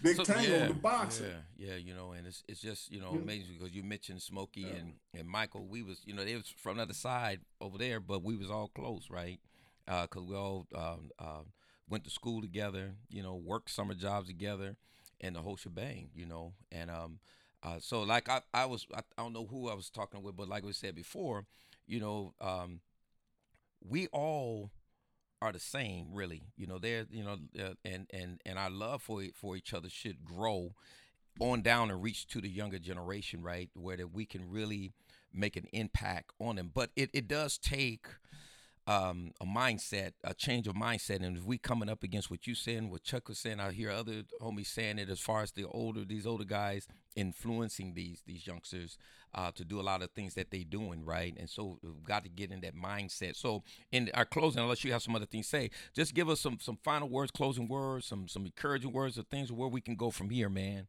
Big 0.03 0.17
so, 0.17 0.25
Tango, 0.25 0.51
yeah, 0.51 0.69
the 0.69 0.75
boxer. 0.75 1.37
Yeah, 1.57 1.69
yeah, 1.71 1.77
you 1.77 1.95
know, 1.95 2.13
and 2.13 2.27
it's 2.27 2.43
it's 2.49 2.61
just 2.61 2.91
you 2.91 3.01
know 3.01 3.13
yeah. 3.13 3.21
amazing 3.21 3.55
because 3.59 3.75
you 3.75 3.83
mentioned 3.83 4.23
Smokey 4.23 4.63
yeah. 4.63 4.75
and 4.79 4.93
and 5.19 5.29
Michael. 5.29 5.67
We 5.67 5.83
was 5.83 6.01
you 6.05 6.15
know 6.15 6.25
they 6.25 6.35
was 6.35 6.53
from 6.57 6.77
the 6.77 6.83
other 6.83 6.95
side 6.95 7.41
over 7.61 7.79
there, 7.79 8.01
but 8.01 8.23
we 8.23 8.37
was 8.37 8.51
all 8.51 8.69
close, 8.69 9.09
right? 9.11 9.39
Because 9.87 10.23
uh, 10.23 10.27
we 10.29 10.37
all 10.37 10.67
um, 10.75 11.11
uh, 11.19 11.43
went 11.89 12.05
to 12.05 12.11
school 12.11 12.41
together, 12.41 12.95
you 13.11 13.23
know, 13.23 13.35
worked 13.35 13.71
summer 13.71 13.95
jobs 13.95 14.29
together, 14.29 14.77
and 15.21 15.37
the 15.37 15.41
whole 15.41 15.57
shebang, 15.57 16.11
you 16.15 16.27
know. 16.27 16.53
And 16.73 16.91
um, 16.91 17.19
uh, 17.63 17.79
so 17.81 18.03
like 18.03 18.29
I 18.29 18.41
I 18.53 18.67
was 18.67 18.87
I, 18.95 19.01
I 19.19 19.23
don't 19.23 19.33
know 19.33 19.47
who 19.47 19.69
I 19.69 19.75
was 19.75 19.91
talking 19.91 20.23
with, 20.23 20.37
but 20.37 20.49
like 20.49 20.65
we 20.65 20.73
said 20.73 20.95
before, 20.95 21.47
you 21.87 22.01
know, 22.01 22.35
um, 22.41 22.81
we 23.87 24.07
all 24.09 24.71
are 25.45 25.53
the 25.53 25.61
same, 25.61 26.09
really. 26.13 26.43
You 26.57 26.67
know, 26.67 26.79
they're 26.79 27.07
you 27.11 27.23
know, 27.23 27.37
uh, 27.59 27.75
and 27.85 28.07
and 28.13 28.41
and 28.47 28.59
our 28.59 28.71
love 28.71 29.03
for 29.03 29.23
for 29.35 29.57
each 29.57 29.75
other 29.75 29.91
should 29.91 30.25
grow 30.25 30.73
on 31.39 31.63
down 31.63 31.91
and 31.91 32.03
reach 32.03 32.27
to 32.29 32.41
the 32.41 32.49
younger 32.49 32.79
generation, 32.79 33.43
right? 33.43 33.69
Where 33.75 33.97
that 33.97 34.13
we 34.13 34.25
can 34.25 34.49
really 34.51 34.93
make 35.33 35.57
an 35.57 35.67
impact 35.73 36.31
on 36.41 36.57
them. 36.57 36.71
But 36.73 36.91
it, 36.97 37.11
it 37.13 37.29
does 37.29 37.59
take 37.59 38.07
um, 38.87 39.33
a 39.41 39.47
mindset, 39.47 40.13
a 40.23 40.35
change 40.35 40.67
of 40.67 40.75
mindset. 40.75 41.25
And 41.25 41.37
if 41.37 41.45
we 41.45 41.57
coming 41.57 41.89
up 41.89 42.03
against 42.03 42.31
what 42.31 42.47
you 42.47 42.55
saying, 42.55 42.91
what 42.91 43.03
Chuck 43.03 43.29
was 43.29 43.39
saying, 43.39 43.61
I 43.61 43.73
hear 43.73 43.91
other 43.91 44.25
homies 44.41 44.67
saying 44.67 44.99
it 44.99 45.09
as 45.09 45.21
far 45.21 45.43
as 45.43 45.53
the 45.53 45.65
older, 45.65 46.05
these 46.05 46.27
older 46.27 46.45
guys 46.45 46.87
influencing 47.17 47.95
these 47.95 48.23
these 48.27 48.47
youngsters 48.47 48.99
uh, 49.35 49.51
to 49.53 49.65
do 49.65 49.81
a 49.81 49.83
lot 49.83 50.03
of 50.03 50.11
things 50.11 50.35
that 50.35 50.51
they 50.51 50.65
doing, 50.65 51.05
right? 51.05 51.35
And 51.39 51.49
so 51.49 51.79
we've 51.83 52.05
got 52.05 52.25
to 52.25 52.29
get 52.29 52.51
in 52.51 52.61
that 52.61 52.77
mindset. 52.77 53.37
So 53.37 53.63
in 53.91 54.11
our 54.15 54.25
closing, 54.25 54.63
unless 54.63 54.85
you 54.85 54.93
have 54.93 55.03
some 55.03 55.17
other 55.17 55.27
things 55.27 55.47
to 55.47 55.51
say, 55.51 55.71
just 55.95 56.15
give 56.15 56.29
us 56.29 56.41
some 56.41 56.59
some 56.61 56.79
final 56.85 57.09
words, 57.09 57.31
closing 57.31 57.69
words, 57.69 58.07
some 58.07 58.29
some 58.29 58.45
encouraging 58.45 58.93
words, 58.93 59.19
or 59.19 59.23
things 59.23 59.51
where 59.51 59.69
we 59.69 59.81
can 59.81 59.97
go 59.97 60.11
from 60.11 60.29
here, 60.31 60.51
man. 60.51 60.89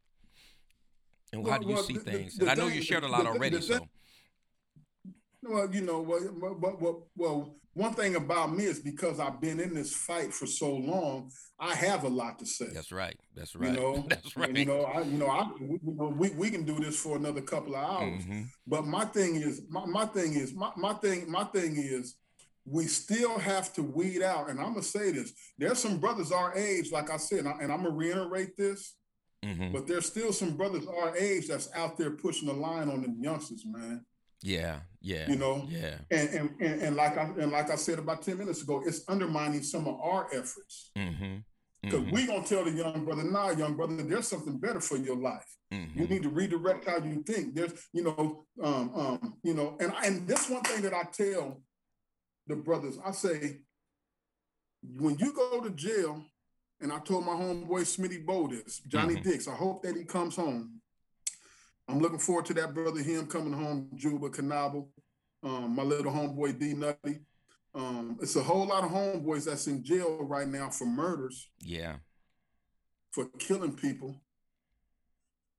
And 1.32 1.44
well, 1.44 1.54
how 1.54 1.60
do 1.60 1.68
you 1.68 1.76
well, 1.76 1.84
see 1.84 1.94
the, 1.94 2.00
things? 2.00 2.38
The, 2.38 2.46
the 2.46 2.52
and 2.52 2.62
I 2.62 2.64
know 2.64 2.70
you 2.70 2.82
shared 2.82 3.04
a 3.04 3.08
lot 3.08 3.26
already, 3.26 3.62
so. 3.62 3.88
Well, 5.48 5.70
you 5.74 5.82
know, 5.82 6.02
well, 6.02 6.30
well, 6.40 6.78
well, 6.80 7.08
well, 7.16 7.56
one 7.74 7.94
thing 7.94 8.16
about 8.16 8.56
me 8.56 8.66
is 8.66 8.80
because 8.80 9.20
I've 9.20 9.42
been 9.42 9.60
in 9.60 9.74
this 9.74 9.94
fight 9.94 10.34
for 10.34 10.46
so 10.46 10.74
long, 10.74 11.30
I 11.60 11.76
have 11.76 12.04
a 12.04 12.10
lot 12.10 12.40
to 12.40 12.46
say. 12.46 12.68
That's 12.74 12.92
right. 12.92 13.18
That's 13.36 13.56
right. 13.56 13.72
You 13.76 13.80
know, 13.80 14.06
that's 14.10 14.36
right. 14.38 14.56
You 14.56 14.66
know, 14.66 14.84
I, 14.84 15.02
you 15.02 15.18
know, 15.18 15.28
I, 15.28 15.50
you 15.60 15.80
know, 15.84 16.16
we, 16.18 16.30
we 16.32 16.50
can 16.50 16.64
do 16.64 16.80
this 16.80 16.98
for 16.98 17.18
another 17.18 17.42
couple 17.42 17.76
of 17.76 17.84
hours. 17.84 18.24
Mm-hmm. 18.24 18.42
But 18.66 18.86
my 18.86 19.06
thing 19.06 19.36
is, 19.36 19.62
my, 19.70 19.86
my 19.86 20.06
thing 20.06 20.34
is, 20.34 20.54
my, 20.54 20.72
my 20.78 20.94
thing, 20.94 21.30
my 21.30 21.44
thing 21.44 21.76
is, 21.78 22.16
we 22.66 22.86
still 22.86 23.38
have 23.38 23.74
to 23.74 23.84
weed 23.84 24.24
out. 24.24 24.50
And 24.50 24.60
I'm 24.60 24.70
gonna 24.70 24.82
say 24.82 25.12
this: 25.12 25.34
there's 25.58 25.78
some 25.78 25.98
brothers 25.98 26.32
our 26.32 26.56
age, 26.56 26.92
like 26.92 27.12
I 27.12 27.18
said, 27.18 27.40
and, 27.40 27.50
I, 27.50 27.74
am 27.74 27.84
gonna 27.84 27.92
reiterate 27.92 28.58
this. 28.58 28.96
Mm-hmm. 29.46 29.74
But 29.74 29.86
there's 29.86 30.08
still 30.08 30.34
some 30.34 30.58
brothers 30.58 30.88
our 30.88 31.16
age 31.16 31.48
that's 31.48 31.70
out 31.76 31.98
there 31.98 32.12
pushing 32.12 32.48
the 32.48 32.54
line 32.54 32.90
on 32.90 33.02
the 33.04 33.14
youngsters, 33.20 33.64
man. 33.66 34.04
Yeah, 34.42 34.80
yeah. 35.02 35.30
You 35.30 35.38
know? 35.38 35.66
Yeah. 35.68 35.96
And 36.12 36.30
and, 36.30 36.50
and, 36.60 36.82
and 36.82 36.96
like 36.96 37.18
I 37.18 37.24
and 37.40 37.52
like 37.52 37.70
I 37.70 37.76
said 37.76 38.00
about 38.00 38.22
10 38.22 38.38
minutes 38.38 38.62
ago, 38.62 38.84
it's 38.86 39.02
undermining 39.08 39.64
some 39.64 39.88
of 39.88 40.00
our 40.00 40.28
efforts. 40.32 40.92
Mm-hmm. 40.98 41.38
Because 41.82 42.00
mm-hmm. 42.00 42.16
we're 42.16 42.28
gonna 42.28 42.44
tell 42.44 42.64
the 42.64 42.72
young 42.72 43.06
brother, 43.06 43.24
nah, 43.24 43.52
young 43.52 43.76
brother, 43.76 43.98
there's 43.98 44.28
something 44.28 44.58
better 44.58 44.80
for 44.80 44.98
your 44.98 45.18
life. 45.18 45.46
Mm-hmm. 45.74 46.00
You 46.00 46.08
need 46.08 46.24
to 46.24 46.30
redirect 46.30 46.88
how 46.88 46.98
you 46.98 47.24
think. 47.24 47.54
There's, 47.54 47.74
you 47.94 48.04
know, 48.04 48.46
um, 48.62 48.92
um, 48.96 49.34
you 49.44 49.54
know, 49.54 49.78
and 49.80 49.94
and 50.04 50.28
this 50.28 50.50
one 50.50 50.64
thing 50.64 50.82
that 50.82 50.94
I 50.94 51.04
tell 51.14 51.62
the 52.48 52.56
brothers, 52.56 52.98
I 53.04 53.12
say, 53.12 53.60
when 54.98 55.18
you 55.18 55.34
go 55.34 55.62
to 55.62 55.70
jail, 55.72 56.24
and 56.82 56.92
I 56.92 57.00
told 57.00 57.26
my 57.26 57.34
homeboy 57.34 57.82
Smitty 57.82 58.26
Bo 58.26 58.48
this, 58.48 58.82
Johnny 58.88 59.16
mm-hmm. 59.16 59.30
Dix, 59.30 59.48
I 59.48 59.56
hope 59.56 59.84
that 59.84 59.96
he 59.96 60.04
comes 60.04 60.36
home. 60.36 60.82
I'm 61.88 62.00
looking 62.00 62.20
forward 62.20 62.46
to 62.48 62.54
that 62.56 62.74
brother, 62.74 63.02
him 63.02 63.28
coming 63.28 63.54
home, 63.54 63.90
Juba 63.96 64.30
Kanabo, 64.30 64.88
um, 65.44 65.76
my 65.76 65.84
little 65.84 66.12
homeboy 66.12 66.60
D 66.60 66.74
Nutty. 66.74 67.20
Um, 67.74 68.18
it's 68.22 68.36
a 68.36 68.44
whole 68.44 68.66
lot 68.66 68.84
of 68.84 68.92
homeboys 68.92 69.46
that's 69.46 69.68
in 69.68 69.84
jail 69.84 70.24
right 70.24 70.48
now 70.48 70.70
for 70.70 70.86
murders. 70.86 71.50
Yeah. 71.60 71.98
For 73.12 73.26
killing 73.38 73.76
people, 73.76 74.22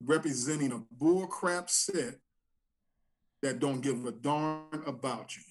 representing 0.03 0.73
a 0.73 0.83
bullcrap 1.03 1.71
set 1.71 2.17
that 3.43 3.61
don't 3.61 3.81
give 3.81 4.05
a 4.05 4.13
darn 4.13 4.83
about 4.87 5.37
you. 5.37 5.43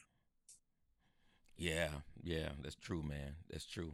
Yeah, 1.58 1.90
yeah, 2.22 2.50
that's 2.62 2.76
true, 2.76 3.02
man. 3.02 3.36
That's 3.50 3.66
true. 3.66 3.94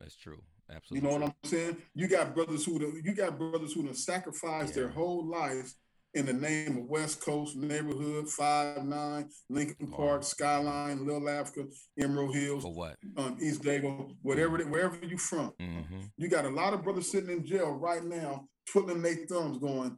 That's 0.00 0.16
true. 0.16 0.42
Absolutely. 0.70 1.08
You 1.08 1.12
know 1.12 1.20
what 1.20 1.34
I'm 1.44 1.48
saying? 1.50 1.76
You 1.94 2.08
got 2.08 2.34
brothers 2.34 2.64
who 2.64 3.00
you 3.04 3.14
got 3.14 3.38
brothers 3.38 3.74
who 3.74 3.86
have 3.86 3.96
sacrificed 3.96 4.74
yeah. 4.74 4.82
their 4.82 4.88
whole 4.88 5.26
lives 5.26 5.76
in 6.14 6.26
the 6.26 6.32
name 6.32 6.78
of 6.78 6.84
West 6.84 7.24
Coast 7.24 7.56
neighborhood, 7.56 8.28
five 8.28 8.84
nine, 8.84 9.28
Lincoln 9.48 9.88
Park, 9.88 10.22
Skyline, 10.22 11.06
Little 11.06 11.28
Africa, 11.28 11.68
Emerald 11.98 12.34
Hills, 12.34 12.62
For 12.62 12.74
what? 12.74 12.96
Um, 13.16 13.38
East 13.40 13.62
Dago, 13.62 14.14
whatever, 14.22 14.58
mm-hmm. 14.58 14.70
wherever 14.70 14.96
you 15.04 15.16
from. 15.16 15.52
Mm-hmm. 15.60 16.00
You 16.16 16.28
got 16.28 16.44
a 16.44 16.50
lot 16.50 16.74
of 16.74 16.82
brothers 16.82 17.10
sitting 17.10 17.30
in 17.30 17.46
jail 17.46 17.70
right 17.70 18.04
now, 18.04 18.46
twiddling 18.68 19.02
their 19.02 19.26
thumbs, 19.26 19.58
going, 19.58 19.96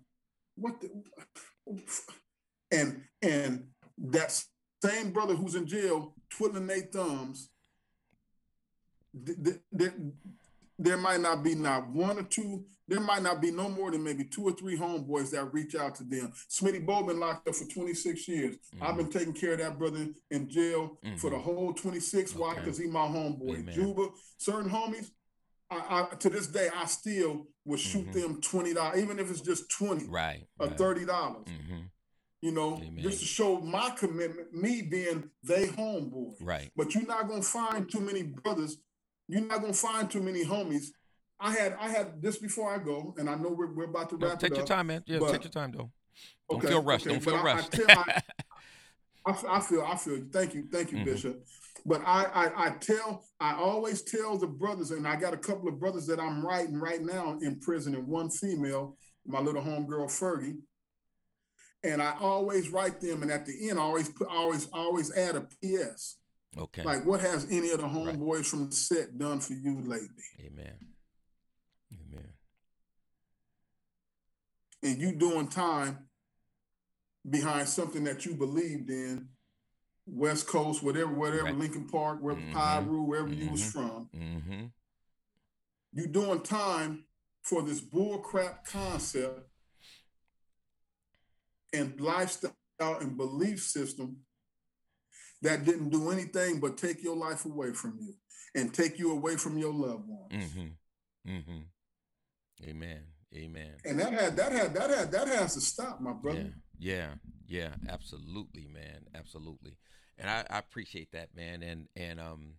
"What 0.57 0.81
the?" 0.81 0.91
And 2.73 3.03
and 3.23 3.67
that 3.99 4.43
same 4.83 5.12
brother 5.12 5.35
who's 5.35 5.55
in 5.55 5.67
jail, 5.67 6.15
twiddling 6.31 6.67
their 6.67 6.81
thumbs. 6.81 7.51
Th- 9.25 9.39
th- 9.79 9.93
there 10.79 10.97
might 10.97 11.20
not 11.20 11.43
be 11.43 11.55
not 11.55 11.89
one 11.89 12.18
or 12.18 12.22
two, 12.25 12.64
there 12.89 13.01
might 13.01 13.22
not 13.22 13.41
be 13.41 13.51
no 13.51 13.68
more 13.68 13.91
than 13.91 14.03
maybe 14.03 14.25
two 14.25 14.45
or 14.45 14.53
three 14.53 14.77
homeboys 14.77 15.31
that 15.31 15.53
reach 15.53 15.75
out 15.75 15.95
to 15.97 16.05
them. 16.05 16.33
Smitty 16.51 16.85
Bo 16.85 17.03
been 17.03 17.20
locked 17.20 17.49
up 17.49 17.55
for 17.55 17.64
26 17.64 18.29
years. 18.29 18.57
Mm-hmm. 18.57 18.83
I've 18.83 18.97
been 18.97 19.11
taking 19.11 19.33
care 19.33 19.53
of 19.53 19.61
that 19.61 19.79
brother 19.79 20.07
in 20.31 20.49
jail 20.49 20.99
mm-hmm. 21.05 21.16
for 21.16 21.31
the 21.31 21.39
whole 21.39 21.72
26. 21.72 22.33
Okay. 22.33 22.41
Why? 22.41 22.55
Because 22.55 22.79
he 22.79 22.87
my 22.87 23.07
homeboy. 23.07 23.61
Amen. 23.61 23.75
Juba, 23.75 24.09
certain 24.39 24.68
homies, 24.68 25.11
I, 25.70 26.09
I, 26.12 26.14
to 26.16 26.31
this 26.31 26.47
day, 26.47 26.68
I 26.75 26.87
still 26.87 27.47
would 27.64 27.81
shoot 27.81 28.07
mm-hmm. 28.09 28.20
them 28.20 28.41
twenty 28.41 28.75
dollars, 28.75 29.03
even 29.03 29.18
if 29.18 29.31
it's 29.31 29.41
just 29.41 29.70
twenty, 29.70 30.07
right, 30.07 30.47
or 30.59 30.68
right. 30.68 30.79
thirty 30.79 31.05
dollars. 31.05 31.47
Mm-hmm. 31.47 31.81
You 32.43 32.53
know, 32.53 32.77
Amen. 32.77 32.99
just 32.99 33.20
to 33.20 33.25
show 33.25 33.61
my 33.61 33.91
commitment, 33.91 34.53
me 34.53 34.83
being 34.83 35.31
they 35.43 35.68
homeboy. 35.68 36.35
Right. 36.43 36.70
But 36.77 36.95
you're 36.95 37.07
not 37.07 37.29
gonna 37.29 37.43
find 37.43 37.91
too 37.91 38.01
many 38.01 38.22
brothers 38.22 38.77
you're 39.29 39.43
not 39.43 39.61
gonna 39.61 39.72
find 39.72 40.11
too 40.11 40.22
many 40.22 40.45
homies. 40.45 40.89
I 41.41 41.53
had 41.53 41.77
I 41.81 41.89
had 41.89 42.22
this 42.22 42.39
before 42.39 42.72
I 42.72 42.79
go, 42.79 43.14
and 43.18 43.29
I 43.29 43.35
know 43.35 43.51
we're, 43.51 43.72
we're 43.72 43.85
about 43.85 44.11
to 44.11 44.16
wrap 44.16 44.35
up. 44.35 44.39
take 44.39 44.57
your 44.57 44.66
time, 44.66 44.89
man. 44.89 45.03
Yeah, 45.07 45.18
but, 45.18 45.33
take 45.33 45.45
your 45.45 45.51
time 45.51 45.72
though. 45.72 45.91
Don't 46.49 46.59
okay, 46.59 46.68
feel 46.68 46.83
rushed. 46.83 47.07
Okay, 47.07 47.14
Don't 47.14 47.25
feel 47.25 47.43
rushed. 47.43 47.81
I, 47.89 47.93
I, 47.93 48.22
I, 49.33 49.57
I, 49.57 49.61
feel 49.61 49.83
I 49.83 49.97
feel 49.97 50.25
thank 50.33 50.55
you, 50.55 50.66
thank 50.70 50.93
you, 50.93 50.99
mm-hmm. 50.99 51.07
Bishop. 51.07 51.45
But 51.87 52.03
I, 52.07 52.25
I 52.25 52.66
I 52.66 52.70
tell 52.81 53.25
I 53.41 53.55
always 53.55 54.03
tell 54.03 54.39
the 54.39 54.47
brothers, 54.47 54.91
and 54.91 55.07
I 55.07 55.16
got 55.16 55.35
a 55.35 55.39
couple 55.39 55.68
of 55.68 55.81
brothers 55.81 56.07
that 56.07 56.20
I'm 56.20 56.45
writing 56.45 56.77
right 56.77 57.03
now 57.03 57.39
in 57.43 57.61
prison, 57.61 57.95
and 57.95 58.07
one 58.07 58.31
female, 58.31 58.97
my 59.27 59.41
little 59.41 59.62
homegirl 59.62 60.07
Fergie. 60.07 60.59
And 61.83 62.01
I 62.01 62.14
always 62.18 62.70
write 62.70 63.03
them, 63.03 63.21
and 63.22 63.30
at 63.30 63.45
the 63.45 63.68
end, 63.68 63.79
I 63.79 63.83
always 63.83 64.09
put 64.09 64.29
always 64.29 64.68
always 64.72 65.14
add 65.14 65.37
a 65.37 65.42
PS. 65.63 66.17
Okay. 66.57 66.83
Like, 66.83 67.05
what 67.05 67.21
has 67.21 67.47
any 67.51 67.71
of 67.71 67.81
the 67.81 67.87
homeboys 67.87 68.37
right. 68.37 68.47
from 68.47 68.71
the 68.71 68.76
set 68.76 69.18
done 69.18 69.41
for 69.41 69.55
you 69.55 69.81
lately? 69.81 70.09
Amen. 70.41 70.76
Amen. 71.93 72.29
And 74.83 74.99
you 74.99 75.14
doing 75.17 75.49
time 75.49 75.99
behind 77.29 77.68
something 77.68 78.05
that 78.05 78.25
you 78.26 78.35
believed 78.35 78.91
in, 78.91 79.29
West 80.07 80.47
Coast, 80.47 80.83
whatever, 80.83 81.13
whatever, 81.13 81.45
right. 81.45 81.57
Lincoln 81.57 81.89
Park, 81.89 82.18
wherever 82.21 82.41
mm-hmm. 82.41 83.07
Wherever 83.07 83.29
mm-hmm. 83.29 83.43
you 83.43 83.51
was 83.51 83.63
mm-hmm. 83.63 83.71
from. 83.71 84.09
Mm-hmm. 84.14 84.64
You 85.93 86.07
doing 86.09 86.41
time 86.41 87.05
for 87.43 87.63
this 87.63 87.81
bullcrap 87.81 88.64
concept 88.67 89.41
and 91.72 91.99
lifestyle 92.01 92.53
and 92.81 93.17
belief 93.17 93.61
system 93.61 94.18
that 95.45 95.64
didn't 95.64 95.91
do 95.91 96.11
anything 96.11 96.58
but 96.58 96.76
take 96.76 97.03
your 97.03 97.16
life 97.16 97.45
away 97.45 97.72
from 97.72 97.99
you 98.00 98.14
and 98.54 98.75
take 98.75 98.99
you 98.99 99.12
away 99.12 99.37
from 99.37 99.57
your 99.58 99.72
loved 99.72 100.08
ones. 100.08 100.33
Mm-hmm. 100.33 101.30
Mm-hmm. 101.30 102.68
Amen. 102.68 103.03
Amen. 103.37 103.72
And 103.84 103.99
that 103.99 104.12
had 104.12 104.37
that 104.37 104.53
had 104.53 104.75
that 104.75 104.91
had 104.91 105.12
that 105.12 105.29
has 105.29 105.54
to 105.54 105.61
stop, 105.61 106.00
my 106.00 106.12
brother. 106.12 106.53
Yeah, 106.79 107.14
yeah, 107.49 107.68
yeah 107.88 107.92
absolutely, 107.92 108.68
man, 108.72 109.07
absolutely. 109.14 109.76
And 110.18 110.30
I, 110.30 110.45
I 110.49 110.58
appreciate 110.58 111.12
that, 111.12 111.34
man. 111.34 111.62
And 111.62 111.88
and 111.96 112.21
um, 112.21 112.54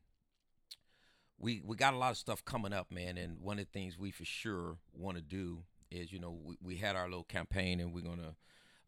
we 1.39 1.61
we 1.63 1.77
got 1.77 1.93
a 1.93 1.97
lot 1.97 2.11
of 2.11 2.17
stuff 2.17 2.43
coming 2.43 2.73
up, 2.73 2.91
man. 2.91 3.17
And 3.17 3.39
one 3.39 3.57
of 3.59 3.65
the 3.65 3.71
things 3.71 3.97
we 3.97 4.11
for 4.11 4.25
sure 4.25 4.77
want 4.93 5.15
to 5.15 5.23
do 5.23 5.63
is, 5.91 6.11
you 6.11 6.19
know, 6.19 6.37
we, 6.43 6.57
we 6.61 6.75
had 6.75 6.97
our 6.97 7.05
little 7.05 7.23
campaign, 7.23 7.79
and 7.79 7.93
we're 7.93 8.01
gonna 8.01 8.35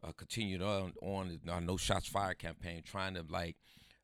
uh, 0.06 0.12
continue 0.12 0.62
on 0.62 0.92
on 1.00 1.40
our 1.48 1.60
No 1.62 1.78
Shots 1.78 2.08
Fired 2.08 2.38
campaign, 2.38 2.82
trying 2.84 3.14
to 3.14 3.24
like 3.30 3.56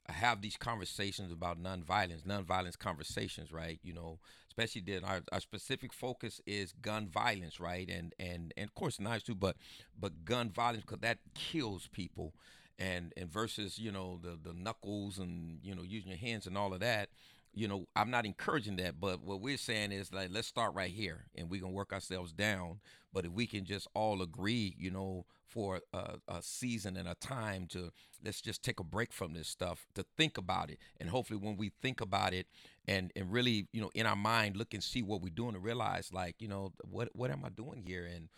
have 0.08 0.42
these 0.42 0.56
conversations 0.56 1.32
about 1.32 1.62
nonviolence, 1.62 2.22
nonviolence 2.22 2.78
conversations, 2.78 3.52
right? 3.52 3.78
You 3.82 3.94
know, 3.94 4.18
especially 4.48 4.82
then 4.82 5.04
our, 5.04 5.22
our 5.32 5.40
specific 5.40 5.92
focus 5.92 6.40
is 6.46 6.72
gun 6.72 7.08
violence, 7.08 7.58
right? 7.60 7.88
And 7.88 8.14
and 8.18 8.52
and 8.56 8.68
of 8.68 8.74
course 8.74 9.00
knives 9.00 9.24
too, 9.24 9.34
but 9.34 9.56
but 9.98 10.24
gun 10.24 10.50
violence 10.50 10.84
because 10.86 11.00
that 11.00 11.18
kills 11.34 11.88
people, 11.92 12.34
and 12.78 13.12
and 13.16 13.30
versus 13.32 13.78
you 13.78 13.90
know 13.92 14.18
the 14.22 14.38
the 14.42 14.54
knuckles 14.54 15.18
and 15.18 15.58
you 15.62 15.74
know 15.74 15.82
using 15.82 16.10
your 16.10 16.18
hands 16.18 16.46
and 16.46 16.56
all 16.56 16.72
of 16.74 16.80
that. 16.80 17.08
You 17.56 17.68
know, 17.68 17.86
I'm 17.94 18.10
not 18.10 18.26
encouraging 18.26 18.76
that, 18.76 19.00
but 19.00 19.22
what 19.22 19.40
we're 19.40 19.56
saying 19.56 19.92
is 19.92 20.12
like 20.12 20.30
let's 20.32 20.48
start 20.48 20.74
right 20.74 20.90
here, 20.90 21.26
and 21.36 21.48
we 21.48 21.60
can 21.60 21.72
work 21.72 21.92
ourselves 21.92 22.32
down. 22.32 22.80
But 23.12 23.24
if 23.24 23.32
we 23.32 23.46
can 23.46 23.64
just 23.64 23.86
all 23.94 24.22
agree, 24.22 24.74
you 24.76 24.90
know, 24.90 25.24
for 25.54 25.80
a, 25.92 26.18
a, 26.26 26.42
season 26.42 26.96
and 26.96 27.08
a 27.08 27.14
time 27.14 27.66
to 27.68 27.92
let's 28.24 28.40
just 28.40 28.62
take 28.64 28.80
a 28.80 28.84
break 28.84 29.12
from 29.12 29.32
this 29.34 29.48
stuff 29.48 29.86
to 29.94 30.04
think 30.18 30.36
about 30.36 30.68
it 30.68 30.78
and 31.00 31.08
hopefully 31.08 31.38
when 31.38 31.56
we 31.56 31.70
think 31.80 32.00
about 32.00 32.34
it 32.34 32.46
and 32.88 33.12
and 33.14 33.32
really 33.32 33.68
you 33.72 33.80
know 33.80 33.90
in 33.94 34.04
our 34.04 34.16
mind 34.16 34.56
look 34.56 34.74
and 34.74 34.82
see 34.82 35.00
what 35.00 35.22
we're 35.22 35.28
doing 35.28 35.54
and 35.54 35.62
realize 35.62 36.10
like 36.12 36.34
you 36.40 36.48
know 36.48 36.72
what 36.90 37.08
what 37.14 37.30
am 37.30 37.44
i 37.44 37.48
doing 37.48 37.80
here 37.86 38.04
and 38.04 38.28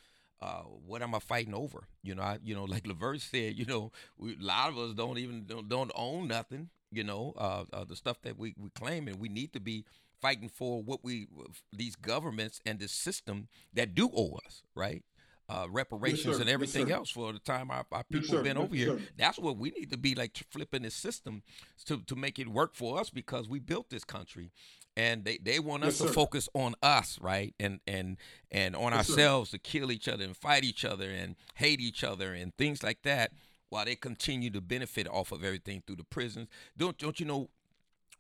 uh, 0.43 0.63
what 0.87 1.01
am 1.01 1.15
I 1.15 1.19
fighting 1.19 1.55
over? 1.55 1.89
You 2.03 2.15
know, 2.15 2.23
I, 2.23 2.39
you 2.45 2.55
know, 2.55 2.65
like 2.69 2.87
Laverne 2.87 3.19
said, 3.19 3.57
you 3.57 3.65
know, 3.65 3.91
we, 4.19 4.37
a 4.37 4.45
lot 4.45 4.69
of 4.69 4.79
us 4.79 4.93
don't 4.93 5.17
even 5.19 5.47
don't, 5.47 5.67
don't 5.67 5.91
own 5.95 6.29
nothing. 6.29 6.69
You 6.93 7.05
know, 7.05 7.33
uh, 7.39 7.65
uh, 7.73 7.85
the 7.85 7.97
stuff 7.97 8.21
that 8.23 8.39
we 8.39 8.55
we 8.59 8.69
claim, 8.71 9.09
and 9.09 9.19
we 9.19 9.31
need 9.31 9.55
to 9.55 9.61
be 9.61 9.85
fighting 10.21 10.49
for 10.49 10.83
what 10.83 11.03
we 11.03 11.27
these 11.73 11.97
governments 11.97 12.61
and 12.65 12.79
this 12.79 12.93
system 12.93 13.49
that 13.75 13.95
do 13.95 14.11
owe 14.15 14.39
us, 14.47 14.63
right? 14.75 15.03
Uh, 15.49 15.67
reparations 15.71 16.27
yes, 16.27 16.39
and 16.39 16.49
everything 16.49 16.89
yes, 16.89 16.97
else 16.97 17.11
for 17.11 17.33
the 17.33 17.39
time 17.39 17.71
our, 17.71 17.85
our 17.93 18.05
people 18.05 18.37
yes, 18.37 18.43
been 18.43 18.57
over 18.57 18.75
here. 18.75 18.99
That's 19.17 19.39
what 19.39 19.57
we 19.57 19.71
need 19.71 19.91
to 19.91 19.97
be 19.97 20.15
like 20.15 20.37
flipping 20.51 20.83
the 20.83 20.91
system 20.91 21.43
to, 21.87 21.99
to 22.07 22.17
make 22.17 22.39
it 22.39 22.49
work 22.49 22.75
for 22.75 22.99
us 22.99 23.11
because 23.11 23.49
we 23.49 23.59
built 23.59 23.91
this 23.91 24.05
country 24.05 24.51
and 24.97 25.25
they, 25.25 25.39
they 25.39 25.59
want 25.61 25.85
us 25.85 25.99
to 25.99 26.09
focus 26.09 26.49
on 26.55 26.75
us 26.83 27.19
right? 27.21 27.55
And 27.61 27.81
and 27.87 28.17
and 28.51 28.75
on 28.75 28.93
ourselves 28.93 29.51
to 29.51 29.59
kill 29.59 29.93
each 29.93 30.09
other 30.09 30.25
and 30.25 30.37
fight 30.37 30.65
each 30.65 30.85
other 30.85 31.11
and 31.11 31.37
hate 31.55 31.81
each 31.81 32.03
other 32.03 32.33
and 32.33 32.57
things 32.57 32.83
like 32.83 33.03
that 33.03 33.33
while 33.69 33.85
they 33.85 33.95
continue 33.95 34.51
to 34.51 34.61
benefit 34.61 35.07
off 35.09 35.33
of 35.33 35.45
everything 35.45 35.83
through 35.87 35.97
the 35.97 36.05
prisons. 36.05 36.49
Don't 36.77 36.99
don't 36.99 37.21
you 37.21 37.27
know 37.27 37.51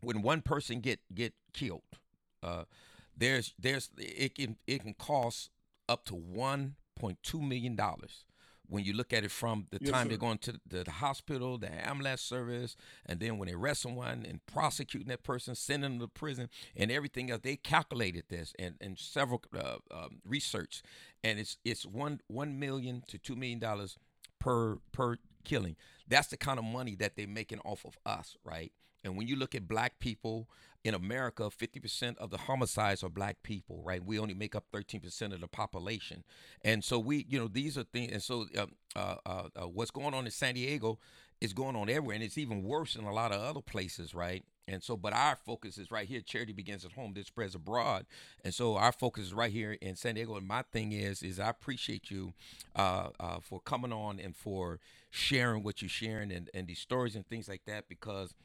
when 0.00 0.22
one 0.22 0.42
person 0.42 0.80
get 0.80 1.00
get 1.14 1.32
killed 1.52 1.82
uh, 2.42 2.64
there's 3.16 3.54
there's 3.58 3.90
it 3.96 4.34
can 4.34 4.56
it 4.66 4.82
can 4.82 4.94
cost 4.94 5.50
up 5.88 6.04
to 6.04 6.14
one 6.14 6.76
$1.2 7.00 7.40
million 7.46 7.76
when 8.68 8.84
you 8.84 8.92
look 8.92 9.12
at 9.12 9.24
it 9.24 9.30
from 9.30 9.66
the 9.70 9.78
yes, 9.80 9.90
time 9.90 10.04
sir. 10.04 10.08
they're 10.10 10.18
going 10.18 10.38
to 10.38 10.52
the, 10.66 10.84
the, 10.84 10.90
hospital, 10.90 11.58
the 11.58 11.70
ambulance 11.88 12.22
service, 12.22 12.76
and 13.04 13.20
then 13.20 13.38
when 13.38 13.48
they 13.48 13.54
arrest 13.54 13.82
someone 13.82 14.24
and 14.28 14.44
prosecuting 14.46 15.08
that 15.08 15.22
person, 15.22 15.54
sending 15.54 15.98
them 15.98 16.00
to 16.00 16.08
prison, 16.08 16.48
and 16.76 16.90
everything 16.90 17.30
else, 17.30 17.40
they 17.42 17.56
calculated 17.56 18.24
this 18.28 18.52
and, 18.58 18.74
and 18.80 18.98
several 18.98 19.42
uh, 19.56 19.76
um, 19.90 20.20
research, 20.24 20.82
and 21.22 21.38
it's 21.38 21.58
it's 21.64 21.86
one 21.86 22.20
one 22.28 22.58
million 22.58 23.02
to 23.08 23.18
two 23.18 23.36
million 23.36 23.58
dollars 23.58 23.98
per 24.38 24.78
per 24.92 25.16
killing. 25.44 25.76
That's 26.08 26.28
the 26.28 26.36
kind 26.36 26.58
of 26.58 26.64
money 26.64 26.94
that 26.96 27.16
they're 27.16 27.26
making 27.26 27.60
off 27.64 27.84
of 27.84 27.96
us, 28.04 28.36
right? 28.44 28.72
And 29.06 29.16
when 29.16 29.26
you 29.26 29.36
look 29.36 29.54
at 29.54 29.68
black 29.68 29.98
people 29.98 30.48
in 30.84 30.94
America, 30.94 31.44
50% 31.44 32.18
of 32.18 32.30
the 32.30 32.36
homicides 32.36 33.02
are 33.02 33.08
black 33.08 33.42
people, 33.42 33.82
right? 33.84 34.04
We 34.04 34.18
only 34.18 34.34
make 34.34 34.54
up 34.54 34.64
13% 34.72 35.32
of 35.32 35.40
the 35.40 35.48
population. 35.48 36.24
And 36.62 36.84
so 36.84 36.98
we, 36.98 37.24
you 37.28 37.38
know, 37.38 37.48
these 37.48 37.78
are 37.78 37.84
things. 37.84 38.12
And 38.12 38.22
so 38.22 38.46
uh, 38.56 38.66
uh, 38.94 39.16
uh, 39.24 39.42
uh, 39.56 39.68
what's 39.68 39.90
going 39.90 40.14
on 40.14 40.26
in 40.26 40.30
San 40.30 40.54
Diego 40.54 40.98
is 41.40 41.52
going 41.52 41.76
on 41.76 41.88
everywhere. 41.88 42.14
And 42.14 42.24
it's 42.24 42.38
even 42.38 42.62
worse 42.62 42.96
in 42.96 43.04
a 43.04 43.12
lot 43.12 43.32
of 43.32 43.40
other 43.40 43.60
places, 43.60 44.14
right? 44.14 44.44
And 44.68 44.82
so, 44.82 44.96
but 44.96 45.12
our 45.12 45.36
focus 45.36 45.78
is 45.78 45.92
right 45.92 46.08
here. 46.08 46.20
Charity 46.20 46.52
begins 46.52 46.84
at 46.84 46.92
home. 46.92 47.12
This 47.14 47.28
spreads 47.28 47.54
abroad. 47.54 48.06
And 48.44 48.52
so 48.52 48.76
our 48.76 48.90
focus 48.90 49.26
is 49.26 49.34
right 49.34 49.52
here 49.52 49.72
in 49.80 49.94
San 49.94 50.16
Diego. 50.16 50.36
And 50.36 50.48
my 50.48 50.62
thing 50.72 50.90
is, 50.90 51.22
is 51.22 51.38
I 51.38 51.50
appreciate 51.50 52.10
you 52.10 52.32
uh, 52.74 53.10
uh, 53.20 53.38
for 53.40 53.60
coming 53.60 53.92
on 53.92 54.18
and 54.18 54.34
for 54.34 54.80
sharing 55.10 55.62
what 55.62 55.82
you're 55.82 55.88
sharing 55.88 56.32
and, 56.32 56.50
and 56.52 56.66
these 56.66 56.80
stories 56.80 57.14
and 57.14 57.26
things 57.28 57.48
like 57.48 57.62
that 57.66 57.88
because– 57.88 58.34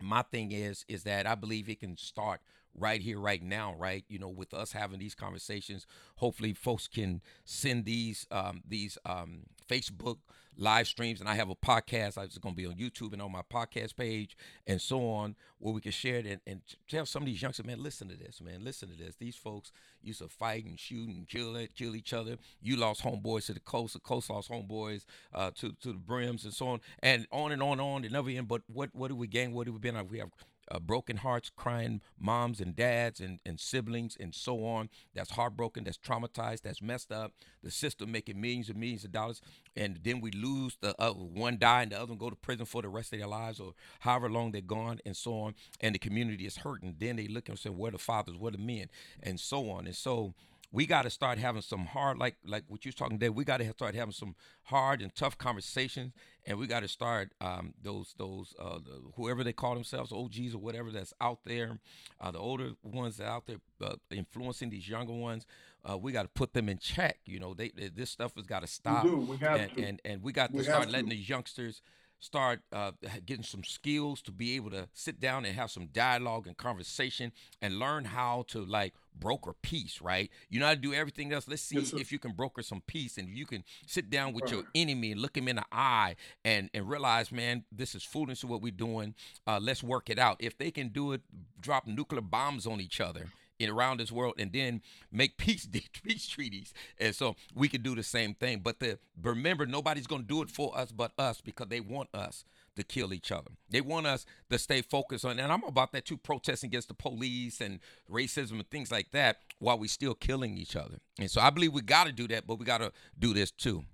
my 0.00 0.22
thing 0.22 0.52
is 0.52 0.84
is 0.88 1.04
that 1.04 1.26
I 1.26 1.34
believe 1.34 1.68
it 1.68 1.80
can 1.80 1.96
start 1.96 2.40
right 2.74 3.00
here 3.00 3.18
right 3.18 3.42
now 3.42 3.74
right? 3.78 4.04
You 4.08 4.18
know 4.18 4.28
with 4.28 4.54
us 4.54 4.72
having 4.72 4.98
these 4.98 5.14
conversations 5.14 5.86
hopefully 6.16 6.52
folks 6.52 6.88
can 6.88 7.20
send 7.44 7.84
these 7.84 8.26
um, 8.30 8.62
these 8.66 8.98
um, 9.04 9.44
facebook 9.68 10.18
live 10.56 10.86
streams. 10.86 11.20
And 11.20 11.28
i 11.28 11.34
have 11.34 11.48
a 11.48 11.54
podcast 11.54 12.22
it's 12.22 12.38
going 12.38 12.54
to 12.54 12.60
be 12.60 12.66
on 12.66 12.74
youtube 12.74 13.12
and 13.12 13.22
on 13.22 13.32
my 13.32 13.42
podcast 13.42 13.96
page 13.96 14.36
and 14.66 14.80
so 14.80 15.08
on 15.08 15.34
where 15.58 15.72
we 15.72 15.80
can 15.80 15.92
share 15.92 16.16
it 16.16 16.26
and, 16.26 16.40
and 16.46 16.60
tell 16.88 17.06
some 17.06 17.22
of 17.22 17.26
these 17.26 17.40
youngsters 17.40 17.64
man 17.64 17.82
listen 17.82 18.08
to 18.08 18.16
this 18.16 18.40
man 18.40 18.64
listen 18.64 18.88
to 18.88 18.96
this. 18.96 19.16
These 19.16 19.36
folks 19.36 19.72
used 20.02 20.20
to 20.20 20.28
fight 20.28 20.64
and 20.64 20.78
shoot 20.78 21.08
and 21.08 21.28
kill 21.28 21.56
it 21.56 21.74
kill 21.74 21.96
each 21.96 22.12
other. 22.12 22.36
You 22.60 22.76
lost 22.76 23.02
homeboys 23.02 23.46
to 23.46 23.54
the 23.54 23.60
coast 23.60 23.94
the 23.94 24.00
coast 24.00 24.30
lost 24.30 24.50
homeboys 24.50 25.04
uh, 25.34 25.50
to, 25.56 25.72
to 25.82 25.88
the 25.88 25.98
brims 25.98 26.44
and 26.44 26.54
so 26.54 26.68
on 26.68 26.80
and 27.02 27.26
on 27.30 27.52
and 27.52 27.62
on 27.62 27.72
and 27.72 27.80
on 27.80 28.04
and 28.04 28.12
never 28.12 28.30
end. 28.30 28.48
But 28.48 28.62
what 28.66 28.90
what 28.92 29.08
do 29.08 29.16
we 29.16 29.26
gain? 29.26 29.52
What 29.52 29.66
do 29.66 29.72
we 29.72 29.78
been 29.78 29.96
we 30.08 30.18
have 30.18 30.30
uh, 30.70 30.78
broken 30.78 31.18
hearts, 31.18 31.50
crying 31.54 32.00
moms 32.18 32.60
and 32.60 32.76
dads 32.76 33.20
and, 33.20 33.40
and 33.44 33.58
siblings 33.58 34.16
and 34.18 34.34
so 34.34 34.64
on. 34.64 34.88
That's 35.14 35.30
heartbroken, 35.30 35.84
that's 35.84 35.98
traumatized, 35.98 36.62
that's 36.62 36.82
messed 36.82 37.12
up. 37.12 37.32
The 37.62 37.70
system 37.70 38.12
making 38.12 38.40
millions 38.40 38.68
and 38.68 38.78
millions 38.78 39.04
of 39.04 39.12
dollars, 39.12 39.40
and 39.76 39.98
then 40.02 40.20
we 40.20 40.30
lose 40.30 40.76
the 40.80 40.94
uh, 41.00 41.12
one 41.12 41.58
die 41.58 41.82
and 41.82 41.92
the 41.92 41.96
other 41.96 42.06
one 42.12 42.18
go 42.18 42.30
to 42.30 42.36
prison 42.36 42.66
for 42.66 42.82
the 42.82 42.88
rest 42.88 43.12
of 43.12 43.18
their 43.18 43.28
lives 43.28 43.60
or 43.60 43.74
however 44.00 44.30
long 44.30 44.52
they're 44.52 44.60
gone 44.60 45.00
and 45.04 45.16
so 45.16 45.38
on. 45.40 45.54
And 45.80 45.94
the 45.94 45.98
community 45.98 46.46
is 46.46 46.58
hurting. 46.58 46.96
Then 46.98 47.16
they 47.16 47.28
look 47.28 47.48
and 47.48 47.58
say, 47.58 47.70
"Where 47.70 47.90
the 47.90 47.98
fathers? 47.98 48.36
Where 48.36 48.52
the 48.52 48.58
men?" 48.58 48.88
and 49.22 49.38
so 49.38 49.70
on. 49.70 49.86
And 49.86 49.96
so 49.96 50.34
we 50.72 50.86
got 50.86 51.02
to 51.02 51.10
start 51.10 51.38
having 51.38 51.62
some 51.62 51.86
hard, 51.86 52.18
like 52.18 52.36
like 52.44 52.64
what 52.68 52.84
you're 52.84 52.92
talking 52.92 53.18
today. 53.18 53.28
We 53.28 53.44
got 53.44 53.58
to 53.58 53.70
start 53.70 53.94
having 53.94 54.12
some 54.12 54.36
hard 54.64 55.02
and 55.02 55.14
tough 55.14 55.36
conversations, 55.36 56.12
and 56.46 56.58
we 56.58 56.66
got 56.66 56.80
to 56.80 56.88
start 56.88 57.32
um, 57.40 57.74
those 57.82 58.14
those 58.18 58.54
uh, 58.58 58.78
the, 58.78 59.02
whoever 59.16 59.42
they 59.42 59.52
call 59.52 59.74
themselves, 59.74 60.12
OGs 60.12 60.54
or 60.54 60.58
whatever 60.58 60.90
that's 60.90 61.12
out 61.20 61.40
there, 61.44 61.78
uh, 62.20 62.30
the 62.30 62.38
older 62.38 62.72
ones 62.82 63.16
that 63.16 63.26
out 63.26 63.46
there 63.46 63.56
uh, 63.82 63.96
influencing 64.10 64.70
these 64.70 64.88
younger 64.88 65.12
ones. 65.12 65.44
Uh, 65.88 65.98
we 65.98 66.12
got 66.12 66.22
to 66.22 66.28
put 66.28 66.52
them 66.52 66.68
in 66.68 66.78
check. 66.78 67.18
You 67.24 67.40
know, 67.40 67.54
they, 67.54 67.70
they 67.70 67.88
this 67.88 68.10
stuff 68.10 68.34
has 68.36 68.46
got 68.46 68.60
to 68.60 68.68
stop. 68.68 69.04
We 69.04 69.10
do. 69.10 69.16
We 69.16 69.36
have 69.38 69.60
and, 69.60 69.74
to. 69.74 69.82
and 69.82 70.00
and 70.04 70.22
we 70.22 70.32
got 70.32 70.52
to 70.52 70.62
start 70.62 70.88
letting 70.90 71.10
these 71.10 71.28
youngsters 71.28 71.82
start 72.20 72.60
uh, 72.72 72.92
getting 73.26 73.42
some 73.42 73.64
skills 73.64 74.22
to 74.22 74.32
be 74.32 74.54
able 74.56 74.70
to 74.70 74.88
sit 74.92 75.20
down 75.20 75.44
and 75.44 75.56
have 75.56 75.70
some 75.70 75.86
dialogue 75.86 76.46
and 76.46 76.56
conversation 76.56 77.32
and 77.60 77.78
learn 77.78 78.04
how 78.04 78.44
to 78.48 78.64
like 78.64 78.94
broker 79.18 79.54
peace, 79.62 80.00
right? 80.00 80.30
You 80.48 80.60
know 80.60 80.66
how 80.66 80.74
to 80.74 80.80
do 80.80 80.94
everything 80.94 81.32
else. 81.32 81.48
Let's 81.48 81.62
see 81.62 81.78
yes, 81.78 81.92
if 81.92 82.12
you 82.12 82.18
can 82.18 82.32
broker 82.32 82.62
some 82.62 82.82
peace 82.86 83.18
and 83.18 83.28
you 83.28 83.46
can 83.46 83.64
sit 83.86 84.10
down 84.10 84.32
with 84.32 84.44
right. 84.44 84.52
your 84.52 84.64
enemy 84.74 85.12
and 85.12 85.20
look 85.20 85.36
him 85.36 85.48
in 85.48 85.56
the 85.56 85.64
eye 85.72 86.16
and, 86.44 86.70
and 86.72 86.88
realize, 86.88 87.32
man, 87.32 87.64
this 87.72 87.94
is 87.94 88.02
foolish 88.02 88.44
what 88.44 88.62
we're 88.62 88.70
doing. 88.70 89.14
Uh, 89.46 89.58
let's 89.60 89.82
work 89.82 90.10
it 90.10 90.18
out. 90.18 90.36
If 90.38 90.58
they 90.58 90.70
can 90.70 90.88
do 90.88 91.12
it, 91.12 91.22
drop 91.60 91.86
nuclear 91.86 92.20
bombs 92.20 92.66
on 92.66 92.80
each 92.80 93.00
other 93.00 93.26
around 93.68 93.98
this 93.98 94.10
world 94.12 94.34
and 94.38 94.52
then 94.52 94.80
make 95.12 95.36
peace 95.36 95.68
peace 96.02 96.26
treaties. 96.26 96.72
And 96.98 97.14
so 97.14 97.36
we 97.54 97.68
can 97.68 97.82
do 97.82 97.94
the 97.94 98.02
same 98.02 98.34
thing. 98.34 98.60
But 98.60 98.80
the 98.80 98.98
remember 99.22 99.66
nobody's 99.66 100.06
going 100.06 100.22
to 100.22 100.28
do 100.28 100.42
it 100.42 100.50
for 100.50 100.76
us 100.76 100.92
but 100.92 101.12
us 101.18 101.40
because 101.40 101.68
they 101.68 101.80
want 101.80 102.08
us 102.14 102.44
to 102.76 102.84
kill 102.84 103.12
each 103.12 103.32
other. 103.32 103.50
They 103.68 103.80
want 103.80 104.06
us 104.06 104.24
to 104.48 104.58
stay 104.58 104.80
focused 104.82 105.24
on 105.24 105.38
and 105.38 105.52
i'm 105.52 105.64
about 105.64 105.92
that 105.92 106.04
too 106.04 106.16
protesting 106.16 106.68
against 106.68 106.88
the 106.88 106.94
police 106.94 107.60
and 107.60 107.80
racism 108.10 108.52
and 108.52 108.70
things 108.70 108.90
like 108.90 109.10
that 109.10 109.38
while 109.58 109.78
we 109.78 109.88
still 109.88 110.14
killing 110.14 110.56
each 110.56 110.76
other. 110.76 110.98
And 111.18 111.30
so 111.30 111.40
i 111.40 111.50
believe 111.50 111.72
we 111.72 111.82
got 111.82 112.06
to 112.06 112.12
do 112.12 112.28
that 112.28 112.46
but 112.46 112.58
we 112.58 112.64
got 112.64 112.78
to 112.78 112.92
do 113.18 113.34
this 113.34 113.50
too 113.50 113.84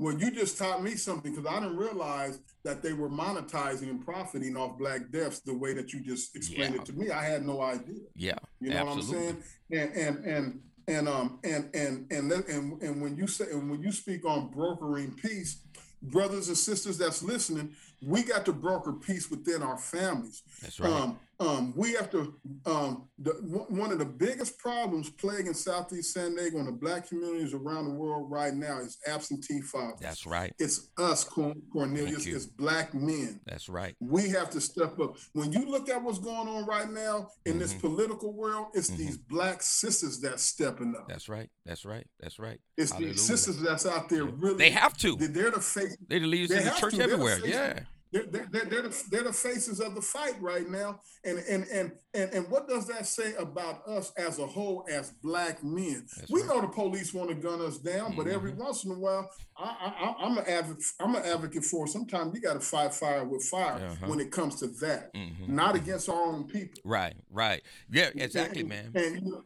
well, 0.00 0.14
you 0.14 0.30
just 0.30 0.56
taught 0.56 0.82
me 0.82 0.92
something 0.92 1.30
because 1.30 1.46
I 1.46 1.60
didn't 1.60 1.76
realize 1.76 2.38
that 2.64 2.82
they 2.82 2.94
were 2.94 3.10
monetizing 3.10 3.90
and 3.90 4.02
profiting 4.02 4.56
off 4.56 4.78
black 4.78 5.10
deaths 5.10 5.40
the 5.40 5.54
way 5.54 5.74
that 5.74 5.92
you 5.92 6.00
just 6.00 6.34
explained 6.34 6.74
yeah. 6.74 6.80
it 6.80 6.86
to 6.86 6.94
me. 6.94 7.10
I 7.10 7.22
had 7.22 7.44
no 7.44 7.60
idea. 7.60 8.00
Yeah, 8.16 8.38
you 8.62 8.70
know 8.70 8.76
absolutely. 8.76 9.18
what 9.18 9.28
I'm 9.28 9.42
saying? 9.70 9.92
And 9.92 9.92
and 9.94 10.24
and 10.24 10.60
and 10.88 11.08
um 11.08 11.38
and 11.44 11.68
and 11.74 12.06
and 12.10 12.32
and 12.32 12.82
and 12.82 13.02
when 13.02 13.14
you 13.14 13.26
say 13.26 13.44
and 13.52 13.70
when 13.70 13.82
you 13.82 13.92
speak 13.92 14.24
on 14.24 14.48
brokering 14.48 15.12
peace, 15.12 15.60
brothers 16.00 16.48
and 16.48 16.56
sisters 16.56 16.96
that's 16.96 17.22
listening, 17.22 17.74
we 18.00 18.22
got 18.22 18.46
to 18.46 18.54
broker 18.54 18.94
peace 18.94 19.30
within 19.30 19.62
our 19.62 19.76
families. 19.76 20.42
That's 20.62 20.80
right. 20.80 20.90
Um, 20.90 21.18
um, 21.40 21.72
we 21.74 21.92
have 21.94 22.10
to, 22.10 22.34
um, 22.66 23.08
the, 23.18 23.30
one 23.68 23.90
of 23.90 23.98
the 23.98 24.04
biggest 24.04 24.58
problems 24.58 25.08
plaguing 25.08 25.54
Southeast 25.54 26.12
San 26.12 26.36
Diego 26.36 26.58
and 26.58 26.68
the 26.68 26.72
black 26.72 27.08
communities 27.08 27.54
around 27.54 27.86
the 27.86 27.94
world 27.94 28.30
right 28.30 28.52
now 28.54 28.78
is 28.78 28.98
absentee 29.06 29.62
fathers. 29.62 30.00
That's 30.00 30.26
right. 30.26 30.52
It's 30.58 30.90
us, 30.98 31.24
Cornelius. 31.24 32.26
It's 32.26 32.46
black 32.46 32.92
men. 32.92 33.40
That's 33.46 33.68
right. 33.70 33.96
We 34.00 34.28
have 34.28 34.50
to 34.50 34.60
step 34.60 35.00
up. 35.00 35.16
When 35.32 35.50
you 35.52 35.64
look 35.64 35.88
at 35.88 36.02
what's 36.02 36.18
going 36.18 36.48
on 36.48 36.66
right 36.66 36.90
now 36.90 37.28
in 37.46 37.52
mm-hmm. 37.52 37.60
this 37.60 37.72
political 37.74 38.32
world, 38.34 38.66
it's 38.74 38.90
mm-hmm. 38.90 38.98
these 38.98 39.16
black 39.16 39.62
sisters 39.62 40.20
that's 40.20 40.42
stepping 40.42 40.94
up. 40.94 41.08
That's 41.08 41.28
right. 41.28 41.48
That's 41.64 41.86
right. 41.86 42.06
That's 42.20 42.38
right. 42.38 42.60
It's 42.76 42.92
Hallelujah. 42.92 43.14
these 43.14 43.26
sisters 43.26 43.60
that's 43.60 43.86
out 43.86 44.08
there 44.10 44.24
really. 44.24 44.58
They 44.58 44.70
have 44.70 44.96
to. 44.98 45.16
They're 45.16 45.50
the 45.50 45.60
face. 45.60 45.96
They're 46.06 46.20
the 46.20 46.26
leaders 46.26 46.50
in 46.50 46.64
the 46.64 46.70
church 46.72 46.98
everywhere. 46.98 47.38
Yeah. 47.44 47.80
They're, 48.12 48.24
they're, 48.24 48.46
they're, 48.50 48.82
the, 48.82 49.04
they're 49.10 49.22
the 49.22 49.32
faces 49.32 49.80
of 49.80 49.94
the 49.94 50.02
fight 50.02 50.40
right 50.40 50.68
now. 50.68 51.00
And, 51.24 51.38
and, 51.38 51.64
and, 51.72 51.92
and, 52.12 52.32
and 52.32 52.50
what 52.50 52.68
does 52.68 52.86
that 52.88 53.06
say 53.06 53.34
about 53.34 53.86
us 53.86 54.12
as 54.16 54.38
a 54.38 54.46
whole, 54.46 54.84
as 54.90 55.10
black 55.22 55.62
men? 55.62 56.06
That's 56.16 56.30
we 56.30 56.40
right. 56.40 56.48
know 56.48 56.60
the 56.60 56.68
police 56.68 57.14
want 57.14 57.30
to 57.30 57.36
gun 57.36 57.60
us 57.60 57.78
down, 57.78 58.10
mm-hmm. 58.10 58.16
but 58.16 58.26
every 58.26 58.52
mm-hmm. 58.52 58.64
once 58.64 58.84
in 58.84 58.90
a 58.90 58.98
while, 58.98 59.30
I, 59.56 60.14
I, 60.20 60.26
am 60.26 60.38
an 60.38 60.44
advocate. 60.46 60.84
I'm 60.98 61.14
an 61.14 61.24
advocate 61.24 61.64
for. 61.64 61.86
Sometimes 61.86 62.34
you 62.34 62.40
got 62.40 62.54
to 62.54 62.60
fight 62.60 62.94
fire 62.94 63.24
with 63.24 63.44
fire 63.44 63.74
uh-huh. 63.74 64.06
when 64.06 64.18
it 64.18 64.32
comes 64.32 64.56
to 64.60 64.66
that, 64.66 65.14
mm-hmm. 65.14 65.54
not 65.54 65.74
mm-hmm. 65.74 65.84
against 65.84 66.08
our 66.08 66.20
own 66.20 66.44
people. 66.44 66.80
Right, 66.84 67.14
right, 67.30 67.62
yeah, 67.90 68.10
exactly, 68.14 68.60
and, 68.60 68.68
man. 68.68 68.92
And, 68.94 69.14
you 69.16 69.32
know, 69.32 69.42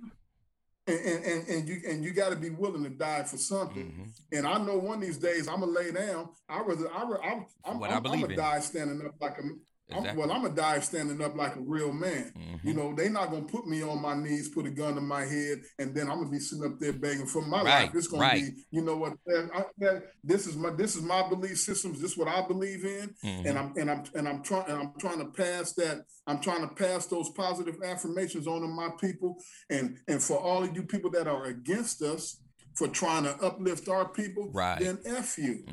and, 0.87 1.25
and, 1.25 1.49
and 1.49 1.69
you 1.69 1.81
and 1.89 2.05
you 2.05 2.13
got 2.13 2.31
to 2.31 2.37
be 2.37 2.51
willing 2.51 2.85
to 2.85 2.91
die 2.91 3.23
for 3.23 3.39
something. 3.39 3.87
Mm-hmm. 3.87 4.37
And 4.37 4.47
I 4.47 4.59
know 4.59 4.77
one 4.79 4.99
of 4.99 5.01
these 5.01 5.17
days 5.17 5.49
I'm 5.49 5.61
gonna 5.61 5.73
lay 5.73 5.93
down. 5.93 6.29
I 6.49 6.61
rather 6.61 6.91
I, 6.93 6.99
I 6.99 7.33
I'm, 7.33 7.47
I'm, 7.65 7.83
I'm, 7.83 8.07
I'm 8.07 8.21
gonna 8.21 8.37
die 8.37 8.61
standing 8.61 9.05
up 9.07 9.15
like 9.21 9.39
a 9.39 9.43
Exactly. 9.89 10.11
I'm, 10.11 10.17
well, 10.17 10.33
I'm 10.33 10.43
gonna 10.43 10.55
die 10.55 10.81
standing 10.81 11.23
up 11.23 11.37
like 11.37 11.57
a 11.57 11.61
real 11.61 11.93
man. 11.93 12.33
Mm-hmm. 12.37 12.67
You 12.67 12.75
know, 12.75 12.95
they're 12.95 13.11
not 13.11 13.31
gonna 13.31 13.45
put 13.45 13.67
me 13.67 13.83
on 13.83 14.01
my 14.01 14.15
knees, 14.15 14.49
put 14.49 14.67
a 14.67 14.71
gun 14.71 14.95
to 14.95 15.01
my 15.03 15.25
head, 15.25 15.61
and 15.79 15.95
then 15.95 16.11
I'm 16.11 16.19
gonna 16.19 16.31
be 16.31 16.39
sitting 16.39 16.65
up 16.65 16.79
there 16.81 16.95
begging 16.95 17.27
for 17.27 17.43
my 17.43 17.63
right. 17.63 17.85
life. 17.85 17.91
It's 17.95 18.09
gonna 18.09 18.23
right. 18.23 18.43
be, 18.43 18.65
you 18.71 18.83
know 18.83 18.97
what? 18.97 19.13
I, 19.29 19.65
I, 19.85 20.01
this 20.23 20.47
is 20.47 20.57
my 20.57 20.71
this 20.71 20.97
is 20.97 21.03
my 21.03 21.29
belief 21.29 21.59
systems. 21.59 22.01
This 22.01 22.13
is 22.13 22.17
what 22.17 22.29
I 22.29 22.47
believe 22.47 22.85
in, 22.85 23.15
mm-hmm. 23.23 23.47
and 23.47 23.59
I'm 23.59 23.75
and 23.77 23.91
I'm 23.91 24.05
and 24.15 24.29
I'm 24.29 24.43
trying 24.43 24.71
and 24.71 24.79
I'm 24.81 24.93
trying 24.99 25.19
to 25.19 25.27
pass 25.27 25.75
that. 25.75 26.05
I'm 26.27 26.41
trying 26.41 26.67
to 26.67 26.75
pass 26.75 27.07
those 27.07 27.29
positive 27.31 27.77
affirmations 27.85 28.47
on 28.47 28.63
to 28.63 28.69
my 28.69 28.89
people, 28.99 29.37
and 29.69 29.99
and 30.09 30.23
for 30.23 30.39
all 30.39 30.65
of 30.65 30.75
you 30.75 30.85
people 30.85 31.11
that 31.11 31.29
are 31.29 31.45
against 31.45 32.01
us 32.01 32.41
for 32.75 32.89
trying 32.89 33.25
to 33.25 33.37
uplift 33.37 33.89
our 33.89 34.09
people, 34.09 34.51
right. 34.53 34.81
then 34.81 34.99
f 35.05 35.37
you. 35.39 35.65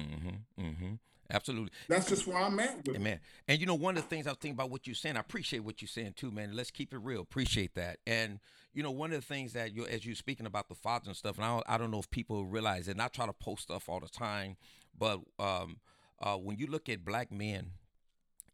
Mm-hmm. 0.60 0.94
Absolutely. 1.32 1.72
That's 1.88 2.10
just 2.10 2.28
where 2.28 2.38
I'm 2.38 2.60
at. 2.60 2.88
With 2.88 3.00
man. 3.00 3.20
And 3.48 3.60
you 3.60 3.66
know, 3.66 3.76
one 3.76 3.98
of 3.98 4.04
the 4.04 4.10
things 4.10 4.28
I 4.28 4.32
was 4.32 4.38
thinking 4.38 4.56
about 4.56 4.70
what 4.70 4.86
you're 4.86 4.96
saying, 4.96 5.18
I 5.18 5.22
appreciate 5.22 5.60
what 5.60 5.82
you're 5.82 5.88
saying 5.88 6.14
too, 6.16 6.32
man. 6.32 6.56
Let's 6.56 6.72
keep 6.72 6.94
it 6.94 7.00
real. 7.00 7.22
Appreciate 7.22 7.76
that. 7.76 8.00
And 8.06 8.40
you 8.74 8.84
know, 8.84 8.92
one 8.92 9.12
of 9.12 9.20
the 9.20 9.26
things 9.26 9.54
that 9.54 9.74
you, 9.74 9.86
as 9.86 10.06
you're 10.06 10.16
speaking 10.16 10.46
about 10.46 10.70
the 10.70 10.76
fathers 10.76 11.08
and 11.08 11.16
stuff, 11.16 11.38
and 11.38 11.46
I 11.46 11.50
don't, 11.50 11.66
I 11.68 11.78
don't 11.78 11.92
know 11.92 12.00
if 12.00 12.10
people 12.10 12.46
realize 12.46 12.88
it. 12.88 12.92
And 12.92 13.02
I 13.02 13.08
try 13.08 13.26
to 13.26 13.34
post 13.34 13.64
stuff 13.64 13.90
all 13.90 14.00
the 14.00 14.08
time, 14.08 14.58
but 14.98 15.20
um, 15.40 15.78
uh, 16.22 16.36
when 16.36 16.58
you 16.58 16.68
look 16.68 16.90
at 16.90 17.04
black 17.04 17.32
men 17.32 17.72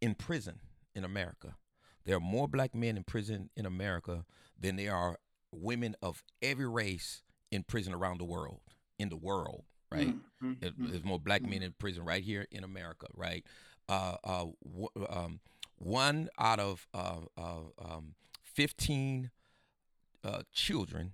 in 0.02 0.16
prison 0.16 0.60
in 0.96 1.04
America, 1.04 1.56
there 2.06 2.16
are 2.16 2.22
more 2.22 2.48
black 2.48 2.74
men 2.74 2.98
in 2.98 3.04
prison 3.04 3.50
in 3.56 3.66
America 3.66 4.26
than 4.60 4.78
there 4.78 4.96
are 4.96 5.18
women 5.52 5.96
of 6.02 6.24
every 6.42 6.68
race 6.68 7.22
in 7.52 7.64
prison 7.64 7.94
around 7.94 8.20
the 8.20 8.26
world. 8.26 8.62
In 8.98 9.10
the 9.10 9.18
world, 9.18 9.66
right? 9.92 10.08
Mm-hmm. 10.08 10.52
mm-hmm. 10.52 10.88
There's 10.90 11.04
more 11.04 11.20
black 11.20 11.42
men 11.42 11.54
mm-hmm. 11.54 11.64
in 11.64 11.74
prison 11.78 12.06
right 12.06 12.24
here 12.24 12.46
in 12.52 12.64
America, 12.64 13.08
right? 13.14 13.44
Uh, 13.90 14.16
uh, 14.24 14.46
w- 14.66 15.08
um, 15.10 15.40
one 15.78 16.30
out 16.38 16.60
of 16.60 16.88
uh, 16.94 17.20
um, 17.38 18.16
15 18.44 19.32
uh, 20.24 20.42
children 20.52 21.14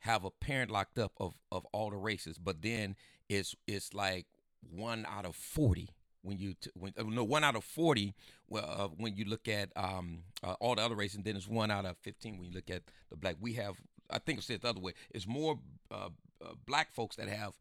have 0.00 0.24
a 0.24 0.30
parent 0.30 0.70
locked 0.70 0.98
up 0.98 1.12
of, 1.18 1.34
of 1.50 1.66
all 1.72 1.90
the 1.90 1.96
races, 1.96 2.38
but 2.38 2.62
then 2.62 2.94
it's 3.28 3.54
it's 3.66 3.92
like 3.92 4.26
one 4.70 5.06
out 5.08 5.24
of 5.24 5.34
40 5.34 5.90
when 6.22 6.38
you 6.38 6.54
t- 6.54 6.70
when 6.74 6.92
uh, 6.98 7.02
no 7.04 7.24
one 7.24 7.44
out 7.44 7.56
of 7.56 7.64
40 7.64 8.14
well, 8.48 8.64
uh, 8.66 8.88
when 8.96 9.16
you 9.16 9.24
look 9.24 9.48
at 9.48 9.70
um, 9.76 10.20
uh, 10.42 10.54
all 10.60 10.74
the 10.74 10.82
other 10.82 10.94
races 10.94 11.16
and 11.16 11.24
then 11.24 11.36
it's 11.36 11.48
one 11.48 11.70
out 11.70 11.84
of 11.84 11.96
15 11.98 12.38
when 12.38 12.48
you 12.48 12.54
look 12.54 12.70
at 12.70 12.82
the 13.10 13.16
black 13.16 13.36
we 13.40 13.54
have 13.54 13.76
i 14.10 14.18
think 14.18 14.38
I 14.38 14.40
it's 14.40 14.62
the 14.62 14.68
other 14.68 14.80
way 14.80 14.94
it's 15.10 15.26
more 15.26 15.58
uh, 15.90 16.08
uh, 16.44 16.52
black 16.66 16.92
folks 16.92 17.16
that 17.16 17.28
have 17.28 17.54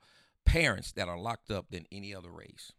parents 0.48 0.94
that 0.94 1.10
are 1.10 1.20
locked 1.20 1.52
up 1.52 1.70
than 1.70 1.86
any 1.92 2.16
other 2.16 2.32
race, 2.32 2.72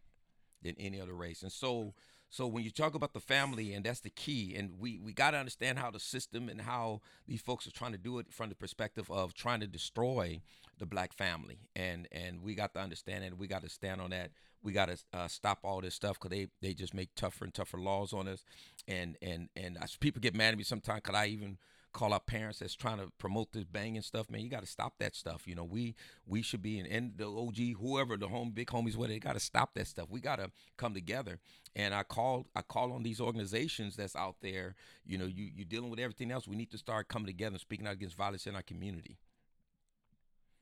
than 0.63 0.75
any 0.79 0.99
other 0.99 1.13
race. 1.13 1.43
And 1.43 1.51
so, 1.51 1.93
so 2.27 2.47
when 2.47 2.63
you 2.63 2.71
talk 2.71 2.95
about 2.95 3.13
the 3.13 3.19
family, 3.19 3.73
and 3.73 3.85
that's 3.85 3.99
the 3.99 4.09
key, 4.09 4.55
and 4.57 4.79
we 4.79 4.99
we 4.99 5.13
got 5.13 5.31
to 5.31 5.37
understand 5.37 5.77
how 5.77 5.91
the 5.91 5.99
system 5.99 6.49
and 6.49 6.61
how 6.61 7.01
these 7.27 7.41
folks 7.41 7.67
are 7.67 7.71
trying 7.71 7.91
to 7.91 7.97
do 7.97 8.17
it 8.17 8.33
from 8.33 8.49
the 8.49 8.55
perspective 8.55 9.09
of 9.11 9.35
trying 9.35 9.59
to 9.59 9.67
destroy 9.67 10.41
the 10.79 10.87
black 10.87 11.13
family, 11.13 11.59
and 11.75 12.07
and 12.11 12.41
we 12.41 12.55
got 12.55 12.73
to 12.73 12.79
understand 12.79 13.23
it. 13.23 13.37
We 13.37 13.47
got 13.47 13.61
to 13.61 13.69
stand 13.69 14.01
on 14.01 14.09
that. 14.09 14.31
We 14.61 14.73
got 14.73 14.89
to 14.89 14.97
uh, 15.13 15.27
stop 15.27 15.59
all 15.63 15.79
this 15.79 15.93
stuff 15.93 16.19
because 16.19 16.35
they 16.35 16.47
they 16.61 16.73
just 16.73 16.95
make 16.95 17.13
tougher 17.15 17.45
and 17.45 17.53
tougher 17.53 17.77
laws 17.77 18.13
on 18.13 18.27
us, 18.27 18.43
and 18.87 19.15
and 19.21 19.49
and 19.55 19.77
people 19.99 20.21
get 20.21 20.35
mad 20.35 20.53
at 20.53 20.57
me 20.57 20.63
sometimes 20.63 21.01
because 21.03 21.15
I 21.15 21.27
even 21.27 21.59
call 21.91 22.13
out 22.13 22.27
parents 22.27 22.59
that's 22.59 22.75
trying 22.75 22.97
to 22.97 23.11
promote 23.17 23.51
this 23.51 23.63
banging 23.63 24.01
stuff, 24.01 24.29
man. 24.29 24.41
You 24.41 24.49
got 24.49 24.61
to 24.61 24.69
stop 24.69 24.95
that 24.99 25.15
stuff. 25.15 25.47
You 25.47 25.55
know, 25.55 25.63
we 25.63 25.95
we 26.25 26.41
should 26.41 26.61
be 26.61 26.79
in 26.79 26.85
and 26.85 27.13
the 27.17 27.27
OG, 27.27 27.79
whoever 27.79 28.17
the 28.17 28.27
home 28.27 28.51
big 28.51 28.67
homies, 28.67 28.95
where 28.95 29.07
they 29.07 29.19
got 29.19 29.33
to 29.33 29.39
stop 29.39 29.73
that 29.75 29.87
stuff. 29.87 30.07
We 30.09 30.19
got 30.19 30.37
to 30.37 30.51
come 30.77 30.93
together. 30.93 31.39
And 31.75 31.93
I 31.93 32.03
call 32.03 32.47
I 32.55 32.61
call 32.61 32.91
on 32.93 33.03
these 33.03 33.19
organizations 33.19 33.95
that's 33.95 34.15
out 34.15 34.37
there. 34.41 34.75
You 35.05 35.17
know, 35.17 35.25
you 35.25 35.49
you 35.55 35.65
dealing 35.65 35.89
with 35.89 35.99
everything 35.99 36.31
else. 36.31 36.47
We 36.47 36.55
need 36.55 36.71
to 36.71 36.77
start 36.77 37.07
coming 37.07 37.27
together 37.27 37.53
and 37.53 37.61
speaking 37.61 37.87
out 37.87 37.93
against 37.93 38.15
violence 38.15 38.47
in 38.47 38.55
our 38.55 38.61
community. 38.61 39.17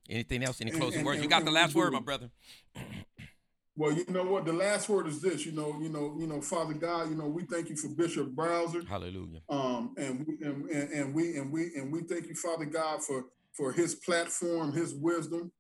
Anything 0.10 0.44
else? 0.44 0.62
Any 0.62 0.72
closing 0.72 0.88
and, 0.88 0.96
and, 0.96 1.06
words? 1.06 1.16
And, 1.18 1.24
you 1.24 1.30
got 1.30 1.44
the 1.44 1.52
last 1.52 1.76
word, 1.76 1.92
my 1.94 2.00
brother. 2.00 2.30
Well, 3.78 3.94
you 3.94 4.06
know 4.10 4.24
what? 4.24 4.46
The 4.46 4.54
last 4.54 4.90
word 4.90 5.06
is 5.06 5.22
this. 5.22 5.46
You 5.46 5.52
know, 5.52 5.78
you 5.80 5.90
know, 5.90 6.16
you 6.20 6.26
know, 6.26 6.42
Father 6.42 6.74
God. 6.74 7.10
You 7.10 7.16
know, 7.16 7.28
we 7.28 7.44
thank 7.44 7.70
you 7.70 7.78
for 7.78 7.90
Bishop 7.90 8.36
Bowser. 8.36 8.82
Hallelujah. 8.84 9.42
Um, 9.50 9.94
and 9.98 10.26
we 10.26 10.38
and, 10.42 10.68
and 10.72 11.14
we 11.14 11.38
and 11.38 11.52
we 11.54 11.76
and 11.76 11.94
we 11.94 12.02
thank 12.02 12.26
you, 12.26 12.34
Father 12.34 12.66
God, 12.66 13.04
for 13.04 13.26
for 13.54 13.72
his 13.72 13.94
platform, 13.94 14.74
his 14.74 14.96
wisdom, 14.96 15.52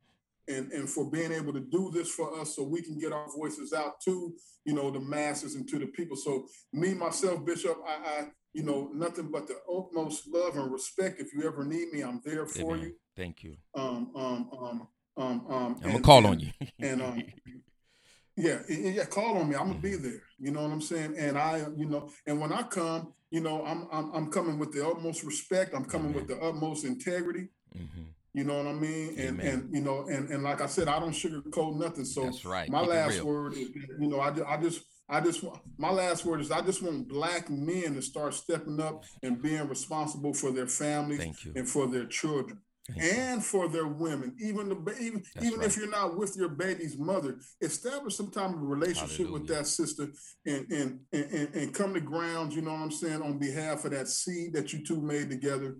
and 0.47 0.71
and 0.71 0.89
for 0.89 1.11
being 1.11 1.31
able 1.31 1.53
to 1.53 1.59
do 1.59 1.91
this 1.93 2.09
for 2.09 2.39
us, 2.39 2.55
so 2.55 2.63
we 2.63 2.81
can 2.81 2.97
get 2.97 3.13
our 3.13 3.27
voices 3.37 3.71
out 3.71 4.01
to 4.05 4.33
you 4.65 4.73
know 4.73 4.89
the 4.89 4.99
masses 4.99 5.53
and 5.53 5.69
to 5.69 5.77
the 5.77 5.85
people. 5.85 6.17
So 6.17 6.47
me 6.73 6.95
myself, 6.95 7.45
Bishop, 7.45 7.77
I, 7.87 7.91
I 7.93 8.27
you 8.53 8.63
know 8.63 8.89
nothing 8.95 9.29
but 9.31 9.47
the 9.47 9.57
utmost 9.71 10.27
love 10.27 10.57
and 10.57 10.71
respect. 10.71 11.21
If 11.21 11.35
you 11.35 11.43
ever 11.47 11.63
need 11.63 11.93
me, 11.93 12.01
I'm 12.01 12.21
there 12.25 12.47
for 12.47 12.73
Amen. 12.73 12.85
you. 12.87 12.95
Thank 13.15 13.43
you. 13.43 13.57
Um, 13.75 14.11
um, 14.15 14.49
um, 14.59 14.87
um, 15.17 15.45
um, 15.49 15.75
I'm 15.83 15.91
gonna 15.91 15.99
call 15.99 16.17
and, 16.17 16.27
on 16.27 16.39
you. 16.39 16.49
and 16.79 17.01
um, 17.03 17.23
Yeah, 18.37 18.59
yeah, 18.69 19.05
call 19.05 19.37
on 19.39 19.49
me. 19.49 19.55
I'm 19.55 19.67
gonna 19.67 19.79
be 19.79 19.91
mm-hmm. 19.93 20.03
there. 20.03 20.21
You 20.37 20.51
know 20.51 20.61
what 20.61 20.71
I'm 20.71 20.81
saying? 20.81 21.15
And 21.17 21.37
I, 21.37 21.65
you 21.75 21.87
know, 21.87 22.09
and 22.27 22.39
when 22.39 22.53
I 22.53 22.61
come, 22.63 23.13
you 23.31 23.41
know, 23.41 23.65
I'm 23.65 23.87
I'm, 23.91 24.11
I'm 24.13 24.31
coming 24.31 24.59
with 24.59 24.71
the 24.71 24.87
utmost 24.87 25.23
respect. 25.23 25.73
I'm 25.73 25.85
coming 25.85 26.13
with 26.13 26.27
the 26.27 26.39
utmost 26.39 26.85
integrity. 26.85 27.49
Mm-hmm. 27.75 28.03
You 28.33 28.43
know 28.43 28.57
what 28.57 28.67
I 28.67 28.73
mean? 28.73 29.15
And 29.17 29.41
Amen. 29.41 29.47
and 29.47 29.73
you 29.73 29.81
know, 29.81 30.05
and 30.07 30.29
and 30.29 30.43
like 30.43 30.61
I 30.61 30.67
said, 30.67 30.87
I 30.87 30.99
don't 30.99 31.13
sugarcoat 31.13 31.79
nothing. 31.79 32.05
So 32.05 32.25
That's 32.25 32.45
right. 32.45 32.69
My 32.69 32.81
Keep 32.81 32.89
last 32.89 33.21
word 33.23 33.53
is, 33.53 33.69
you 33.99 34.07
know, 34.07 34.19
I 34.19 34.29
just, 34.29 34.47
I 34.47 34.57
just 34.57 34.81
I 35.09 35.21
just 35.21 35.43
want 35.43 35.59
my 35.79 35.89
last 35.89 36.23
word 36.23 36.41
is 36.41 36.51
I 36.51 36.61
just 36.61 36.83
want 36.83 37.07
black 37.07 37.49
men 37.49 37.95
to 37.95 38.03
start 38.03 38.35
stepping 38.35 38.79
up 38.79 39.03
and 39.23 39.41
being 39.41 39.67
responsible 39.67 40.35
for 40.35 40.51
their 40.51 40.67
families 40.67 41.35
and 41.55 41.67
for 41.67 41.87
their 41.87 42.05
children 42.05 42.59
and 42.95 43.43
for 43.43 43.67
their 43.67 43.87
women, 43.87 44.35
even 44.39 44.69
the 44.69 44.95
even 44.99 45.23
That's 45.35 45.45
even 45.45 45.59
right. 45.59 45.67
if 45.67 45.77
you're 45.77 45.89
not 45.89 46.17
with 46.17 46.35
your 46.37 46.49
baby's 46.49 46.97
mother, 46.97 47.37
establish 47.61 48.15
some 48.15 48.31
type 48.31 48.51
of 48.51 48.61
relationship 48.61 49.27
Hallelujah. 49.27 49.33
with 49.33 49.47
that 49.49 49.67
sister 49.67 50.07
and, 50.45 50.71
and 50.71 50.99
and 51.11 51.53
and 51.53 51.73
come 51.73 51.93
to 51.93 51.99
ground. 51.99 52.53
You 52.53 52.61
know 52.61 52.71
what 52.71 52.81
I'm 52.81 52.91
saying 52.91 53.21
on 53.21 53.39
behalf 53.39 53.83
of 53.85 53.91
that 53.91 54.07
seed 54.07 54.53
that 54.53 54.71
you 54.71 54.85
two 54.85 55.01
made 55.01 55.29
together, 55.29 55.77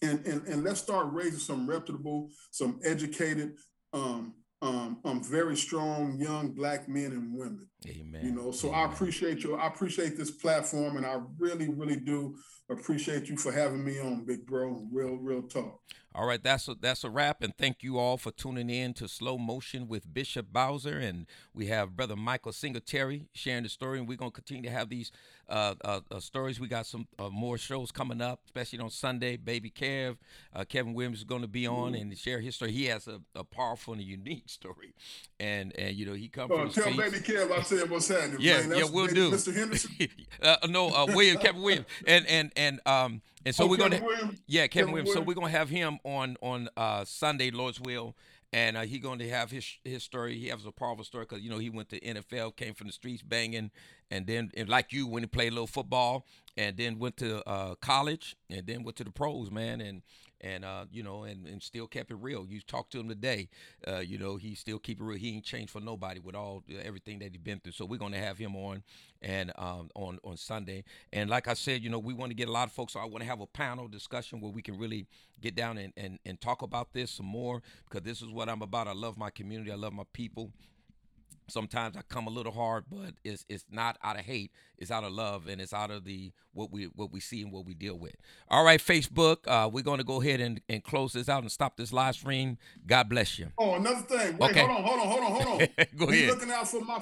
and 0.00 0.24
and 0.26 0.46
and 0.46 0.64
let's 0.64 0.80
start 0.80 1.12
raising 1.12 1.40
some 1.40 1.68
reputable, 1.68 2.30
some 2.50 2.80
educated, 2.84 3.52
um, 3.92 4.34
um, 4.62 5.00
um, 5.04 5.22
very 5.22 5.56
strong 5.56 6.18
young 6.18 6.52
black 6.52 6.88
men 6.88 7.12
and 7.12 7.36
women. 7.36 7.68
Amen. 7.86 8.24
You 8.24 8.32
know, 8.32 8.50
so 8.50 8.68
Amen. 8.68 8.80
I 8.80 8.92
appreciate 8.92 9.44
you. 9.44 9.56
I 9.56 9.66
appreciate 9.66 10.16
this 10.16 10.30
platform, 10.30 10.96
and 10.96 11.04
I 11.04 11.18
really, 11.38 11.68
really 11.68 11.96
do 11.96 12.34
appreciate 12.68 13.28
you 13.28 13.36
for 13.36 13.52
having 13.52 13.84
me 13.84 13.98
on, 14.00 14.24
big 14.24 14.46
bro. 14.46 14.86
Real, 14.90 15.16
real 15.16 15.42
talk. 15.42 15.80
All 16.14 16.26
right, 16.26 16.42
that's 16.42 16.68
a, 16.68 16.76
that's 16.76 17.02
a 17.02 17.10
wrap, 17.10 17.42
and 17.42 17.56
thank 17.58 17.82
you 17.82 17.98
all 17.98 18.16
for 18.16 18.30
tuning 18.30 18.70
in 18.70 18.94
to 18.94 19.08
Slow 19.08 19.36
Motion 19.36 19.88
with 19.88 20.14
Bishop 20.14 20.52
Bowser, 20.52 20.96
and 20.96 21.26
we 21.52 21.66
have 21.66 21.96
Brother 21.96 22.14
Michael 22.14 22.52
Singletary 22.52 23.26
sharing 23.32 23.64
the 23.64 23.68
story, 23.68 23.98
and 23.98 24.06
we're 24.06 24.16
gonna 24.16 24.30
continue 24.30 24.62
to 24.62 24.70
have 24.70 24.88
these 24.88 25.10
uh, 25.48 25.74
uh, 25.84 26.00
uh, 26.10 26.20
stories. 26.20 26.60
We 26.60 26.68
got 26.68 26.86
some 26.86 27.06
uh, 27.18 27.28
more 27.28 27.58
shows 27.58 27.90
coming 27.92 28.20
up, 28.20 28.40
especially 28.46 28.78
on 28.78 28.90
Sunday. 28.90 29.36
Baby 29.36 29.70
Kev, 29.70 30.16
uh, 30.54 30.64
Kevin 30.64 30.94
Williams 30.94 31.18
is 31.18 31.24
going 31.24 31.42
to 31.42 31.48
be 31.48 31.66
on 31.66 31.94
and 31.94 32.16
share 32.16 32.40
his 32.40 32.56
story. 32.56 32.72
He 32.72 32.86
has 32.86 33.06
a, 33.06 33.20
a, 33.34 33.44
powerful 33.44 33.92
and 33.94 34.02
a 34.02 34.04
unique 34.04 34.48
story, 34.48 34.94
and 35.38 35.76
and 35.78 35.96
you 35.96 36.06
know 36.06 36.14
he 36.14 36.28
comes. 36.28 36.52
Oh, 36.52 36.68
tell 36.68 36.96
Baby 36.96 37.18
Kev 37.18 37.50
I 37.50 37.62
said 37.62 37.90
what's 37.90 38.08
happening. 38.08 38.38
Yeah, 38.40 38.60
man. 38.60 38.68
That's 38.70 38.80
yeah, 38.82 38.90
we'll 38.90 39.06
do. 39.06 39.30
Mr. 39.30 39.54
Henderson. 39.54 39.90
uh, 40.42 40.56
no, 40.68 40.88
uh, 40.88 41.06
William, 41.08 41.38
Kevin 41.38 41.62
Williams, 41.62 41.86
and 42.06 42.26
and 42.26 42.52
and 42.56 42.80
um, 42.86 43.22
and 43.44 43.54
so 43.54 43.64
Oh, 43.64 43.66
we're 43.66 43.76
gonna, 43.76 44.00
Williams. 44.02 44.40
yeah, 44.46 44.66
Kevin, 44.66 44.70
Kevin 44.70 44.92
Williams. 44.92 45.12
So 45.12 45.20
we're 45.20 45.34
gonna 45.34 45.48
have 45.48 45.68
him 45.68 45.98
on 46.04 46.36
on 46.40 46.68
uh 46.76 47.04
Sunday, 47.04 47.50
Lord's 47.50 47.80
will, 47.80 48.14
and 48.54 48.76
uh, 48.76 48.82
he 48.82 49.00
going 49.00 49.18
to 49.18 49.28
have 49.28 49.50
his 49.50 49.78
his 49.84 50.04
story. 50.04 50.38
He 50.38 50.46
has 50.48 50.64
a 50.64 50.70
powerful 50.70 51.04
story 51.04 51.26
because 51.28 51.42
you 51.42 51.50
know 51.50 51.58
he 51.58 51.70
went 51.70 51.88
to 51.90 52.00
NFL, 52.00 52.56
came 52.56 52.72
from 52.72 52.86
the 52.86 52.92
streets 52.92 53.22
banging, 53.22 53.72
and 54.10 54.26
then 54.26 54.50
and 54.56 54.68
like 54.68 54.92
you 54.92 55.06
when 55.06 55.22
he 55.22 55.26
played 55.26 55.48
a 55.48 55.54
little 55.54 55.66
football, 55.66 56.26
and 56.56 56.76
then 56.76 56.98
went 56.98 57.16
to 57.18 57.46
uh 57.48 57.74
college, 57.76 58.36
and 58.50 58.66
then 58.66 58.82
went 58.84 58.96
to 58.96 59.04
the 59.04 59.10
pros, 59.12 59.50
man, 59.50 59.80
and. 59.80 60.02
And 60.40 60.62
uh, 60.62 60.84
you 60.92 61.02
know, 61.02 61.22
and, 61.24 61.46
and 61.46 61.62
still 61.62 61.86
kept 61.86 62.10
it 62.10 62.16
real. 62.16 62.44
You 62.46 62.60
talk 62.60 62.90
to 62.90 63.00
him 63.00 63.08
today, 63.08 63.48
uh, 63.88 64.00
you 64.00 64.18
know, 64.18 64.36
he 64.36 64.54
still 64.54 64.78
keep 64.78 65.00
it 65.00 65.04
real. 65.04 65.16
He 65.16 65.30
ain't 65.36 65.44
changed 65.44 65.70
for 65.70 65.80
nobody 65.80 66.20
with 66.20 66.34
all 66.34 66.62
everything 66.82 67.20
that 67.20 67.30
he's 67.32 67.40
been 67.40 67.60
through. 67.60 67.72
So 67.72 67.86
we're 67.86 67.98
gonna 67.98 68.18
have 68.18 68.36
him 68.36 68.54
on, 68.54 68.82
and 69.22 69.52
um, 69.56 69.88
on 69.94 70.18
on 70.22 70.36
Sunday. 70.36 70.84
And 71.14 71.30
like 71.30 71.48
I 71.48 71.54
said, 71.54 71.82
you 71.82 71.88
know, 71.88 71.98
we 71.98 72.12
want 72.12 72.28
to 72.30 72.34
get 72.34 72.48
a 72.48 72.52
lot 72.52 72.66
of 72.66 72.72
folks. 72.72 72.92
So 72.92 73.00
I 73.00 73.06
want 73.06 73.20
to 73.20 73.24
have 73.24 73.40
a 73.40 73.46
panel 73.46 73.88
discussion 73.88 74.38
where 74.38 74.52
we 74.52 74.60
can 74.60 74.76
really 74.76 75.06
get 75.40 75.54
down 75.54 75.78
and, 75.78 75.94
and 75.96 76.18
and 76.26 76.38
talk 76.38 76.60
about 76.60 76.92
this 76.92 77.10
some 77.12 77.26
more 77.26 77.62
because 77.88 78.04
this 78.04 78.20
is 78.20 78.28
what 78.28 78.50
I'm 78.50 78.60
about. 78.60 78.86
I 78.86 78.92
love 78.92 79.16
my 79.16 79.30
community. 79.30 79.72
I 79.72 79.76
love 79.76 79.94
my 79.94 80.04
people. 80.12 80.50
Sometimes 81.48 81.96
I 81.96 82.02
come 82.08 82.26
a 82.26 82.30
little 82.30 82.52
hard, 82.52 82.84
but 82.90 83.14
it's 83.22 83.44
it's 83.48 83.64
not 83.70 83.96
out 84.02 84.18
of 84.18 84.24
hate. 84.24 84.50
It's 84.78 84.90
out 84.90 85.04
of 85.04 85.12
love, 85.12 85.46
and 85.46 85.60
it's 85.60 85.72
out 85.72 85.90
of 85.90 86.04
the 86.04 86.32
what 86.52 86.70
we 86.72 86.84
what 86.94 87.12
we 87.12 87.20
see 87.20 87.42
and 87.42 87.52
what 87.52 87.66
we 87.66 87.74
deal 87.74 87.98
with. 87.98 88.14
All 88.48 88.64
right, 88.64 88.80
Facebook. 88.80 89.38
Uh, 89.46 89.68
we're 89.70 89.84
going 89.84 89.98
to 89.98 90.04
go 90.04 90.20
ahead 90.22 90.40
and, 90.40 90.60
and 90.68 90.82
close 90.82 91.12
this 91.12 91.28
out 91.28 91.42
and 91.42 91.52
stop 91.52 91.76
this 91.76 91.92
live 91.92 92.14
stream. 92.14 92.58
God 92.86 93.08
bless 93.08 93.38
you. 93.38 93.48
Oh, 93.58 93.74
another 93.74 94.00
thing. 94.02 94.38
Wait, 94.38 94.50
Okay. 94.50 94.60
hold 94.60 94.70
on, 94.70 94.82
hold 94.84 95.00
on, 95.00 95.06
hold 95.08 95.22
on, 95.24 95.32
hold 95.32 95.62
on. 95.62 95.68
Go 95.96 96.06
be 96.06 96.22
ahead. 96.24 96.28
looking 96.30 96.50
out 96.50 96.68
for 96.68 96.80
my 96.80 97.00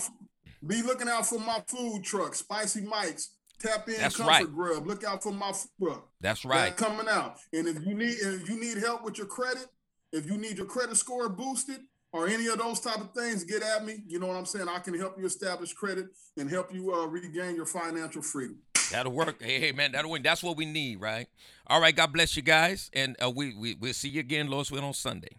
be 0.66 0.82
looking 0.82 1.08
out 1.08 1.26
for 1.26 1.38
my 1.38 1.62
food 1.66 2.02
truck, 2.04 2.34
Spicy 2.34 2.82
Mike's. 2.82 3.30
Tap 3.60 3.88
in 3.88 3.94
That's 3.96 4.16
comfort 4.16 4.28
right. 4.32 4.52
grub. 4.52 4.86
Look 4.88 5.04
out 5.04 5.22
for 5.22 5.30
my 5.32 5.52
food 5.52 5.68
truck. 5.80 6.08
That's 6.20 6.42
That's 6.42 6.44
right. 6.44 6.76
coming 6.76 7.06
out. 7.08 7.36
And 7.52 7.68
if 7.68 7.86
you 7.86 7.94
need 7.94 8.16
if 8.20 8.48
you 8.48 8.58
need 8.58 8.78
help 8.78 9.04
with 9.04 9.18
your 9.18 9.28
credit, 9.28 9.66
if 10.12 10.26
you 10.26 10.36
need 10.36 10.56
your 10.58 10.66
credit 10.66 10.96
score 10.96 11.28
boosted 11.28 11.80
or 12.12 12.28
any 12.28 12.46
of 12.46 12.58
those 12.58 12.80
type 12.80 13.00
of 13.00 13.12
things, 13.12 13.44
get 13.44 13.62
at 13.62 13.84
me. 13.84 14.02
You 14.06 14.18
know 14.18 14.26
what 14.26 14.36
I'm 14.36 14.46
saying? 14.46 14.68
I 14.68 14.78
can 14.78 14.98
help 14.98 15.18
you 15.18 15.26
establish 15.26 15.72
credit 15.72 16.06
and 16.36 16.48
help 16.48 16.72
you 16.72 16.92
uh, 16.94 17.06
regain 17.06 17.56
your 17.56 17.66
financial 17.66 18.22
freedom. 18.22 18.58
That'll 18.90 19.12
work. 19.12 19.42
Hey, 19.42 19.58
hey, 19.58 19.72
man, 19.72 19.92
that'll 19.92 20.10
win. 20.10 20.22
That's 20.22 20.42
what 20.42 20.56
we 20.56 20.66
need, 20.66 21.00
right? 21.00 21.26
All 21.66 21.80
right. 21.80 21.96
God 21.96 22.12
bless 22.12 22.36
you 22.36 22.42
guys, 22.42 22.90
and 22.92 23.16
uh, 23.22 23.30
we 23.30 23.54
we 23.54 23.74
we'll 23.74 23.94
see 23.94 24.10
you 24.10 24.20
again, 24.20 24.48
Lord's 24.50 24.70
will, 24.70 24.84
on 24.84 24.92
Sunday. 24.92 25.36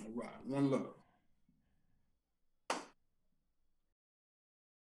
All 0.00 0.12
right. 0.14 0.46
One 0.46 0.70
love. 0.70 0.86